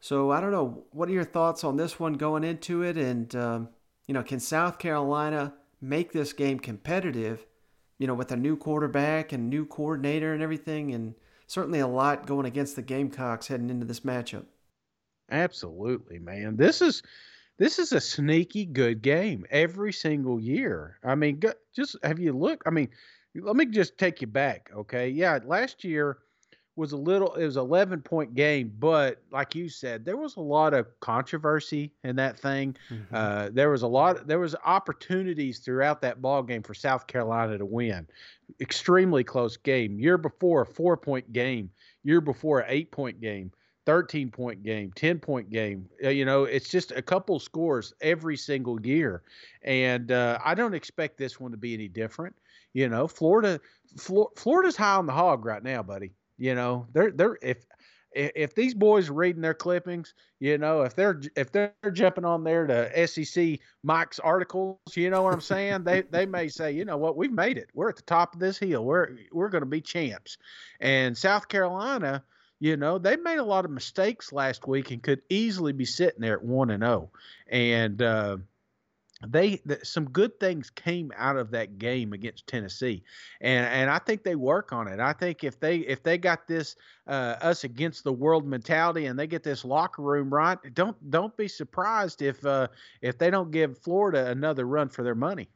So 0.00 0.30
I 0.30 0.40
don't 0.40 0.52
know. 0.52 0.84
What 0.90 1.08
are 1.08 1.12
your 1.12 1.24
thoughts 1.24 1.64
on 1.64 1.76
this 1.76 1.98
one 1.98 2.14
going 2.14 2.44
into 2.44 2.82
it? 2.82 2.98
And 2.98 3.34
um, 3.34 3.68
you 4.06 4.12
know, 4.12 4.22
can 4.22 4.40
South 4.40 4.78
Carolina 4.78 5.54
make 5.80 6.12
this 6.12 6.32
game 6.32 6.58
competitive? 6.58 7.46
You 7.98 8.06
know, 8.06 8.14
with 8.14 8.32
a 8.32 8.36
new 8.36 8.56
quarterback 8.56 9.32
and 9.32 9.48
new 9.48 9.64
coordinator 9.64 10.34
and 10.34 10.42
everything, 10.42 10.92
and 10.92 11.14
certainly 11.46 11.80
a 11.80 11.86
lot 11.86 12.26
going 12.26 12.46
against 12.46 12.76
the 12.76 12.82
Gamecocks 12.82 13.46
heading 13.48 13.70
into 13.70 13.86
this 13.86 14.00
matchup. 14.00 14.46
Absolutely, 15.30 16.18
man. 16.18 16.56
This 16.56 16.82
is 16.82 17.02
this 17.58 17.78
is 17.78 17.92
a 17.92 18.00
sneaky 18.00 18.66
good 18.66 19.02
game 19.02 19.46
every 19.50 19.92
single 19.92 20.38
year. 20.38 20.98
I 21.02 21.14
mean, 21.14 21.42
just 21.74 21.96
have 22.02 22.18
you 22.18 22.32
look? 22.32 22.62
I 22.66 22.70
mean, 22.70 22.90
let 23.34 23.56
me 23.56 23.66
just 23.66 23.98
take 23.98 24.20
you 24.20 24.26
back, 24.26 24.70
okay? 24.74 25.08
Yeah, 25.08 25.38
last 25.44 25.84
year 25.84 26.18
was 26.76 26.92
a 26.92 26.96
little. 26.96 27.34
It 27.34 27.44
was 27.44 27.56
11 27.56 28.02
point 28.02 28.34
game, 28.34 28.72
but 28.78 29.22
like 29.30 29.54
you 29.54 29.68
said, 29.68 30.04
there 30.04 30.16
was 30.16 30.36
a 30.36 30.40
lot 30.40 30.74
of 30.74 30.86
controversy 31.00 31.90
in 32.04 32.16
that 32.16 32.38
thing. 32.38 32.76
Uh, 33.12 33.48
there 33.52 33.70
was 33.70 33.82
a 33.82 33.86
lot. 33.86 34.26
There 34.26 34.38
was 34.38 34.54
opportunities 34.64 35.58
throughout 35.58 36.00
that 36.02 36.20
ball 36.22 36.42
game 36.42 36.62
for 36.62 36.74
South 36.74 37.06
Carolina 37.06 37.58
to 37.58 37.64
win. 37.64 38.06
Extremely 38.60 39.24
close 39.24 39.56
game. 39.56 39.98
Year 39.98 40.18
before 40.18 40.62
a 40.62 40.66
four 40.66 40.96
point 40.96 41.32
game. 41.32 41.70
Year 42.04 42.20
before 42.20 42.60
an 42.60 42.66
eight 42.68 42.90
point 42.92 43.20
game. 43.20 43.50
13 43.86 44.32
point 44.32 44.64
game, 44.64 44.90
10 44.96 45.20
point 45.20 45.48
game. 45.48 45.88
Uh, 46.04 46.08
You 46.08 46.24
know, 46.24 46.42
it's 46.42 46.68
just 46.68 46.90
a 46.90 47.00
couple 47.00 47.38
scores 47.38 47.94
every 48.00 48.36
single 48.36 48.84
year. 48.84 49.22
And 49.62 50.10
uh, 50.10 50.40
I 50.44 50.54
don't 50.56 50.74
expect 50.74 51.16
this 51.18 51.38
one 51.38 51.52
to 51.52 51.56
be 51.56 51.72
any 51.72 51.86
different. 51.86 52.34
You 52.72 52.88
know, 52.88 53.06
Florida, 53.06 53.60
Flor- 53.96 54.32
Florida's 54.34 54.74
high 54.74 54.96
on 54.96 55.06
the 55.06 55.12
hog 55.12 55.44
right 55.44 55.62
now, 55.62 55.84
buddy. 55.84 56.10
You 56.38 56.54
know, 56.54 56.86
they're, 56.92 57.10
they're, 57.10 57.38
if, 57.42 57.66
if 58.12 58.54
these 58.54 58.72
boys 58.72 59.10
are 59.10 59.14
reading 59.14 59.42
their 59.42 59.54
clippings, 59.54 60.14
you 60.40 60.56
know, 60.56 60.82
if 60.82 60.94
they're 60.94 61.20
if 61.36 61.52
they're 61.52 61.74
jumping 61.92 62.24
on 62.24 62.44
there 62.44 62.66
to 62.66 63.06
SEC 63.06 63.58
Mike's 63.82 64.18
articles, 64.18 64.78
you 64.94 65.10
know 65.10 65.22
what 65.22 65.34
I'm 65.34 65.40
saying? 65.42 65.84
they 65.84 66.02
they 66.02 66.24
may 66.24 66.48
say, 66.48 66.72
you 66.72 66.86
know 66.86 66.96
what, 66.96 67.16
we've 67.18 67.32
made 67.32 67.58
it. 67.58 67.68
We're 67.74 67.90
at 67.90 67.96
the 67.96 68.02
top 68.02 68.32
of 68.32 68.40
this 68.40 68.56
hill. 68.58 68.84
We're 68.84 69.18
we're 69.32 69.50
going 69.50 69.62
to 69.62 69.66
be 69.66 69.82
champs. 69.82 70.38
And 70.80 71.16
South 71.16 71.48
Carolina, 71.48 72.24
You 72.58 72.76
know, 72.76 72.98
they 72.98 73.16
made 73.16 73.38
a 73.38 73.44
lot 73.44 73.66
of 73.66 73.70
mistakes 73.70 74.32
last 74.32 74.66
week 74.66 74.90
and 74.90 75.02
could 75.02 75.20
easily 75.28 75.72
be 75.72 75.84
sitting 75.84 76.20
there 76.20 76.34
at 76.38 76.44
one 76.44 76.70
and 76.70 76.82
zero. 76.82 77.10
And 77.48 78.00
uh, 78.00 78.38
they 79.26 79.60
some 79.82 80.10
good 80.10 80.38
things 80.38 80.68
came 80.68 81.10
out 81.16 81.36
of 81.36 81.50
that 81.52 81.78
game 81.78 82.12
against 82.12 82.46
Tennessee, 82.46 83.02
and 83.40 83.66
and 83.66 83.88
I 83.88 83.98
think 83.98 84.22
they 84.22 84.34
work 84.34 84.72
on 84.72 84.88
it. 84.88 85.00
I 85.00 85.14
think 85.14 85.42
if 85.42 85.58
they 85.58 85.78
if 85.78 86.02
they 86.02 86.18
got 86.18 86.46
this 86.46 86.76
uh, 87.06 87.36
us 87.40 87.64
against 87.64 88.04
the 88.04 88.12
world 88.12 88.46
mentality 88.46 89.06
and 89.06 89.18
they 89.18 89.26
get 89.26 89.42
this 89.42 89.64
locker 89.64 90.02
room 90.02 90.28
right, 90.28 90.58
don't 90.74 91.10
don't 91.10 91.34
be 91.36 91.48
surprised 91.48 92.20
if 92.20 92.44
uh, 92.44 92.68
if 93.00 93.16
they 93.16 93.30
don't 93.30 93.50
give 93.50 93.78
Florida 93.78 94.26
another 94.26 94.66
run 94.66 94.90
for 94.90 95.02
their 95.02 95.14
money. 95.14 95.48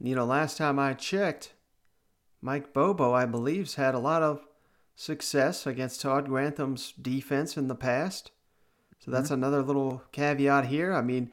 You 0.00 0.14
know, 0.14 0.24
last 0.24 0.56
time 0.56 0.78
I 0.78 0.94
checked, 0.94 1.52
Mike 2.40 2.72
Bobo, 2.72 3.12
I 3.12 3.26
believe's 3.26 3.74
had 3.74 3.96
a 3.96 3.98
lot 3.98 4.22
of 4.22 4.46
success 4.94 5.66
against 5.66 6.00
Todd 6.00 6.28
Grantham's 6.28 6.92
defense 6.92 7.56
in 7.56 7.66
the 7.66 7.74
past. 7.74 8.30
So 9.00 9.10
that's 9.10 9.26
mm-hmm. 9.26 9.34
another 9.34 9.62
little 9.62 10.04
caveat 10.12 10.66
here. 10.66 10.94
I 10.94 11.02
mean 11.02 11.32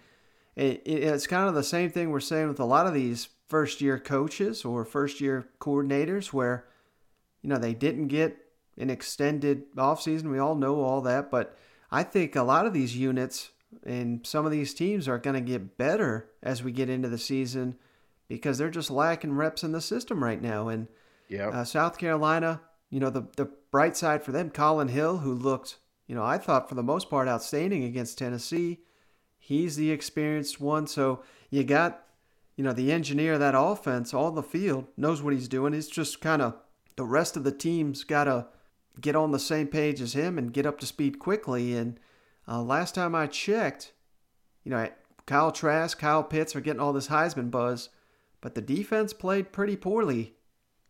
it, 0.56 0.82
it, 0.86 1.04
it's 1.04 1.28
kind 1.28 1.47
of 1.47 1.56
the 1.56 1.64
same 1.64 1.89
thing 1.89 2.10
we're 2.10 2.20
saying 2.20 2.47
with 2.47 2.60
a 2.60 2.66
lot 2.66 2.88
of 2.88 2.93
these 2.93 3.30
first 3.47 3.82
year 3.82 3.99
coaches 3.99 4.64
or 4.64 4.86
first 4.86 5.22
year 5.22 5.49
coordinators 5.60 6.28
where 6.28 6.66
you 7.41 7.49
know 7.49 7.58
they 7.58 7.74
didn't 7.74 8.08
get 8.08 8.38
an 8.78 8.89
extended 8.89 9.70
offseason. 9.76 10.32
We 10.32 10.39
all 10.39 10.56
know 10.56 10.82
all 10.82 11.02
that 11.02 11.30
but 11.30 11.58
i 11.91 12.04
think 12.04 12.36
a 12.36 12.43
lot 12.43 12.66
of 12.66 12.74
these 12.74 12.95
units 12.95 13.52
and 13.86 14.26
some 14.26 14.45
of 14.45 14.52
these 14.52 14.74
teams 14.74 15.08
are 15.08 15.18
going 15.18 15.34
to 15.34 15.41
get 15.41 15.78
better 15.78 16.30
as 16.41 16.64
we 16.64 16.72
get 16.72 16.89
into 16.89 17.10
the 17.10 17.18
season 17.18 17.76
because 18.28 18.58
they're 18.58 18.70
just 18.70 18.91
lacking 18.91 19.34
reps 19.34 19.64
in 19.64 19.72
the 19.72 19.82
system 19.82 20.24
right 20.24 20.41
now. 20.41 20.68
And 20.68 20.88
yeah 21.32 21.47
uh, 21.47 21.64
south 21.64 21.97
carolina 21.97 22.62
you 22.89 22.99
know 22.99 23.10
the, 23.10 23.26
the 23.38 23.49
bright 23.72 23.95
side 23.95 24.22
for 24.22 24.32
them 24.32 24.49
Collin 24.49 24.89
Hill 24.89 25.20
who 25.20 25.34
looked 25.34 25.78
you 26.06 26.14
know 26.14 26.24
i 26.24 26.38
thought 26.38 26.68
for 26.68 26.76
the 26.76 26.84
most 26.84 27.10
part 27.10 27.28
outstanding 27.28 27.84
against 27.86 28.18
tennessee 28.18 28.82
He's 29.44 29.76
the 29.76 29.92
experienced 29.92 30.62
one. 30.62 30.86
So 30.86 31.24
you 31.50 31.64
got, 31.64 32.04
you 32.56 32.64
know, 32.64 32.74
the 32.74 32.92
engineer 32.92 33.34
of 33.34 33.39
that 33.39 33.56
offense, 33.58 34.14
all 34.14 34.32
the 34.32 34.44
field, 34.44 34.86
knows 34.96 35.22
what 35.22 35.34
he's 35.34 35.48
doing. 35.48 35.74
It's 35.74 35.88
just 35.88 36.22
kind 36.22 36.44
of 36.44 36.56
the 36.96 37.04
rest 37.04 37.36
of 37.36 37.44
the 37.44 37.52
team's 37.52 38.04
got 38.04 38.26
to 38.26 38.46
get 39.00 39.16
on 39.16 39.32
the 39.32 39.39
same 39.39 39.68
page 39.68 40.00
as 40.00 40.14
him 40.14 40.38
and 40.38 40.54
get 40.54 40.68
up 40.68 40.80
to 40.80 40.86
speed 40.86 41.18
quickly. 41.18 41.76
And 41.76 42.00
uh, 42.48 42.62
last 42.62 42.94
time 42.94 43.16
I 43.16 43.26
checked, 43.26 43.94
you 44.64 44.70
know, 44.70 44.88
Kyle 45.26 45.52
Trask, 45.52 45.98
Kyle 45.98 46.24
Pitts 46.24 46.56
are 46.56 46.62
getting 46.62 46.80
all 46.80 46.94
this 46.94 47.08
Heisman 47.08 47.50
buzz, 47.50 47.89
but 48.42 48.54
the 48.54 48.62
defense 48.62 49.12
played 49.12 49.52
pretty 49.52 49.76
poorly. 49.76 50.36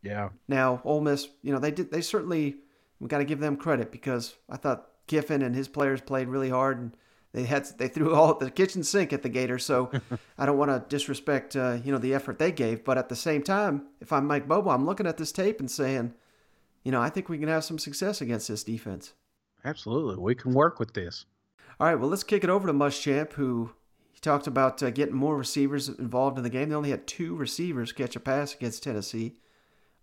Yeah. 0.03 0.29
Now, 0.49 0.81
Ole 0.83 1.01
Miss, 1.01 1.29
you 1.41 1.53
know, 1.53 1.59
they 1.59 1.71
did. 1.71 1.89
They 1.89 2.01
certainly 2.01 2.57
we 2.99 3.07
got 3.07 3.19
to 3.19 3.25
give 3.25 3.39
them 3.39 3.55
credit 3.55 3.91
because 3.91 4.35
I 4.49 4.57
thought 4.57 4.89
Kiffin 5.07 5.41
and 5.41 5.55
his 5.55 5.67
players 5.67 6.01
played 6.01 6.27
really 6.27 6.49
hard 6.49 6.79
and 6.79 6.97
they 7.33 7.43
had 7.43 7.65
they 7.77 7.87
threw 7.87 8.13
all 8.13 8.37
the 8.37 8.51
kitchen 8.51 8.83
sink 8.83 9.13
at 9.13 9.23
the 9.23 9.29
Gators. 9.29 9.65
So 9.65 9.91
I 10.37 10.45
don't 10.45 10.57
want 10.57 10.71
to 10.71 10.83
disrespect 10.89 11.55
uh, 11.55 11.77
you 11.83 11.91
know 11.91 11.97
the 11.97 12.13
effort 12.13 12.39
they 12.39 12.51
gave, 12.51 12.83
but 12.83 12.97
at 12.97 13.09
the 13.09 13.15
same 13.15 13.43
time, 13.43 13.87
if 13.99 14.11
I'm 14.11 14.27
Mike 14.27 14.47
Bobo, 14.47 14.69
I'm 14.69 14.85
looking 14.85 15.07
at 15.07 15.17
this 15.17 15.31
tape 15.31 15.59
and 15.59 15.69
saying, 15.69 16.13
you 16.83 16.91
know, 16.91 17.01
I 17.01 17.09
think 17.09 17.29
we 17.29 17.37
can 17.37 17.47
have 17.47 17.63
some 17.63 17.79
success 17.79 18.21
against 18.21 18.47
this 18.47 18.63
defense. 18.63 19.13
Absolutely, 19.63 20.17
we 20.17 20.35
can 20.35 20.53
work 20.53 20.79
with 20.79 20.93
this. 20.93 21.25
All 21.79 21.87
right, 21.87 21.95
well, 21.95 22.09
let's 22.09 22.23
kick 22.23 22.43
it 22.43 22.49
over 22.49 22.67
to 22.67 22.73
Muschamp, 22.73 23.33
who 23.33 23.71
he 24.11 24.19
talked 24.19 24.47
about 24.47 24.83
uh, 24.83 24.89
getting 24.89 25.15
more 25.15 25.37
receivers 25.37 25.89
involved 25.89 26.37
in 26.37 26.43
the 26.43 26.49
game. 26.49 26.69
They 26.69 26.75
only 26.75 26.91
had 26.91 27.07
two 27.07 27.35
receivers 27.35 27.91
catch 27.91 28.15
a 28.15 28.19
pass 28.19 28.53
against 28.53 28.83
Tennessee. 28.83 29.35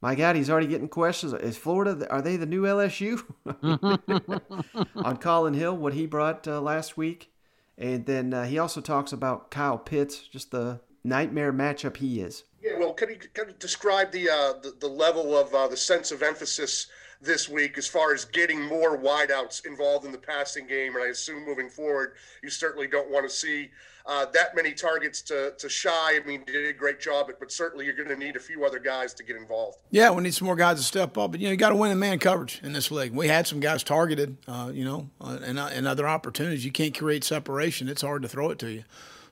My 0.00 0.14
God, 0.14 0.36
he's 0.36 0.48
already 0.48 0.68
getting 0.68 0.88
questions. 0.88 1.32
Is 1.32 1.56
Florida, 1.56 2.06
are 2.10 2.22
they 2.22 2.36
the 2.36 2.46
new 2.46 2.62
LSU? 2.62 3.22
On 4.94 5.16
Collin 5.16 5.54
Hill, 5.54 5.76
what 5.76 5.94
he 5.94 6.06
brought 6.06 6.46
uh, 6.46 6.60
last 6.60 6.96
week. 6.96 7.32
And 7.76 8.06
then 8.06 8.32
uh, 8.32 8.44
he 8.44 8.58
also 8.58 8.80
talks 8.80 9.12
about 9.12 9.50
Kyle 9.50 9.78
Pitts, 9.78 10.26
just 10.28 10.52
the 10.52 10.80
nightmare 11.02 11.52
matchup 11.52 11.96
he 11.96 12.20
is. 12.20 12.44
Yeah, 12.62 12.78
well, 12.78 12.92
can 12.92 13.10
you, 13.10 13.16
can 13.34 13.48
you 13.48 13.54
describe 13.58 14.12
the, 14.12 14.28
uh, 14.28 14.52
the, 14.62 14.74
the 14.78 14.88
level 14.88 15.36
of 15.36 15.52
uh, 15.54 15.68
the 15.68 15.76
sense 15.76 16.12
of 16.12 16.22
emphasis 16.22 16.88
this 17.20 17.48
week 17.48 17.78
as 17.78 17.86
far 17.86 18.14
as 18.14 18.24
getting 18.24 18.62
more 18.62 18.98
wideouts 18.98 19.66
involved 19.66 20.06
in 20.06 20.12
the 20.12 20.18
passing 20.18 20.66
game? 20.66 20.94
And 20.94 21.04
I 21.04 21.08
assume 21.08 21.44
moving 21.44 21.68
forward, 21.68 22.14
you 22.42 22.50
certainly 22.50 22.86
don't 22.86 23.10
want 23.10 23.28
to 23.28 23.34
see 23.34 23.70
uh, 24.06 24.24
that 24.32 24.56
many 24.56 24.72
targets 24.72 25.20
to, 25.20 25.52
to 25.58 25.68
Shi. 25.68 25.88
I 25.88 26.20
mean, 26.26 26.42
did 26.46 26.66
a 26.66 26.72
great 26.72 26.98
job, 26.98 27.30
but 27.38 27.52
certainly 27.52 27.84
you're 27.84 27.94
going 27.94 28.08
to 28.08 28.16
need 28.16 28.36
a 28.36 28.40
few 28.40 28.64
other 28.64 28.78
guys 28.78 29.12
to 29.14 29.22
get 29.22 29.36
involved. 29.36 29.78
Yeah, 29.90 30.10
we 30.10 30.22
need 30.22 30.32
some 30.32 30.46
more 30.46 30.56
guys 30.56 30.78
to 30.78 30.82
step 30.82 31.18
up. 31.18 31.32
But, 31.32 31.40
you 31.40 31.46
know, 31.46 31.50
you 31.50 31.58
got 31.58 31.70
to 31.70 31.76
win 31.76 31.90
in 31.90 31.98
man 31.98 32.18
coverage 32.18 32.60
in 32.62 32.72
this 32.72 32.90
league. 32.90 33.12
We 33.12 33.28
had 33.28 33.46
some 33.46 33.60
guys 33.60 33.82
targeted, 33.82 34.38
uh, 34.48 34.70
you 34.72 34.84
know, 34.84 35.10
uh, 35.20 35.38
and, 35.44 35.58
and 35.58 35.86
other 35.86 36.08
opportunities. 36.08 36.64
You 36.64 36.72
can't 36.72 36.96
create 36.96 37.22
separation. 37.22 37.88
It's 37.88 38.02
hard 38.02 38.22
to 38.22 38.28
throw 38.28 38.50
it 38.50 38.58
to 38.60 38.70
you. 38.70 38.84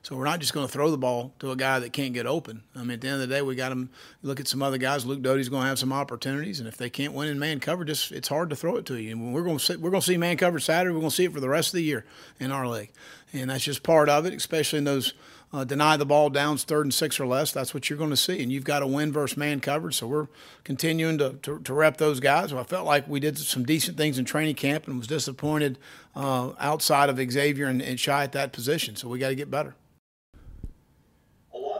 So 0.03 0.15
we're 0.15 0.25
not 0.25 0.39
just 0.39 0.53
going 0.53 0.65
to 0.65 0.71
throw 0.71 0.89
the 0.91 0.97
ball 0.97 1.33
to 1.39 1.51
a 1.51 1.55
guy 1.55 1.79
that 1.79 1.91
can't 1.91 2.13
get 2.13 2.25
open. 2.25 2.63
I 2.75 2.79
mean, 2.79 2.91
at 2.91 3.01
the 3.01 3.07
end 3.07 3.21
of 3.21 3.27
the 3.27 3.35
day, 3.35 3.41
we 3.41 3.55
got 3.55 3.71
him. 3.71 3.89
Look 4.21 4.39
at 4.39 4.47
some 4.47 4.61
other 4.61 4.77
guys. 4.77 5.05
Luke 5.05 5.21
Doty's 5.21 5.49
going 5.49 5.63
to 5.63 5.67
have 5.67 5.79
some 5.79 5.91
opportunities, 5.91 6.59
and 6.59 6.67
if 6.67 6.77
they 6.77 6.89
can't 6.89 7.13
win 7.13 7.27
in 7.27 7.39
man 7.39 7.59
coverage, 7.59 7.89
it's, 7.89 8.11
it's 8.11 8.27
hard 8.27 8.49
to 8.51 8.55
throw 8.55 8.77
it 8.77 8.85
to 8.85 8.95
you. 8.95 9.11
And 9.11 9.33
we're 9.33 9.43
going 9.43 9.57
to 9.57 9.63
see, 9.63 9.75
we're 9.75 9.89
going 9.89 10.01
to 10.01 10.07
see 10.07 10.17
man 10.17 10.37
coverage 10.37 10.63
Saturday. 10.63 10.93
We're 10.93 11.01
going 11.01 11.09
to 11.09 11.15
see 11.15 11.25
it 11.25 11.33
for 11.33 11.39
the 11.39 11.49
rest 11.49 11.69
of 11.69 11.73
the 11.73 11.83
year 11.83 12.05
in 12.39 12.51
our 12.51 12.67
league, 12.67 12.91
and 13.33 13.49
that's 13.49 13.63
just 13.63 13.83
part 13.83 14.09
of 14.09 14.25
it, 14.25 14.33
especially 14.33 14.79
in 14.79 14.85
those. 14.85 15.13
Uh, 15.53 15.63
deny 15.63 15.95
the 15.95 16.05
ball 16.05 16.29
downs 16.29 16.65
third 16.65 16.85
and 16.85 16.93
six 16.93 17.21
or 17.21 17.25
less. 17.25 17.53
That's 17.53 17.73
what 17.73 17.89
you're 17.89 17.97
going 17.97 18.09
to 18.09 18.17
see, 18.17 18.43
and 18.43 18.51
you've 18.51 18.65
got 18.65 18.79
to 18.79 18.87
win 18.87 19.13
versus 19.13 19.37
man 19.37 19.61
coverage. 19.61 19.95
So 19.95 20.05
we're 20.05 20.27
continuing 20.65 21.17
to, 21.19 21.35
to, 21.43 21.59
to 21.59 21.73
rep 21.73 21.95
those 21.95 22.19
guys. 22.19 22.51
I 22.51 22.63
felt 22.63 22.85
like 22.85 23.07
we 23.07 23.21
did 23.21 23.37
some 23.37 23.63
decent 23.63 23.95
things 23.95 24.19
in 24.19 24.25
training 24.25 24.55
camp, 24.55 24.87
and 24.87 24.97
was 24.97 25.07
disappointed 25.07 25.79
uh, 26.17 26.51
outside 26.59 27.09
of 27.09 27.17
Xavier 27.31 27.67
and, 27.67 27.81
and 27.81 27.97
Shi 27.97 28.11
at 28.11 28.33
that 28.33 28.51
position. 28.51 28.97
So 28.97 29.07
we 29.07 29.19
got 29.19 29.29
to 29.29 29.35
get 29.35 29.49
better 29.49 29.75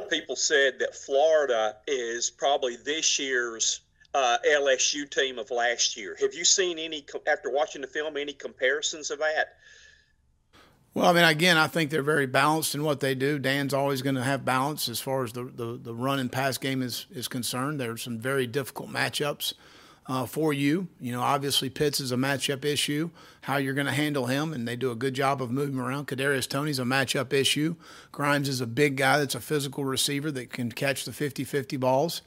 people 0.09 0.35
said 0.35 0.79
that 0.79 0.95
Florida 0.95 1.75
is 1.87 2.29
probably 2.29 2.75
this 2.75 3.19
year's 3.19 3.81
uh, 4.13 4.37
LSU 4.47 5.09
team 5.09 5.37
of 5.37 5.51
last 5.51 5.97
year. 5.97 6.15
Have 6.19 6.33
you 6.33 6.45
seen 6.45 6.79
any, 6.79 7.05
after 7.27 7.49
watching 7.51 7.81
the 7.81 7.87
film, 7.87 8.17
any 8.17 8.33
comparisons 8.33 9.11
of 9.11 9.19
that? 9.19 9.57
Well, 10.93 11.05
I 11.05 11.13
mean, 11.13 11.25
again, 11.25 11.57
I 11.57 11.67
think 11.67 11.91
they're 11.91 12.01
very 12.01 12.25
balanced 12.25 12.73
in 12.73 12.83
what 12.83 13.01
they 13.01 13.13
do. 13.13 13.37
Dan's 13.37 13.73
always 13.73 14.01
going 14.01 14.15
to 14.15 14.23
have 14.23 14.43
balance 14.43 14.89
as 14.89 14.99
far 14.99 15.23
as 15.23 15.31
the, 15.33 15.43
the, 15.43 15.79
the 15.79 15.93
run 15.93 16.17
and 16.17 16.31
pass 16.31 16.57
game 16.57 16.81
is, 16.81 17.05
is 17.13 17.27
concerned. 17.27 17.79
There 17.79 17.91
are 17.91 17.97
some 17.97 18.17
very 18.17 18.47
difficult 18.47 18.89
matchups 18.89 19.53
uh, 20.07 20.25
for 20.25 20.53
you. 20.53 20.87
You 20.99 21.11
know, 21.11 21.21
obviously 21.21 21.69
Pitts 21.69 21.99
is 21.99 22.11
a 22.11 22.15
matchup 22.15 22.63
issue, 22.63 23.09
how 23.41 23.57
you're 23.57 23.73
going 23.73 23.87
to 23.87 23.93
handle 23.93 24.25
him, 24.25 24.53
and 24.53 24.67
they 24.67 24.75
do 24.75 24.91
a 24.91 24.95
good 24.95 25.13
job 25.13 25.41
of 25.41 25.51
moving 25.51 25.79
around. 25.79 26.07
Kadarius 26.07 26.47
Toney's 26.47 26.79
a 26.79 26.83
matchup 26.83 27.33
issue. 27.33 27.75
Grimes 28.11 28.49
is 28.49 28.61
a 28.61 28.67
big 28.67 28.95
guy 28.95 29.19
that's 29.19 29.35
a 29.35 29.41
physical 29.41 29.83
receiver 29.85 30.31
that 30.31 30.51
can 30.51 30.71
catch 30.71 31.05
the 31.05 31.11
50-50 31.11 31.79
balls. 31.79 32.21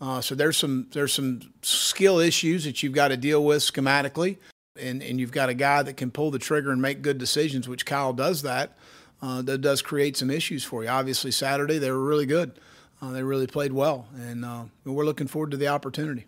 Uh, 0.00 0.20
so 0.20 0.34
there's 0.34 0.58
some 0.58 0.86
there's 0.92 1.14
some 1.14 1.40
skill 1.62 2.18
issues 2.18 2.64
that 2.64 2.82
you've 2.82 2.92
got 2.92 3.08
to 3.08 3.16
deal 3.16 3.42
with 3.42 3.62
schematically, 3.62 4.36
and 4.78 5.02
and 5.02 5.18
you've 5.18 5.32
got 5.32 5.48
a 5.48 5.54
guy 5.54 5.82
that 5.82 5.96
can 5.96 6.10
pull 6.10 6.30
the 6.30 6.38
trigger 6.38 6.70
and 6.70 6.82
make 6.82 7.00
good 7.00 7.16
decisions, 7.16 7.66
which 7.66 7.86
Kyle 7.86 8.12
does 8.12 8.42
that. 8.42 8.76
Uh, 9.22 9.40
that 9.40 9.62
does 9.62 9.80
create 9.80 10.14
some 10.14 10.30
issues 10.30 10.64
for 10.64 10.84
you. 10.84 10.90
Obviously, 10.90 11.30
Saturday 11.30 11.78
they 11.78 11.90
were 11.90 12.04
really 12.04 12.26
good. 12.26 12.60
Uh, 13.00 13.10
they 13.12 13.22
really 13.22 13.46
played 13.46 13.72
well, 13.72 14.06
and 14.14 14.44
uh, 14.44 14.64
we're 14.84 15.06
looking 15.06 15.26
forward 15.26 15.50
to 15.52 15.56
the 15.56 15.68
opportunity 15.68 16.26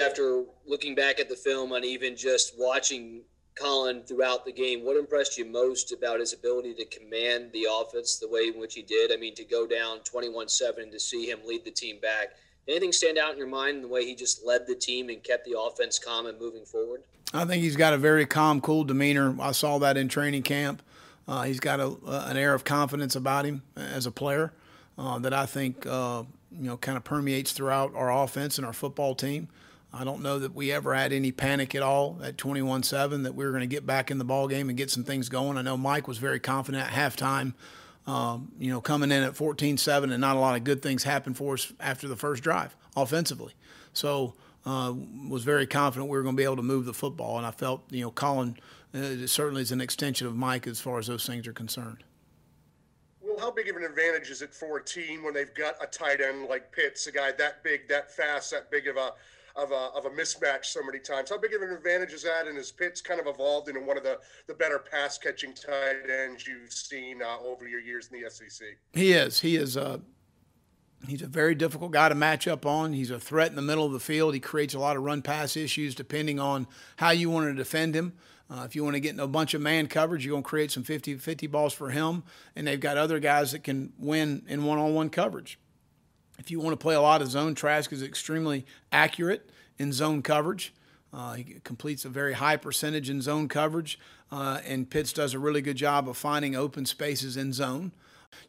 after 0.00 0.44
looking 0.66 0.94
back 0.94 1.20
at 1.20 1.28
the 1.28 1.36
film 1.36 1.72
and 1.72 1.84
even 1.84 2.16
just 2.16 2.54
watching 2.58 3.22
Collin 3.54 4.02
throughout 4.02 4.44
the 4.44 4.52
game, 4.52 4.84
what 4.84 4.96
impressed 4.96 5.36
you 5.36 5.44
most 5.44 5.92
about 5.92 6.20
his 6.20 6.32
ability 6.32 6.74
to 6.74 6.84
command 6.86 7.50
the 7.52 7.66
offense 7.70 8.18
the 8.18 8.28
way 8.28 8.48
in 8.54 8.60
which 8.60 8.74
he 8.74 8.82
did? 8.82 9.12
I 9.12 9.16
mean, 9.16 9.34
to 9.34 9.44
go 9.44 9.66
down 9.66 10.00
21 10.00 10.48
7 10.48 10.90
to 10.90 11.00
see 11.00 11.28
him 11.30 11.40
lead 11.44 11.64
the 11.64 11.70
team 11.70 11.98
back. 12.00 12.28
Anything 12.68 12.92
stand 12.92 13.18
out 13.18 13.32
in 13.32 13.38
your 13.38 13.46
mind 13.46 13.76
in 13.76 13.82
the 13.82 13.88
way 13.88 14.04
he 14.04 14.14
just 14.14 14.44
led 14.44 14.66
the 14.66 14.74
team 14.74 15.08
and 15.08 15.22
kept 15.22 15.46
the 15.46 15.58
offense 15.58 15.98
calm 15.98 16.26
and 16.26 16.38
moving 16.38 16.64
forward? 16.64 17.02
I 17.32 17.44
think 17.44 17.62
he's 17.62 17.76
got 17.76 17.94
a 17.94 17.98
very 17.98 18.26
calm, 18.26 18.60
cool 18.60 18.84
demeanor. 18.84 19.36
I 19.40 19.52
saw 19.52 19.78
that 19.78 19.96
in 19.96 20.08
training 20.08 20.42
camp. 20.42 20.82
Uh, 21.26 21.42
he's 21.42 21.60
got 21.60 21.80
a, 21.80 21.96
an 22.06 22.36
air 22.36 22.54
of 22.54 22.64
confidence 22.64 23.14
about 23.16 23.44
him 23.44 23.62
as 23.76 24.06
a 24.06 24.10
player 24.10 24.52
uh, 24.96 25.18
that 25.18 25.34
I 25.34 25.46
think 25.46 25.86
uh, 25.86 26.24
you 26.50 26.66
know 26.66 26.76
kind 26.76 26.96
of 26.96 27.04
permeates 27.04 27.52
throughout 27.52 27.94
our 27.94 28.12
offense 28.12 28.58
and 28.58 28.66
our 28.66 28.72
football 28.72 29.14
team. 29.14 29.48
I 29.92 30.04
don't 30.04 30.22
know 30.22 30.38
that 30.38 30.54
we 30.54 30.70
ever 30.70 30.94
had 30.94 31.12
any 31.12 31.32
panic 31.32 31.74
at 31.74 31.82
all 31.82 32.18
at 32.22 32.36
21-7 32.36 33.24
that 33.24 33.34
we 33.34 33.44
were 33.44 33.50
going 33.50 33.62
to 33.62 33.66
get 33.66 33.86
back 33.86 34.10
in 34.10 34.18
the 34.18 34.24
ball 34.24 34.46
game 34.46 34.68
and 34.68 34.76
get 34.76 34.90
some 34.90 35.02
things 35.02 35.28
going. 35.28 35.56
I 35.56 35.62
know 35.62 35.76
Mike 35.76 36.06
was 36.06 36.18
very 36.18 36.40
confident 36.40 36.86
at 36.86 36.92
halftime. 36.92 37.54
Um, 38.06 38.52
you 38.58 38.70
know, 38.70 38.80
coming 38.80 39.10
in 39.10 39.22
at 39.22 39.34
14-7 39.34 40.12
and 40.12 40.20
not 40.20 40.36
a 40.36 40.38
lot 40.38 40.56
of 40.56 40.64
good 40.64 40.82
things 40.82 41.04
happened 41.04 41.36
for 41.36 41.54
us 41.54 41.72
after 41.78 42.08
the 42.08 42.16
first 42.16 42.42
drive 42.42 42.74
offensively. 42.96 43.52
So 43.92 44.34
uh, 44.64 44.94
was 45.28 45.44
very 45.44 45.66
confident 45.66 46.10
we 46.10 46.16
were 46.16 46.22
going 46.22 46.34
to 46.34 46.40
be 46.40 46.44
able 46.44 46.56
to 46.56 46.62
move 46.62 46.84
the 46.84 46.94
football, 46.94 47.38
and 47.38 47.46
I 47.46 47.50
felt 47.50 47.82
you 47.90 48.02
know 48.02 48.10
Collin 48.10 48.56
uh, 48.94 49.26
certainly 49.26 49.62
is 49.62 49.72
an 49.72 49.80
extension 49.80 50.26
of 50.26 50.36
Mike 50.36 50.66
as 50.66 50.80
far 50.80 50.98
as 50.98 51.06
those 51.06 51.26
things 51.26 51.46
are 51.46 51.52
concerned. 51.52 52.04
Well, 53.20 53.38
how 53.38 53.50
big 53.50 53.68
of 53.68 53.76
an 53.76 53.84
advantage 53.84 54.30
is 54.30 54.42
it 54.42 54.54
for 54.54 54.78
a 54.78 54.84
team 54.84 55.22
when 55.22 55.34
they've 55.34 55.54
got 55.54 55.74
a 55.82 55.86
tight 55.86 56.20
end 56.20 56.48
like 56.48 56.72
Pitts, 56.72 57.06
a 57.06 57.12
guy 57.12 57.32
that 57.32 57.62
big, 57.62 57.88
that 57.88 58.10
fast, 58.10 58.50
that 58.50 58.70
big 58.70 58.88
of 58.88 58.96
a 58.96 59.12
of 59.58 59.72
a, 59.72 59.90
of 59.96 60.06
a 60.06 60.10
mismatch 60.10 60.66
so 60.66 60.80
many 60.82 61.00
times. 61.00 61.30
How 61.30 61.38
big 61.38 61.52
of 61.52 61.62
an 61.62 61.70
advantage 61.70 62.12
is 62.12 62.22
that? 62.22 62.46
And 62.46 62.56
has 62.56 62.70
Pitts 62.70 63.00
kind 63.00 63.20
of 63.20 63.26
evolved 63.26 63.68
into 63.68 63.80
one 63.80 63.96
of 63.96 64.04
the, 64.04 64.18
the 64.46 64.54
better 64.54 64.78
pass 64.78 65.18
catching 65.18 65.52
tight 65.52 66.08
ends 66.08 66.46
you've 66.46 66.72
seen 66.72 67.20
uh, 67.22 67.38
over 67.44 67.66
your 67.66 67.80
years 67.80 68.08
in 68.12 68.22
the 68.22 68.30
SEC? 68.30 68.68
He 68.92 69.12
is. 69.12 69.40
He 69.40 69.56
is. 69.56 69.76
Uh, 69.76 69.98
he's 71.08 71.22
a 71.22 71.26
very 71.26 71.56
difficult 71.56 71.90
guy 71.90 72.08
to 72.08 72.14
match 72.14 72.46
up 72.46 72.64
on. 72.64 72.92
He's 72.92 73.10
a 73.10 73.18
threat 73.18 73.50
in 73.50 73.56
the 73.56 73.62
middle 73.62 73.84
of 73.84 73.92
the 73.92 74.00
field. 74.00 74.34
He 74.34 74.40
creates 74.40 74.74
a 74.74 74.78
lot 74.78 74.96
of 74.96 75.02
run 75.02 75.22
pass 75.22 75.56
issues 75.56 75.94
depending 75.94 76.38
on 76.38 76.68
how 76.96 77.10
you 77.10 77.28
want 77.28 77.48
to 77.48 77.54
defend 77.54 77.96
him. 77.96 78.14
Uh, 78.50 78.62
if 78.64 78.74
you 78.74 78.82
want 78.82 78.94
to 78.94 79.00
get 79.00 79.12
in 79.12 79.20
a 79.20 79.26
bunch 79.26 79.52
of 79.52 79.60
man 79.60 79.88
coverage, 79.88 80.24
you're 80.24 80.32
going 80.32 80.42
to 80.42 80.48
create 80.48 80.70
some 80.70 80.82
50 80.82 81.16
50 81.16 81.46
balls 81.48 81.74
for 81.74 81.90
him. 81.90 82.22
And 82.56 82.66
they've 82.66 82.80
got 82.80 82.96
other 82.96 83.18
guys 83.18 83.52
that 83.52 83.62
can 83.64 83.92
win 83.98 84.44
in 84.48 84.64
one 84.64 84.78
on 84.78 84.94
one 84.94 85.10
coverage. 85.10 85.58
If 86.38 86.50
you 86.50 86.60
want 86.60 86.72
to 86.72 86.82
play 86.82 86.94
a 86.94 87.00
lot 87.00 87.20
of 87.20 87.28
zone, 87.28 87.54
Trask 87.54 87.92
is 87.92 88.02
extremely 88.02 88.64
accurate 88.92 89.50
in 89.78 89.92
zone 89.92 90.22
coverage. 90.22 90.72
Uh, 91.12 91.34
he 91.34 91.44
completes 91.64 92.04
a 92.04 92.08
very 92.08 92.34
high 92.34 92.56
percentage 92.56 93.08
in 93.08 93.22
zone 93.22 93.48
coverage, 93.48 93.98
uh, 94.30 94.60
and 94.66 94.90
Pitts 94.90 95.12
does 95.12 95.34
a 95.34 95.38
really 95.38 95.62
good 95.62 95.76
job 95.76 96.08
of 96.08 96.16
finding 96.16 96.54
open 96.54 96.84
spaces 96.84 97.36
in 97.36 97.52
zone. 97.52 97.92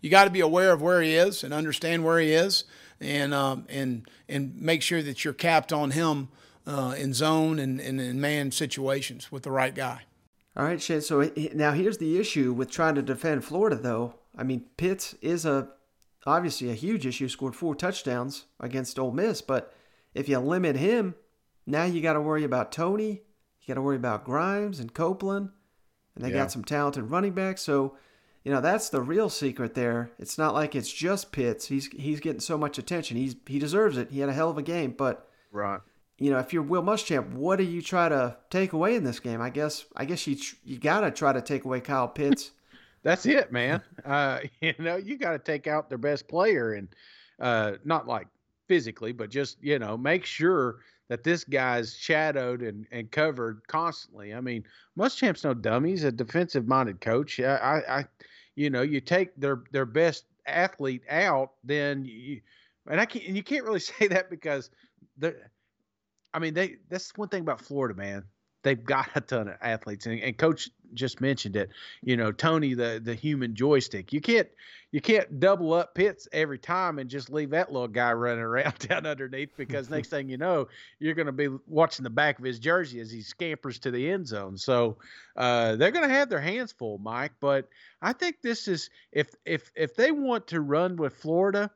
You 0.02 0.10
got 0.10 0.26
to 0.26 0.30
be 0.30 0.42
aware 0.42 0.74
of 0.74 0.82
where 0.82 1.02
he 1.02 1.16
is 1.16 1.44
and 1.44 1.54
understand 1.54 2.04
where 2.04 2.20
he 2.20 2.34
is, 2.34 2.66
and 3.00 3.34
um, 3.34 3.66
and 3.70 4.10
and 4.28 4.60
make 4.62 4.82
sure 4.82 5.02
that 5.02 5.24
you're 5.24 5.34
capped 5.34 5.72
on 5.72 5.92
him 5.92 6.28
uh, 6.68 6.96
in 6.98 7.14
zone 7.14 7.60
and, 7.60 7.80
and 7.80 8.02
in 8.02 8.20
man 8.20 8.52
situations 8.52 9.32
with 9.32 9.44
the 9.44 9.52
right 9.52 9.74
guy. 9.74 10.02
All 10.58 10.66
right, 10.66 10.82
Shane. 10.82 11.00
So 11.00 11.32
now 11.54 11.72
here's 11.72 11.98
the 11.98 12.20
issue 12.20 12.52
with 12.52 12.70
trying 12.70 12.96
to 12.96 13.02
defend 13.02 13.46
Florida, 13.46 13.78
though. 13.78 14.16
I 14.38 14.44
mean, 14.44 14.66
Pitts 14.76 15.16
is 15.22 15.46
a 15.46 15.70
obviously 16.26 16.70
a 16.70 16.76
huge 16.76 17.06
issue. 17.06 17.28
Scored 17.30 17.56
four 17.56 17.76
touchdowns 17.76 18.46
against 18.60 19.00
Ole 19.00 19.12
Miss, 19.12 19.42
but 19.42 19.74
if 20.14 20.28
you 20.28 20.40
limit 20.40 20.76
him, 20.76 21.16
now 21.66 21.84
you 21.84 22.02
got 22.02 22.14
to 22.14 22.22
worry 22.22 22.44
about 22.44 22.72
Toney. 22.72 23.22
You 23.62 23.68
got 23.68 23.76
to 23.76 23.82
worry 23.82 23.96
about 23.96 24.26
Grimes 24.26 24.80
and 24.80 24.94
Copeland, 24.94 25.50
and 26.16 26.24
they 26.24 26.30
yeah. 26.30 26.38
got 26.38 26.52
some 26.52 26.64
talented 26.64 27.12
running 27.12 27.34
backs. 27.34 27.62
So, 27.62 27.96
you 28.44 28.52
know, 28.52 28.62
that's 28.62 28.90
the 28.90 29.02
real 29.02 29.30
secret 29.30 29.76
there. 29.76 30.12
It's 30.18 30.38
not 30.38 30.54
like 30.54 30.76
it's 30.76 30.92
just 30.92 31.32
Pitts. 31.32 31.68
He's 31.68 31.88
he's 31.88 32.20
getting 32.20 32.40
so 32.40 32.58
much 32.58 32.78
attention. 32.78 33.18
He's 33.18 33.36
he 33.46 33.60
deserves 33.60 33.98
it. 33.98 34.12
He 34.12 34.20
had 34.20 34.30
a 34.30 34.34
hell 34.34 34.50
of 34.50 34.58
a 34.58 34.64
game, 34.64 34.96
but 34.98 35.30
right. 35.52 35.82
You 36.18 36.32
know, 36.32 36.40
if 36.40 36.52
you're 36.52 36.64
Will 36.64 36.84
Muschamp, 36.84 37.32
what 37.32 37.58
do 37.58 37.64
you 37.64 37.82
try 37.82 38.10
to 38.10 38.36
take 38.50 38.74
away 38.74 38.96
in 38.96 39.06
this 39.06 39.22
game? 39.22 39.42
I 39.42 39.50
guess 39.50 39.86
I 39.96 40.06
guess 40.06 40.28
you 40.28 40.38
you 40.64 40.78
got 40.78 41.02
to 41.02 41.12
try 41.12 41.32
to 41.32 41.42
take 41.42 41.64
away 41.64 41.80
Kyle 41.80 42.10
Pitts. 42.10 42.52
That's 43.04 43.26
it, 43.26 43.52
man. 43.52 43.82
Uh, 44.06 44.39
you 44.62 44.74
know, 44.80 44.97
you 44.97 45.18
got 45.18 45.32
to 45.32 45.39
take 45.39 45.68
out 45.68 45.89
their 45.89 45.97
best 45.97 46.28
player 46.28 46.74
and 46.74 46.88
uh, 47.39 47.74
not 47.84 48.08
like 48.08 48.28
physically, 48.68 49.12
but 49.12 49.30
just 49.30 49.58
you 49.62 49.80
know, 49.80 49.97
make 49.97 50.26
sure 50.26 50.80
that 51.10 51.24
this 51.24 51.43
guy's 51.43 51.95
shadowed 51.95 52.62
and, 52.62 52.86
and 52.91 53.10
covered 53.12 53.62
constantly. 53.68 54.34
I 54.34 54.41
mean, 54.41 54.64
Muschamp's 54.97 55.43
no 55.43 55.54
dummy. 55.54 55.91
He's 55.91 56.04
a 56.04 56.12
defensive 56.12 56.68
minded 56.68 57.02
coach. 57.02 57.39
I, 57.39 57.82
I, 57.89 58.06
you 58.56 58.70
know, 58.70 58.82
you 58.84 59.02
take 59.02 59.36
their 59.36 59.64
their 59.72 59.86
best 59.86 60.26
athlete 60.45 61.04
out, 61.10 61.54
then 61.64 62.06
you, 62.06 62.41
and 62.89 63.00
I 63.02 63.06
can't, 63.06 63.26
and 63.26 63.36
you 63.36 63.43
can't 63.43 63.64
really 63.66 63.80
say 63.80 64.08
that 64.08 64.30
because 64.30 64.70
the, 65.18 65.36
I 66.34 66.39
mean, 66.39 66.54
they 66.54 66.78
that's 66.89 67.12
one 67.16 67.30
thing 67.30 67.41
about 67.41 67.62
Florida, 67.62 67.95
man 67.95 68.24
they've 68.64 68.84
got 68.84 69.10
a 69.16 69.22
ton 69.22 69.47
of 69.47 69.55
athletes. 69.62 70.05
And, 70.05 70.20
and, 70.20 70.38
coach 70.38 70.70
just 70.95 71.22
mentioned 71.22 71.55
it 71.55 71.70
you 72.01 72.18
know 72.18 72.32
toney 72.32 72.74
the 72.74 72.99
the 73.03 73.14
human 73.14 73.55
joystick. 73.55 74.12
You 74.12 74.22
can't 74.22 74.47
you 74.91 75.01
can't 75.01 75.39
double 75.39 75.74
up 75.74 75.93
Pitts 75.93 76.28
every 76.32 76.57
time 76.57 76.97
and 76.97 77.10
just 77.10 77.30
leave 77.30 77.51
that 77.51 77.72
little 77.72 77.88
guy 77.88 78.12
running 78.14 78.43
around 78.43 78.80
down 78.88 79.05
underneath 79.05 79.55
because 79.55 79.89
next 79.91 80.10
thing 80.10 80.30
you 80.30 80.38
know 80.38 80.68
you're 80.99 81.14
going 81.14 81.28
to 81.28 81.32
be 81.32 81.49
watching 81.68 82.03
the 82.03 82.10
back 82.10 82.39
of 82.39 82.45
his 82.45 82.60
jersey 82.60 82.99
as 82.99 83.12
he 83.12 83.22
scampers 83.22 83.80
to 83.80 83.91
the 83.91 84.10
end 84.10 84.28
zone. 84.28 84.57
So 84.57 84.97
uh, 85.36 85.76
they're 85.76 85.91
going 85.91 86.07
to 86.07 86.14
have 86.14 86.30
their 86.30 86.41
hands 86.41 86.72
full 86.72 86.97
mike 86.97 87.32
but 87.39 87.70
i 88.01 88.14
think 88.14 88.41
this 88.41 88.68
is 88.68 88.89
if 89.12 89.34
if 89.45 89.72
if 89.76 89.95
they 89.95 90.12
want 90.12 90.47
to 90.47 90.62
run 90.62 90.95
with 90.95 91.14
florida 91.14 91.72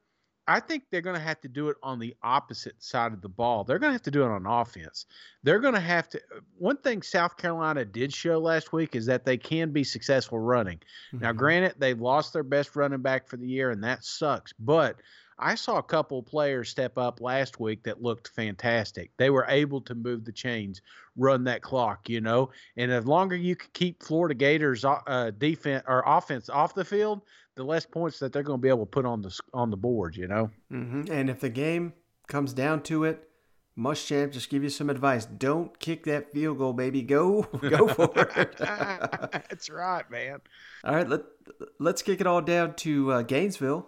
I 0.48 0.60
think 0.60 0.84
they're 0.92 1.02
going 1.02 1.16
to 1.16 1.22
have 1.22 1.40
to 1.42 1.48
do 1.48 1.70
it 1.70 1.78
on 1.82 2.00
the 2.00 2.16
opposite 2.22 2.82
side 2.84 3.14
of 3.14 3.22
the 3.22 3.30
ball. 3.30 3.64
They're 3.64 3.80
going 3.80 3.92
to 3.92 3.94
have 3.94 4.04
to 4.04 4.12
do 4.12 4.24
it 4.24 4.30
on 4.30 4.46
offense. 4.46 5.06
They're 5.44 5.60
going 5.60 5.74
to 5.74 5.80
have 5.80 6.10
to. 6.10 6.22
One 6.58 6.78
thing 6.78 7.02
South 7.02 7.38
Carolina 7.38 7.86
did 7.86 8.14
show 8.14 8.40
last 8.40 8.74
week 8.74 8.96
is 8.96 9.06
that 9.06 9.26
they 9.26 9.38
can 9.38 9.72
be 9.72 9.84
successful 9.84 10.40
running. 10.40 10.80
Mm-hmm. 11.14 11.24
Now, 11.24 11.32
granted, 11.32 11.76
they 11.78 11.94
lost 11.94 12.34
their 12.34 12.44
best 12.44 12.76
running 12.76 13.02
back 13.02 13.28
for 13.28 13.38
the 13.38 13.48
year, 13.48 13.72
and 13.72 13.84
that 13.84 14.04
sucks. 14.04 14.54
But 14.60 14.98
I 15.40 15.56
saw 15.56 15.78
a 15.78 15.84
couple 15.84 16.22
players 16.22 16.70
step 16.70 16.98
up 16.98 17.22
last 17.22 17.60
week 17.60 17.84
that 17.84 18.02
looked 18.02 18.30
fantastic. 18.30 19.12
They 19.18 19.30
were 19.30 19.46
able 19.50 19.82
to 19.82 19.96
move 19.96 20.26
the 20.26 20.32
chains, 20.32 20.82
run 21.16 21.44
that 21.46 21.62
clock, 21.62 22.08
you 22.10 22.22
know. 22.22 22.52
And 22.78 22.92
the 22.92 23.02
longer 23.02 23.36
you 23.36 23.56
can 23.56 23.70
keep 23.74 24.04
Florida 24.04 24.36
Gators 24.36 24.86
uh, 24.86 25.32
defense 25.38 25.84
or 25.88 26.04
offense 26.06 26.50
off 26.50 26.76
the 26.76 26.86
field, 26.86 27.22
the 27.56 27.64
less 27.64 27.86
points 27.86 28.20
that 28.20 28.34
they're 28.34 28.44
going 28.44 28.60
to 28.60 28.62
be 28.62 28.70
able 28.70 28.86
to 28.86 28.90
put 28.90 29.06
on 29.06 29.22
the 29.22 29.40
on 29.54 29.70
the 29.70 29.78
board, 29.78 30.16
you 30.16 30.28
know. 30.28 30.50
Mm-hmm. 30.72 31.12
And 31.12 31.30
if 31.30 31.40
the 31.40 31.50
game 31.50 31.94
comes 32.28 32.54
down 32.54 32.82
to 32.84 33.04
it, 33.04 33.28
Muschamp 33.78 34.32
just 34.32 34.50
give 34.50 34.64
you 34.64 34.70
some 34.70 34.90
advice. 34.90 35.26
Don't 35.26 35.78
kick 35.80 36.06
that 36.06 36.32
field 36.32 36.58
goal, 36.58 36.74
baby. 36.74 37.02
Go, 37.02 37.44
go 37.62 37.88
for 37.88 38.12
it. 38.36 38.58
That's 38.58 39.70
right, 39.70 40.10
man. 40.10 40.42
All 40.84 40.96
right, 40.96 41.08
let 41.08 41.22
let's 41.80 42.02
kick 42.02 42.22
it 42.22 42.28
all 42.28 42.42
down 42.42 42.76
to 42.76 43.12
uh, 43.12 43.22
Gainesville, 43.24 43.82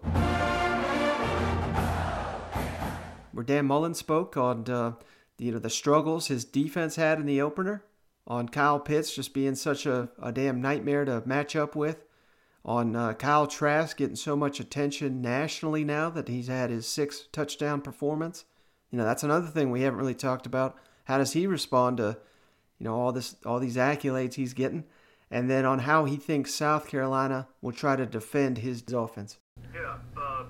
where 3.32 3.44
Dan 3.44 3.66
Mullen 3.66 3.94
spoke 3.94 4.38
on 4.38 4.70
uh, 4.70 4.94
you 5.38 5.52
know 5.52 5.60
the 5.60 5.70
struggles 5.70 6.28
his 6.28 6.46
defense 6.46 6.96
had 6.96 7.20
in 7.20 7.26
the 7.26 7.42
opener, 7.42 7.84
on 8.28 8.50
Kyle 8.50 8.80
Pitts 8.80 9.14
just 9.14 9.34
being 9.34 9.56
such 9.56 9.86
a, 9.86 10.10
a 10.22 10.32
damn 10.32 10.62
nightmare 10.62 11.06
to 11.06 11.22
match 11.26 11.56
up 11.56 11.76
with 11.76 12.06
on 12.66 12.96
uh, 12.96 13.14
Kyle 13.14 13.46
Trask 13.46 13.96
getting 13.96 14.16
so 14.16 14.36
much 14.36 14.60
attention 14.60 15.22
nationally 15.22 15.84
now 15.84 16.10
that 16.10 16.28
he's 16.28 16.48
had 16.48 16.72
his 16.72 16.88
six 16.88 17.28
touchdown 17.32 17.80
performance. 17.80 18.46
You 18.92 18.98
know, 18.98 19.06
that's 19.06 19.24
another 19.24 19.48
thing 19.48 19.70
we 19.70 19.82
haven't 19.82 20.00
really 20.00 20.16
talked 20.16 20.48
about. 20.48 20.76
How 21.04 21.20
does 21.20 21.34
he 21.34 21.46
respond 21.46 21.98
to, 21.98 22.18
you 22.80 22.86
know, 22.86 22.96
all 22.96 23.12
this, 23.12 23.36
all 23.46 23.60
these 23.60 23.78
accolades 23.78 24.34
he's 24.34 24.54
getting, 24.54 24.86
and 25.30 25.50
then 25.50 25.64
on 25.64 25.80
how 25.80 26.06
he 26.06 26.18
thinks 26.18 26.54
South 26.54 26.88
Carolina 26.88 27.48
will 27.62 27.72
try 27.72 27.96
to 27.96 28.06
defend 28.06 28.60
his 28.60 28.84
offense. 28.92 29.38
Yeah, 29.74 29.98
uh, 30.18 30.46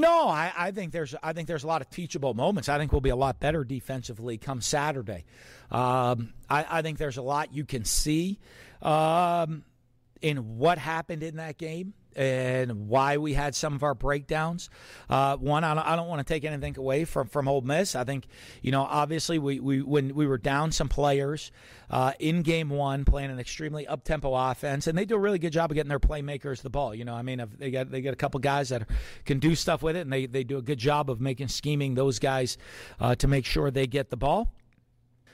No, 0.00 0.28
I, 0.28 0.52
I, 0.56 0.70
think 0.70 0.92
there's 0.92 1.14
I 1.22 1.34
think 1.34 1.46
there's 1.46 1.64
a 1.64 1.66
lot 1.66 1.82
of 1.82 1.90
teachable 1.90 2.32
moments. 2.32 2.70
I 2.70 2.78
think 2.78 2.90
we'll 2.90 3.02
be 3.02 3.10
a 3.10 3.16
lot 3.16 3.38
better 3.38 3.64
defensively 3.64 4.38
come 4.38 4.62
Saturday. 4.62 5.24
Um, 5.70 6.32
I, 6.48 6.66
I, 6.78 6.82
think 6.82 6.96
there's 6.96 7.18
a 7.18 7.22
lot 7.22 7.52
you 7.52 7.66
can 7.66 7.84
see 7.84 8.38
um, 8.80 9.62
in 10.22 10.56
what 10.58 10.78
happened 10.78 11.22
in 11.22 11.36
that 11.36 11.58
game 11.58 11.92
and 12.16 12.88
why 12.88 13.16
we 13.16 13.34
had 13.34 13.54
some 13.54 13.74
of 13.74 13.82
our 13.82 13.94
breakdowns. 13.94 14.70
Uh, 15.08 15.36
one, 15.36 15.64
I 15.64 15.74
don't, 15.74 15.86
I 15.86 15.96
don't, 15.96 16.08
want 16.08 16.26
to 16.26 16.32
take 16.32 16.44
anything 16.44 16.76
away 16.76 17.04
from 17.04 17.28
from 17.28 17.48
Ole 17.48 17.60
Miss. 17.60 17.94
I 17.94 18.04
think 18.04 18.26
you 18.62 18.72
know, 18.72 18.82
obviously, 18.82 19.38
we, 19.38 19.60
we 19.60 19.82
when 19.82 20.14
we 20.14 20.26
were 20.26 20.38
down 20.38 20.72
some 20.72 20.88
players 20.88 21.52
uh, 21.90 22.12
in 22.18 22.42
game 22.42 22.68
one, 22.70 23.04
playing 23.04 23.30
an 23.30 23.38
extremely 23.38 23.86
up 23.86 24.04
tempo 24.04 24.34
offense, 24.34 24.86
and 24.86 24.96
they 24.96 25.04
do 25.04 25.14
a 25.14 25.18
really 25.18 25.38
good 25.38 25.52
job 25.52 25.70
of 25.70 25.74
getting 25.74 25.88
their 25.88 26.00
playmakers 26.00 26.62
the 26.62 26.70
ball. 26.70 26.94
You 26.94 27.04
know, 27.04 27.14
I 27.14 27.22
mean, 27.22 27.44
they 27.58 27.70
got 27.70 27.90
they 27.90 28.00
got 28.00 28.12
a 28.12 28.16
couple 28.16 28.40
guys 28.40 28.70
that 28.70 28.88
can 29.24 29.38
do 29.38 29.54
stuff 29.54 29.82
with 29.82 29.96
it, 29.96 30.00
and 30.00 30.12
they 30.12 30.26
they 30.26 30.44
do 30.44 30.58
a 30.58 30.62
good 30.62 30.78
job 30.78 31.10
of 31.10 31.20
making 31.20 31.48
scheming 31.48 31.94
those 31.94 32.18
guys 32.18 32.58
uh, 32.98 33.14
to 33.16 33.28
make 33.28 33.44
sure 33.44 33.70
they 33.70 33.86
get 33.86 34.10
the 34.10 34.16
ball. 34.16 34.48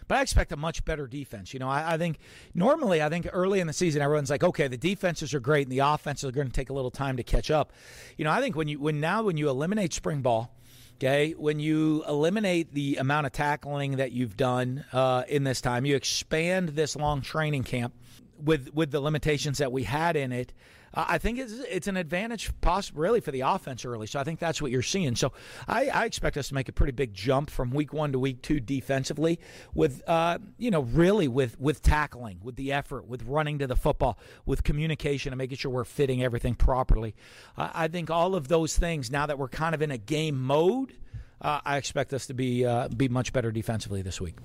But 0.08 0.18
I 0.18 0.22
expect 0.22 0.52
a 0.52 0.56
much 0.56 0.84
better 0.84 1.06
defense. 1.06 1.52
You 1.52 1.60
know, 1.60 1.68
I, 1.68 1.94
I, 1.94 1.98
think 1.98 2.18
normally, 2.54 3.02
I 3.02 3.08
think 3.08 3.28
early 3.32 3.60
in 3.60 3.66
the 3.66 3.72
season, 3.72 4.02
everyone's 4.02 4.30
like, 4.30 4.44
okay, 4.44 4.68
the 4.68 4.76
defenses 4.76 5.34
are 5.34 5.40
great 5.40 5.66
and 5.66 5.72
the 5.72 5.80
offenses 5.80 6.28
are 6.28 6.32
going 6.32 6.46
to 6.46 6.52
take 6.52 6.70
a 6.70 6.72
little 6.72 6.90
time 6.90 7.16
to 7.16 7.22
catch 7.22 7.50
up. 7.50 7.72
You 8.16 8.24
know, 8.24 8.30
I 8.30 8.40
think 8.40 8.54
when 8.56 8.68
you 8.68 8.78
when 8.78 9.00
now 9.00 9.24
when 9.24 9.36
you 9.36 9.48
eliminate 9.48 9.92
spring 9.92 10.22
ball, 10.22 10.54
okay, 10.96 11.32
when 11.32 11.58
you 11.58 12.04
eliminate 12.08 12.72
the 12.72 12.96
amount 12.96 13.26
of 13.26 13.32
tackling 13.32 13.96
that 13.96 14.12
you've 14.12 14.36
done 14.36 14.84
uh, 14.92 15.24
in 15.28 15.44
this 15.44 15.60
time, 15.60 15.84
you 15.84 15.96
expand 15.96 16.70
this 16.70 16.94
long 16.94 17.20
training 17.20 17.64
camp 17.64 17.94
with 18.42 18.72
with 18.74 18.90
the 18.90 19.00
limitations 19.00 19.58
that 19.58 19.72
we 19.72 19.82
had 19.82 20.16
in 20.16 20.32
it. 20.32 20.52
I 20.94 21.18
think 21.18 21.38
it's 21.38 21.52
it's 21.52 21.88
an 21.88 21.96
advantage, 21.96 22.50
really 22.94 23.20
for 23.20 23.30
the 23.30 23.42
offense 23.42 23.84
early. 23.84 24.06
So 24.06 24.18
I 24.18 24.24
think 24.24 24.40
that's 24.40 24.62
what 24.62 24.70
you're 24.70 24.82
seeing. 24.82 25.14
So 25.14 25.32
I, 25.68 25.88
I 25.88 26.04
expect 26.04 26.36
us 26.36 26.48
to 26.48 26.54
make 26.54 26.68
a 26.68 26.72
pretty 26.72 26.92
big 26.92 27.12
jump 27.12 27.50
from 27.50 27.70
week 27.70 27.92
one 27.92 28.12
to 28.12 28.18
week 28.18 28.42
two 28.42 28.60
defensively, 28.60 29.38
with 29.74 30.02
uh, 30.08 30.38
you 30.58 30.70
know 30.70 30.82
really 30.82 31.28
with 31.28 31.58
with 31.60 31.82
tackling, 31.82 32.40
with 32.42 32.56
the 32.56 32.72
effort, 32.72 33.06
with 33.06 33.24
running 33.24 33.58
to 33.58 33.66
the 33.66 33.76
football, 33.76 34.18
with 34.46 34.64
communication, 34.64 35.32
and 35.32 35.38
making 35.38 35.58
sure 35.58 35.70
we're 35.70 35.84
fitting 35.84 36.22
everything 36.22 36.54
properly. 36.54 37.14
I 37.56 37.88
think 37.88 38.10
all 38.10 38.34
of 38.34 38.48
those 38.48 38.76
things. 38.76 39.10
Now 39.10 39.26
that 39.26 39.38
we're 39.38 39.48
kind 39.48 39.74
of 39.74 39.82
in 39.82 39.90
a 39.90 39.98
game 39.98 40.40
mode, 40.40 40.94
uh, 41.40 41.60
I 41.64 41.76
expect 41.76 42.14
us 42.14 42.26
to 42.26 42.34
be 42.34 42.64
uh, 42.64 42.88
be 42.88 43.08
much 43.08 43.32
better 43.32 43.52
defensively 43.52 44.02
this 44.02 44.20
week. 44.20 44.36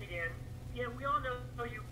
Again, 0.00 0.30
yeah, 0.74 0.86
we 0.96 1.04
all 1.04 1.20
know 1.20 1.64
you 1.64 1.82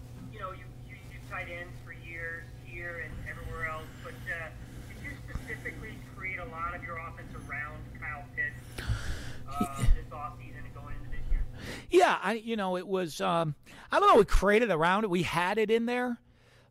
Yeah, 11.96 12.18
I 12.22 12.34
you 12.34 12.56
know 12.56 12.76
it 12.76 12.86
was 12.86 13.22
um, 13.22 13.54
I 13.90 13.98
don't 13.98 14.08
know 14.10 14.18
we 14.18 14.26
created 14.26 14.70
around 14.70 15.04
it 15.04 15.10
we 15.10 15.22
had 15.22 15.56
it 15.56 15.70
in 15.70 15.86
there, 15.86 16.18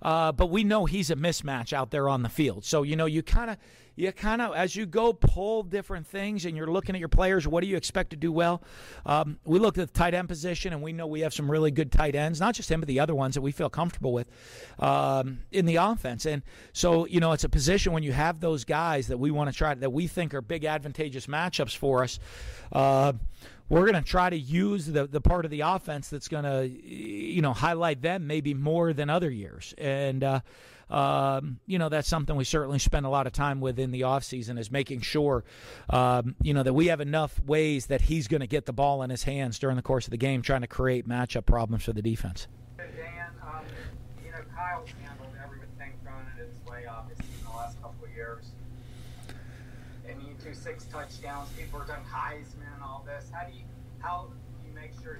uh, 0.04 0.32
but 0.32 0.52
we 0.52 0.64
know 0.64 0.86
he's 0.86 1.10
a 1.10 1.16
mismatch 1.16 1.74
out 1.74 1.90
there 1.90 2.08
on 2.08 2.22
the 2.22 2.30
field. 2.30 2.64
So 2.64 2.84
you 2.84 2.96
know 2.96 3.08
you 3.08 3.24
kind 3.24 3.50
of 3.50 3.58
you 3.96 4.12
kind 4.12 4.40
of 4.40 4.54
as 4.54 4.76
you 4.76 4.86
go 4.86 5.14
pull 5.14 5.64
different 5.64 6.06
things 6.06 6.46
and 6.46 6.56
you're 6.56 6.68
looking 6.68 6.94
at 6.94 7.00
your 7.00 7.10
players. 7.10 7.48
What 7.48 7.62
do 7.62 7.68
you 7.68 7.76
expect 7.76 8.12
to 8.12 8.16
do 8.16 8.32
well? 8.32 8.62
Um, 9.04 9.40
we 9.46 9.58
looked 9.58 9.80
at 9.80 9.92
the 9.92 9.98
tight 9.98 10.14
end 10.14 10.28
position 10.28 10.74
and 10.74 10.84
we 10.84 10.94
know 10.94 11.08
we 11.08 11.22
have 11.22 11.34
some 11.34 11.50
really 11.50 11.72
good 11.72 11.92
tight 11.92 12.14
ends, 12.14 12.40
not 12.40 12.54
just 12.54 12.70
him 12.70 12.82
but 12.82 12.88
the 12.88 13.00
other 13.00 13.16
ones 13.16 13.34
that 13.34 13.42
we 13.42 13.52
feel 13.52 13.70
comfortable 13.70 14.14
with 14.14 14.30
um, 14.78 15.40
in 15.52 15.66
the 15.66 15.78
offense. 15.78 16.28
And 16.28 16.44
so 16.72 17.08
you 17.08 17.20
know 17.20 17.32
it's 17.32 17.46
a 17.46 17.50
position 17.50 17.94
when 17.94 18.04
you 18.04 18.14
have 18.14 18.42
those 18.42 18.64
guys 18.64 19.08
that 19.08 19.18
we 19.18 19.32
want 19.32 19.50
to 19.50 19.58
try 19.58 19.74
that 19.74 19.92
we 19.92 20.06
think 20.06 20.36
are 20.36 20.42
big 20.42 20.66
advantageous 20.66 21.26
matchups 21.26 21.76
for 21.76 22.04
us. 22.04 22.20
Uh, 22.72 23.14
we're 23.70 23.90
going 23.90 24.02
to 24.02 24.08
try 24.08 24.30
to 24.30 24.38
use 24.38 24.86
the, 24.86 25.08
the 25.08 25.22
part 25.22 25.46
of 25.46 25.52
the 25.52 25.62
offense 25.62 26.10
that's 26.10 26.28
going 26.28 26.44
to, 26.44 26.68
you 26.68 27.42
know, 27.42 27.54
highlight 27.54 28.02
them 28.02 28.28
maybe 28.28 28.54
more 28.54 28.94
than 28.94 29.10
other 29.10 29.30
years. 29.30 29.74
And, 29.78 30.24
uh, 30.24 30.40
um, 30.90 31.60
you 31.66 31.80
know, 31.80 31.90
that's 31.90 32.08
something 32.08 32.36
we 32.36 32.44
certainly 32.44 32.78
spend 32.78 33.08
a 33.08 33.10
lot 33.10 33.26
of 33.26 33.34
time 33.34 33.60
with 33.60 33.80
in 33.80 33.92
the 33.92 34.02
offseason 34.02 34.60
is 34.60 34.70
making 34.70 35.02
sure, 35.02 35.44
um, 35.90 36.36
you 36.44 36.54
know, 36.54 36.62
that 36.62 36.74
we 36.74 36.88
have 36.88 37.02
enough 37.02 37.40
ways 37.44 37.88
that 37.88 38.02
he's 38.02 38.28
going 38.28 38.42
to 38.42 38.48
get 38.48 38.66
the 38.66 38.74
ball 38.74 39.02
in 39.02 39.10
his 39.10 39.24
hands 39.24 39.58
during 39.58 39.76
the 39.78 39.82
course 39.82 40.06
of 40.06 40.12
the 40.12 40.18
game, 40.18 40.44
trying 40.44 40.62
to 40.62 40.68
create 40.68 41.08
matchup 41.08 41.48
problems 41.48 41.84
for 41.84 41.94
the 41.94 42.04
defense. 42.04 42.48
Dan, 42.78 42.86
you 44.24 44.32
know, 44.32 44.38
Kyle's 44.56 44.90
handled 45.02 45.32
everything 45.44 45.94
thrown 46.04 46.26
at 46.36 46.40
its 46.40 46.70
way, 46.70 46.86
obviously, 46.86 47.26
in 47.40 47.46
the 47.46 47.58
last 47.58 47.82
couple 47.82 48.06
of 48.06 48.16
years. 48.16 48.46
And 50.08 50.22
you 50.22 50.36
two 50.44 50.54
six 50.54 50.86
touchdowns, 50.86 51.50
people 51.58 51.80
are 51.80 51.86
and 51.86 52.06
all 52.14 52.55
this. 53.06 53.30
How 53.32 53.46
do 53.46 53.54
you, 53.54 53.64
how 54.00 54.28
do 54.30 54.68
you 54.68 54.76
make 54.76 54.92
sure 55.02 55.20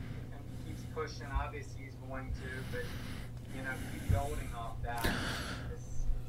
he 0.66 0.70
keeps 0.70 0.82
pushing? 0.94 1.32
Obviously, 1.34 1.86
he's 1.86 1.96
going 2.10 2.32
to, 2.32 2.50
but 2.72 2.86
you 3.56 3.64
know, 3.64 3.72
keep 3.94 4.12
building 4.12 4.50
off 4.58 4.82
that. 4.84 5.06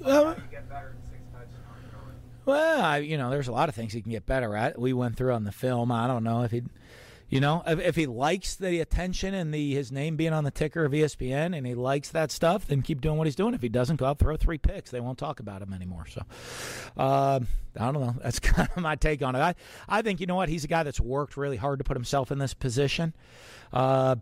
How 0.05 0.35
do 0.35 0.41
you 0.43 0.49
get 0.51 0.69
better 0.69 0.95
than 0.95 1.03
six 1.11 1.23
touchdowns? 1.33 1.55
Really? 1.93 2.15
Well, 2.45 2.83
I, 2.83 2.99
you 2.99 3.17
know, 3.19 3.31
there's 3.31 3.49
a 3.49 3.53
lot 3.53 3.69
of 3.69 3.75
things 3.75 3.93
he 3.93 4.03
can 4.03 4.13
get 4.13 4.27
better 4.27 4.55
at. 4.55 4.79
We 4.79 4.93
went 4.93 5.17
through 5.17 5.33
on 5.33 5.45
the 5.45 5.53
film. 5.53 5.91
I 5.91 6.07
don't 6.07 6.23
know 6.23 6.43
if 6.43 6.51
he, 6.51 6.63
you 7.29 7.41
know, 7.41 7.63
if, 7.67 7.81
if 7.81 7.97
he 7.97 8.07
likes 8.07 8.55
the 8.55 8.81
attention 8.81 9.35
and 9.35 9.53
the 9.53 9.75
his 9.75 9.91
name 9.91 10.17
being 10.17 10.33
on 10.33 10.45
the 10.45 10.51
ticker 10.51 10.85
of 10.85 10.93
ESPN 10.93 11.57
and 11.57 11.67
he 11.67 11.75
likes 11.75 12.11
that 12.11 12.31
stuff, 12.31 12.67
then 12.67 12.83
keep 12.83 13.01
doing 13.01 13.19
what 13.19 13.27
he's 13.27 13.35
doing. 13.35 13.55
If 13.55 13.63
he 13.63 13.69
doesn't, 13.69 13.97
go 13.97 14.07
out 14.07 14.19
throw 14.19 14.37
three 14.37 14.59
picks. 14.59 14.91
They 14.91 15.01
won't 15.01 15.19
talk 15.19 15.41
about 15.41 15.61
him 15.61 15.73
anymore. 15.73 16.07
So, 16.07 16.23
uh, 16.97 17.41
I 17.79 17.93
don't 17.93 18.01
know. 18.01 18.15
That's 18.23 18.39
kind 18.39 18.69
of 18.77 18.83
my 18.83 18.95
take 18.95 19.23
on 19.23 19.35
it. 19.35 19.41
I, 19.41 19.55
I 19.89 20.03
think 20.03 20.21
you 20.21 20.27
know 20.27 20.37
what? 20.37 20.49
He's 20.49 20.65
a 20.65 20.69
guy 20.69 20.83
that's 20.83 21.01
worked 21.01 21.37
really 21.37 21.57
hard 21.57 21.81
to 21.81 21.85
put 21.85 21.97
himself 21.97 22.31
in 22.31 22.39
this 22.39 22.55
position. 22.55 23.15
Uh, 23.73 24.17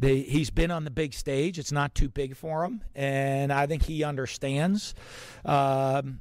he's 0.00 0.50
been 0.50 0.70
on 0.70 0.84
the 0.84 0.90
big 0.90 1.14
stage. 1.14 1.58
It's 1.58 1.72
not 1.72 1.94
too 1.94 2.08
big 2.08 2.36
for 2.36 2.64
him, 2.64 2.82
and 2.94 3.52
I 3.52 3.66
think 3.66 3.82
he 3.82 4.04
understands 4.04 4.94
um, 5.44 6.20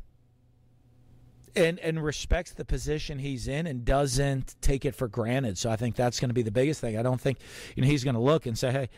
and 1.55 1.79
and 1.79 2.03
respects 2.03 2.51
the 2.51 2.65
position 2.65 3.19
he's 3.19 3.47
in 3.47 3.67
and 3.67 3.85
doesn't 3.85 4.55
take 4.61 4.85
it 4.85 4.95
for 4.95 5.07
granted. 5.07 5.57
So 5.57 5.69
I 5.69 5.75
think 5.75 5.95
that's 5.95 6.19
going 6.19 6.29
to 6.29 6.33
be 6.33 6.41
the 6.41 6.51
biggest 6.51 6.81
thing. 6.81 6.97
I 6.97 7.03
don't 7.03 7.19
think 7.19 7.39
you 7.75 7.83
know 7.83 7.87
he's 7.87 8.03
going 8.03 8.15
to 8.15 8.21
look 8.21 8.45
and 8.45 8.57
say, 8.57 8.71
"Hey, 8.71 8.89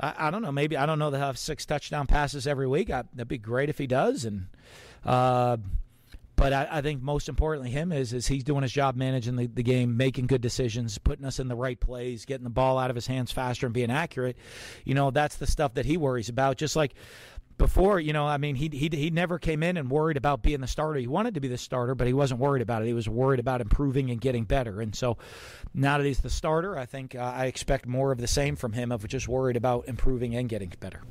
I, 0.00 0.28
I, 0.28 0.30
don't 0.30 0.42
know, 0.42 0.52
maybe 0.52 0.76
I 0.76 0.86
don't 0.86 0.98
know 0.98 1.10
that 1.10 1.18
have 1.18 1.38
six 1.38 1.66
touchdown 1.66 2.06
passes 2.06 2.46
every 2.46 2.66
week. 2.66 2.90
I, 2.90 3.04
that'd 3.14 3.28
be 3.28 3.38
great 3.38 3.68
if 3.68 3.78
he 3.78 3.86
does." 3.86 4.24
And 4.24 4.46
uh, 5.04 5.58
but 6.36 6.52
I, 6.52 6.68
I, 6.70 6.80
think 6.82 7.02
most 7.02 7.30
importantly, 7.30 7.70
him 7.70 7.92
is 7.92 8.12
is 8.12 8.26
he's 8.26 8.44
doing 8.44 8.62
his 8.62 8.72
job 8.72 8.94
managing 8.94 9.36
the, 9.36 9.46
the 9.46 9.62
game, 9.62 9.96
making 9.96 10.26
good 10.26 10.42
decisions, 10.42 10.98
putting 10.98 11.24
us 11.24 11.40
in 11.40 11.48
the 11.48 11.56
right 11.56 11.80
plays, 11.80 12.26
getting 12.26 12.44
the 12.44 12.50
ball 12.50 12.78
out 12.78 12.90
of 12.90 12.96
his 12.96 13.06
hands 13.06 13.32
faster, 13.32 13.66
and 13.66 13.72
being 13.74 13.90
accurate. 13.90 14.36
You 14.84 14.94
know, 14.94 15.10
that's 15.10 15.36
the 15.36 15.46
stuff 15.46 15.74
that 15.74 15.86
he 15.86 15.96
worries 15.96 16.28
about. 16.28 16.58
Just 16.58 16.76
like 16.76 16.92
before, 17.58 17.98
you 18.00 18.12
know, 18.12 18.26
I 18.26 18.36
mean, 18.36 18.54
he 18.54 18.68
he 18.68 18.88
he 18.92 19.10
never 19.10 19.38
came 19.38 19.62
in 19.62 19.76
and 19.76 19.90
worried 19.90 20.16
about 20.16 20.42
being 20.42 20.60
the 20.60 20.66
starter. 20.66 20.98
He 20.98 21.06
wanted 21.06 21.34
to 21.34 21.40
be 21.40 21.48
the 21.48 21.58
starter, 21.58 21.94
but 21.94 22.06
he 22.06 22.12
wasn't 22.12 22.40
worried 22.40 22.62
about 22.62 22.82
it. 22.82 22.86
He 22.86 22.92
was 22.92 23.08
worried 23.08 23.40
about 23.40 23.60
improving 23.60 24.10
and 24.10 24.20
getting 24.20 24.44
better. 24.44 24.80
And 24.80 24.94
so, 24.94 25.16
now 25.74 25.98
that 25.98 26.04
he's 26.04 26.20
the 26.20 26.30
starter, 26.30 26.78
I 26.78 26.86
think 26.86 27.14
uh, 27.14 27.20
I 27.20 27.46
expect 27.46 27.86
more 27.86 28.12
of 28.12 28.18
the 28.18 28.26
same 28.26 28.56
from 28.56 28.72
him 28.72 28.92
of 28.92 29.06
just 29.08 29.28
worried 29.28 29.56
about 29.56 29.88
improving 29.88 30.34
and 30.34 30.48
getting 30.48 30.72
better. 30.80 31.02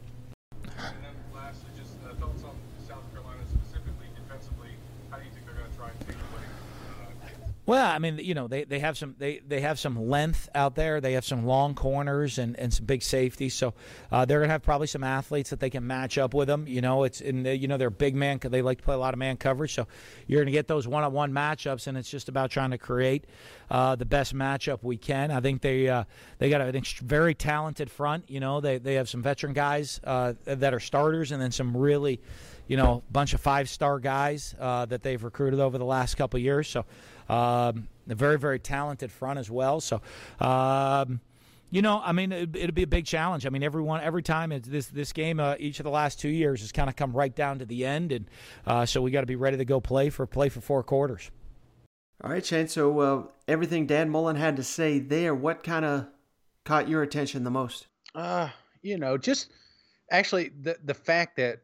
Well, 7.68 7.84
I 7.84 7.98
mean, 7.98 8.20
you 8.20 8.36
know, 8.36 8.48
they, 8.48 8.64
they 8.64 8.80
have 8.80 8.96
some 8.96 9.16
they, 9.18 9.40
they 9.40 9.62
have 9.62 9.80
some 9.80 10.08
length 10.08 10.50
out 10.54 10.76
there. 10.76 11.02
They 11.02 11.14
have 11.14 11.26
some 11.26 11.46
long 11.46 11.74
corners 11.74 12.38
and, 12.38 12.58
and 12.60 12.72
some 12.72 12.86
big 12.86 13.02
safeties. 13.02 13.56
So 13.56 13.74
uh, 14.12 14.26
they're 14.26 14.40
gonna 14.40 14.52
have 14.52 14.62
probably 14.62 14.88
some 14.88 15.04
athletes 15.04 15.50
that 15.50 15.60
they 15.60 15.72
can 15.72 15.86
match 15.88 16.20
up 16.20 16.36
with 16.36 16.48
them. 16.48 16.68
You 16.68 16.82
know, 16.82 17.04
it's 17.06 17.22
in 17.22 17.44
the, 17.44 17.58
you 17.58 17.68
know 17.68 17.78
they're 17.78 17.90
big 17.90 18.16
man. 18.16 18.40
They 18.40 18.62
like 18.62 18.78
to 18.80 18.84
play 18.84 18.94
a 18.94 19.00
lot 19.00 19.16
of 19.16 19.18
man 19.18 19.38
coverage. 19.38 19.74
So 19.74 19.88
you're 20.28 20.42
gonna 20.42 20.52
get 20.52 20.68
those 20.68 20.88
one 20.88 21.04
on 21.04 21.12
one 21.12 21.32
matchups, 21.32 21.88
and 21.88 21.98
it's 21.98 22.10
just 22.10 22.30
about 22.30 22.52
trying 22.52 22.72
to 22.72 22.78
create 22.78 23.26
uh, 23.72 23.96
the 23.96 24.06
best 24.06 24.36
matchup 24.36 24.80
we 24.84 24.98
can. 24.98 25.32
I 25.32 25.40
think 25.40 25.62
they 25.62 25.90
uh, 25.90 26.04
they 26.38 26.52
got 26.52 26.62
a 26.62 26.82
very 27.02 27.34
talented 27.34 27.90
front. 27.90 28.30
You 28.30 28.42
know, 28.42 28.62
they 28.62 28.78
they 28.78 28.96
have 28.96 29.10
some 29.10 29.24
veteran 29.24 29.54
guys 29.54 30.00
uh, 30.04 30.34
that 30.46 30.74
are 30.74 30.80
starters, 30.80 31.32
and 31.32 31.42
then 31.42 31.52
some 31.52 31.76
really 31.76 32.22
you 32.68 32.78
know, 32.78 33.04
bunch 33.12 33.34
of 33.34 33.42
five 33.42 33.70
star 33.70 34.00
guys 34.00 34.56
uh, 34.60 34.86
that 34.86 35.04
they've 35.04 35.24
recruited 35.24 35.60
over 35.60 35.78
the 35.78 35.86
last 35.86 36.16
couple 36.16 36.40
years. 36.40 36.68
So, 36.68 36.86
um, 37.30 37.88
a 38.10 38.16
very, 38.16 38.38
very 38.38 38.60
talented 38.60 39.12
front 39.12 39.40
as 39.40 39.50
well. 39.50 39.82
So, 39.82 40.02
um, 40.40 41.20
you 41.72 41.82
know, 41.82 42.02
I 42.04 42.12
mean, 42.12 42.32
it, 42.32 42.54
will 42.54 42.72
be 42.72 42.84
a 42.84 42.88
big 42.88 43.06
challenge. 43.06 43.46
I 43.46 43.50
mean, 43.50 43.64
everyone, 43.64 44.02
every 44.02 44.24
time 44.24 44.52
it's 44.52 44.68
this 44.68 44.88
this 44.88 45.12
game, 45.12 45.40
uh, 45.40 45.56
each 45.60 45.80
of 45.80 45.84
the 45.84 45.90
last 45.90 46.20
two 46.20 46.30
years 46.30 46.62
has 46.62 46.72
kind 46.72 46.90
of 46.90 46.96
come 46.96 47.12
right 47.12 47.36
down 47.36 47.60
to 47.60 47.66
the 47.66 47.86
end, 47.86 48.12
and 48.12 48.30
uh, 48.66 48.86
so 48.86 49.02
we 49.02 49.12
got 49.12 49.22
to 49.22 49.28
be 49.28 49.36
ready 49.36 49.58
to 49.58 49.66
go 49.66 49.80
play 49.80 50.10
for 50.10 50.26
play 50.26 50.50
for 50.50 50.62
four 50.62 50.84
quarters. 50.84 51.32
All 52.24 52.32
right, 52.32 52.46
Shane. 52.46 52.68
So 52.68 53.00
uh, 53.00 53.24
everything 53.48 53.88
Dan 53.88 54.10
Mullen 54.10 54.38
had 54.38 54.56
to 54.56 54.64
say 54.64 55.00
there, 55.00 55.36
what 55.36 55.64
kind 55.64 55.84
of 55.84 56.08
caught 56.64 56.88
your 56.88 57.04
attention 57.04 57.44
the 57.44 57.52
most? 57.52 57.88
Uh, 58.14 58.50
you 58.82 58.98
know, 58.98 59.18
just 59.18 59.50
actually 60.12 60.52
the 60.62 60.78
the 60.84 60.94
fact 60.94 61.38
that 61.38 61.62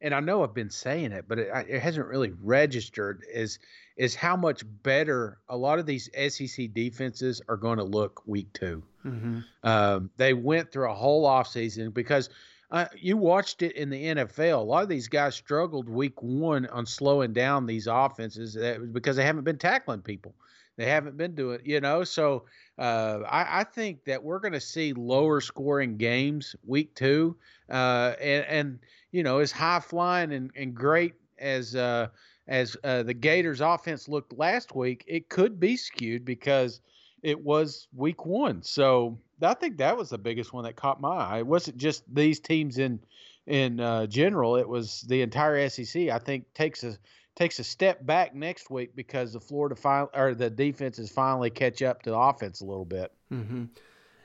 and 0.00 0.14
I 0.14 0.20
know 0.20 0.42
I've 0.42 0.54
been 0.54 0.70
saying 0.70 1.12
it, 1.12 1.24
but 1.26 1.38
it, 1.38 1.50
it, 1.68 1.80
hasn't 1.80 2.06
really 2.06 2.32
registered 2.42 3.24
is 3.32 3.58
is 3.96 4.14
how 4.14 4.36
much 4.36 4.62
better 4.82 5.38
a 5.48 5.56
lot 5.56 5.78
of 5.78 5.86
these 5.86 6.10
SEC 6.28 6.72
defenses 6.74 7.40
are 7.48 7.56
going 7.56 7.78
to 7.78 7.84
look 7.84 8.22
week 8.26 8.52
2 8.52 8.82
mm-hmm. 9.06 9.38
um, 9.62 10.10
they 10.18 10.34
went 10.34 10.70
through 10.70 10.90
a 10.90 10.94
whole 10.94 11.26
offseason 11.26 11.94
because 11.94 12.28
uh, 12.70 12.86
you 12.96 13.16
watched 13.16 13.62
it 13.62 13.76
in 13.76 13.90
the 13.90 14.04
NFL. 14.06 14.58
A 14.58 14.60
lot 14.60 14.82
of 14.82 14.88
these 14.88 15.06
guys 15.06 15.36
struggled 15.36 15.88
week 15.88 16.20
one 16.20 16.66
on 16.66 16.84
slowing 16.84 17.32
down 17.32 17.64
these 17.64 17.86
offenses 17.86 18.56
because 18.92 19.16
they 19.16 19.24
haven't 19.24 19.44
been 19.44 19.58
tackling 19.58 20.02
people. 20.02 20.34
They 20.76 20.86
haven't 20.86 21.16
been 21.16 21.34
doing, 21.34 21.60
you 21.64 21.80
know. 21.80 22.04
So 22.04 22.44
uh, 22.78 23.20
I, 23.26 23.60
I, 23.60 23.64
think 23.64 24.04
that 24.04 24.22
we're 24.22 24.40
going 24.40 24.52
to 24.52 24.60
see 24.60 24.92
lower 24.92 25.40
scoring 25.40 25.96
games 25.96 26.54
week 26.66 26.94
two, 26.94 27.36
uh, 27.70 28.14
and, 28.20 28.44
and 28.44 28.78
you 29.16 29.22
know, 29.22 29.38
as 29.38 29.50
high 29.50 29.80
flying 29.80 30.30
and, 30.30 30.50
and 30.54 30.74
great 30.74 31.14
as 31.38 31.74
uh, 31.74 32.08
as 32.46 32.76
uh, 32.84 33.02
the 33.02 33.14
Gators 33.14 33.62
offense 33.62 34.10
looked 34.10 34.36
last 34.36 34.76
week, 34.76 35.04
it 35.06 35.30
could 35.30 35.58
be 35.58 35.78
skewed 35.78 36.22
because 36.22 36.82
it 37.22 37.42
was 37.42 37.88
week 37.96 38.26
one. 38.26 38.62
So 38.62 39.18
I 39.40 39.54
think 39.54 39.78
that 39.78 39.96
was 39.96 40.10
the 40.10 40.18
biggest 40.18 40.52
one 40.52 40.64
that 40.64 40.76
caught 40.76 41.00
my 41.00 41.16
eye. 41.16 41.38
It 41.38 41.46
wasn't 41.46 41.78
just 41.78 42.04
these 42.14 42.40
teams 42.40 42.76
in 42.76 43.00
in 43.46 43.80
uh, 43.80 44.06
general; 44.06 44.56
it 44.56 44.68
was 44.68 45.00
the 45.08 45.22
entire 45.22 45.66
SEC. 45.70 46.10
I 46.10 46.18
think 46.18 46.52
takes 46.52 46.84
a 46.84 46.98
takes 47.36 47.58
a 47.58 47.64
step 47.64 48.04
back 48.04 48.34
next 48.34 48.68
week 48.68 48.94
because 48.94 49.32
the 49.32 49.40
Florida 49.40 49.76
final 49.76 50.10
or 50.12 50.34
the 50.34 50.50
defenses 50.50 51.10
finally 51.10 51.48
catch 51.48 51.80
up 51.80 52.02
to 52.02 52.10
the 52.10 52.18
offense 52.18 52.60
a 52.60 52.66
little 52.66 52.84
bit. 52.84 53.12
Mm-hmm. 53.32 53.64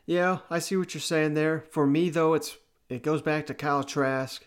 Yeah, 0.05 0.39
I 0.49 0.59
see 0.59 0.75
what 0.75 0.93
you're 0.93 0.99
saying 0.99 1.35
there. 1.35 1.63
For 1.71 1.87
me, 1.87 2.09
though, 2.09 2.33
it's 2.33 2.57
it 2.89 3.03
goes 3.03 3.21
back 3.21 3.45
to 3.45 3.53
Kyle 3.53 3.85
Trask. 3.85 4.45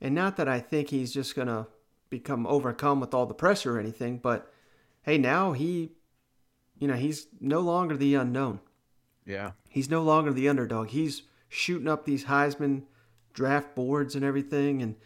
And 0.00 0.14
not 0.14 0.36
that 0.36 0.48
I 0.48 0.60
think 0.60 0.90
he's 0.90 1.12
just 1.12 1.34
going 1.34 1.48
to 1.48 1.66
become 2.10 2.46
overcome 2.46 3.00
with 3.00 3.14
all 3.14 3.26
the 3.26 3.34
pressure 3.34 3.76
or 3.76 3.80
anything, 3.80 4.18
but 4.18 4.52
hey, 5.02 5.18
now 5.18 5.52
he, 5.52 5.92
you 6.78 6.86
know, 6.86 6.94
he's 6.94 7.26
no 7.40 7.60
longer 7.60 7.96
the 7.96 8.14
unknown. 8.14 8.60
Yeah. 9.24 9.52
He's 9.68 9.90
no 9.90 10.02
longer 10.02 10.32
the 10.32 10.48
underdog. 10.48 10.88
He's 10.88 11.22
shooting 11.48 11.88
up 11.88 12.04
these 12.04 12.24
Heisman 12.24 12.82
draft 13.32 13.74
boards 13.74 14.14
and 14.14 14.24
everything. 14.24 14.82
And 14.82 14.96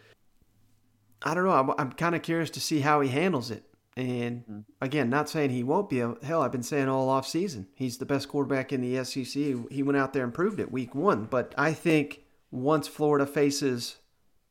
I 1.22 1.34
don't 1.34 1.44
know. 1.44 1.52
I'm, 1.52 1.70
I'm 1.78 1.92
kind 1.92 2.14
of 2.14 2.22
curious 2.22 2.50
to 2.50 2.60
see 2.60 2.80
how 2.80 3.00
he 3.00 3.08
handles 3.08 3.50
it. 3.50 3.64
And 3.96 4.42
mm-hmm. 4.42 4.60
again, 4.80 5.10
not 5.10 5.28
saying 5.28 5.50
he 5.50 5.62
won't 5.62 5.90
be. 5.90 6.00
A, 6.00 6.14
hell, 6.22 6.42
I've 6.42 6.52
been 6.52 6.62
saying 6.62 6.88
all 6.88 7.08
off 7.08 7.26
season 7.26 7.66
he's 7.74 7.98
the 7.98 8.06
best 8.06 8.28
quarterback 8.28 8.72
in 8.72 8.80
the 8.80 9.04
SEC. 9.04 9.42
He 9.70 9.82
went 9.82 9.96
out 9.96 10.12
there 10.12 10.24
and 10.24 10.32
proved 10.32 10.60
it 10.60 10.70
week 10.72 10.94
one. 10.94 11.24
But 11.24 11.54
I 11.58 11.72
think 11.72 12.22
once 12.50 12.88
Florida 12.88 13.26
faces 13.26 13.96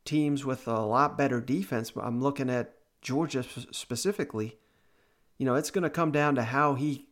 teams 0.10 0.44
with 0.44 0.68
a 0.68 0.80
lot 0.80 1.18
better 1.18 1.40
defense. 1.40 1.92
But 1.92 2.04
I'm 2.04 2.22
looking 2.22 2.50
at 2.50 2.74
Georgia 3.02 3.44
specifically. 3.72 4.58
You 5.38 5.46
know, 5.46 5.56
it's 5.56 5.72
going 5.72 5.84
to 5.84 5.90
come 5.90 6.12
down 6.12 6.36
to 6.36 6.44
how 6.44 6.74
he 6.74 7.08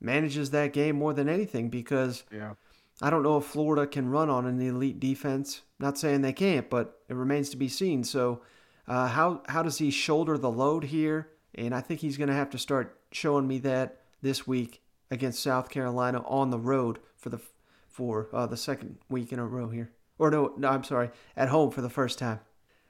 manages 0.00 0.50
that 0.50 0.72
game 0.72 0.96
more 0.96 1.14
than 1.14 1.28
anything 1.28 1.70
because 1.70 2.24
yeah. 2.30 2.52
I 3.00 3.10
don't 3.10 3.22
know 3.22 3.38
if 3.38 3.44
Florida 3.44 3.86
can 3.86 4.10
run 4.10 4.30
on 4.30 4.46
an 4.46 4.60
elite 4.60 5.00
defense. 5.00 5.62
Not 5.78 5.98
saying 5.98 6.20
they 6.20 6.32
can't, 6.32 6.68
but 6.68 7.00
it 7.08 7.14
remains 7.14 7.48
to 7.50 7.56
be 7.56 7.68
seen. 7.68 8.04
So, 8.04 8.42
uh, 8.86 9.08
how 9.08 9.42
how 9.48 9.62
does 9.62 9.78
he 9.78 9.90
shoulder 9.90 10.38
the 10.38 10.50
load 10.50 10.84
here? 10.84 11.30
And 11.54 11.74
I 11.74 11.80
think 11.80 12.00
he's 12.00 12.18
going 12.18 12.28
to 12.28 12.34
have 12.34 12.50
to 12.50 12.58
start 12.58 13.00
showing 13.10 13.48
me 13.48 13.58
that 13.60 14.02
this 14.22 14.46
week 14.46 14.82
against 15.10 15.42
South 15.42 15.70
Carolina 15.70 16.22
on 16.26 16.50
the 16.50 16.58
road 16.58 16.98
for 17.16 17.30
the 17.30 17.40
for 17.88 18.28
uh, 18.32 18.46
the 18.46 18.56
second 18.56 18.98
week 19.08 19.32
in 19.32 19.38
a 19.38 19.46
row 19.46 19.68
here. 19.70 19.90
Or 20.18 20.30
no, 20.30 20.54
no, 20.56 20.68
I'm 20.68 20.84
sorry, 20.84 21.10
at 21.36 21.48
home 21.48 21.70
for 21.70 21.82
the 21.82 21.90
first 21.90 22.18
time. 22.18 22.40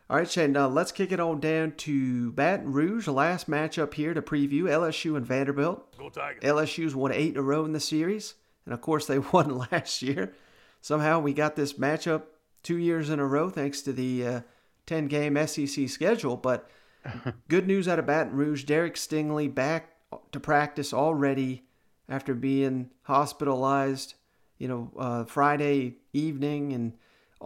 All 0.09 0.17
right, 0.17 0.31
Shane, 0.31 0.57
uh, 0.57 0.69
let's 0.69 0.93
kick 0.93 1.11
it 1.11 1.19
on 1.19 1.41
down 1.41 1.73
to 1.79 2.31
Baton 2.33 2.73
Rouge, 2.73 3.07
the 3.07 3.13
last 3.13 3.51
matchup 3.51 3.95
here 3.95 4.15
to 4.15 4.23
preview 4.23 4.63
LSU 4.63 5.17
and 5.17 5.27
Vanderbilt. 5.27 5.99
LSU's 6.43 6.95
won 6.95 7.11
eight 7.13 7.33
in 7.33 7.39
a 7.39 7.43
row 7.43 7.65
in 7.65 7.73
the 7.73 7.81
series, 7.81 8.35
and 8.65 8.73
of 8.73 8.81
course 8.81 9.07
they 9.07 9.19
won 9.33 9.67
last 9.73 10.03
year. 10.03 10.33
Somehow 10.81 11.19
we 11.19 11.33
got 11.33 11.57
this 11.57 11.73
matchup 11.73 12.23
two 12.63 12.77
years 12.77 13.11
in 13.11 13.19
a 13.19 13.27
row 13.27 13.51
thanks 13.51 13.83
to 13.83 13.93
the 13.93 14.27
uh, 14.27 14.41
10 14.87 15.09
game 15.09 15.45
SEC 15.47 15.89
schedule. 15.89 16.37
But 16.37 16.71
good 17.49 17.67
news 17.67 17.89
out 17.89 17.99
of 17.99 18.07
Baton 18.07 18.37
Rouge 18.37 18.63
Derek 18.63 18.95
Stingley 18.95 19.53
back 19.53 19.91
to 20.31 20.39
practice 20.39 20.93
already 20.93 21.65
after 22.09 22.35
being 22.35 22.91
hospitalized, 23.03 24.15
you 24.59 24.69
know, 24.69 24.93
uh, 24.97 25.25
Friday 25.25 25.97
evening 26.13 26.73
and 26.73 26.93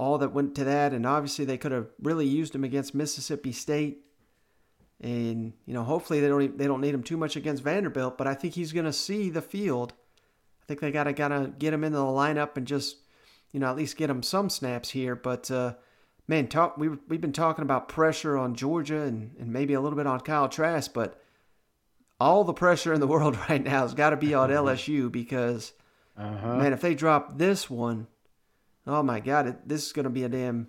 all 0.00 0.16
that 0.16 0.32
went 0.32 0.54
to 0.54 0.64
that. 0.64 0.94
And 0.94 1.04
obviously, 1.04 1.44
they 1.44 1.58
could 1.58 1.72
have 1.72 1.88
really 2.02 2.26
used 2.26 2.54
him 2.54 2.64
against 2.64 2.94
Mississippi 2.94 3.52
State. 3.52 3.98
And 4.98 5.52
you 5.66 5.74
know, 5.74 5.84
hopefully 5.84 6.20
they 6.20 6.28
don't 6.28 6.56
they 6.58 6.66
don't 6.66 6.80
need 6.80 6.94
him 6.94 7.02
too 7.02 7.18
much 7.18 7.36
against 7.36 7.62
Vanderbilt. 7.62 8.16
But 8.16 8.26
I 8.26 8.34
think 8.34 8.54
he's 8.54 8.72
going 8.72 8.86
to 8.86 8.92
see 8.92 9.28
the 9.28 9.42
field. 9.42 9.92
I 10.62 10.66
think 10.66 10.80
they 10.80 10.90
got 10.90 11.04
to 11.04 11.12
gotta 11.12 11.52
get 11.58 11.74
him 11.74 11.84
into 11.84 11.98
the 11.98 12.04
lineup 12.04 12.56
and 12.56 12.66
just 12.66 12.96
you 13.52 13.60
know 13.60 13.68
at 13.68 13.76
least 13.76 13.96
get 13.96 14.10
him 14.10 14.22
some 14.22 14.48
snaps 14.48 14.90
here. 14.90 15.14
But 15.14 15.50
uh, 15.50 15.74
man, 16.26 16.48
talk 16.48 16.78
we 16.78 16.88
we've 17.08 17.20
been 17.20 17.32
talking 17.32 17.62
about 17.62 17.88
pressure 17.88 18.38
on 18.38 18.54
Georgia 18.54 19.02
and 19.02 19.36
and 19.38 19.52
maybe 19.52 19.74
a 19.74 19.80
little 19.80 19.96
bit 19.96 20.06
on 20.06 20.20
Kyle 20.20 20.48
Trask, 20.48 20.92
but 20.94 21.20
all 22.18 22.44
the 22.44 22.54
pressure 22.54 22.92
in 22.94 23.00
the 23.00 23.06
world 23.14 23.38
right 23.48 23.62
now 23.62 23.82
has 23.82 23.94
got 23.94 24.10
to 24.10 24.16
be 24.16 24.34
on 24.34 24.50
LSU 24.50 25.12
because 25.12 25.72
uh-huh. 26.16 26.56
man, 26.56 26.72
if 26.72 26.80
they 26.80 26.94
drop 26.94 27.38
this 27.38 27.68
one, 27.70 28.06
oh 28.86 29.02
my 29.02 29.20
God, 29.20 29.46
it, 29.46 29.68
this 29.68 29.86
is 29.86 29.92
going 29.92 30.04
to 30.04 30.10
be 30.10 30.24
a 30.24 30.28
damn 30.28 30.68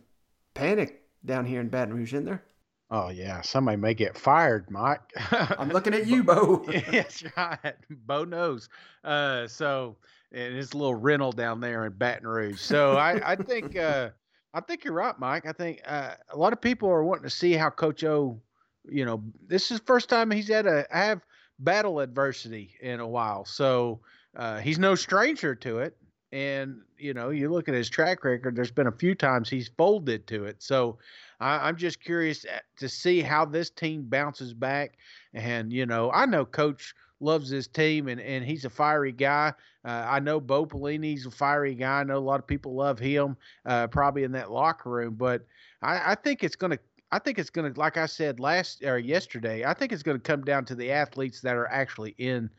panic 0.54 1.02
down 1.26 1.46
here 1.46 1.62
in 1.62 1.70
Baton 1.70 1.94
Rouge, 1.94 2.14
isn't 2.14 2.26
there? 2.26 2.44
Oh 2.90 3.10
yeah, 3.10 3.40
somebody 3.42 3.78
may 3.78 3.94
get 3.94 4.18
fired, 4.18 4.70
Mike. 4.70 5.02
I'm 5.32 5.70
looking 5.70 5.94
at 5.94 6.08
you, 6.08 6.24
Bo. 6.24 6.66
That's 6.92 7.24
right. 7.38 7.76
Bo 7.90 8.26
knows. 8.26 8.68
Uh, 9.04 9.48
so 9.48 9.96
and 10.34 10.56
it's 10.56 10.74
a 10.74 10.78
little 10.78 10.96
rental 10.96 11.32
down 11.32 11.60
there 11.62 11.86
in 11.86 11.94
Baton 11.94 12.28
Rouge. 12.28 12.60
So 12.60 12.98
I, 12.98 13.32
I 13.32 13.36
think 13.36 13.78
uh, 13.78 14.10
I 14.54 14.60
think 14.62 14.84
you're 14.84 14.94
right, 14.94 15.18
Mike. 15.18 15.46
I 15.46 15.54
think 15.54 15.82
uh, 15.86 16.16
a 16.30 16.38
lot 16.38 16.54
of 16.54 16.62
people 16.62 16.90
are 16.90 17.04
wanting 17.04 17.24
to 17.24 17.30
see 17.30 17.54
how 17.54 17.70
Coach 17.70 18.04
O. 18.04 18.42
You 18.90 19.06
know, 19.06 19.24
this 19.48 19.72
is 19.72 19.80
the 19.80 19.86
first 19.86 20.10
time 20.10 20.32
he's 20.32 20.48
had 20.48 20.66
a 20.66 20.86
have 20.90 21.22
battle 21.60 22.00
adversity 22.00 22.76
in 22.82 23.00
a 23.00 23.08
while. 23.08 23.46
So 23.46 24.02
uh, 24.36 24.60
he's 24.60 24.80
no 24.80 24.96
stranger 24.96 25.56
to 25.56 25.80
it. 25.80 25.96
And, 26.32 26.82
you 26.98 27.14
know, 27.14 27.30
you 27.30 27.50
look 27.50 27.68
at 27.68 27.76
his 27.76 27.90
track 27.90 28.24
record, 28.24 28.56
there's 28.56 28.72
been 28.72 28.88
a 28.88 28.92
few 28.92 29.16
times 29.16 29.50
he's 29.50 29.70
folded 29.78 30.28
to 30.28 30.46
it. 30.46 30.64
So 30.64 30.98
I, 31.40 31.68
I'm 31.68 31.76
just 31.76 32.02
curious 32.02 32.46
uh, 32.46 32.60
to 32.78 32.88
see 32.88 33.22
how 33.22 33.44
this 33.44 33.70
team 33.70 34.04
bounces 34.04 34.54
back. 34.54 34.98
And, 35.34 35.74
you 35.74 35.86
know, 35.86 36.10
I 36.12 36.26
know 36.26 36.46
Coach 36.46 36.94
loves 37.20 37.50
his 37.50 37.68
team 37.68 38.08
and, 38.08 38.22
and 38.22 38.46
he's 38.46 38.66
a 38.66 38.70
fiery 38.70 39.12
guy. 39.12 39.54
Uh, 39.84 40.06
I 40.08 40.20
know 40.20 40.40
Bo 40.40 40.66
Pelini's 40.66 41.26
a 41.26 41.32
fiery 41.32 41.76
guy. 41.76 42.00
I 42.00 42.04
know 42.04 42.18
a 42.18 42.20
lot 42.20 42.40
of 42.40 42.48
people 42.48 42.76
love 42.76 42.98
him, 42.98 43.36
uh, 43.66 43.88
probably 43.88 44.24
in 44.24 44.32
that 44.32 44.52
locker 44.52 44.90
room. 44.90 45.16
But 45.16 45.46
I, 45.82 46.12
I 46.12 46.16
think 46.16 46.44
it's 46.44 46.56
going 46.56 46.72
to 46.72 46.80
I 47.12 47.20
think 47.20 47.40
it's 47.40 47.50
going 47.50 47.74
to, 47.74 47.78
like 47.78 47.98
I 47.98 48.06
said 48.06 48.40
last 48.40 48.84
or 48.84 48.98
yesterday, 48.98 49.66
I 49.66 49.74
think 49.74 49.92
it's 49.92 50.04
going 50.04 50.18
to 50.18 50.24
come 50.24 50.44
down 50.44 50.64
to 50.66 50.76
the 50.76 50.92
athletes 50.92 51.42
that 51.42 51.58
are 51.58 51.68
actually 51.68 52.16
in 52.18 52.50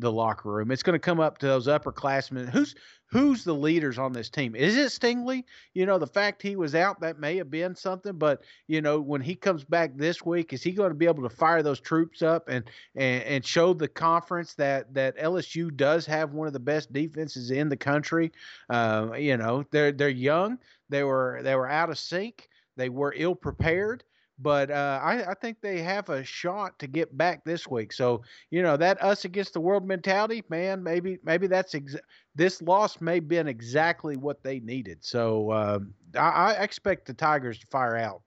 the 0.00 0.10
locker 0.10 0.50
room. 0.50 0.72
It's 0.72 0.82
going 0.82 0.94
to 0.94 0.98
come 0.98 1.20
up 1.20 1.38
to 1.38 1.46
those 1.46 1.68
upperclassmen. 1.68 2.48
Who's 2.48 2.74
who's 3.10 3.44
the 3.44 3.54
leaders 3.54 3.98
on 3.98 4.12
this 4.12 4.30
team? 4.30 4.54
Is 4.54 4.76
it 4.76 4.92
Stingley? 4.92 5.44
You 5.74 5.86
know, 5.86 5.98
the 5.98 6.06
fact 6.06 6.42
he 6.42 6.56
was 6.56 6.74
out 6.74 7.00
that 7.00 7.18
may 7.18 7.36
have 7.36 7.50
been 7.50 7.74
something, 7.74 8.14
but 8.14 8.42
you 8.68 8.80
know, 8.80 9.00
when 9.00 9.20
he 9.20 9.34
comes 9.34 9.64
back 9.64 9.96
this 9.96 10.24
week, 10.24 10.52
is 10.52 10.62
he 10.62 10.72
going 10.72 10.90
to 10.90 10.94
be 10.94 11.06
able 11.06 11.22
to 11.22 11.34
fire 11.34 11.62
those 11.62 11.80
troops 11.80 12.22
up 12.22 12.48
and 12.48 12.64
and, 12.94 13.22
and 13.24 13.44
show 13.44 13.72
the 13.74 13.88
conference 13.88 14.54
that 14.54 14.92
that 14.94 15.18
LSU 15.18 15.74
does 15.74 16.06
have 16.06 16.32
one 16.32 16.46
of 16.46 16.52
the 16.52 16.60
best 16.60 16.92
defenses 16.92 17.50
in 17.50 17.68
the 17.68 17.76
country? 17.76 18.32
Uh, 18.68 19.10
you 19.18 19.36
know, 19.36 19.64
they're 19.70 19.92
they're 19.92 20.08
young. 20.08 20.58
They 20.88 21.02
were 21.04 21.40
they 21.42 21.56
were 21.56 21.68
out 21.68 21.90
of 21.90 21.98
sync. 21.98 22.48
They 22.76 22.88
were 22.88 23.12
ill 23.16 23.34
prepared, 23.34 24.04
but 24.42 24.70
uh, 24.70 25.00
I, 25.02 25.30
I, 25.30 25.34
think 25.34 25.60
they 25.60 25.82
have 25.82 26.08
a 26.08 26.24
shot 26.24 26.78
to 26.78 26.86
get 26.86 27.16
back 27.16 27.44
this 27.44 27.68
week. 27.68 27.92
So 27.92 28.22
you 28.50 28.62
know 28.62 28.76
that 28.76 29.02
us 29.02 29.24
against 29.24 29.52
the 29.52 29.60
world 29.60 29.86
mentality, 29.86 30.42
man. 30.48 30.82
Maybe 30.82 31.18
maybe 31.24 31.46
that's 31.46 31.74
ex- 31.74 31.96
this 32.34 32.62
loss 32.62 33.00
may 33.00 33.16
have 33.16 33.28
been 33.28 33.48
exactly 33.48 34.16
what 34.16 34.42
they 34.42 34.60
needed. 34.60 34.98
So 35.00 35.50
uh, 35.50 35.78
I, 36.16 36.28
I, 36.28 36.52
expect 36.62 37.06
the 37.06 37.14
Tigers 37.14 37.58
to 37.58 37.66
fire 37.66 37.96
out. 37.96 38.22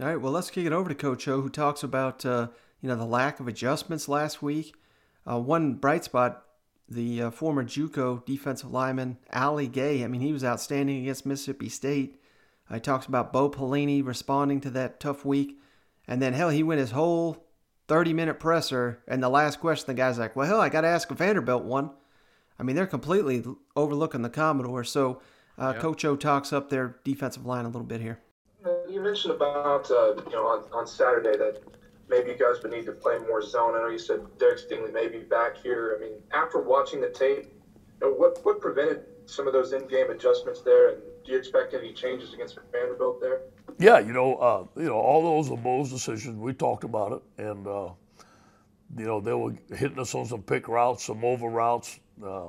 All 0.00 0.06
right, 0.06 0.16
well 0.16 0.32
let's 0.32 0.50
kick 0.50 0.66
it 0.66 0.72
over 0.72 0.88
to 0.88 0.94
Coach 0.94 1.28
O, 1.28 1.40
who 1.40 1.50
talks 1.50 1.82
about 1.82 2.24
uh, 2.24 2.48
you 2.80 2.88
know 2.88 2.96
the 2.96 3.04
lack 3.04 3.40
of 3.40 3.48
adjustments 3.48 4.08
last 4.08 4.42
week. 4.42 4.74
Uh, 5.28 5.38
one 5.38 5.74
bright 5.74 6.04
spot. 6.04 6.44
The 6.88 7.22
uh, 7.22 7.30
former 7.30 7.64
JUCO 7.64 8.26
defensive 8.26 8.70
lineman 8.70 9.16
Ali 9.32 9.66
Gaye. 9.66 10.04
I 10.04 10.08
mean, 10.08 10.20
he 10.20 10.32
was 10.32 10.44
outstanding 10.44 11.00
against 11.00 11.24
Mississippi 11.24 11.70
State. 11.70 12.20
He 12.72 12.80
talks 12.80 13.06
about 13.06 13.32
Bo 13.32 13.50
Pelini 13.50 14.04
responding 14.04 14.60
to 14.62 14.70
that 14.70 15.00
tough 15.00 15.24
week. 15.24 15.58
And 16.08 16.20
then, 16.20 16.32
hell, 16.32 16.50
he 16.50 16.62
went 16.62 16.80
his 16.80 16.90
whole 16.90 17.46
30 17.88 18.12
minute 18.12 18.40
presser. 18.40 19.02
And 19.06 19.22
the 19.22 19.28
last 19.28 19.60
question, 19.60 19.86
the 19.86 19.94
guy's 19.94 20.18
like, 20.18 20.34
well, 20.34 20.46
hell, 20.46 20.60
I 20.60 20.68
got 20.68 20.82
to 20.82 20.88
ask 20.88 21.10
a 21.10 21.14
Vanderbilt 21.14 21.64
one. 21.64 21.90
I 22.58 22.62
mean, 22.62 22.76
they're 22.76 22.86
completely 22.86 23.44
overlooking 23.76 24.22
the 24.22 24.30
Commodore. 24.30 24.84
So, 24.84 25.20
uh, 25.58 25.72
yep. 25.74 25.82
Coach 25.82 26.04
O 26.04 26.16
talks 26.16 26.52
up 26.52 26.70
their 26.70 26.96
defensive 27.04 27.44
line 27.44 27.64
a 27.64 27.68
little 27.68 27.86
bit 27.86 28.00
here. 28.00 28.20
You 28.88 29.00
mentioned 29.00 29.34
about, 29.34 29.90
uh, 29.90 30.14
you 30.26 30.32
know, 30.32 30.46
on, 30.46 30.64
on 30.72 30.86
Saturday 30.86 31.36
that 31.36 31.62
maybe 32.08 32.30
you 32.30 32.38
guys 32.38 32.62
would 32.62 32.72
need 32.72 32.86
to 32.86 32.92
play 32.92 33.18
more 33.18 33.42
zone. 33.42 33.74
I 33.74 33.78
know 33.78 33.88
you 33.88 33.98
said 33.98 34.20
Derek 34.38 34.58
Stingley 34.58 34.92
may 34.92 35.08
be 35.08 35.18
back 35.18 35.56
here. 35.56 35.96
I 35.96 36.00
mean, 36.00 36.12
after 36.32 36.60
watching 36.60 37.00
the 37.00 37.08
tape, 37.08 37.52
you 38.00 38.08
know, 38.08 38.12
what, 38.14 38.38
what 38.44 38.60
prevented 38.60 39.04
some 39.26 39.46
of 39.46 39.52
those 39.52 39.72
in-game 39.72 40.10
adjustments 40.10 40.60
there, 40.60 40.90
and 40.90 41.02
do 41.24 41.32
you 41.32 41.38
expect 41.38 41.74
any 41.74 41.92
changes 41.92 42.34
against 42.34 42.58
Vanderbilt 42.70 43.20
there? 43.20 43.42
Yeah, 43.78 43.98
you 43.98 44.12
know, 44.12 44.36
uh, 44.36 44.66
you 44.80 44.86
know, 44.88 44.94
all 44.94 45.42
those 45.42 45.48
Bo's 45.60 45.90
decisions. 45.90 46.36
We 46.36 46.52
talked 46.52 46.84
about 46.84 47.12
it, 47.12 47.42
and 47.42 47.66
uh, 47.66 47.90
you 48.96 49.04
know, 49.04 49.20
they 49.20 49.32
were 49.32 49.54
hitting 49.74 49.98
us 49.98 50.14
on 50.14 50.26
some 50.26 50.42
pick 50.42 50.68
routes, 50.68 51.04
some 51.04 51.24
over 51.24 51.48
routes. 51.48 51.98
Uh, 52.24 52.48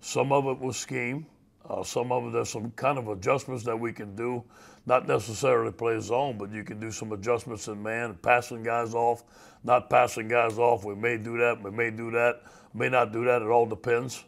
some 0.00 0.32
of 0.32 0.46
it 0.46 0.58
was 0.58 0.76
scheme. 0.76 1.26
Uh, 1.68 1.82
some 1.82 2.12
of 2.12 2.26
it 2.26 2.32
there's 2.32 2.50
some 2.50 2.70
kind 2.72 2.98
of 2.98 3.08
adjustments 3.08 3.64
that 3.64 3.78
we 3.78 3.90
can 3.90 4.14
do, 4.14 4.44
not 4.84 5.08
necessarily 5.08 5.72
play 5.72 5.98
zone, 5.98 6.36
but 6.36 6.52
you 6.52 6.62
can 6.62 6.78
do 6.78 6.90
some 6.90 7.12
adjustments 7.12 7.68
in 7.68 7.82
man, 7.82 8.14
passing 8.20 8.62
guys 8.62 8.94
off, 8.94 9.24
not 9.62 9.88
passing 9.88 10.28
guys 10.28 10.58
off. 10.58 10.84
We 10.84 10.94
may 10.94 11.16
do 11.16 11.38
that, 11.38 11.62
we 11.62 11.70
may 11.70 11.90
do 11.90 12.10
that, 12.10 12.42
may 12.74 12.90
not 12.90 13.12
do 13.12 13.24
that. 13.24 13.40
It 13.40 13.48
all 13.48 13.64
depends. 13.64 14.24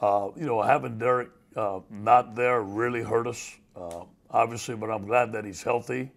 Uh, 0.00 0.28
you 0.34 0.46
know, 0.46 0.62
having 0.62 0.98
Derek 0.98 1.28
uh, 1.56 1.80
not 1.90 2.34
there 2.34 2.62
really 2.62 3.02
hurt 3.02 3.26
us, 3.26 3.56
uh, 3.74 4.04
obviously, 4.30 4.76
but 4.76 4.90
I'm 4.90 5.06
glad 5.06 5.32
that 5.32 5.44
he's 5.44 5.62
healthy. 5.62 6.12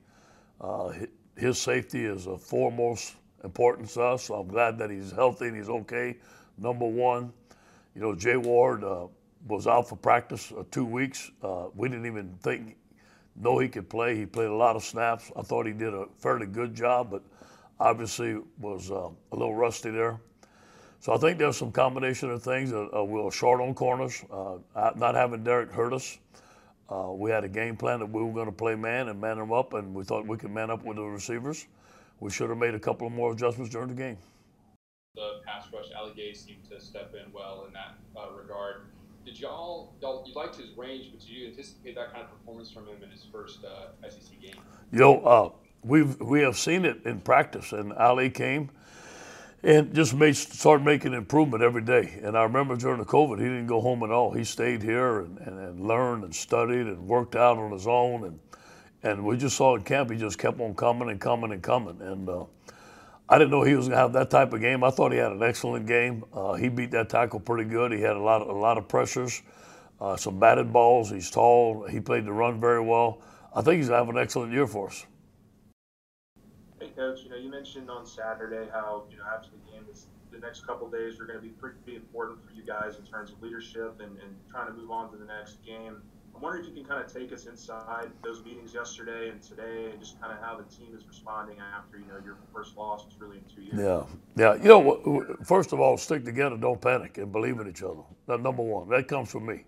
Uh, 0.59 0.93
his 1.37 1.57
safety 1.57 2.05
is 2.05 2.27
of 2.27 2.41
foremost 2.41 3.15
importance 3.43 3.93
to 3.93 4.01
us, 4.01 4.23
so 4.25 4.35
I'm 4.35 4.47
glad 4.47 4.77
that 4.79 4.89
he's 4.89 5.11
healthy 5.11 5.47
and 5.47 5.55
he's 5.55 5.69
okay. 5.69 6.17
Number 6.57 6.85
one, 6.85 7.31
you 7.95 8.01
know, 8.01 8.13
Jay 8.13 8.35
Ward 8.35 8.83
uh, 8.83 9.07
was 9.47 9.65
out 9.65 9.87
for 9.87 9.95
practice 9.95 10.51
two 10.71 10.85
weeks. 10.85 11.31
we 11.73 11.87
didn't 11.87 12.05
even 12.05 12.35
think, 12.43 12.75
know 13.37 13.57
he 13.57 13.69
could 13.69 13.89
play. 13.89 14.17
He 14.17 14.25
played 14.25 14.49
a 14.49 14.55
lot 14.55 14.75
of 14.75 14.83
snaps. 14.83 15.31
I 15.37 15.41
thought 15.41 15.65
he 15.65 15.71
did 15.71 15.93
a 15.93 16.07
fairly 16.17 16.45
good 16.45 16.75
job, 16.75 17.09
but 17.09 17.23
obviously 17.79 18.37
was 18.59 18.89
a 18.89 19.09
little 19.31 19.55
rusty 19.55 19.91
there. 19.91 20.19
So 21.01 21.13
I 21.13 21.17
think 21.17 21.37
there's 21.37 21.55
some 21.55 21.71
combination 21.71 22.29
of 22.29 22.43
things. 22.43 22.73
Uh, 22.73 22.87
uh, 22.93 23.03
we 23.03 23.21
were 23.21 23.31
short 23.31 23.61
on 23.61 23.73
corners. 23.73 24.23
Uh, 24.31 24.57
not 24.95 25.15
having 25.15 25.43
Derek 25.43 25.71
hurt 25.71 25.93
us. 25.93 26.17
Uh, 26.89 27.11
we 27.13 27.31
had 27.31 27.43
a 27.43 27.49
game 27.49 27.77
plan 27.77 27.99
that 27.99 28.07
we 28.07 28.21
were 28.21 28.33
going 28.33 28.47
to 28.47 28.51
play 28.51 28.75
man 28.75 29.07
and 29.07 29.21
man 29.21 29.37
them 29.37 29.53
up, 29.53 29.73
and 29.73 29.93
we 29.93 30.03
thought 30.03 30.27
we 30.27 30.37
could 30.37 30.51
man 30.51 30.69
up 30.69 30.83
with 30.83 30.97
the 30.97 31.03
receivers. 31.03 31.67
We 32.19 32.31
should 32.31 32.49
have 32.49 32.57
made 32.57 32.75
a 32.75 32.79
couple 32.79 33.07
of 33.07 33.13
more 33.13 33.31
adjustments 33.31 33.71
during 33.71 33.87
the 33.87 33.93
game. 33.93 34.17
The 35.15 35.39
pass 35.45 35.67
rush, 35.73 35.85
Ali 35.97 36.13
Gaye 36.15 36.33
seemed 36.33 36.69
to 36.69 36.81
step 36.81 37.13
in 37.13 37.31
well 37.31 37.65
in 37.67 37.73
that 37.73 37.95
uh, 38.17 38.31
regard. 38.31 38.81
Did 39.25 39.39
y'all, 39.39 39.93
y'all, 40.01 40.25
you 40.27 40.33
liked 40.33 40.55
his 40.55 40.75
range, 40.75 41.11
but 41.11 41.21
did 41.21 41.29
you 41.29 41.47
anticipate 41.47 41.95
that 41.95 42.11
kind 42.11 42.23
of 42.23 42.31
performance 42.31 42.71
from 42.71 42.87
him 42.87 43.01
in 43.03 43.09
his 43.09 43.25
first 43.31 43.59
uh, 43.63 44.09
SEC 44.09 44.41
game? 44.41 44.55
You 44.91 44.99
know, 44.99 45.55
we've 45.83 46.19
we 46.19 46.41
have 46.41 46.57
seen 46.57 46.83
it 46.83 47.05
in 47.05 47.21
practice, 47.21 47.71
and 47.71 47.93
Ali 47.93 48.29
came 48.29 48.71
and 49.63 49.93
just 49.93 50.13
made 50.13 50.35
start 50.35 50.81
making 50.81 51.13
improvement 51.13 51.63
every 51.63 51.81
day. 51.81 52.19
And 52.23 52.37
I 52.37 52.43
remember 52.43 52.75
during 52.75 52.99
the 52.99 53.05
COVID, 53.05 53.39
he 53.39 53.45
didn't 53.45 53.67
go 53.67 53.81
home 53.81 54.03
at 54.03 54.11
all. 54.11 54.31
He 54.31 54.43
stayed 54.43 54.81
here 54.81 55.19
and, 55.19 55.37
and, 55.39 55.59
and 55.59 55.87
learned 55.87 56.23
and 56.23 56.33
studied 56.33 56.87
and 56.87 57.07
worked 57.07 57.35
out 57.35 57.57
on 57.57 57.71
his 57.71 57.87
own. 57.87 58.23
And 58.23 58.39
and 59.01 59.23
we 59.23 59.37
just 59.37 59.55
saw 59.55 59.75
in 59.75 59.83
camp, 59.83 60.11
he 60.11 60.17
just 60.17 60.37
kept 60.37 60.59
on 60.59 60.75
coming 60.75 61.09
and 61.09 61.21
coming 61.21 61.51
and 61.51 61.61
coming. 61.61 62.01
And 62.01 62.27
uh, 62.27 62.45
I 63.29 63.37
didn't 63.37 63.51
know 63.51 63.63
he 63.63 63.75
was 63.75 63.87
going 63.87 63.97
to 63.97 64.01
have 64.01 64.13
that 64.13 64.29
type 64.29 64.51
of 64.51 64.59
game. 64.59 64.83
I 64.83 64.89
thought 64.89 65.11
he 65.11 65.17
had 65.17 65.31
an 65.31 65.41
excellent 65.41 65.87
game. 65.87 66.25
Uh, 66.33 66.53
he 66.53 66.67
beat 66.67 66.91
that 66.91 67.09
tackle 67.09 67.39
pretty 67.39 67.69
good. 67.69 67.91
He 67.93 68.01
had 68.01 68.17
a 68.17 68.21
lot 68.21 68.41
of, 68.41 68.49
a 68.49 68.59
lot 68.59 68.77
of 68.77 68.87
pressures, 68.87 69.41
uh, 70.01 70.17
some 70.17 70.39
batted 70.39 70.73
balls. 70.73 71.09
He's 71.09 71.31
tall. 71.31 71.87
He 71.87 72.01
played 72.01 72.25
the 72.25 72.33
run 72.33 72.59
very 72.59 72.81
well. 72.81 73.21
I 73.55 73.61
think 73.61 73.77
he's 73.77 73.87
going 73.87 74.01
to 74.01 74.05
have 74.05 74.15
an 74.15 74.21
excellent 74.21 74.51
year 74.51 74.67
for 74.67 74.89
us. 74.89 75.05
Coach. 76.99 77.23
You 77.23 77.29
know, 77.29 77.37
you 77.37 77.49
mentioned 77.49 77.89
on 77.89 78.05
Saturday 78.05 78.67
how 78.73 79.05
you 79.09 79.15
know 79.15 79.23
after 79.33 79.49
the 79.51 79.71
game, 79.71 79.85
this, 79.87 80.07
the 80.31 80.37
next 80.37 80.67
couple 80.67 80.89
days 80.89 81.17
are 81.19 81.25
going 81.25 81.39
to 81.39 81.41
be 81.41 81.53
pretty 81.55 81.95
important 81.95 82.45
for 82.45 82.51
you 82.51 82.63
guys 82.63 82.97
in 82.99 83.05
terms 83.05 83.31
of 83.31 83.41
leadership 83.41 84.01
and, 84.01 84.19
and 84.19 84.35
trying 84.51 84.67
to 84.67 84.73
move 84.73 84.91
on 84.91 85.09
to 85.11 85.17
the 85.17 85.25
next 85.25 85.63
game. 85.65 86.01
I'm 86.35 86.41
wondering 86.41 86.65
if 86.65 86.69
you 86.69 86.75
can 86.75 86.89
kind 86.89 87.03
of 87.03 87.11
take 87.11 87.31
us 87.31 87.45
inside 87.45 88.11
those 88.21 88.43
meetings 88.43 88.73
yesterday 88.73 89.29
and 89.29 89.41
today, 89.41 89.91
and 89.91 89.99
just 89.99 90.19
kind 90.19 90.33
of 90.33 90.43
how 90.43 90.57
the 90.57 90.63
team 90.63 90.93
is 90.93 91.07
responding 91.07 91.57
after 91.59 91.97
you 91.97 92.05
know 92.05 92.19
your 92.23 92.37
first 92.53 92.75
loss 92.75 93.05
really 93.17 93.37
in 93.37 93.43
two 93.55 93.61
years. 93.61 93.79
Yeah, 94.37 94.55
yeah. 94.55 94.61
You 94.61 94.67
know, 94.67 95.37
first 95.45 95.71
of 95.71 95.79
all, 95.79 95.95
stick 95.97 96.25
together, 96.25 96.57
don't 96.57 96.81
panic, 96.81 97.17
and 97.17 97.31
believe 97.31 97.59
in 97.59 97.69
each 97.69 97.81
other. 97.81 98.03
That 98.27 98.41
number 98.41 98.61
one. 98.61 98.89
That 98.89 99.07
comes 99.07 99.31
from 99.31 99.45
me. 99.45 99.63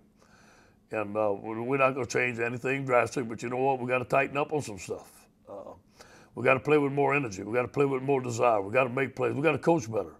And 0.92 1.16
uh, 1.16 1.34
we're 1.42 1.78
not 1.78 1.92
going 1.92 2.06
to 2.06 2.12
change 2.12 2.40
anything 2.40 2.84
drastic, 2.86 3.30
but 3.30 3.42
you 3.42 3.48
know 3.48 3.56
what? 3.56 3.80
We 3.80 3.88
got 3.88 4.00
to 4.00 4.06
tighten 4.06 4.36
up 4.36 4.52
on 4.52 4.62
some 4.62 4.78
stuff. 4.78 5.21
We 6.36 6.44
got 6.44 6.54
to 6.54 6.60
play 6.60 6.78
with 6.78 6.94
more 6.94 7.14
energy. 7.14 7.44
We 7.44 7.54
got 7.54 7.64
to 7.64 7.68
play 7.68 7.86
with 7.86 8.04
more 8.04 8.22
desire. 8.22 8.62
We 8.62 8.72
got 8.72 8.86
to 8.86 8.90
make 8.90 9.16
plays. 9.16 9.34
We 9.34 9.42
got 9.42 9.52
to 9.52 9.58
coach 9.58 9.92
better. 9.92 10.14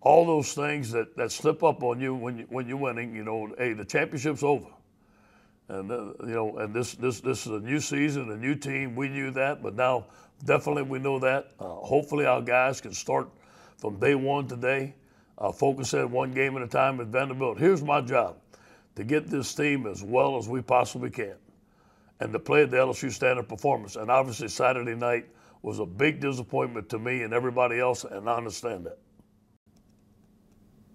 All 0.00 0.26
those 0.26 0.52
things 0.52 0.90
that, 0.92 1.16
that 1.16 1.32
slip 1.32 1.62
up 1.62 1.82
on 1.82 2.00
you 2.00 2.14
when 2.14 2.38
you 2.38 2.46
when 2.48 2.68
you're 2.68 2.76
winning. 2.76 3.14
You 3.14 3.24
know, 3.24 3.52
hey, 3.58 3.72
the 3.72 3.84
championship's 3.84 4.42
over, 4.42 4.68
and 5.68 5.90
uh, 5.90 6.12
you 6.20 6.34
know, 6.34 6.56
and 6.58 6.74
this 6.74 6.94
this 6.94 7.20
this 7.20 7.46
is 7.46 7.52
a 7.52 7.60
new 7.60 7.80
season, 7.80 8.30
a 8.30 8.36
new 8.36 8.54
team. 8.54 8.94
We 8.94 9.08
knew 9.08 9.30
that, 9.32 9.62
but 9.62 9.74
now 9.74 10.06
definitely 10.44 10.84
we 10.84 11.00
know 11.00 11.18
that. 11.18 11.50
Uh, 11.58 11.64
hopefully, 11.64 12.26
our 12.26 12.40
guys 12.40 12.80
can 12.80 12.92
start 12.92 13.28
from 13.76 13.98
day 13.98 14.14
one 14.14 14.46
today. 14.46 14.94
Uh, 15.36 15.52
focus 15.52 15.94
at 15.94 16.08
one 16.08 16.32
game 16.32 16.56
at 16.56 16.62
a 16.62 16.68
time 16.68 17.00
at 17.00 17.08
Vanderbilt. 17.08 17.58
Here's 17.58 17.82
my 17.82 18.00
job: 18.00 18.36
to 18.94 19.02
get 19.02 19.28
this 19.28 19.52
team 19.52 19.86
as 19.86 20.02
well 20.02 20.36
as 20.36 20.48
we 20.48 20.62
possibly 20.62 21.10
can 21.10 21.34
and 22.20 22.32
to 22.32 22.38
play 22.38 22.62
at 22.62 22.70
the 22.70 22.76
LSU 22.76 23.12
standard 23.12 23.48
performance. 23.48 23.96
And 23.96 24.10
obviously, 24.10 24.48
Saturday 24.48 24.94
night 24.94 25.26
was 25.62 25.78
a 25.78 25.86
big 25.86 26.20
disappointment 26.20 26.88
to 26.90 26.98
me 26.98 27.22
and 27.22 27.32
everybody 27.32 27.78
else, 27.78 28.04
and 28.04 28.28
I 28.28 28.36
understand 28.36 28.86
that. 28.86 28.98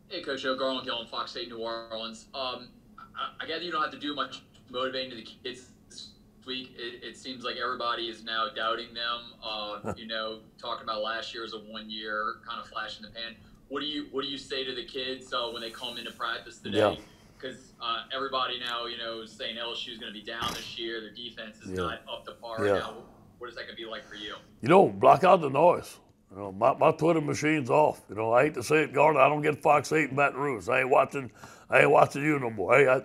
Hey, 0.09 0.21
Coach 0.21 0.43
Joe 0.43 0.55
Garland, 0.55 0.85
Gillen, 0.85 1.07
Fox 1.07 1.35
8 1.35 1.49
New 1.49 1.59
Orleans. 1.59 2.27
Um, 2.33 2.69
I, 3.15 3.43
I 3.43 3.47
gather 3.47 3.63
you 3.63 3.71
don't 3.71 3.81
have 3.81 3.91
to 3.91 3.99
do 3.99 4.15
much 4.15 4.43
motivating 4.69 5.09
to 5.11 5.15
the 5.15 5.23
kids 5.23 5.69
this 5.89 6.09
week. 6.45 6.75
It, 6.77 7.03
it 7.03 7.17
seems 7.17 7.43
like 7.43 7.55
everybody 7.55 8.03
is 8.03 8.23
now 8.23 8.47
doubting 8.55 8.93
them. 8.93 9.33
Uh, 9.43 9.93
you 9.97 10.07
know, 10.07 10.39
talking 10.59 10.83
about 10.83 11.01
last 11.01 11.33
year 11.33 11.43
as 11.43 11.53
a 11.53 11.59
one 11.59 11.89
year 11.89 12.35
kind 12.47 12.61
of 12.61 12.67
flash 12.67 12.97
in 12.97 13.03
the 13.03 13.09
pan. 13.09 13.35
What 13.69 13.79
do 13.79 13.87
you 13.87 14.07
What 14.11 14.23
do 14.23 14.27
you 14.27 14.37
say 14.37 14.63
to 14.63 14.75
the 14.75 14.83
kids 14.83 15.33
uh, 15.33 15.49
when 15.51 15.61
they 15.61 15.71
come 15.71 15.97
into 15.97 16.11
practice 16.11 16.59
today? 16.59 16.77
Yeah 16.77 16.95
because 17.43 17.73
uh, 17.81 18.03
everybody 18.15 18.59
now, 18.59 18.85
you 18.85 18.97
know, 18.97 19.21
is 19.21 19.31
saying 19.31 19.57
LSU 19.57 19.91
is 19.91 19.97
going 19.99 20.13
to 20.13 20.17
be 20.19 20.25
down 20.25 20.53
this 20.53 20.77
year. 20.79 21.01
Their 21.01 21.11
defense 21.11 21.57
is 21.61 21.71
Yeah. 21.71 21.75
not 21.83 22.01
up 22.11 22.25
to 22.25 22.31
par 22.33 22.65
Yeah. 22.65 22.73
now. 22.79 22.93
What 23.37 23.49
is 23.49 23.55
that 23.55 23.63
going 23.63 23.75
to 23.75 23.83
be 23.83 23.85
like 23.89 24.05
for 24.05 24.15
you? 24.15 24.35
You 24.61 24.69
know, 24.69 24.87
block 24.87 25.23
out 25.23 25.41
the 25.41 25.49
noise. 25.49 25.97
You 26.31 26.37
know, 26.37 26.51
my, 26.51 26.73
my 26.75 26.91
Twitter 26.91 27.21
machine's 27.21 27.69
off. 27.69 28.01
You 28.09 28.15
know, 28.15 28.31
I 28.31 28.43
hate 28.45 28.53
to 28.55 28.63
say 28.63 28.83
it, 28.83 28.93
Gardner. 28.93 29.19
I 29.21 29.27
don't 29.29 29.41
get 29.41 29.61
Fox 29.61 29.91
8 29.91 30.09
in 30.11 30.15
Baton 30.15 30.39
Rouge. 30.39 30.69
I 30.69 30.79
ain't 30.81 30.89
watching. 30.89 31.29
I 31.69 31.81
ain't 31.81 31.91
watching 31.91 32.23
you 32.23 32.39
no 32.39 32.49
more. 32.49 32.75
Hey, 32.77 32.87
I, 32.87 33.01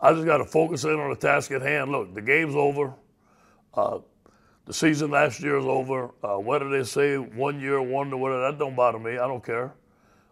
I 0.00 0.12
just 0.12 0.24
got 0.24 0.38
to 0.38 0.44
focus 0.46 0.84
in 0.84 0.98
on 0.98 1.10
the 1.10 1.16
task 1.16 1.50
at 1.50 1.62
hand. 1.62 1.90
Look, 1.90 2.14
the 2.14 2.22
game's 2.22 2.54
over. 2.54 2.94
Uh, 3.74 3.98
the 4.66 4.72
season 4.72 5.10
last 5.10 5.40
year 5.40 5.58
is 5.58 5.66
over. 5.66 6.10
Uh, 6.22 6.38
whether 6.38 6.68
they 6.70 6.84
say 6.84 7.16
one 7.18 7.60
year, 7.60 7.82
one 7.82 8.12
or 8.12 8.16
whatever, 8.18 8.42
that 8.50 8.58
don't 8.58 8.76
bother 8.76 8.98
me. 8.98 9.12
I 9.12 9.26
don't 9.26 9.44
care. 9.44 9.74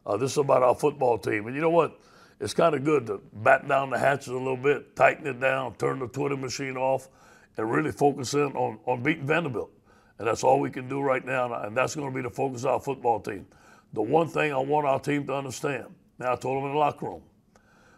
Uh, 0.07 0.17
this 0.17 0.33
is 0.33 0.39
about 0.39 0.63
our 0.63 0.75
football 0.75 1.19
team. 1.19 1.47
And 1.47 1.55
you 1.57 1.61
know 1.61 1.71
what? 1.71 1.99
It's 2.41 2.55
kind 2.55 2.75
of 2.75 2.85
good 2.85 3.07
to 3.07 3.21
batten 3.33 3.69
down 3.69 3.91
the 3.91 3.99
hatches 3.99 4.29
a 4.29 4.35
little 4.35 4.57
bit, 4.57 4.95
tighten 4.95 5.27
it 5.27 5.41
down, 5.41 5.75
turn 5.75 5.99
the 5.99 6.07
Twitter 6.07 6.37
machine 6.37 6.77
off, 6.77 7.09
and 7.57 7.71
really 7.71 7.91
focus 7.91 8.35
in 8.35 8.53
on, 8.55 8.79
on 8.87 9.03
beating 9.03 9.27
Vanderbilt. 9.27 9.71
And 10.19 10.27
that's 10.27 10.45
all 10.45 10.61
we 10.61 10.71
can 10.71 10.89
do 10.89 11.01
right 11.01 11.25
now. 11.25 11.53
And 11.63 11.77
that's 11.77 11.95
going 11.95 12.11
to 12.11 12.15
be 12.15 12.23
the 12.23 12.31
focus 12.31 12.65
of 12.65 12.71
our 12.71 12.81
football 12.81 13.21
team. 13.21 13.47
The 13.93 14.03
one 14.03 14.29
thing 14.29 14.53
I 14.53 14.59
want 14.59 14.87
our 14.87 15.01
team 15.01 15.27
to 15.27 15.35
understand, 15.35 15.87
now 16.19 16.33
I 16.33 16.37
told 16.37 16.59
them 16.59 16.67
in 16.67 16.73
the 16.73 16.79
locker 16.79 17.07
room, 17.07 17.23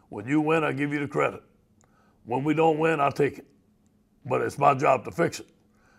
when 0.08 0.26
you 0.26 0.40
win, 0.40 0.64
I 0.64 0.72
give 0.72 0.92
you 0.92 1.00
the 1.00 1.08
credit. 1.08 1.42
When 2.24 2.44
we 2.44 2.54
don't 2.54 2.78
win, 2.78 3.00
I 3.00 3.10
take 3.10 3.38
it. 3.38 3.46
But 4.24 4.42
it's 4.42 4.58
my 4.58 4.74
job 4.74 5.04
to 5.04 5.10
fix 5.10 5.40
it. 5.40 5.46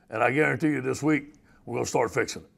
And 0.09 0.23
I 0.23 0.31
guarantee 0.31 0.67
you 0.67 0.81
this 0.81 1.01
week, 1.01 1.35
we're 1.65 1.75
going 1.75 1.85
to 1.85 1.89
start 1.89 2.13
fixing 2.13 2.43
it. 2.43 2.50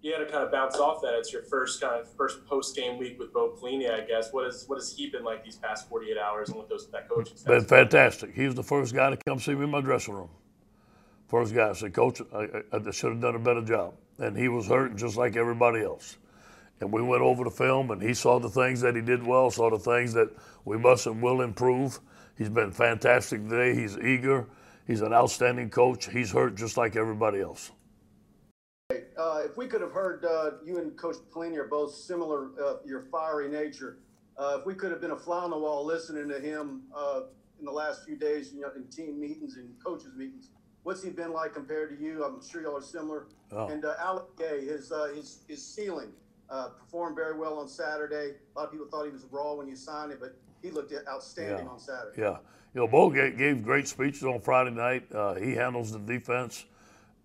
You 0.00 0.12
had 0.12 0.18
to 0.18 0.26
kind 0.26 0.44
of 0.44 0.52
bounce 0.52 0.76
off 0.76 1.02
that. 1.02 1.14
It's 1.14 1.32
your 1.32 1.42
first 1.42 1.80
kind 1.80 2.00
of 2.00 2.08
first 2.14 2.44
post 2.46 2.76
game 2.76 2.98
week 2.98 3.18
with 3.18 3.32
Bo 3.32 3.56
Pelini, 3.60 3.90
I 3.90 4.06
guess. 4.06 4.32
What 4.32 4.46
is 4.46 4.64
what 4.66 4.76
has 4.76 4.92
he 4.96 5.10
been 5.10 5.24
like 5.24 5.44
these 5.44 5.56
past 5.56 5.88
48 5.88 6.16
hours 6.16 6.48
and 6.48 6.58
what 6.58 6.68
those 6.68 6.88
that 6.90 7.08
coaching 7.08 7.36
staff? 7.36 7.48
Been 7.48 7.64
fantastic. 7.64 8.34
He 8.34 8.46
was 8.46 8.54
the 8.54 8.62
first 8.62 8.94
guy 8.94 9.10
to 9.10 9.16
come 9.16 9.40
see 9.40 9.54
me 9.54 9.64
in 9.64 9.70
my 9.70 9.80
dressing 9.80 10.14
room. 10.14 10.30
First 11.28 11.54
guy 11.54 11.70
I 11.70 11.72
said, 11.72 11.92
Coach, 11.92 12.22
I, 12.32 12.48
I, 12.72 12.76
I 12.76 12.90
should 12.90 13.12
have 13.12 13.20
done 13.20 13.34
a 13.34 13.40
better 13.40 13.62
job. 13.62 13.94
And 14.18 14.36
he 14.36 14.48
was 14.48 14.66
hurt 14.66 14.96
just 14.96 15.16
like 15.16 15.36
everybody 15.36 15.82
else. 15.82 16.16
And 16.80 16.92
we 16.92 17.02
went 17.02 17.22
over 17.22 17.44
the 17.44 17.50
film, 17.50 17.90
and 17.90 18.00
he 18.00 18.14
saw 18.14 18.38
the 18.38 18.48
things 18.48 18.80
that 18.80 18.94
he 18.94 19.02
did 19.02 19.26
well, 19.26 19.50
saw 19.50 19.68
the 19.68 19.78
things 19.78 20.12
that 20.14 20.30
we 20.64 20.78
must 20.78 21.06
and 21.06 21.20
will 21.20 21.42
improve. 21.42 22.00
He's 22.36 22.48
been 22.48 22.70
fantastic 22.70 23.42
today. 23.48 23.74
He's 23.74 23.98
eager. 23.98 24.46
He's 24.86 25.00
an 25.02 25.12
outstanding 25.12 25.70
coach. 25.70 26.08
He's 26.08 26.30
hurt 26.30 26.54
just 26.54 26.76
like 26.76 26.96
everybody 26.96 27.40
else. 27.40 27.72
Uh, 29.18 29.42
if 29.44 29.58
we 29.58 29.66
could 29.66 29.82
have 29.82 29.92
heard 29.92 30.24
uh, 30.24 30.52
you 30.64 30.78
and 30.78 30.96
Coach 30.96 31.16
Pelini 31.30 31.58
are 31.58 31.66
both 31.68 31.94
similar, 31.94 32.48
uh, 32.64 32.76
your 32.86 33.02
fiery 33.12 33.46
nature. 33.46 33.98
Uh, 34.38 34.56
if 34.58 34.64
we 34.64 34.74
could 34.74 34.90
have 34.90 35.00
been 35.02 35.10
a 35.10 35.16
fly 35.16 35.40
on 35.40 35.50
the 35.50 35.58
wall 35.58 35.84
listening 35.84 36.26
to 36.26 36.40
him 36.40 36.84
uh, 36.96 37.24
in 37.58 37.66
the 37.66 37.70
last 37.70 38.06
few 38.06 38.16
days, 38.16 38.50
you 38.54 38.62
know, 38.62 38.70
in 38.74 38.84
team 38.84 39.20
meetings 39.20 39.56
and 39.56 39.68
coaches 39.84 40.14
meetings, 40.16 40.48
what's 40.84 41.02
he 41.02 41.10
been 41.10 41.34
like 41.34 41.52
compared 41.52 41.90
to 41.90 42.02
you? 42.02 42.24
I'm 42.24 42.40
sure 42.42 42.62
y'all 42.62 42.78
are 42.78 42.80
similar. 42.80 43.26
Oh. 43.52 43.66
And 43.66 43.84
uh, 43.84 43.92
Ali 44.02 44.22
Gaye, 44.38 44.64
his 44.64 44.90
uh, 44.90 45.08
his 45.14 45.40
his 45.46 45.62
ceiling 45.62 46.08
uh, 46.48 46.68
performed 46.68 47.14
very 47.14 47.36
well 47.36 47.58
on 47.58 47.68
Saturday. 47.68 48.36
A 48.56 48.58
lot 48.58 48.66
of 48.68 48.72
people 48.72 48.86
thought 48.86 49.04
he 49.04 49.12
was 49.12 49.26
raw 49.30 49.52
when 49.52 49.68
you 49.68 49.76
signed 49.76 50.12
him, 50.12 50.18
but 50.18 50.34
he 50.62 50.70
looked 50.70 50.94
outstanding 51.06 51.66
Yeah. 51.66 51.70
on 51.70 51.78
Saturday. 51.78 52.22
Yeah. 52.22 52.38
You 52.72 52.80
know, 52.80 52.88
Bo 52.88 53.10
gave, 53.10 53.36
gave 53.36 53.62
great 53.62 53.86
speeches 53.86 54.22
on 54.22 54.40
Friday 54.40 54.70
night. 54.70 55.12
Uh, 55.12 55.34
he 55.34 55.52
handles 55.52 55.92
the 55.92 55.98
defense. 55.98 56.64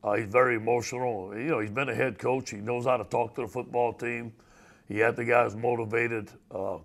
Uh, 0.03 0.13
he's 0.13 0.27
very 0.27 0.55
emotional. 0.55 1.31
You 1.35 1.45
know, 1.45 1.59
he's 1.59 1.71
been 1.71 1.89
a 1.89 1.95
head 1.95 2.19
coach. 2.19 2.49
He 2.49 2.57
knows 2.57 2.85
how 2.85 2.97
to 2.97 3.05
talk 3.05 3.35
to 3.35 3.41
the 3.41 3.47
football 3.47 3.93
team. 3.93 4.34
He 4.88 4.97
had 4.97 5.15
the 5.15 5.23
guys 5.23 5.55
motivated. 5.55 6.30
Uh, 6.53 6.77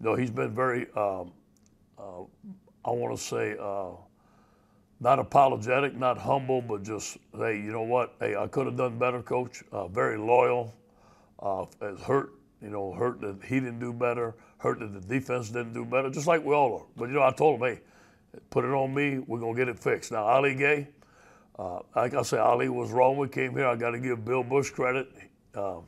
you 0.00 0.06
know, 0.06 0.14
he's 0.14 0.30
been 0.30 0.54
very, 0.54 0.86
um, 0.96 1.32
uh, 1.98 2.22
I 2.84 2.90
want 2.90 3.16
to 3.16 3.22
say, 3.22 3.56
uh, 3.60 3.90
not 5.00 5.18
apologetic, 5.18 5.96
not 5.96 6.18
humble, 6.18 6.62
but 6.62 6.82
just, 6.82 7.18
hey, 7.36 7.56
you 7.56 7.72
know 7.72 7.82
what? 7.82 8.14
Hey, 8.20 8.36
I 8.36 8.46
could 8.46 8.66
have 8.66 8.76
done 8.76 8.98
better, 8.98 9.22
coach. 9.22 9.64
Uh, 9.72 9.88
very 9.88 10.16
loyal. 10.18 10.72
Uh, 11.40 11.64
it's 11.82 12.02
hurt, 12.02 12.32
you 12.62 12.68
know, 12.68 12.92
hurt 12.92 13.20
that 13.22 13.38
he 13.42 13.56
didn't 13.56 13.80
do 13.80 13.92
better, 13.92 14.34
hurt 14.58 14.78
that 14.80 14.92
the 14.92 15.00
defense 15.00 15.48
didn't 15.48 15.72
do 15.72 15.84
better, 15.84 16.10
just 16.10 16.26
like 16.26 16.44
we 16.44 16.54
all 16.54 16.74
are. 16.74 16.86
But, 16.96 17.08
you 17.08 17.14
know, 17.14 17.22
I 17.22 17.32
told 17.32 17.60
him, 17.60 17.66
hey, 17.66 17.80
put 18.50 18.64
it 18.64 18.70
on 18.70 18.94
me. 18.94 19.18
We're 19.18 19.40
going 19.40 19.56
to 19.56 19.58
get 19.58 19.68
it 19.68 19.78
fixed. 19.78 20.12
Now, 20.12 20.24
Ali 20.24 20.54
Gaye, 20.54 20.88
uh, 21.58 21.80
like 21.94 22.14
I 22.14 22.22
say, 22.22 22.38
Ali 22.38 22.68
was 22.68 22.90
wrong 22.90 23.16
when 23.16 23.28
he 23.28 23.32
came 23.32 23.52
here. 23.52 23.66
I 23.66 23.76
got 23.76 23.90
to 23.90 23.98
give 23.98 24.24
Bill 24.24 24.42
Busch 24.42 24.70
credit. 24.70 25.08
Um, 25.54 25.84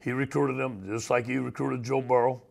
he 0.00 0.12
recruited 0.12 0.58
him 0.58 0.86
just 0.86 1.10
like 1.10 1.26
he 1.26 1.36
recruited 1.36 1.84
Joe 1.84 2.00
Burrow, 2.00 2.42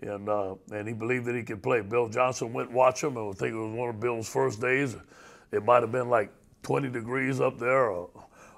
and 0.00 0.28
uh, 0.28 0.54
and 0.72 0.86
he 0.86 0.94
believed 0.94 1.24
that 1.26 1.34
he 1.34 1.42
could 1.42 1.62
play. 1.62 1.80
Bill 1.80 2.08
Johnson 2.08 2.52
went 2.52 2.70
watch 2.70 3.02
him, 3.02 3.16
and 3.16 3.34
I 3.34 3.36
think 3.36 3.54
it 3.54 3.58
was 3.58 3.74
one 3.74 3.88
of 3.88 4.00
Bill's 4.00 4.28
first 4.28 4.60
days. 4.60 4.96
It 5.50 5.64
might 5.64 5.82
have 5.82 5.92
been 5.92 6.08
like 6.08 6.30
20 6.64 6.88
degrees 6.90 7.40
up 7.40 7.58
there, 7.58 7.90
or, 7.90 8.10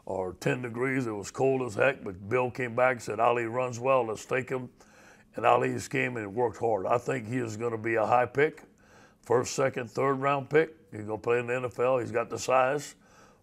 or 0.07 0.35
10 0.41 0.63
degrees. 0.63 1.07
It 1.07 1.13
was 1.13 1.31
cold 1.31 1.63
as 1.63 1.75
heck. 1.75 2.03
But 2.03 2.29
Bill 2.29 2.51
came 2.51 2.75
back 2.75 2.93
and 2.93 3.03
said, 3.03 3.21
Ali 3.21 3.45
runs 3.45 3.79
well. 3.79 4.07
Let's 4.07 4.25
take 4.25 4.49
him. 4.49 4.71
And 5.35 5.45
Ali 5.45 5.75
just 5.75 5.91
came 5.91 6.17
and 6.17 6.35
worked 6.35 6.59
hard. 6.59 6.87
I 6.87 6.97
think 6.97 7.29
he 7.29 7.37
is 7.37 7.59
going 7.59 7.73
to 7.73 7.79
be 7.79 7.97
a 7.97 8.07
high 8.07 8.25
pick, 8.25 8.63
first, 9.21 9.55
second, 9.55 9.91
third 9.91 10.15
round 10.15 10.49
pick. 10.49 10.75
He's 10.91 11.05
going 11.05 11.19
to 11.19 11.23
play 11.23 11.41
in 11.41 11.47
the 11.47 11.69
NFL. 11.69 12.01
He's 12.01 12.13
got 12.13 12.31
the 12.31 12.39
size. 12.39 12.95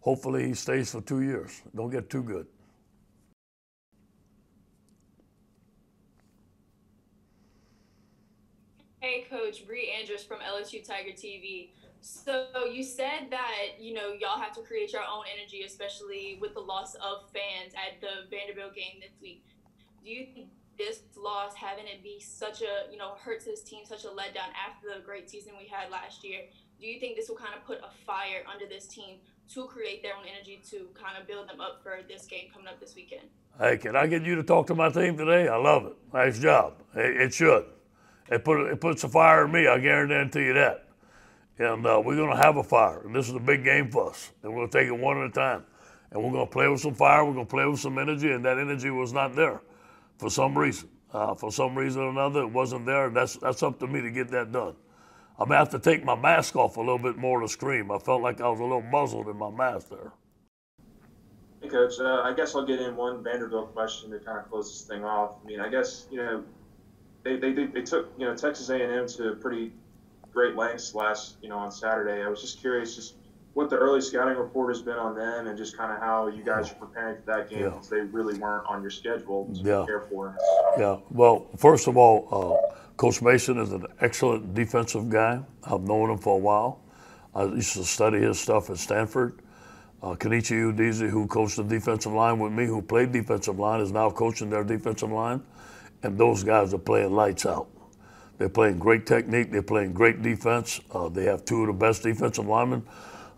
Hopefully, 0.03 0.47
he 0.47 0.53
stays 0.53 0.91
for 0.91 0.99
two 0.99 1.21
years. 1.21 1.61
Don't 1.73 1.89
get 1.89 2.09
too 2.09 2.23
good. 2.23 2.45
Hey, 8.99 9.25
Coach 9.29 9.65
Bree 9.65 9.93
Andrews 9.97 10.23
from 10.23 10.39
LSU 10.39 10.85
Tiger 10.85 11.11
TV. 11.11 11.69
So 12.01 12.47
you 12.69 12.83
said 12.83 13.29
that 13.29 13.79
you 13.79 13.93
know 13.93 14.11
y'all 14.11 14.41
have 14.41 14.53
to 14.55 14.61
create 14.61 14.91
your 14.91 15.03
own 15.03 15.23
energy, 15.39 15.63
especially 15.63 16.37
with 16.41 16.53
the 16.53 16.59
loss 16.59 16.95
of 16.95 17.29
fans 17.31 17.73
at 17.73 18.01
the 18.01 18.27
Vanderbilt 18.29 18.75
game 18.75 18.99
this 18.99 19.13
week. 19.21 19.45
Do 20.03 20.09
you 20.09 20.27
think 20.33 20.47
this 20.77 21.03
loss, 21.15 21.55
having 21.55 21.85
it 21.85 22.03
be 22.03 22.19
such 22.19 22.61
a 22.61 22.91
you 22.91 22.97
know 22.97 23.13
hurts 23.23 23.45
his 23.45 23.61
team, 23.61 23.85
such 23.85 24.03
a 24.03 24.09
letdown 24.09 24.51
after 24.51 24.87
the 24.93 25.05
great 25.05 25.29
season 25.29 25.53
we 25.57 25.65
had 25.65 25.89
last 25.89 26.25
year? 26.25 26.41
Do 26.77 26.87
you 26.87 26.99
think 26.99 27.15
this 27.15 27.29
will 27.29 27.37
kind 27.37 27.53
of 27.55 27.63
put 27.65 27.79
a 27.79 27.89
fire 28.05 28.43
under 28.51 28.65
this 28.65 28.85
team 28.85 29.19
to 29.53 29.65
create 29.65 30.01
their 30.01 30.15
own 30.15 30.25
energy 30.25 30.61
to 30.69 30.87
kind 30.93 31.17
of 31.19 31.27
build 31.27 31.49
them 31.49 31.61
up 31.61 31.81
for 31.83 31.99
this 32.07 32.25
game 32.25 32.45
coming 32.51 32.67
up 32.67 32.79
this 32.79 32.95
weekend? 32.95 33.27
Hey, 33.59 33.77
can 33.77 33.95
I 33.95 34.07
get 34.07 34.23
you 34.23 34.35
to 34.35 34.43
talk 34.43 34.67
to 34.67 34.75
my 34.75 34.89
team 34.89 35.17
today? 35.17 35.47
I 35.47 35.57
love 35.57 35.85
it. 35.85 35.93
Nice 36.13 36.39
job. 36.39 36.73
It, 36.95 37.21
it 37.21 37.33
should. 37.33 37.65
It 38.29 38.43
put 38.43 38.71
it 38.71 38.81
puts 38.81 39.03
a 39.03 39.09
fire 39.09 39.45
in 39.45 39.51
me. 39.51 39.67
I 39.67 39.79
guarantee 39.79 40.45
you 40.45 40.53
that. 40.53 40.87
And 41.59 41.85
uh, 41.85 42.01
we're 42.03 42.15
going 42.15 42.31
to 42.31 42.41
have 42.41 42.57
a 42.57 42.63
fire. 42.63 43.01
And 43.05 43.15
this 43.15 43.29
is 43.29 43.35
a 43.35 43.39
big 43.39 43.63
game 43.63 43.91
for 43.91 44.09
us. 44.09 44.31
And 44.41 44.51
we're 44.51 44.59
going 44.59 44.69
to 44.69 44.79
take 44.79 44.87
it 44.87 44.99
one 44.99 45.19
at 45.19 45.25
a 45.25 45.31
time. 45.31 45.63
And 46.11 46.23
we're 46.23 46.31
going 46.31 46.47
to 46.47 46.51
play 46.51 46.67
with 46.67 46.81
some 46.81 46.95
fire. 46.95 47.23
We're 47.23 47.33
going 47.33 47.45
to 47.45 47.49
play 47.49 47.65
with 47.65 47.79
some 47.79 47.99
energy. 47.99 48.31
And 48.31 48.43
that 48.45 48.57
energy 48.57 48.89
was 48.89 49.13
not 49.13 49.35
there 49.35 49.61
for 50.17 50.29
some 50.29 50.57
reason. 50.57 50.89
Uh, 51.11 51.35
for 51.35 51.51
some 51.51 51.77
reason 51.77 52.01
or 52.01 52.09
another, 52.09 52.41
it 52.41 52.51
wasn't 52.51 52.87
there. 52.87 53.05
And 53.05 53.15
that's, 53.15 53.35
that's 53.37 53.61
up 53.61 53.79
to 53.79 53.87
me 53.87 54.01
to 54.01 54.09
get 54.09 54.29
that 54.31 54.51
done. 54.51 54.73
I'm 55.39 55.49
to 55.49 55.55
have 55.55 55.69
to 55.71 55.79
take 55.79 56.03
my 56.05 56.15
mask 56.15 56.55
off 56.55 56.77
a 56.77 56.79
little 56.79 56.99
bit 56.99 57.17
more 57.17 57.41
to 57.41 57.47
scream. 57.47 57.91
I 57.91 57.97
felt 57.97 58.21
like 58.21 58.39
I 58.39 58.47
was 58.49 58.59
a 58.59 58.63
little 58.63 58.81
muzzled 58.83 59.27
in 59.27 59.37
my 59.37 59.49
mask 59.49 59.89
there. 59.89 60.11
Hey, 61.61 61.69
Coach. 61.69 61.93
Uh, 61.99 62.21
I 62.23 62.33
guess 62.33 62.55
I'll 62.55 62.65
get 62.65 62.79
in 62.79 62.95
one 62.95 63.23
Vanderbilt 63.23 63.73
question 63.73 64.11
to 64.11 64.19
kind 64.19 64.37
of 64.37 64.49
close 64.49 64.71
this 64.71 64.87
thing 64.87 65.03
off. 65.03 65.35
I 65.43 65.47
mean, 65.47 65.59
I 65.59 65.69
guess 65.69 66.07
you 66.11 66.17
know 66.17 66.43
they 67.23 67.37
they, 67.37 67.53
they 67.53 67.81
took 67.81 68.11
you 68.17 68.25
know 68.25 68.35
Texas 68.35 68.69
A&M 68.69 69.07
to 69.07 69.35
pretty 69.35 69.71
great 70.31 70.55
lengths 70.55 70.93
last 70.93 71.37
you 71.41 71.49
know 71.49 71.57
on 71.57 71.71
Saturday. 71.71 72.21
I 72.23 72.27
was 72.29 72.41
just 72.41 72.59
curious, 72.59 72.95
just 72.95 73.15
what 73.53 73.69
the 73.69 73.77
early 73.77 74.01
scouting 74.01 74.37
report 74.37 74.69
has 74.75 74.81
been 74.81 74.97
on 74.97 75.15
them, 75.15 75.47
and 75.47 75.57
just 75.57 75.77
kind 75.77 75.91
of 75.91 75.99
how 75.99 76.27
you 76.27 76.43
guys 76.43 76.71
are 76.71 76.75
preparing 76.75 77.15
for 77.17 77.25
that 77.37 77.49
game 77.49 77.59
Yeah. 77.61 77.69
because 77.69 77.89
they 77.89 78.01
really 78.01 78.37
weren't 78.39 78.65
on 78.67 78.81
your 78.81 78.91
schedule 78.91 79.45
to 79.53 79.59
Yeah. 79.61 79.77
prepare 79.85 80.01
for. 80.01 80.37
Yeah. 80.77 80.97
Well, 81.11 81.47
first 81.57 81.87
of 81.87 81.95
all, 81.95 82.27
uh, 82.71 82.75
Coach 82.97 83.21
Mason 83.21 83.57
is 83.57 83.71
an 83.71 83.85
excellent 84.01 84.53
defensive 84.53 85.09
guy. 85.09 85.41
I've 85.63 85.81
known 85.81 86.11
him 86.11 86.17
for 86.19 86.35
a 86.35 86.39
while. 86.39 86.81
I 87.33 87.45
used 87.45 87.73
to 87.73 87.83
study 87.83 88.19
his 88.19 88.39
stuff 88.39 88.69
at 88.69 88.77
Stanford. 88.77 89.39
Uh, 90.01 90.15
Kenechi 90.15 90.73
Udeze, 90.73 91.09
who 91.09 91.25
coached 91.27 91.55
the 91.55 91.63
defensive 91.63 92.11
line 92.11 92.37
with 92.37 92.51
me, 92.51 92.65
who 92.65 92.81
played 92.81 93.11
defensive 93.11 93.57
line, 93.57 93.79
is 93.79 93.91
now 93.91 94.09
coaching 94.09 94.49
their 94.49 94.63
defensive 94.63 95.11
line. 95.11 95.41
And 96.03 96.17
those 96.17 96.43
guys 96.43 96.73
are 96.73 96.79
playing 96.79 97.13
lights 97.13 97.45
out. 97.45 97.67
They're 98.37 98.49
playing 98.49 98.79
great 98.79 99.05
technique. 99.05 99.51
They're 99.51 99.63
playing 99.63 99.93
great 99.93 100.21
defense. 100.21 100.81
Uh, 100.91 101.07
they 101.09 101.23
have 101.23 101.45
two 101.45 101.61
of 101.61 101.67
the 101.67 101.73
best 101.73 102.03
defensive 102.03 102.45
linemen. 102.45 102.83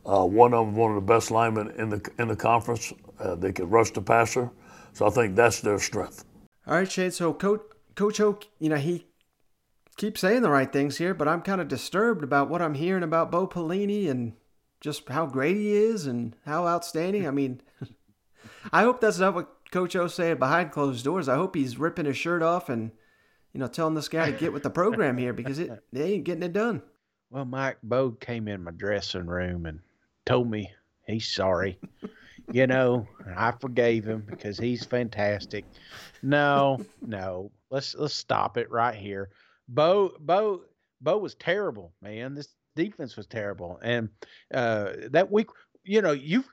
Uh, 0.05 0.25
one 0.25 0.53
of 0.53 0.65
them, 0.65 0.75
one 0.75 0.91
of 0.91 0.95
the 0.95 1.13
best 1.13 1.31
linemen 1.31 1.71
in 1.77 1.89
the 1.89 2.11
in 2.19 2.27
the 2.27 2.35
conference. 2.35 2.93
Uh, 3.19 3.35
they 3.35 3.51
can 3.51 3.69
rush 3.69 3.91
the 3.91 4.01
passer. 4.01 4.49
So 4.93 5.07
I 5.07 5.09
think 5.09 5.35
that's 5.35 5.61
their 5.61 5.79
strength. 5.79 6.25
All 6.67 6.75
right, 6.75 6.91
Shane. 6.91 7.11
So 7.11 7.33
Coach 7.33 7.61
Coach 7.95 8.19
you 8.19 8.69
know 8.69 8.77
he 8.77 9.05
keeps 9.97 10.21
saying 10.21 10.41
the 10.41 10.49
right 10.49 10.71
things 10.71 10.97
here, 10.97 11.13
but 11.13 11.27
I'm 11.27 11.41
kind 11.41 11.61
of 11.61 11.67
disturbed 11.67 12.23
about 12.23 12.49
what 12.49 12.61
I'm 12.61 12.73
hearing 12.73 13.03
about 13.03 13.31
Bo 13.31 13.47
Pelini 13.47 14.09
and 14.09 14.33
just 14.81 15.07
how 15.09 15.25
great 15.25 15.55
he 15.55 15.73
is 15.73 16.05
and 16.05 16.35
how 16.45 16.67
outstanding. 16.67 17.27
I 17.27 17.31
mean, 17.31 17.61
I 18.71 18.83
hope 18.83 19.01
that's 19.01 19.19
not 19.19 19.33
what 19.35 19.71
Coach 19.71 19.95
O 19.95 20.07
said 20.07 20.39
behind 20.39 20.71
closed 20.71 21.03
doors. 21.03 21.29
I 21.29 21.35
hope 21.35 21.55
he's 21.55 21.77
ripping 21.77 22.05
his 22.05 22.17
shirt 22.17 22.43
off 22.43 22.69
and 22.69 22.91
you 23.53 23.59
know 23.59 23.67
telling 23.67 23.95
this 23.95 24.09
guy 24.09 24.31
to 24.31 24.37
get 24.37 24.53
with 24.53 24.63
the 24.63 24.69
program 24.69 25.17
here 25.17 25.33
because 25.33 25.59
it 25.59 25.83
they 25.91 26.13
ain't 26.13 26.23
getting 26.23 26.43
it 26.43 26.53
done. 26.53 26.81
Well, 27.29 27.45
Mike 27.45 27.77
Bo 27.83 28.11
came 28.11 28.47
in 28.47 28.63
my 28.63 28.71
dressing 28.71 29.25
room 29.25 29.65
and 29.65 29.79
told 30.25 30.49
me 30.49 30.71
he's 31.07 31.27
sorry. 31.27 31.79
you 32.51 32.67
know, 32.67 33.07
I 33.35 33.51
forgave 33.51 34.05
him 34.05 34.23
because 34.29 34.57
he's 34.57 34.85
fantastic. 34.85 35.65
No, 36.21 36.79
no, 37.01 37.51
let's 37.69 37.95
let's 37.95 38.13
stop 38.13 38.57
it 38.57 38.69
right 38.69 38.95
here. 38.95 39.29
Bo 39.67 40.13
Bo 40.19 40.63
Bo 41.01 41.17
was 41.17 41.35
terrible, 41.35 41.93
man. 42.01 42.35
This 42.35 42.55
defense 42.75 43.15
was 43.17 43.27
terrible, 43.27 43.79
and 43.81 44.09
uh, 44.53 44.93
that 45.11 45.31
week, 45.31 45.47
you 45.83 46.01
know, 46.01 46.11
you. 46.11 46.43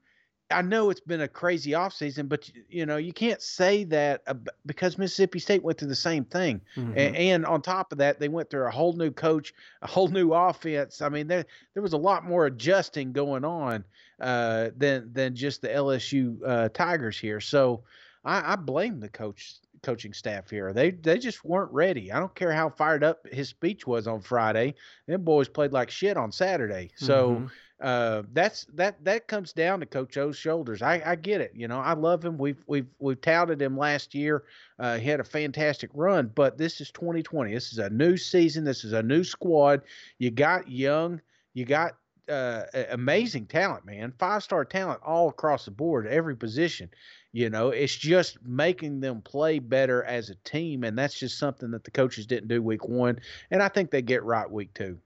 I 0.51 0.61
know 0.61 0.91
it's 0.91 1.01
been 1.01 1.23
a 1.23 1.29
crazy 1.29 1.71
offseason, 1.71 2.29
but 2.29 2.51
you 2.69 2.85
know 2.85 2.99
you 2.99 3.15
can't 3.15 3.41
say 3.41 3.85
that 3.85 4.23
because 4.67 4.99
Mississippi 4.99 5.39
State 5.39 5.63
went 5.63 5.79
through 5.79 5.89
the 5.89 5.95
same 5.95 6.27
thing, 6.27 6.61
A- 6.77 6.81
Mhm. 6.81 7.15
and 7.17 7.47
on 7.47 7.63
top 7.63 7.91
of 7.91 7.97
that, 7.99 8.21
they 8.21 8.29
went 8.29 8.51
through 8.51 8.67
a 8.67 8.71
whole 8.71 8.93
new 8.93 9.11
coach, 9.11 9.55
a 9.81 9.87
whole 9.87 10.09
new 10.09 10.35
offense. 10.35 11.01
I 11.01 11.09
mean, 11.09 11.27
there 11.27 11.47
there 11.73 11.83
was 11.83 11.95
a 11.95 11.99
lot 11.99 12.25
more 12.25 12.45
adjusting 12.45 13.13
going 13.13 13.47
on 13.47 13.85
uh, 14.21 14.71
than 14.77 15.11
than 15.15 15.35
just 15.35 15.63
the 15.63 15.69
LSU 15.73 16.39
uh, 16.47 16.69
Tigers 16.69 17.19
here. 17.19 17.41
So 17.41 17.85
I, 18.23 18.53
I 18.53 18.57
blame 18.57 19.01
the 19.01 19.09
coach 19.09 19.55
coaching 19.83 20.13
staff 20.13 20.49
here. 20.49 20.73
They 20.73 20.91
they 20.93 21.19
just 21.19 21.45
weren't 21.45 21.73
ready. 21.73 22.13
I 22.13 22.19
don't 22.19 22.35
care 22.35 22.53
how 22.53 22.71
fired 22.71 23.05
up 23.05 23.27
his 23.31 23.49
speech 23.49 23.87
was 23.87 24.07
on 24.07 24.21
Friday. 24.21 24.75
Them 25.07 25.23
boys 25.23 25.49
played 25.49 25.73
like 25.73 25.91
shit 25.91 26.17
on 26.17 26.33
Saturday. 26.33 26.91
So 26.97 27.31
Mhm. 27.37 27.51
uh, 27.81 28.23
that's 28.33 28.65
that 28.75 29.03
that 29.05 29.27
comes 29.29 29.53
down 29.53 29.81
to 29.81 29.87
Coach 29.87 30.17
O's 30.17 30.37
shoulders. 30.37 30.83
I, 30.83 31.03
I 31.05 31.17
get 31.17 31.41
it. 31.41 31.53
You 31.55 31.69
know, 31.69 31.81
I 31.81 31.95
love 31.95 32.25
him. 32.25 32.39
We've 32.39 32.63
we've 32.67 32.87
we've 32.99 33.21
touted 33.21 33.61
him 33.61 33.77
last 33.77 34.15
year. 34.15 34.45
Uh, 34.79 34.99
he 34.99 35.09
had 35.09 35.21
a 35.21 35.25
fantastic 35.25 35.91
run, 35.95 36.31
but 36.35 36.57
this 36.57 36.81
is 36.81 36.91
2020. 36.93 37.53
This 37.53 37.73
is 37.73 37.79
a 37.79 37.91
new 37.91 38.17
season. 38.17 38.65
This 38.65 38.85
is 38.85 38.93
a 38.93 39.03
new 39.03 39.25
squad. 39.25 39.83
You 40.19 40.31
got 40.31 40.71
young. 40.71 41.21
You 41.55 41.65
got 41.65 41.97
uh, 42.29 42.63
amazing 42.91 43.47
talent, 43.47 43.85
man. 43.85 44.13
Five 44.19 44.45
star 44.45 44.65
talent 44.65 45.01
all 45.05 45.29
across 45.29 45.65
the 45.65 45.73
board, 45.73 46.07
every 46.07 46.37
position. 46.37 46.89
You 47.33 47.49
know, 47.49 47.71
it's 47.71 47.97
just 47.97 48.37
making 48.45 49.01
them 49.01 49.23
play 49.23 49.59
better 49.59 50.05
as 50.05 50.29
a 50.29 50.35
team, 50.45 50.85
and 50.85 50.99
that's 50.99 51.19
just 51.19 51.39
something 51.39 51.71
that 51.71 51.83
the 51.83 51.91
coaches 51.91 52.27
didn't 52.27 52.49
do 52.49 52.63
week 52.63 52.87
one, 52.87 53.21
and 53.51 53.63
I 53.63 53.69
think 53.69 53.91
they 53.91 54.03
get 54.03 54.23
right 54.23 54.51
week 54.51 54.75
two. 54.75 54.99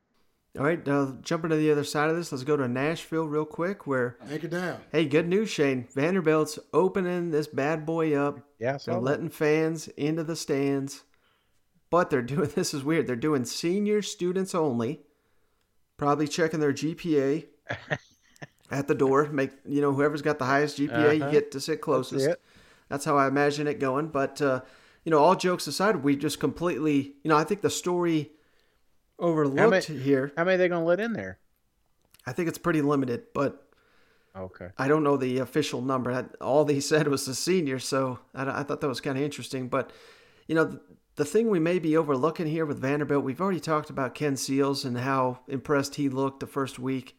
All 0.58 0.64
right, 0.64 0.86
uh, 0.88 1.12
jumping 1.20 1.50
to 1.50 1.56
the 1.56 1.70
other 1.70 1.84
side 1.84 2.08
of 2.08 2.16
this, 2.16 2.32
let's 2.32 2.42
go 2.42 2.56
to 2.56 2.66
Nashville 2.66 3.26
real 3.28 3.44
quick. 3.44 3.86
Where 3.86 4.16
Take 4.28 4.44
it 4.44 4.50
down. 4.50 4.80
hey, 4.90 5.04
good 5.04 5.28
news, 5.28 5.50
Shane. 5.50 5.86
Vanderbilt's 5.94 6.58
opening 6.72 7.30
this 7.30 7.46
bad 7.46 7.84
boy 7.84 8.14
up. 8.16 8.40
Yeah, 8.58 8.74
I 8.74 8.78
they're 8.84 8.98
letting 8.98 9.28
fans 9.28 9.88
into 9.88 10.24
the 10.24 10.34
stands, 10.34 11.04
but 11.90 12.10
they're 12.10 12.22
doing 12.22 12.50
this 12.54 12.72
is 12.74 12.82
weird. 12.82 13.06
They're 13.06 13.16
doing 13.16 13.44
senior 13.44 14.02
students 14.02 14.54
only. 14.54 15.02
Probably 15.98 16.26
checking 16.26 16.60
their 16.60 16.72
GPA 16.72 17.46
at 18.70 18.88
the 18.88 18.94
door. 18.94 19.26
Make 19.30 19.50
you 19.64 19.80
know 19.80 19.92
whoever's 19.92 20.22
got 20.22 20.38
the 20.38 20.44
highest 20.46 20.78
GPA, 20.78 21.20
Uh-huh. 21.22 21.30
get 21.30 21.50
to 21.52 21.60
sit 21.60 21.80
closest. 21.80 22.26
it. 22.28 22.40
That's 22.88 23.04
how 23.04 23.16
I 23.16 23.26
imagine 23.28 23.66
it 23.66 23.78
going. 23.80 24.08
But 24.08 24.40
uh, 24.42 24.60
you 25.04 25.10
know, 25.10 25.18
all 25.18 25.34
jokes 25.36 25.66
aside, 25.66 25.96
we 25.96 26.16
just 26.16 26.40
completely, 26.40 27.14
you 27.22 27.28
know, 27.28 27.36
I 27.36 27.44
think 27.44 27.60
the 27.62 27.70
story 27.70 28.30
overlooked 29.18 29.86
here. 29.86 30.32
How 30.36 30.44
many 30.44 30.54
are 30.54 30.58
they 30.58 30.68
going 30.68 30.82
to 30.82 30.86
let 30.86 31.00
in 31.00 31.12
there? 31.12 31.38
I 32.26 32.32
think 32.32 32.48
it's 32.48 32.58
pretty 32.58 32.82
limited, 32.82 33.24
but 33.34 33.62
Okay. 34.36 34.68
I 34.76 34.86
don't 34.86 35.02
know 35.02 35.16
the 35.16 35.38
official 35.38 35.80
number. 35.80 36.12
I- 36.12 36.26
All 36.44 36.66
they 36.66 36.78
said 36.80 37.08
was 37.08 37.24
the 37.24 37.34
senior, 37.34 37.78
so 37.78 38.18
I, 38.34 38.60
I 38.60 38.62
thought 38.64 38.82
that 38.82 38.88
was 38.88 39.00
kind 39.00 39.16
of 39.16 39.24
interesting. 39.24 39.68
But 39.68 39.92
you 40.46 40.54
know, 40.54 40.64
the, 40.64 40.80
the 41.14 41.24
thing 41.24 41.48
we 41.48 41.58
may 41.58 41.78
be 41.78 41.96
overlooking 41.96 42.46
here 42.46 42.66
with 42.66 42.78
Vanderbilt, 42.78 43.24
we've 43.24 43.40
already 43.40 43.60
talked 43.60 43.88
about 43.88 44.14
Ken 44.14 44.36
Seals 44.36 44.84
and 44.84 44.98
how 44.98 45.38
impressed 45.48 45.94
he 45.94 46.10
looked 46.10 46.40
the 46.40 46.46
first 46.46 46.78
week, 46.78 47.16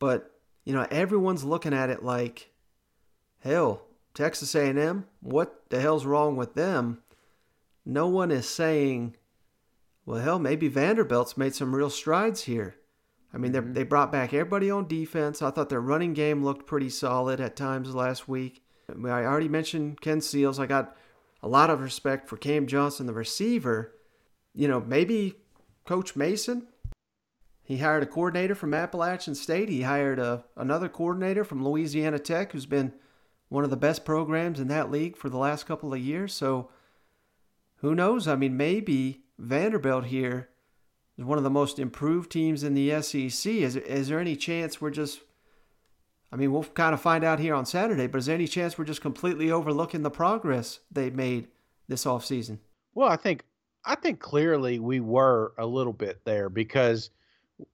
but 0.00 0.39
you 0.64 0.72
know, 0.72 0.86
everyone's 0.90 1.44
looking 1.44 1.74
at 1.74 1.90
it 1.90 2.02
like, 2.02 2.50
hell, 3.40 3.82
Texas 4.14 4.54
A&M, 4.54 5.06
what 5.20 5.68
the 5.70 5.80
hell's 5.80 6.04
wrong 6.04 6.36
with 6.36 6.54
them? 6.54 7.02
No 7.84 8.08
one 8.08 8.30
is 8.30 8.48
saying, 8.48 9.16
well, 10.04 10.20
hell, 10.20 10.38
maybe 10.38 10.68
Vanderbilt's 10.68 11.36
made 11.36 11.54
some 11.54 11.74
real 11.74 11.90
strides 11.90 12.42
here. 12.42 12.76
I 13.32 13.38
mean, 13.38 13.52
they 13.52 13.60
mm-hmm. 13.60 13.72
they 13.74 13.84
brought 13.84 14.12
back 14.12 14.34
everybody 14.34 14.70
on 14.70 14.88
defense. 14.88 15.40
I 15.40 15.50
thought 15.50 15.68
their 15.68 15.80
running 15.80 16.14
game 16.14 16.44
looked 16.44 16.66
pretty 16.66 16.90
solid 16.90 17.40
at 17.40 17.56
times 17.56 17.94
last 17.94 18.28
week. 18.28 18.64
I, 18.90 18.94
mean, 18.94 19.12
I 19.12 19.24
already 19.24 19.48
mentioned 19.48 20.00
Ken 20.00 20.20
Seals. 20.20 20.58
I 20.58 20.66
got 20.66 20.96
a 21.42 21.48
lot 21.48 21.70
of 21.70 21.80
respect 21.80 22.28
for 22.28 22.36
Cam 22.36 22.66
Johnson, 22.66 23.06
the 23.06 23.12
receiver. 23.12 23.94
You 24.52 24.66
know, 24.66 24.80
maybe 24.80 25.36
Coach 25.84 26.16
Mason. 26.16 26.66
He 27.70 27.78
hired 27.78 28.02
a 28.02 28.06
coordinator 28.06 28.56
from 28.56 28.74
Appalachian 28.74 29.36
State. 29.36 29.68
He 29.68 29.82
hired 29.82 30.18
a, 30.18 30.42
another 30.56 30.88
coordinator 30.88 31.44
from 31.44 31.64
Louisiana 31.64 32.18
Tech, 32.18 32.50
who's 32.50 32.66
been 32.66 32.92
one 33.48 33.62
of 33.62 33.70
the 33.70 33.76
best 33.76 34.04
programs 34.04 34.58
in 34.58 34.66
that 34.66 34.90
league 34.90 35.16
for 35.16 35.28
the 35.28 35.36
last 35.36 35.66
couple 35.66 35.94
of 35.94 36.00
years. 36.00 36.34
So, 36.34 36.68
who 37.76 37.94
knows? 37.94 38.26
I 38.26 38.34
mean, 38.34 38.56
maybe 38.56 39.20
Vanderbilt 39.38 40.06
here 40.06 40.48
is 41.16 41.24
one 41.24 41.38
of 41.38 41.44
the 41.44 41.48
most 41.48 41.78
improved 41.78 42.32
teams 42.32 42.64
in 42.64 42.74
the 42.74 43.00
SEC. 43.02 43.52
Is, 43.52 43.76
is 43.76 44.08
there 44.08 44.18
any 44.18 44.34
chance 44.34 44.80
we're 44.80 44.90
just, 44.90 45.20
I 46.32 46.34
mean, 46.34 46.50
we'll 46.50 46.64
kind 46.64 46.92
of 46.92 47.00
find 47.00 47.22
out 47.22 47.38
here 47.38 47.54
on 47.54 47.66
Saturday, 47.66 48.08
but 48.08 48.18
is 48.18 48.26
there 48.26 48.34
any 48.34 48.48
chance 48.48 48.78
we're 48.78 48.84
just 48.84 49.00
completely 49.00 49.48
overlooking 49.48 50.02
the 50.02 50.10
progress 50.10 50.80
they've 50.90 51.14
made 51.14 51.46
this 51.86 52.04
offseason? 52.04 52.58
Well, 52.96 53.08
I 53.08 53.14
think 53.14 53.44
I 53.84 53.94
think 53.94 54.18
clearly 54.18 54.80
we 54.80 54.98
were 54.98 55.52
a 55.56 55.66
little 55.66 55.92
bit 55.92 56.24
there 56.24 56.48
because 56.48 57.10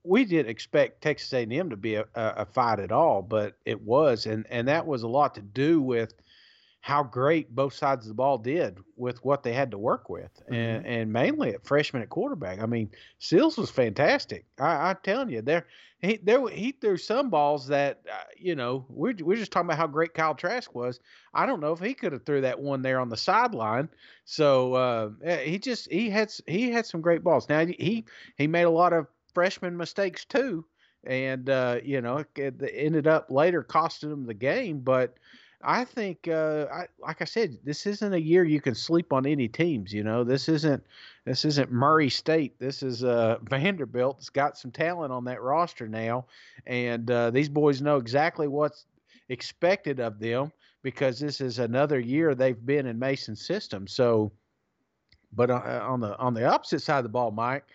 we 0.02 0.24
didn't 0.24 0.50
expect 0.50 1.02
Texas 1.02 1.32
A&M 1.32 1.70
to 1.70 1.76
be 1.76 1.96
a, 1.96 2.06
a 2.14 2.44
fight 2.44 2.80
at 2.80 2.92
all, 2.92 3.22
but 3.22 3.54
it 3.64 3.80
was, 3.80 4.26
and 4.26 4.46
and 4.50 4.68
that 4.68 4.86
was 4.86 5.02
a 5.02 5.08
lot 5.08 5.34
to 5.34 5.42
do 5.42 5.80
with 5.80 6.14
how 6.80 7.02
great 7.02 7.52
both 7.52 7.74
sides 7.74 8.06
of 8.06 8.08
the 8.08 8.14
ball 8.14 8.38
did 8.38 8.78
with 8.96 9.24
what 9.24 9.42
they 9.42 9.52
had 9.52 9.72
to 9.72 9.78
work 9.78 10.08
with, 10.08 10.30
mm-hmm. 10.44 10.54
and 10.54 10.86
and 10.86 11.12
mainly 11.12 11.54
at 11.54 11.66
freshman 11.66 12.02
at 12.02 12.08
quarterback. 12.08 12.60
I 12.60 12.66
mean, 12.66 12.90
Sills 13.18 13.56
was 13.56 13.70
fantastic. 13.70 14.44
I, 14.60 14.90
I'm 14.90 14.98
telling 15.02 15.30
you, 15.30 15.42
there 15.42 15.66
he 15.98 16.18
there 16.22 16.46
he 16.48 16.72
threw 16.72 16.96
some 16.96 17.30
balls 17.30 17.66
that 17.68 18.02
uh, 18.10 18.16
you 18.36 18.54
know 18.54 18.86
we're 18.88 19.14
we're 19.20 19.36
just 19.36 19.50
talking 19.50 19.66
about 19.66 19.78
how 19.78 19.86
great 19.86 20.14
Kyle 20.14 20.34
Trask 20.34 20.72
was. 20.74 21.00
I 21.34 21.46
don't 21.46 21.60
know 21.60 21.72
if 21.72 21.80
he 21.80 21.94
could 21.94 22.12
have 22.12 22.24
threw 22.24 22.42
that 22.42 22.60
one 22.60 22.82
there 22.82 23.00
on 23.00 23.08
the 23.08 23.16
sideline. 23.16 23.88
So 24.24 24.74
uh, 24.74 25.38
he 25.40 25.58
just 25.58 25.90
he 25.90 26.10
had 26.10 26.32
he 26.46 26.70
had 26.70 26.86
some 26.86 27.00
great 27.00 27.24
balls. 27.24 27.48
Now 27.48 27.64
he 27.66 28.04
he 28.36 28.46
made 28.46 28.62
a 28.62 28.70
lot 28.70 28.92
of 28.92 29.06
freshman 29.36 29.76
mistakes 29.76 30.24
too, 30.24 30.64
and 31.04 31.50
uh, 31.50 31.78
you 31.84 32.00
know 32.00 32.24
it 32.36 32.54
ended 32.72 33.06
up 33.06 33.30
later 33.30 33.62
costing 33.62 34.08
them 34.08 34.24
the 34.24 34.32
game. 34.32 34.80
But 34.80 35.18
I 35.62 35.84
think, 35.84 36.26
uh, 36.26 36.68
I, 36.72 36.86
like 36.98 37.20
I 37.20 37.26
said, 37.26 37.58
this 37.62 37.86
isn't 37.86 38.14
a 38.14 38.18
year 38.18 38.44
you 38.44 38.62
can 38.62 38.74
sleep 38.74 39.12
on 39.12 39.26
any 39.26 39.46
teams. 39.46 39.92
You 39.92 40.04
know, 40.04 40.24
this 40.24 40.48
isn't 40.48 40.82
this 41.26 41.44
isn't 41.44 41.70
Murray 41.70 42.08
State. 42.08 42.58
This 42.58 42.82
is 42.82 43.04
uh, 43.04 43.36
Vanderbilt. 43.42 44.16
It's 44.20 44.30
got 44.30 44.56
some 44.56 44.70
talent 44.70 45.12
on 45.12 45.24
that 45.24 45.42
roster 45.42 45.86
now, 45.86 46.24
and 46.66 47.10
uh, 47.10 47.28
these 47.30 47.50
boys 47.50 47.82
know 47.82 47.98
exactly 47.98 48.48
what's 48.48 48.86
expected 49.28 50.00
of 50.00 50.18
them 50.18 50.50
because 50.82 51.20
this 51.20 51.42
is 51.42 51.58
another 51.58 52.00
year 52.00 52.34
they've 52.34 52.64
been 52.64 52.86
in 52.86 52.98
Mason's 52.98 53.44
system. 53.46 53.86
So, 53.86 54.32
but 55.34 55.50
uh, 55.50 55.84
on 55.86 56.00
the 56.00 56.16
on 56.16 56.32
the 56.32 56.46
opposite 56.46 56.80
side 56.80 57.00
of 57.00 57.04
the 57.04 57.10
ball, 57.10 57.32
Mike, 57.32 57.66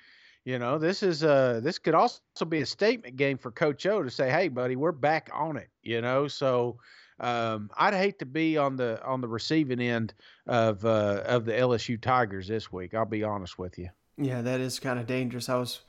you 0.46 0.58
know, 0.58 0.78
this 0.78 1.04
is 1.04 1.24
uh 1.24 1.60
this 1.64 1.78
could 1.78 1.94
also 1.94 2.20
be 2.48 2.62
a 2.62 2.66
statement 2.66 3.16
game 3.16 3.38
for 3.38 3.52
Coach 3.52 3.86
O 3.86 4.02
to 4.02 4.10
say, 4.10 4.30
"Hey, 4.30 4.48
buddy, 4.48 4.76
we're 4.76 4.92
back 4.92 5.30
on 5.34 5.58
it." 5.58 5.70
You 5.84 6.02
know, 6.02 6.28
so 6.28 6.78
um, 7.22 7.70
I'd 7.78 7.94
hate 7.94 8.18
to 8.20 8.26
be 8.26 8.58
on 8.58 8.76
the 8.76 9.02
on 9.06 9.22
the 9.22 9.28
receiving 9.28 9.80
end 9.80 10.14
of 10.48 10.84
uh, 10.84 11.22
of 11.26 11.46
the 11.46 11.54
LSU 11.54 12.02
Tigers 12.02 12.48
this 12.48 12.72
week. 12.72 12.96
I'll 12.96 13.06
be 13.06 13.24
honest 13.24 13.60
with 13.60 13.78
you. 13.78 13.90
Yeah, 14.18 14.42
that 14.42 14.60
is 14.60 14.80
kind 14.80 15.00
of 15.00 15.06
dangerous. 15.06 15.48
I 15.48 15.56
was, 15.56 15.82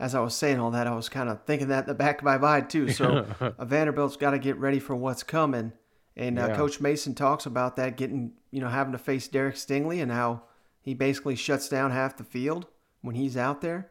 as 0.00 0.14
I 0.14 0.20
was 0.20 0.34
saying 0.34 0.58
all 0.58 0.72
that, 0.72 0.88
I 0.88 0.94
was 0.94 1.08
kind 1.08 1.28
of 1.28 1.44
thinking 1.44 1.68
that 1.68 1.84
in 1.84 1.88
the 1.88 1.94
back 1.94 2.18
of 2.18 2.24
my 2.24 2.38
mind 2.38 2.70
too. 2.70 2.90
So 2.90 3.26
uh, 3.40 3.64
Vanderbilt's 3.64 4.16
got 4.16 4.32
to 4.32 4.38
get 4.38 4.56
ready 4.58 4.80
for 4.80 4.96
what's 4.96 5.22
coming. 5.22 5.72
And 6.16 6.38
uh, 6.38 6.48
yeah. 6.48 6.56
Coach 6.56 6.80
Mason 6.80 7.14
talks 7.14 7.46
about 7.46 7.76
that 7.76 7.96
getting, 7.96 8.32
you 8.50 8.60
know, 8.60 8.68
having 8.68 8.92
to 8.92 8.98
face 8.98 9.28
Derek 9.28 9.54
Stingley 9.54 10.02
and 10.02 10.10
how 10.10 10.42
he 10.82 10.92
basically 10.92 11.36
shuts 11.36 11.68
down 11.68 11.92
half 11.92 12.16
the 12.16 12.24
field 12.24 12.66
when 13.00 13.14
he's 13.14 13.36
out 13.36 13.60
there 13.60 13.90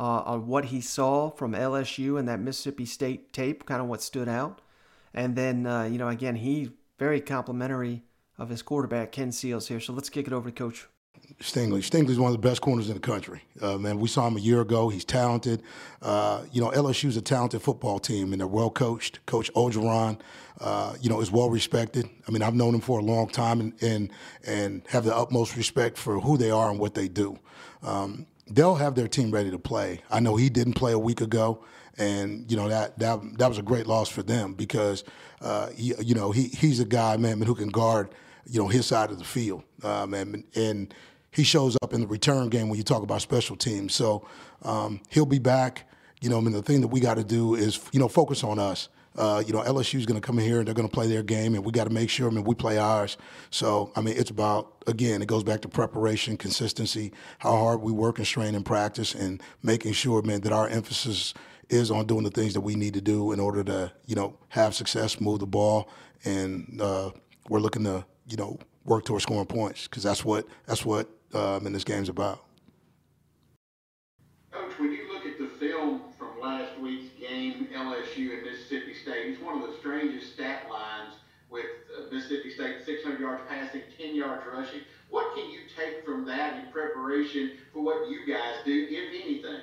uh, 0.00 0.22
on 0.24 0.46
what 0.46 0.66
he 0.66 0.80
saw 0.80 1.30
from 1.30 1.52
LSU 1.52 2.18
and 2.18 2.26
that 2.26 2.40
Mississippi 2.40 2.86
State 2.86 3.34
tape, 3.34 3.66
kind 3.66 3.82
of 3.82 3.86
what 3.86 4.00
stood 4.00 4.30
out. 4.30 4.62
And 5.12 5.36
then, 5.36 5.66
uh, 5.66 5.84
you 5.84 5.98
know, 5.98 6.08
again, 6.08 6.36
he 6.36 6.70
very 6.98 7.20
complimentary 7.20 8.02
of 8.38 8.48
his 8.48 8.62
quarterback, 8.62 9.12
Ken 9.12 9.30
Seals, 9.30 9.68
here. 9.68 9.78
So 9.78 9.92
let's 9.92 10.08
kick 10.08 10.26
it 10.26 10.32
over 10.32 10.50
to 10.50 10.54
Coach. 10.54 10.86
Stingley. 11.40 11.80
Stingley's 11.80 12.18
one 12.18 12.32
of 12.34 12.40
the 12.40 12.48
best 12.48 12.62
corners 12.62 12.88
in 12.88 12.94
the 12.94 13.00
country. 13.00 13.42
Uh, 13.60 13.76
man, 13.76 13.98
we 13.98 14.08
saw 14.08 14.26
him 14.26 14.36
a 14.36 14.40
year 14.40 14.62
ago. 14.62 14.88
He's 14.88 15.04
talented. 15.04 15.62
Uh, 16.00 16.44
you 16.50 16.62
know, 16.62 16.70
LSU's 16.70 17.16
a 17.18 17.22
talented 17.22 17.60
football 17.60 17.98
team, 17.98 18.32
and 18.32 18.40
they're 18.40 18.48
well 18.48 18.70
coached. 18.70 19.24
Coach 19.26 19.52
Orgeron, 19.52 20.18
uh, 20.60 20.94
you 21.00 21.10
know, 21.10 21.20
is 21.20 21.30
well 21.30 21.50
respected. 21.50 22.08
I 22.26 22.30
mean, 22.30 22.42
I've 22.42 22.54
known 22.54 22.74
him 22.74 22.80
for 22.80 22.98
a 22.98 23.02
long 23.02 23.28
time, 23.28 23.60
and 23.60 23.74
and, 23.82 24.10
and 24.46 24.82
have 24.88 25.04
the 25.04 25.14
utmost 25.14 25.56
respect 25.56 25.98
for 25.98 26.20
who 26.20 26.38
they 26.38 26.50
are 26.50 26.70
and 26.70 26.78
what 26.78 26.94
they 26.94 27.08
do. 27.08 27.38
Um, 27.82 28.26
they'll 28.50 28.74
have 28.74 28.94
their 28.94 29.08
team 29.08 29.30
ready 29.30 29.50
to 29.50 29.58
play. 29.58 30.00
I 30.10 30.20
know 30.20 30.36
he 30.36 30.48
didn't 30.50 30.74
play 30.74 30.92
a 30.92 30.98
week 30.98 31.20
ago, 31.20 31.64
and 31.98 32.50
you 32.50 32.56
know 32.56 32.68
that 32.68 32.98
that 32.98 33.20
that 33.38 33.48
was 33.48 33.58
a 33.58 33.62
great 33.62 33.86
loss 33.86 34.08
for 34.08 34.22
them 34.22 34.54
because 34.54 35.04
uh, 35.40 35.70
he, 35.70 35.94
you 36.00 36.14
know 36.14 36.32
he 36.32 36.44
he's 36.48 36.80
a 36.80 36.84
guy 36.84 37.16
man 37.16 37.40
who 37.40 37.54
can 37.54 37.68
guard 37.68 38.10
you 38.46 38.60
know 38.60 38.68
his 38.68 38.86
side 38.86 39.10
of 39.10 39.18
the 39.18 39.24
field, 39.24 39.62
um, 39.82 40.14
and 40.14 40.44
and 40.54 40.94
he 41.30 41.44
shows 41.44 41.76
up 41.82 41.92
in 41.92 42.00
the 42.00 42.06
return 42.06 42.48
game 42.48 42.68
when 42.68 42.76
you 42.76 42.84
talk 42.84 43.02
about 43.02 43.22
special 43.22 43.56
teams. 43.56 43.94
So 43.94 44.26
um, 44.62 45.00
he'll 45.08 45.26
be 45.26 45.38
back. 45.38 45.88
You 46.20 46.28
know, 46.28 46.38
I 46.38 46.40
mean 46.40 46.52
the 46.52 46.62
thing 46.62 46.80
that 46.80 46.88
we 46.88 47.00
got 47.00 47.14
to 47.14 47.24
do 47.24 47.54
is 47.54 47.80
you 47.92 48.00
know 48.00 48.08
focus 48.08 48.42
on 48.44 48.58
us. 48.58 48.88
Uh, 49.16 49.42
you 49.44 49.52
know, 49.52 49.60
LSU 49.60 49.98
is 49.98 50.06
going 50.06 50.20
to 50.20 50.24
come 50.24 50.38
in 50.38 50.44
here 50.44 50.58
and 50.58 50.66
they're 50.66 50.74
going 50.74 50.88
to 50.88 50.94
play 50.94 51.08
their 51.08 51.22
game, 51.22 51.54
and 51.54 51.64
we 51.64 51.72
got 51.72 51.84
to 51.84 51.90
make 51.90 52.08
sure. 52.08 52.28
I 52.28 52.32
mean, 52.32 52.44
we 52.44 52.54
play 52.54 52.78
ours. 52.78 53.16
So, 53.50 53.92
I 53.96 54.00
mean, 54.00 54.16
it's 54.16 54.30
about 54.30 54.84
again, 54.86 55.20
it 55.20 55.26
goes 55.26 55.42
back 55.42 55.60
to 55.62 55.68
preparation, 55.68 56.36
consistency, 56.36 57.12
how 57.38 57.56
hard 57.56 57.80
we 57.80 57.92
work 57.92 58.18
and 58.18 58.26
strain 58.26 58.54
in 58.54 58.62
practice, 58.62 59.14
and 59.14 59.42
making 59.62 59.92
sure, 59.92 60.22
man, 60.22 60.40
that 60.42 60.52
our 60.52 60.68
emphasis 60.68 61.34
is 61.68 61.90
on 61.90 62.06
doing 62.06 62.24
the 62.24 62.30
things 62.30 62.54
that 62.54 62.60
we 62.60 62.74
need 62.74 62.94
to 62.94 63.00
do 63.00 63.32
in 63.32 63.40
order 63.40 63.62
to, 63.64 63.92
you 64.06 64.14
know, 64.14 64.36
have 64.48 64.74
success, 64.74 65.20
move 65.20 65.40
the 65.40 65.46
ball, 65.46 65.88
and 66.24 66.80
uh, 66.80 67.10
we're 67.48 67.60
looking 67.60 67.84
to, 67.84 68.04
you 68.28 68.36
know, 68.36 68.58
work 68.84 69.04
towards 69.04 69.22
scoring 69.22 69.46
points 69.46 69.84
because 69.86 70.02
that's 70.02 70.24
what 70.24 70.46
that's 70.66 70.84
what 70.84 71.08
um, 71.34 71.66
in 71.66 71.72
this 71.72 71.84
game's 71.84 72.08
about. 72.08 72.44
Coach, 74.50 74.78
when 74.78 74.92
you 74.92 75.12
look 75.12 75.24
at 75.26 75.38
the 75.38 75.46
film 75.46 76.02
from 76.18 76.40
last 76.40 76.78
week's 76.80 77.18
game, 77.18 77.68
LSU 77.72 78.38
and 78.38 78.49
State, 79.10 79.26
it's 79.26 79.42
one 79.42 79.60
of 79.60 79.68
the 79.68 79.76
strangest 79.78 80.34
stat 80.34 80.66
lines 80.70 81.14
with 81.50 81.64
uh, 81.98 82.14
Mississippi 82.14 82.50
State 82.50 82.76
600 82.86 83.18
yards 83.18 83.42
passing, 83.48 83.82
10 83.98 84.14
yards 84.14 84.42
rushing. 84.46 84.82
What 85.08 85.34
can 85.34 85.50
you 85.50 85.60
take 85.76 86.04
from 86.04 86.24
that 86.26 86.64
in 86.64 86.70
preparation 86.70 87.52
for 87.72 87.82
what 87.82 88.08
you 88.08 88.20
guys 88.26 88.56
do, 88.64 88.86
if 88.88 89.24
anything? 89.24 89.60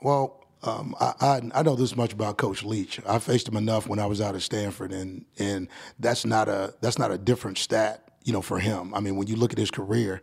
Well, 0.00 0.46
um, 0.62 0.94
I, 0.98 1.12
I, 1.20 1.40
I 1.54 1.62
know 1.62 1.76
this 1.76 1.94
much 1.94 2.14
about 2.14 2.38
Coach 2.38 2.64
Leach. 2.64 3.00
I 3.06 3.18
faced 3.18 3.48
him 3.48 3.56
enough 3.56 3.86
when 3.86 3.98
I 3.98 4.06
was 4.06 4.22
out 4.22 4.34
at 4.34 4.42
Stanford, 4.42 4.92
and 4.92 5.26
and 5.38 5.68
that's 5.98 6.24
not 6.24 6.48
a 6.48 6.74
that's 6.80 6.98
not 6.98 7.10
a 7.10 7.18
different 7.18 7.58
stat, 7.58 8.08
you 8.24 8.32
know, 8.32 8.40
for 8.40 8.58
him. 8.58 8.94
I 8.94 9.00
mean, 9.00 9.16
when 9.16 9.26
you 9.26 9.36
look 9.36 9.52
at 9.52 9.58
his 9.58 9.70
career, 9.70 10.22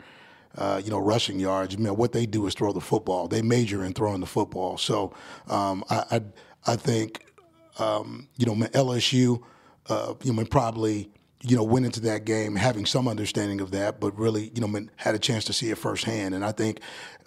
uh, 0.57 0.81
you 0.83 0.89
know, 0.89 0.99
rushing 0.99 1.39
yards, 1.39 1.77
man, 1.77 1.95
what 1.95 2.11
they 2.11 2.25
do 2.25 2.47
is 2.47 2.55
throw 2.55 2.73
the 2.73 2.81
football. 2.81 3.27
They 3.27 3.43
major 3.43 3.83
in 3.83 3.93
throwing 3.93 4.19
the 4.19 4.25
football. 4.25 4.79
So 4.79 5.13
um, 5.47 5.83
I, 5.91 6.03
I, 6.09 6.21
I 6.65 6.75
think 6.75 7.22
um, 7.79 8.27
you 8.37 8.45
know 8.45 8.53
LSU, 8.53 9.41
uh, 9.87 10.13
you 10.23 10.33
know, 10.33 10.45
probably 10.45 11.09
you 11.45 11.57
know, 11.57 11.63
went 11.63 11.85
into 11.85 11.99
that 11.99 12.23
game 12.23 12.55
having 12.55 12.85
some 12.85 13.05
understanding 13.05 13.59
of 13.59 13.71
that, 13.71 13.99
but 13.99 14.17
really, 14.17 14.49
you 14.55 14.65
know, 14.65 14.87
had 14.95 15.13
a 15.13 15.19
chance 15.19 15.43
to 15.43 15.51
see 15.51 15.69
it 15.69 15.77
firsthand. 15.77 16.33
And 16.33 16.43
I 16.43 16.53
think 16.53 16.79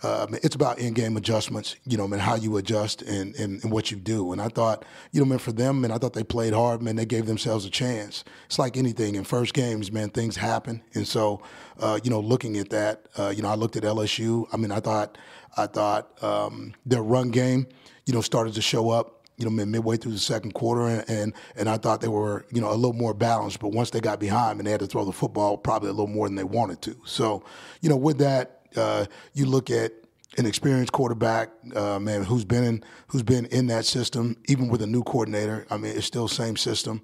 uh, 0.02 0.27
it's 0.43 0.55
about 0.55 0.78
in-game 0.78 1.18
adjustments, 1.18 1.77
you 1.85 1.98
know, 1.98 2.05
and 2.05 2.20
how 2.20 2.35
you 2.35 2.56
adjust 2.56 3.02
and, 3.02 3.35
and, 3.35 3.62
and, 3.62 3.70
what 3.70 3.90
you 3.90 3.98
do. 3.98 4.32
And 4.32 4.40
I 4.40 4.48
thought, 4.48 4.86
you 5.12 5.20
know, 5.20 5.27
man, 5.27 5.39
for 5.39 5.52
them, 5.52 5.85
and 5.85 5.93
I 5.93 5.98
thought 5.98 6.14
they 6.14 6.24
played 6.24 6.55
hard, 6.55 6.81
man. 6.81 6.97
They 6.97 7.05
gave 7.05 7.27
themselves 7.27 7.66
a 7.66 7.70
chance. 7.70 8.24
It's 8.47 8.59
like 8.59 8.78
anything 8.78 9.16
in 9.16 9.24
first 9.24 9.52
games, 9.52 9.93
man. 9.93 10.09
Things 10.09 10.36
happen, 10.36 10.82
and 10.94 11.06
so, 11.06 11.43
uh, 11.78 12.01
you 12.02 12.10
know, 12.10 12.20
looking 12.20 12.56
at 12.56 12.70
that, 12.70 13.06
uh, 13.18 13.32
you 13.36 13.43
know, 13.43 13.48
I 13.48 13.55
looked 13.55 13.77
at 13.77 13.82
LSU. 13.82 14.47
I 14.51 14.56
mean, 14.56 14.73
I 14.73 14.81
thought, 14.81 15.18
I 15.59 15.66
thought 15.66 16.23
um, 16.23 16.74
their 16.86 17.02
run 17.02 17.31
game, 17.31 17.66
you 18.06 18.14
know, 18.14 18.23
started 18.23 18.55
to 18.55 18.62
show 18.62 18.90
up 18.90 19.16
you 19.37 19.45
know, 19.45 19.51
midway 19.51 19.97
through 19.97 20.13
the 20.13 20.19
second 20.19 20.55
quarter, 20.55 20.87
and, 20.87 21.11
and, 21.11 21.33
and 21.57 21.69
I 21.69 21.77
thought 21.77 22.01
they 22.01 22.09
were, 22.09 22.47
you 22.51 22.61
know, 22.61 22.71
a 22.71 22.75
little 22.75 22.95
more 22.95 23.13
balanced. 23.13 23.61
But 23.61 23.69
once 23.69 23.91
they 23.91 24.01
got 24.01 24.19
behind 24.19 24.59
and 24.59 24.67
they 24.67 24.71
had 24.71 24.81
to 24.81 24.87
throw 24.87 25.05
the 25.05 25.13
football, 25.13 25.57
probably 25.57 25.91
a 25.91 25.93
little 25.93 26.07
more 26.07 26.27
than 26.27 26.37
they 26.37 26.45
wanted 26.45 26.81
to. 26.83 26.97
So, 27.05 27.45
you 27.81 27.91
know, 27.91 27.97
with 27.97 28.19
that, 28.19 28.63
uh, 28.77 29.07
you 29.35 29.47
look 29.47 29.71
at 29.71 29.93
an 30.39 30.47
experienced 30.47 30.93
quarterback, 30.93 31.51
uh, 31.75 31.99
man, 31.99 32.25
who's 32.25 32.45
been 32.45 32.65
in 32.65 32.85
who's 33.09 33.23
been 33.23 33.47
in 33.47 33.67
that 33.69 33.85
system, 33.85 34.37
even 34.47 34.69
with 34.69 34.83
a 34.83 34.87
new 34.87 35.03
coordinator. 35.03 35.67
I 35.71 35.77
mean, 35.77 35.97
it's 35.97 36.07
still 36.07 36.29
same 36.29 36.57
system. 36.57 37.03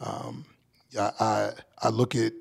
Um, 0.00 0.46
I, 0.98 1.12
I, 1.20 1.52
I 1.82 1.88
look 1.90 2.14
at 2.14 2.32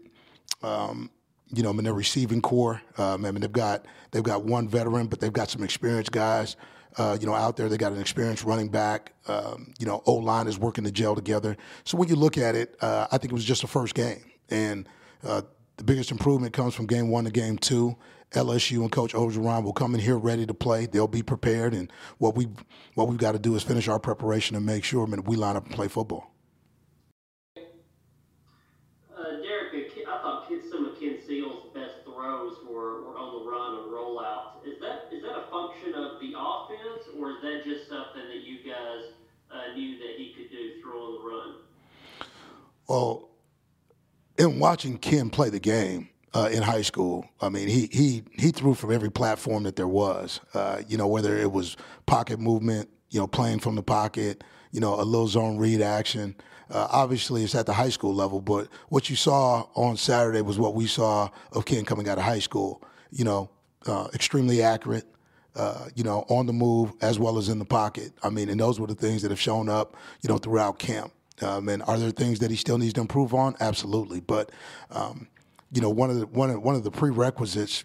um, 0.61 1.10
you 1.53 1.61
know, 1.61 1.70
I 1.70 1.74
mean, 1.74 1.84
their 1.84 1.94
receiving 1.94 2.41
core. 2.41 2.82
Um, 2.98 3.26
I 3.26 3.32
mean, 3.32 3.41
they've 3.41 3.52
got 3.52 3.86
they've 4.11 4.24
got 4.24 4.44
one 4.44 4.68
veteran, 4.68 5.07
but 5.07 5.20
they've 5.20 5.34
got 5.34 5.49
some 5.49 5.64
experienced 5.64 6.11
guys 6.11 6.56
uh, 6.98 7.18
you 7.20 7.26
know, 7.26 7.34
out 7.34 7.57
there. 7.57 7.70
They 7.70 7.78
got 7.78 7.91
an 7.91 7.99
experienced 7.99 8.44
running 8.44 8.70
back. 8.70 9.14
Um, 9.28 9.74
you 9.80 9.86
know, 9.86 10.02
O 10.06 10.14
line 10.14 10.48
is 10.48 10.57
working 10.57 10.84
to 10.84 10.91
gel 10.91 11.15
together. 11.15 11.57
So 11.84 11.98
when 11.98 12.10
you 12.10 12.15
look 12.15 12.38
at 12.38 12.56
it, 12.56 12.76
uh, 12.82 13.07
I 13.11 13.18
think 13.18 13.32
it 13.32 13.36
was 13.36 13.45
just 13.45 13.61
the 13.61 13.68
first 13.68 13.95
game, 13.95 14.24
and 14.49 14.88
uh, 15.24 15.41
the 15.78 15.84
biggest 15.84 16.11
improvement 16.11 16.53
comes 16.53 16.76
from 16.76 16.88
game 16.88 17.10
one 17.10 17.26
to 17.26 17.32
game 17.32 17.57
two. 17.57 17.95
LSU 18.32 18.82
and 18.82 18.91
Coach 18.91 19.14
Orgeron 19.14 19.64
will 19.64 19.74
come 19.74 19.94
in 19.94 20.02
here 20.02 20.18
ready 20.18 20.48
to 20.48 20.56
play. 20.56 20.88
They'll 20.88 21.07
be 21.07 21.22
prepared, 21.22 21.74
and 21.74 21.91
what 22.18 22.36
we 22.36 22.48
what 22.95 23.07
we've 23.07 23.20
got 23.20 23.34
to 23.34 23.40
do 23.40 23.56
is 23.56 23.64
finish 23.64 23.88
our 23.88 23.99
preparation 23.99 24.56
and 24.56 24.65
make 24.65 24.84
sure 24.84 25.06
I 25.06 25.10
mean, 25.10 25.24
we 25.24 25.36
line 25.36 25.56
up 25.56 25.65
and 25.65 25.74
play 25.74 25.88
football. 25.88 26.34
that 37.44 37.65
just 37.68 37.90
something 37.90 38.24
that 38.24 38.48
you 38.48 38.64
guys 38.64 39.11
knew 39.76 39.98
that 40.00 40.16
he 40.18 40.34
could 40.36 40.50
do 40.50 40.82
the 40.82 41.30
run? 41.30 41.56
Well, 42.88 43.30
in 44.38 44.60
watching 44.60 44.98
Ken 44.98 45.30
play 45.30 45.50
the 45.50 45.60
game, 45.60 46.10
uh, 46.34 46.50
in 46.52 46.64
high 46.64 46.82
school. 46.82 47.28
I 47.41 47.50
mean, 47.50 47.68
he 47.68 47.88
he 47.91 48.24
he 48.34 48.52
threw 48.52 48.74
from 48.74 48.91
every 48.91 49.12
platform 49.12 49.64
that 49.64 49.76
there 49.76 49.88
was. 49.88 50.40
Uh, 50.54 50.82
you 50.88 50.98
know, 50.98 51.08
whether 51.08 51.38
it 51.38 51.52
was 51.52 51.78
pocket 52.06 52.40
movement, 52.40 52.90
you 53.10 53.20
know, 53.20 53.28
playing 53.28 53.60
from 53.60 53.76
the 53.76 53.84
pocket, 53.84 54.44
you 54.72 54.80
know, 54.80 54.95
a 55.00 55.04
little 55.04 55.28
zone 55.28 55.58
read 55.58 55.82
action. 55.82 56.36
Uh, 56.70 56.88
obviously, 56.90 57.44
it's 57.44 57.54
at 57.54 57.66
the 57.66 57.74
high 57.74 57.90
school 57.90 58.16
level, 58.16 58.41
but 58.41 58.68
what 58.90 59.10
you 59.10 59.16
saw 59.16 59.68
on 59.76 59.95
Saturday 59.95 60.41
was 60.41 60.58
what 60.58 60.74
we 60.74 60.88
saw 60.88 61.30
of 61.52 61.66
Ken 61.66 61.86
coming 61.86 62.10
out 62.10 62.18
of 62.18 62.24
high 62.24 62.40
school. 62.40 62.82
You 63.12 63.26
know, 63.26 63.50
uh, 63.86 64.08
extremely 64.14 64.64
accurate. 64.64 65.06
Uh, 65.55 65.88
you 65.95 66.03
know, 66.03 66.25
on 66.30 66.47
the 66.47 66.53
move 66.53 66.93
as 67.01 67.19
well 67.19 67.38
as 67.38 67.47
in 67.47 67.59
the 67.59 67.65
pocket. 67.65 68.11
I 68.23 68.30
mean, 68.30 68.49
and 68.49 68.59
those 68.59 68.80
were 68.80 68.88
the 68.88 68.95
things 68.95 69.21
that 69.21 69.30
have 69.30 69.39
shown 69.39 69.69
up, 69.69 69.95
you 70.21 70.27
know, 70.27 70.39
throughout 70.39 70.80
camp. 70.80 71.13
Um, 71.43 71.69
and 71.69 71.84
are 71.84 71.97
there 71.97 72.11
things 72.11 72.39
that 72.39 72.49
he 72.49 72.57
still 72.57 72.77
needs 72.77 72.93
to 72.93 73.01
improve 73.01 73.34
on? 73.34 73.55
Absolutely. 73.59 74.19
But 74.19 74.51
um, 74.91 75.27
you 75.71 75.81
know, 75.81 75.89
one 75.89 76.09
of 76.09 76.19
the 76.19 76.27
one 76.27 76.49
of, 76.49 76.61
one 76.61 76.75
of 76.75 76.84
the 76.84 76.91
prerequisites 76.91 77.84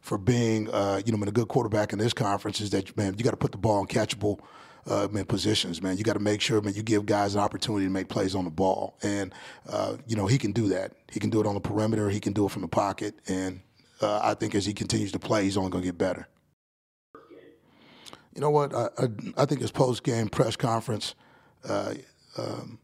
for 0.00 0.18
being, 0.18 0.68
uh, 0.70 1.00
you 1.06 1.12
know, 1.12 1.22
a 1.22 1.30
good 1.30 1.48
quarterback 1.48 1.92
in 1.92 1.98
this 1.98 2.12
conference 2.12 2.60
is 2.60 2.70
that 2.70 2.96
man, 2.96 3.14
you 3.16 3.24
got 3.24 3.30
to 3.30 3.36
put 3.36 3.52
the 3.52 3.58
ball 3.58 3.80
in 3.80 3.86
catchable. 3.86 4.40
Uh, 4.84 5.06
man, 5.12 5.24
positions, 5.24 5.80
man. 5.80 5.96
You 5.96 6.02
got 6.02 6.14
to 6.14 6.18
make 6.18 6.40
sure, 6.40 6.60
man, 6.60 6.74
you 6.74 6.82
give 6.82 7.06
guys 7.06 7.36
an 7.36 7.40
opportunity 7.40 7.86
to 7.86 7.90
make 7.92 8.08
plays 8.08 8.34
on 8.34 8.42
the 8.42 8.50
ball, 8.50 8.96
and 9.04 9.32
uh, 9.68 9.94
you 10.08 10.16
know 10.16 10.26
he 10.26 10.38
can 10.38 10.50
do 10.50 10.66
that. 10.70 10.94
He 11.08 11.20
can 11.20 11.30
do 11.30 11.40
it 11.40 11.46
on 11.46 11.54
the 11.54 11.60
perimeter. 11.60 12.10
He 12.10 12.18
can 12.18 12.32
do 12.32 12.46
it 12.46 12.50
from 12.50 12.62
the 12.62 12.68
pocket, 12.68 13.14
and 13.28 13.60
uh, 14.00 14.18
I 14.20 14.34
think 14.34 14.56
as 14.56 14.66
he 14.66 14.74
continues 14.74 15.12
to 15.12 15.20
play, 15.20 15.44
he's 15.44 15.56
only 15.56 15.70
going 15.70 15.82
to 15.82 15.88
get 15.88 15.98
better. 15.98 16.26
You 18.34 18.40
know 18.40 18.50
what? 18.50 18.74
I, 18.74 18.88
I, 18.98 19.08
I 19.38 19.44
think 19.44 19.60
his 19.60 19.70
post 19.70 20.02
game 20.02 20.28
press 20.28 20.56
conference, 20.56 21.14
uh, 21.68 21.94
um, 22.38 22.78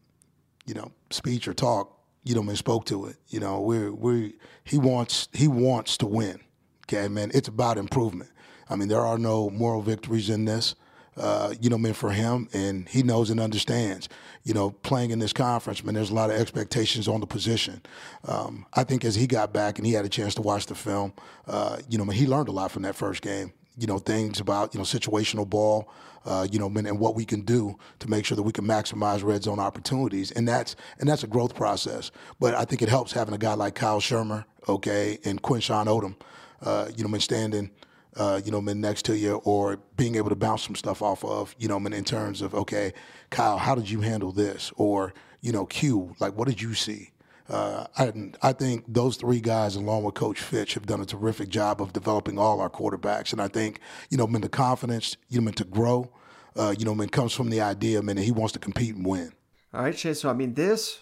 you 0.65 0.73
know, 0.73 0.91
speech 1.09 1.47
or 1.47 1.53
talk 1.53 1.99
you 2.23 2.35
know, 2.35 2.43
man, 2.43 2.55
spoke 2.55 2.85
to 2.85 3.05
it. 3.05 3.15
You 3.29 3.39
know, 3.39 3.61
we 3.61 3.89
we 3.89 4.33
he 4.63 4.77
wants 4.77 5.29
he 5.33 5.47
wants 5.47 5.97
to 5.97 6.05
win. 6.05 6.39
Okay, 6.85 7.07
man, 7.07 7.31
it's 7.33 7.47
about 7.47 7.77
improvement. 7.77 8.31
I 8.69 8.75
mean, 8.75 8.87
there 8.87 9.01
are 9.01 9.17
no 9.17 9.49
moral 9.49 9.81
victories 9.81 10.29
in 10.29 10.45
this. 10.45 10.75
Uh, 11.17 11.53
you 11.59 11.69
know, 11.69 11.77
man, 11.77 11.93
for 11.93 12.11
him, 12.11 12.47
and 12.53 12.87
he 12.87 13.03
knows 13.03 13.29
and 13.29 13.39
understands. 13.39 14.07
You 14.43 14.53
know, 14.53 14.71
playing 14.71 15.11
in 15.11 15.19
this 15.19 15.33
conference, 15.33 15.83
man, 15.83 15.95
there's 15.95 16.11
a 16.11 16.15
lot 16.15 16.29
of 16.29 16.39
expectations 16.39 17.07
on 17.07 17.19
the 17.19 17.27
position. 17.27 17.81
Um, 18.25 18.65
I 18.73 18.83
think 18.83 19.03
as 19.03 19.15
he 19.15 19.27
got 19.27 19.51
back 19.51 19.79
and 19.79 19.85
he 19.85 19.93
had 19.93 20.05
a 20.05 20.09
chance 20.09 20.33
to 20.35 20.41
watch 20.41 20.67
the 20.67 20.75
film, 20.75 21.13
uh, 21.47 21.79
you 21.89 21.97
know, 21.97 22.05
man, 22.05 22.15
he 22.15 22.25
learned 22.25 22.47
a 22.47 22.51
lot 22.53 22.71
from 22.71 22.83
that 22.83 22.95
first 22.95 23.21
game. 23.21 23.51
You 23.79 23.87
know, 23.87 23.97
things 23.97 24.39
about 24.39 24.73
you 24.73 24.79
know 24.79 24.83
situational 24.83 25.49
ball 25.49 25.89
uh, 26.25 26.47
you 26.51 26.59
know, 26.59 26.67
and 26.67 26.99
what 26.99 27.15
we 27.15 27.25
can 27.25 27.41
do 27.41 27.77
to 27.99 28.09
make 28.09 28.25
sure 28.25 28.35
that 28.35 28.43
we 28.43 28.51
can 28.51 28.65
maximize 28.65 29.23
red 29.23 29.43
zone 29.43 29.59
opportunities, 29.59 30.31
and 30.31 30.47
that's 30.47 30.75
and 30.99 31.09
that's 31.09 31.23
a 31.23 31.27
growth 31.27 31.55
process. 31.55 32.11
But 32.39 32.55
I 32.55 32.65
think 32.65 32.81
it 32.81 32.89
helps 32.89 33.11
having 33.11 33.33
a 33.33 33.37
guy 33.37 33.53
like 33.53 33.75
Kyle 33.75 33.99
Shurmur, 33.99 34.45
okay, 34.67 35.19
and 35.25 35.41
Quinshon 35.41 35.87
Odom, 35.87 36.15
uh, 36.61 36.89
you 36.95 37.03
know, 37.03 37.09
been 37.09 37.21
standing. 37.21 37.71
Uh, 38.15 38.41
you 38.43 38.51
know, 38.51 38.59
man, 38.59 38.81
next 38.81 39.05
to 39.05 39.15
you, 39.15 39.35
or 39.45 39.77
being 39.95 40.15
able 40.15 40.29
to 40.29 40.35
bounce 40.35 40.63
some 40.63 40.75
stuff 40.75 41.01
off 41.01 41.23
of, 41.23 41.55
you 41.59 41.67
know, 41.67 41.77
in 41.77 42.03
terms 42.03 42.41
of, 42.41 42.55
okay, 42.55 42.91
Kyle, 43.29 43.57
how 43.57 43.75
did 43.75 43.87
you 43.89 44.01
handle 44.01 44.31
this? 44.31 44.73
Or, 44.77 45.13
you 45.41 45.51
know, 45.51 45.67
Q, 45.67 46.15
like, 46.19 46.33
what 46.35 46.47
did 46.47 46.59
you 46.59 46.73
see? 46.73 47.11
Uh, 47.49 47.87
I, 47.97 48.13
I 48.41 48.53
think 48.53 48.85
those 48.87 49.17
three 49.17 49.39
guys, 49.39 49.75
along 49.75 50.03
with 50.03 50.13
Coach 50.13 50.39
Fitch, 50.39 50.75
have 50.75 50.85
done 50.85 51.01
a 51.01 51.05
terrific 51.05 51.49
job 51.49 51.81
of 51.81 51.93
developing 51.93 52.37
all 52.37 52.61
our 52.61 52.69
quarterbacks. 52.69 53.31
And 53.31 53.41
I 53.41 53.47
think, 53.47 53.79
you 54.09 54.17
know, 54.17 54.27
man, 54.27 54.41
the 54.41 54.49
confidence, 54.49 55.17
you 55.29 55.39
know, 55.39 55.45
man, 55.45 55.55
to 55.55 55.63
grow, 55.63 56.11
uh, 56.55 56.75
you 56.77 56.85
know, 56.85 56.93
man, 56.93 57.09
comes 57.09 57.33
from 57.33 57.49
the 57.49 57.61
idea, 57.61 58.01
man, 58.03 58.17
that 58.17 58.23
he 58.23 58.31
wants 58.31 58.53
to 58.53 58.59
compete 58.59 58.95
and 58.95 59.05
win. 59.05 59.33
All 59.73 59.81
right, 59.81 59.95
Chase. 59.95 60.21
So, 60.21 60.29
I 60.29 60.33
mean, 60.33 60.53
this, 60.53 60.99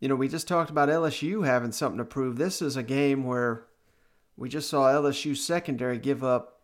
you 0.00 0.08
know, 0.08 0.14
we 0.14 0.28
just 0.28 0.46
talked 0.46 0.70
about 0.70 0.90
LSU 0.90 1.46
having 1.46 1.72
something 1.72 1.98
to 1.98 2.04
prove. 2.04 2.36
This 2.36 2.60
is 2.60 2.76
a 2.76 2.82
game 2.82 3.24
where 3.24 3.64
we 4.36 4.50
just 4.50 4.68
saw 4.68 4.92
LSU 4.92 5.36
secondary 5.36 5.98
give 5.98 6.22
up 6.22 6.60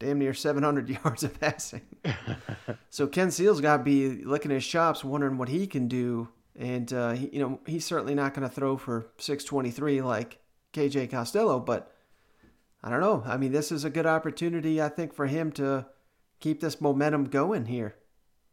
damn 0.00 0.18
near 0.18 0.34
700 0.34 0.88
yards 1.04 1.22
of 1.22 1.38
passing. 1.38 1.82
so 2.90 3.06
Ken 3.06 3.30
Seals 3.30 3.60
got 3.60 3.78
to 3.78 3.82
be 3.84 4.24
licking 4.24 4.50
his 4.50 4.66
chops, 4.66 5.04
wondering 5.04 5.38
what 5.38 5.48
he 5.48 5.68
can 5.68 5.86
do 5.86 6.28
and, 6.60 6.92
uh, 6.92 7.12
he, 7.12 7.30
you 7.32 7.40
know, 7.40 7.58
he's 7.66 7.86
certainly 7.86 8.14
not 8.14 8.34
going 8.34 8.46
to 8.48 8.54
throw 8.54 8.76
for 8.76 9.06
623 9.18 10.02
like 10.02 10.38
KJ 10.74 11.10
Costello, 11.10 11.58
but 11.58 11.92
I 12.82 12.90
don't 12.90 13.00
know. 13.00 13.22
I 13.26 13.36
mean, 13.36 13.52
this 13.52 13.72
is 13.72 13.84
a 13.84 13.90
good 13.90 14.06
opportunity, 14.06 14.80
I 14.80 14.88
think, 14.88 15.14
for 15.14 15.26
him 15.26 15.52
to 15.52 15.86
keep 16.38 16.60
this 16.60 16.80
momentum 16.80 17.24
going 17.24 17.66
here. 17.66 17.96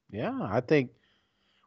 Yeah, 0.10 0.38
I 0.42 0.62
think. 0.62 0.92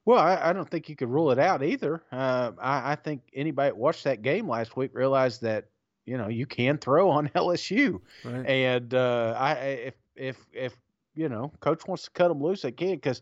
Well, 0.07 0.19
I, 0.19 0.51
I 0.51 0.53
don't 0.53 0.69
think 0.69 0.89
you 0.89 0.97
could 0.97 1.11
rule 1.11 1.31
it 1.31 1.39
out 1.39 1.63
either. 1.63 2.03
Uh, 2.11 2.53
I, 2.59 2.93
I 2.93 2.95
think 2.97 3.23
anybody 3.35 3.69
that 3.69 3.77
watched 3.77 4.05
that 4.05 4.23
game 4.23 4.49
last 4.49 4.77
week 4.77 4.93
realized 4.95 5.43
that 5.43 5.67
you 6.07 6.17
know 6.17 6.29
you 6.29 6.47
can 6.47 6.79
throw 6.79 7.11
on 7.11 7.29
LSU, 7.35 8.01
right. 8.25 8.47
and 8.47 8.95
uh, 8.95 9.35
I 9.39 9.53
if 9.53 9.95
if 10.17 10.47
if 10.53 10.77
you 11.15 11.29
know 11.29 11.53
coach 11.61 11.87
wants 11.87 12.05
to 12.05 12.11
cut 12.11 12.29
them 12.29 12.43
loose, 12.43 12.63
they 12.63 12.73
can 12.73 12.93
because 12.93 13.21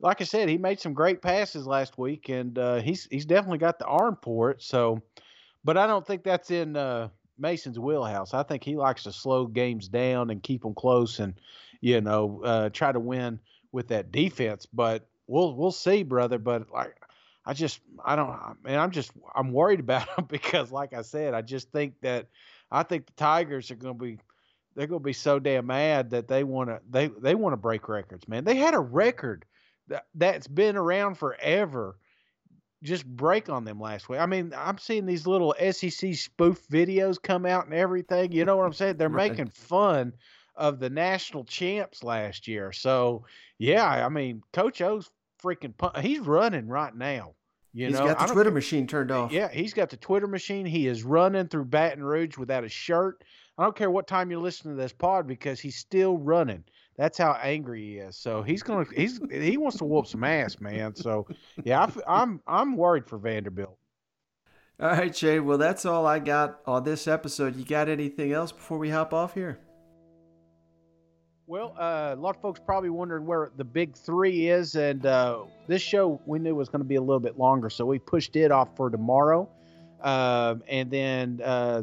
like 0.00 0.20
I 0.20 0.24
said, 0.24 0.48
he 0.48 0.58
made 0.58 0.80
some 0.80 0.94
great 0.94 1.20
passes 1.22 1.66
last 1.66 1.98
week, 1.98 2.28
and 2.28 2.58
uh, 2.58 2.76
he's 2.76 3.06
he's 3.10 3.26
definitely 3.26 3.58
got 3.58 3.78
the 3.78 3.86
arm 3.86 4.18
for 4.22 4.50
it. 4.50 4.62
So, 4.62 5.02
but 5.62 5.76
I 5.76 5.86
don't 5.86 6.06
think 6.06 6.24
that's 6.24 6.50
in 6.50 6.76
uh, 6.76 7.08
Mason's 7.38 7.78
wheelhouse. 7.78 8.34
I 8.34 8.42
think 8.42 8.64
he 8.64 8.76
likes 8.76 9.04
to 9.04 9.12
slow 9.12 9.46
games 9.46 9.88
down 9.88 10.30
and 10.30 10.42
keep 10.42 10.62
them 10.62 10.74
close, 10.74 11.18
and 11.18 11.34
you 11.80 12.00
know 12.00 12.42
uh, 12.44 12.68
try 12.70 12.92
to 12.92 13.00
win 13.00 13.40
with 13.72 13.88
that 13.88 14.10
defense. 14.10 14.66
But 14.66 15.06
we'll 15.26 15.54
we'll 15.54 15.72
see, 15.72 16.02
brother. 16.02 16.38
But 16.38 16.70
like 16.70 16.96
I 17.44 17.52
just 17.52 17.80
I 18.04 18.16
don't 18.16 18.30
man, 18.64 18.78
I'm 18.78 18.90
just 18.90 19.12
I'm 19.34 19.52
worried 19.52 19.80
about 19.80 20.08
him 20.18 20.26
because, 20.28 20.72
like 20.72 20.94
I 20.94 21.02
said, 21.02 21.34
I 21.34 21.42
just 21.42 21.70
think 21.72 21.94
that 22.00 22.28
I 22.70 22.84
think 22.84 23.06
the 23.06 23.12
Tigers 23.12 23.70
are 23.70 23.76
going 23.76 23.98
to 23.98 24.04
be 24.04 24.18
they're 24.76 24.86
going 24.86 25.00
to 25.00 25.04
be 25.04 25.12
so 25.12 25.38
damn 25.38 25.66
mad 25.66 26.10
that 26.10 26.28
they 26.28 26.44
want 26.44 26.70
to 26.70 26.80
they 26.88 27.08
they 27.08 27.34
want 27.34 27.52
to 27.52 27.58
break 27.58 27.88
records, 27.88 28.26
man. 28.28 28.44
They 28.44 28.56
had 28.56 28.74
a 28.74 28.80
record 28.80 29.44
that 29.90 30.06
that's 30.14 30.48
been 30.48 30.76
around 30.76 31.16
forever 31.16 31.96
just 32.82 33.04
break 33.06 33.48
on 33.48 33.64
them 33.64 33.78
last 33.78 34.08
week. 34.08 34.20
I 34.20 34.26
mean, 34.26 34.54
I'm 34.56 34.78
seeing 34.78 35.04
these 35.04 35.26
little 35.26 35.54
SEC 35.70 36.14
spoof 36.14 36.66
videos 36.68 37.22
come 37.22 37.44
out 37.44 37.66
and 37.66 37.74
everything. 37.74 38.32
You 38.32 38.44
know 38.44 38.56
what 38.56 38.64
I'm 38.64 38.72
saying? 38.72 38.96
They're 38.96 39.08
right. 39.08 39.30
making 39.30 39.48
fun 39.48 40.14
of 40.56 40.78
the 40.78 40.90
national 40.90 41.44
champs 41.44 42.02
last 42.02 42.48
year. 42.48 42.72
So, 42.72 43.24
yeah, 43.58 43.84
I 43.84 44.08
mean, 44.08 44.42
Coach 44.52 44.80
O's 44.80 45.10
freaking 45.42 45.74
he's 46.00 46.20
running 46.20 46.68
right 46.68 46.94
now. 46.94 47.34
You 47.72 47.86
he's 47.86 47.98
know, 47.98 48.06
got 48.06 48.26
the 48.26 48.32
Twitter 48.32 48.50
machine 48.50 48.86
turned 48.86 49.10
off. 49.10 49.30
Yeah, 49.30 49.48
he's 49.50 49.74
got 49.74 49.90
the 49.90 49.96
Twitter 49.96 50.26
machine. 50.26 50.66
He 50.66 50.86
is 50.86 51.04
running 51.04 51.48
through 51.48 51.66
Baton 51.66 52.02
Rouge 52.02 52.36
without 52.36 52.64
a 52.64 52.68
shirt. 52.68 53.22
I 53.58 53.62
don't 53.62 53.76
care 53.76 53.90
what 53.90 54.06
time 54.06 54.30
you're 54.30 54.40
listening 54.40 54.74
to 54.76 54.82
this 54.82 54.92
pod 54.92 55.26
because 55.26 55.60
he's 55.60 55.76
still 55.76 56.16
running. 56.16 56.64
That's 57.00 57.16
how 57.16 57.38
angry 57.42 57.80
he 57.80 57.96
is. 57.96 58.18
So 58.18 58.42
he's 58.42 58.62
gonna 58.62 58.84
he's 58.94 59.18
he 59.32 59.56
wants 59.56 59.78
to 59.78 59.86
whoop 59.86 60.06
some 60.06 60.22
ass, 60.22 60.60
man. 60.60 60.94
So 60.94 61.26
yeah, 61.64 61.86
I, 62.06 62.20
I'm 62.20 62.42
I'm 62.46 62.76
worried 62.76 63.06
for 63.06 63.16
Vanderbilt. 63.16 63.78
All 64.78 64.90
right, 64.90 65.12
Jay. 65.12 65.40
Well, 65.40 65.56
that's 65.56 65.86
all 65.86 66.06
I 66.06 66.18
got 66.18 66.60
on 66.66 66.84
this 66.84 67.08
episode. 67.08 67.56
You 67.56 67.64
got 67.64 67.88
anything 67.88 68.32
else 68.32 68.52
before 68.52 68.76
we 68.76 68.90
hop 68.90 69.14
off 69.14 69.32
here? 69.32 69.58
Well, 71.46 71.74
uh, 71.80 72.10
a 72.12 72.20
lot 72.20 72.36
of 72.36 72.42
folks 72.42 72.60
probably 72.62 72.90
wondering 72.90 73.24
where 73.24 73.50
the 73.56 73.64
big 73.64 73.96
three 73.96 74.50
is, 74.50 74.74
and 74.74 75.06
uh, 75.06 75.44
this 75.68 75.80
show 75.80 76.20
we 76.26 76.38
knew 76.38 76.54
was 76.54 76.68
going 76.68 76.82
to 76.82 76.88
be 76.88 76.96
a 76.96 77.00
little 77.00 77.18
bit 77.18 77.38
longer, 77.38 77.70
so 77.70 77.86
we 77.86 77.98
pushed 77.98 78.36
it 78.36 78.52
off 78.52 78.76
for 78.76 78.90
tomorrow. 78.90 79.48
Um, 80.02 80.62
and 80.68 80.90
then 80.90 81.40
uh, 81.42 81.82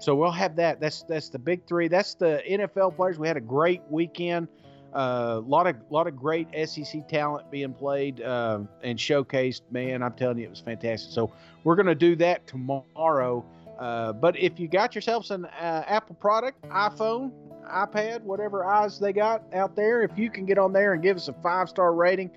so 0.00 0.14
we'll 0.14 0.30
have 0.32 0.56
that. 0.56 0.80
That's 0.80 1.02
that's 1.02 1.28
the 1.28 1.38
big 1.38 1.66
three. 1.66 1.86
That's 1.86 2.14
the 2.14 2.42
NFL 2.48 2.96
players. 2.96 3.18
We 3.18 3.28
had 3.28 3.36
a 3.36 3.42
great 3.42 3.82
weekend. 3.90 4.48
A 4.92 4.96
uh, 4.96 5.42
lot 5.46 5.68
of 5.68 5.76
lot 5.90 6.06
of 6.08 6.16
great 6.16 6.48
SEC 6.66 7.06
talent 7.06 7.48
being 7.50 7.74
played 7.74 8.22
uh, 8.22 8.60
and 8.82 8.98
showcased. 8.98 9.60
Man, 9.70 10.02
I'm 10.02 10.14
telling 10.14 10.38
you, 10.38 10.46
it 10.46 10.50
was 10.50 10.60
fantastic. 10.60 11.12
So 11.12 11.30
we're 11.62 11.76
going 11.76 11.86
to 11.86 11.94
do 11.94 12.16
that 12.16 12.46
tomorrow. 12.46 13.44
Uh, 13.78 14.12
but 14.14 14.36
if 14.38 14.58
you 14.58 14.68
got 14.68 14.94
yourselves 14.94 15.30
an 15.30 15.44
uh, 15.44 15.84
Apple 15.86 16.16
product, 16.16 16.62
iPhone, 16.70 17.30
iPad, 17.70 18.22
whatever 18.22 18.64
eyes 18.64 18.98
they 18.98 19.12
got 19.12 19.42
out 19.54 19.76
there, 19.76 20.02
if 20.02 20.10
you 20.16 20.30
can 20.30 20.44
get 20.44 20.58
on 20.58 20.72
there 20.72 20.94
and 20.94 21.02
give 21.02 21.16
us 21.16 21.28
a 21.28 21.32
five 21.34 21.68
star 21.68 21.94
rating 21.94 22.30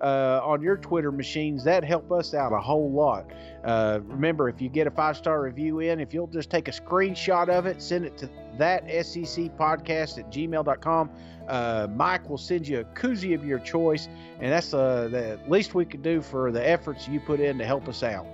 uh, 0.00 0.40
on 0.42 0.62
your 0.62 0.76
Twitter 0.76 1.10
machines, 1.10 1.64
that 1.64 1.84
help 1.84 2.10
us 2.12 2.34
out 2.34 2.52
a 2.52 2.60
whole 2.60 2.90
lot. 2.90 3.26
Uh, 3.64 4.00
remember, 4.04 4.48
if 4.48 4.60
you 4.60 4.68
get 4.68 4.86
a 4.86 4.90
five 4.90 5.16
star 5.16 5.42
review 5.42 5.80
in, 5.80 6.00
if 6.00 6.14
you'll 6.14 6.26
just 6.26 6.50
take 6.50 6.68
a 6.68 6.72
screenshot 6.72 7.48
of 7.48 7.66
it, 7.66 7.82
send 7.82 8.04
it 8.04 8.16
to 8.18 8.30
that 8.58 8.84
SEC 9.04 9.56
podcast 9.56 10.18
at 10.18 10.30
gmail.com. 10.30 11.10
Uh, 11.48 11.86
Mike 11.94 12.28
will 12.28 12.38
send 12.38 12.68
you 12.68 12.80
a 12.80 12.84
koozie 12.84 13.34
of 13.34 13.44
your 13.44 13.58
choice, 13.60 14.08
and 14.40 14.52
that's 14.52 14.74
uh, 14.74 15.08
the 15.10 15.40
least 15.48 15.74
we 15.74 15.84
can 15.84 16.02
do 16.02 16.20
for 16.20 16.52
the 16.52 16.68
efforts 16.68 17.08
you 17.08 17.20
put 17.20 17.40
in 17.40 17.58
to 17.58 17.64
help 17.64 17.88
us 17.88 18.02
out. 18.02 18.26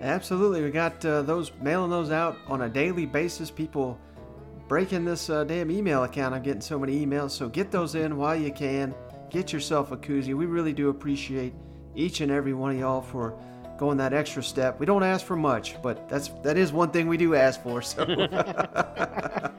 Absolutely, 0.00 0.62
we 0.62 0.70
got 0.70 1.04
uh, 1.04 1.22
those 1.22 1.52
mailing 1.60 1.90
those 1.90 2.10
out 2.10 2.38
on 2.46 2.62
a 2.62 2.68
daily 2.68 3.06
basis. 3.06 3.50
People 3.50 3.98
breaking 4.68 5.04
this 5.04 5.28
uh, 5.28 5.44
damn 5.44 5.70
email 5.70 6.04
account. 6.04 6.32
I'm 6.32 6.42
getting 6.42 6.60
so 6.60 6.78
many 6.78 7.04
emails, 7.04 7.32
so 7.32 7.48
get 7.48 7.70
those 7.70 7.96
in 7.96 8.16
while 8.16 8.36
you 8.36 8.52
can. 8.52 8.94
Get 9.30 9.52
yourself 9.52 9.92
a 9.92 9.96
koozie. 9.96 10.34
We 10.34 10.46
really 10.46 10.72
do 10.72 10.88
appreciate 10.88 11.54
each 11.94 12.20
and 12.20 12.30
every 12.30 12.52
one 12.52 12.72
of 12.72 12.78
y'all 12.78 13.00
for 13.00 13.38
going 13.78 13.96
that 13.98 14.12
extra 14.12 14.42
step. 14.42 14.78
We 14.78 14.86
don't 14.86 15.02
ask 15.02 15.24
for 15.24 15.36
much, 15.36 15.80
but 15.82 16.08
that's 16.08 16.28
that 16.42 16.56
is 16.56 16.72
one 16.72 16.90
thing 16.90 17.06
we 17.08 17.16
do 17.16 17.34
ask 17.34 17.62
for. 17.62 17.80
So 17.80 18.04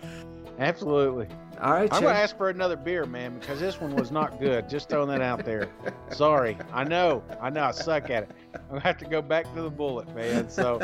Absolutely. 0.60 1.28
All 1.60 1.74
right, 1.74 1.92
I'm 1.92 2.04
gonna 2.04 2.16
ask 2.16 2.38
for 2.38 2.50
another 2.50 2.76
beer, 2.76 3.06
man, 3.06 3.38
because 3.40 3.60
this 3.60 3.80
one 3.80 3.96
was 3.96 4.12
not 4.12 4.40
good. 4.40 4.68
Just 4.70 4.90
throwing 4.90 5.10
that 5.10 5.22
out 5.22 5.46
there. 5.46 5.70
Sorry. 6.10 6.58
I 6.74 6.84
know. 6.84 7.24
I 7.40 7.50
know. 7.50 7.64
I 7.64 7.72
suck 7.72 8.10
at 8.10 8.24
it. 8.24 8.32
I'm 8.56 8.62
gonna 8.70 8.80
have 8.82 8.98
to 8.98 9.06
go 9.06 9.22
back 9.22 9.52
to 9.56 9.62
the 9.62 9.70
bullet, 9.70 10.14
man. 10.16 10.50
So, 10.50 10.82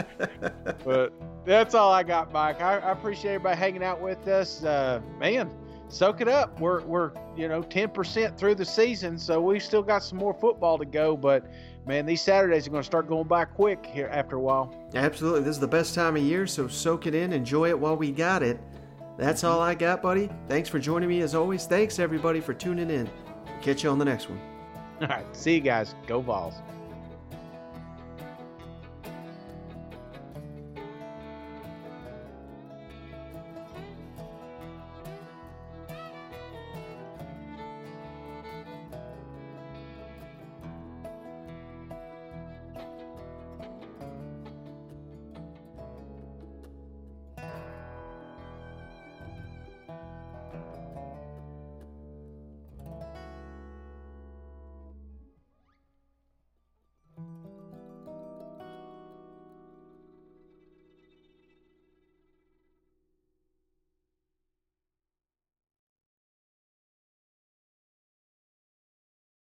but 0.83 1.13
that's 1.45 1.75
all 1.75 1.91
I 1.91 2.03
got, 2.03 2.31
Mike. 2.31 2.61
I, 2.61 2.77
I 2.77 2.91
appreciate 2.91 3.33
everybody 3.35 3.57
hanging 3.57 3.83
out 3.83 4.01
with 4.01 4.27
us. 4.27 4.63
Uh, 4.63 5.01
man, 5.19 5.49
soak 5.89 6.21
it 6.21 6.27
up. 6.27 6.59
We're 6.59 6.81
we're 6.81 7.11
you 7.35 7.47
know 7.47 7.61
10% 7.61 8.37
through 8.37 8.55
the 8.55 8.65
season, 8.65 9.17
so 9.17 9.41
we've 9.41 9.63
still 9.63 9.83
got 9.83 10.03
some 10.03 10.17
more 10.17 10.33
football 10.33 10.77
to 10.77 10.85
go. 10.85 11.15
But 11.17 11.45
man, 11.85 12.05
these 12.05 12.21
Saturdays 12.21 12.67
are 12.67 12.71
gonna 12.71 12.83
start 12.83 13.07
going 13.07 13.27
by 13.27 13.45
quick 13.45 13.85
here 13.85 14.09
after 14.11 14.37
a 14.37 14.41
while. 14.41 14.73
Absolutely. 14.93 15.41
This 15.41 15.55
is 15.55 15.59
the 15.59 15.67
best 15.67 15.95
time 15.95 16.15
of 16.15 16.23
year, 16.23 16.47
so 16.47 16.67
soak 16.67 17.07
it 17.07 17.15
in, 17.15 17.33
enjoy 17.33 17.69
it 17.69 17.79
while 17.79 17.95
we 17.95 18.11
got 18.11 18.43
it. 18.43 18.59
That's 19.17 19.43
all 19.43 19.59
I 19.59 19.73
got, 19.73 20.01
buddy. 20.01 20.29
Thanks 20.47 20.69
for 20.69 20.77
joining 20.77 21.09
me 21.09 21.21
as 21.21 21.33
always. 21.33 21.65
Thanks 21.65 21.97
everybody 21.97 22.39
for 22.39 22.53
tuning 22.53 22.91
in. 22.91 23.09
Catch 23.61 23.83
you 23.83 23.89
on 23.89 23.97
the 23.97 24.05
next 24.05 24.29
one. 24.29 24.39
All 25.01 25.07
right. 25.07 25.25
See 25.35 25.55
you 25.55 25.61
guys. 25.61 25.95
Go 26.05 26.21
Vols. 26.21 26.55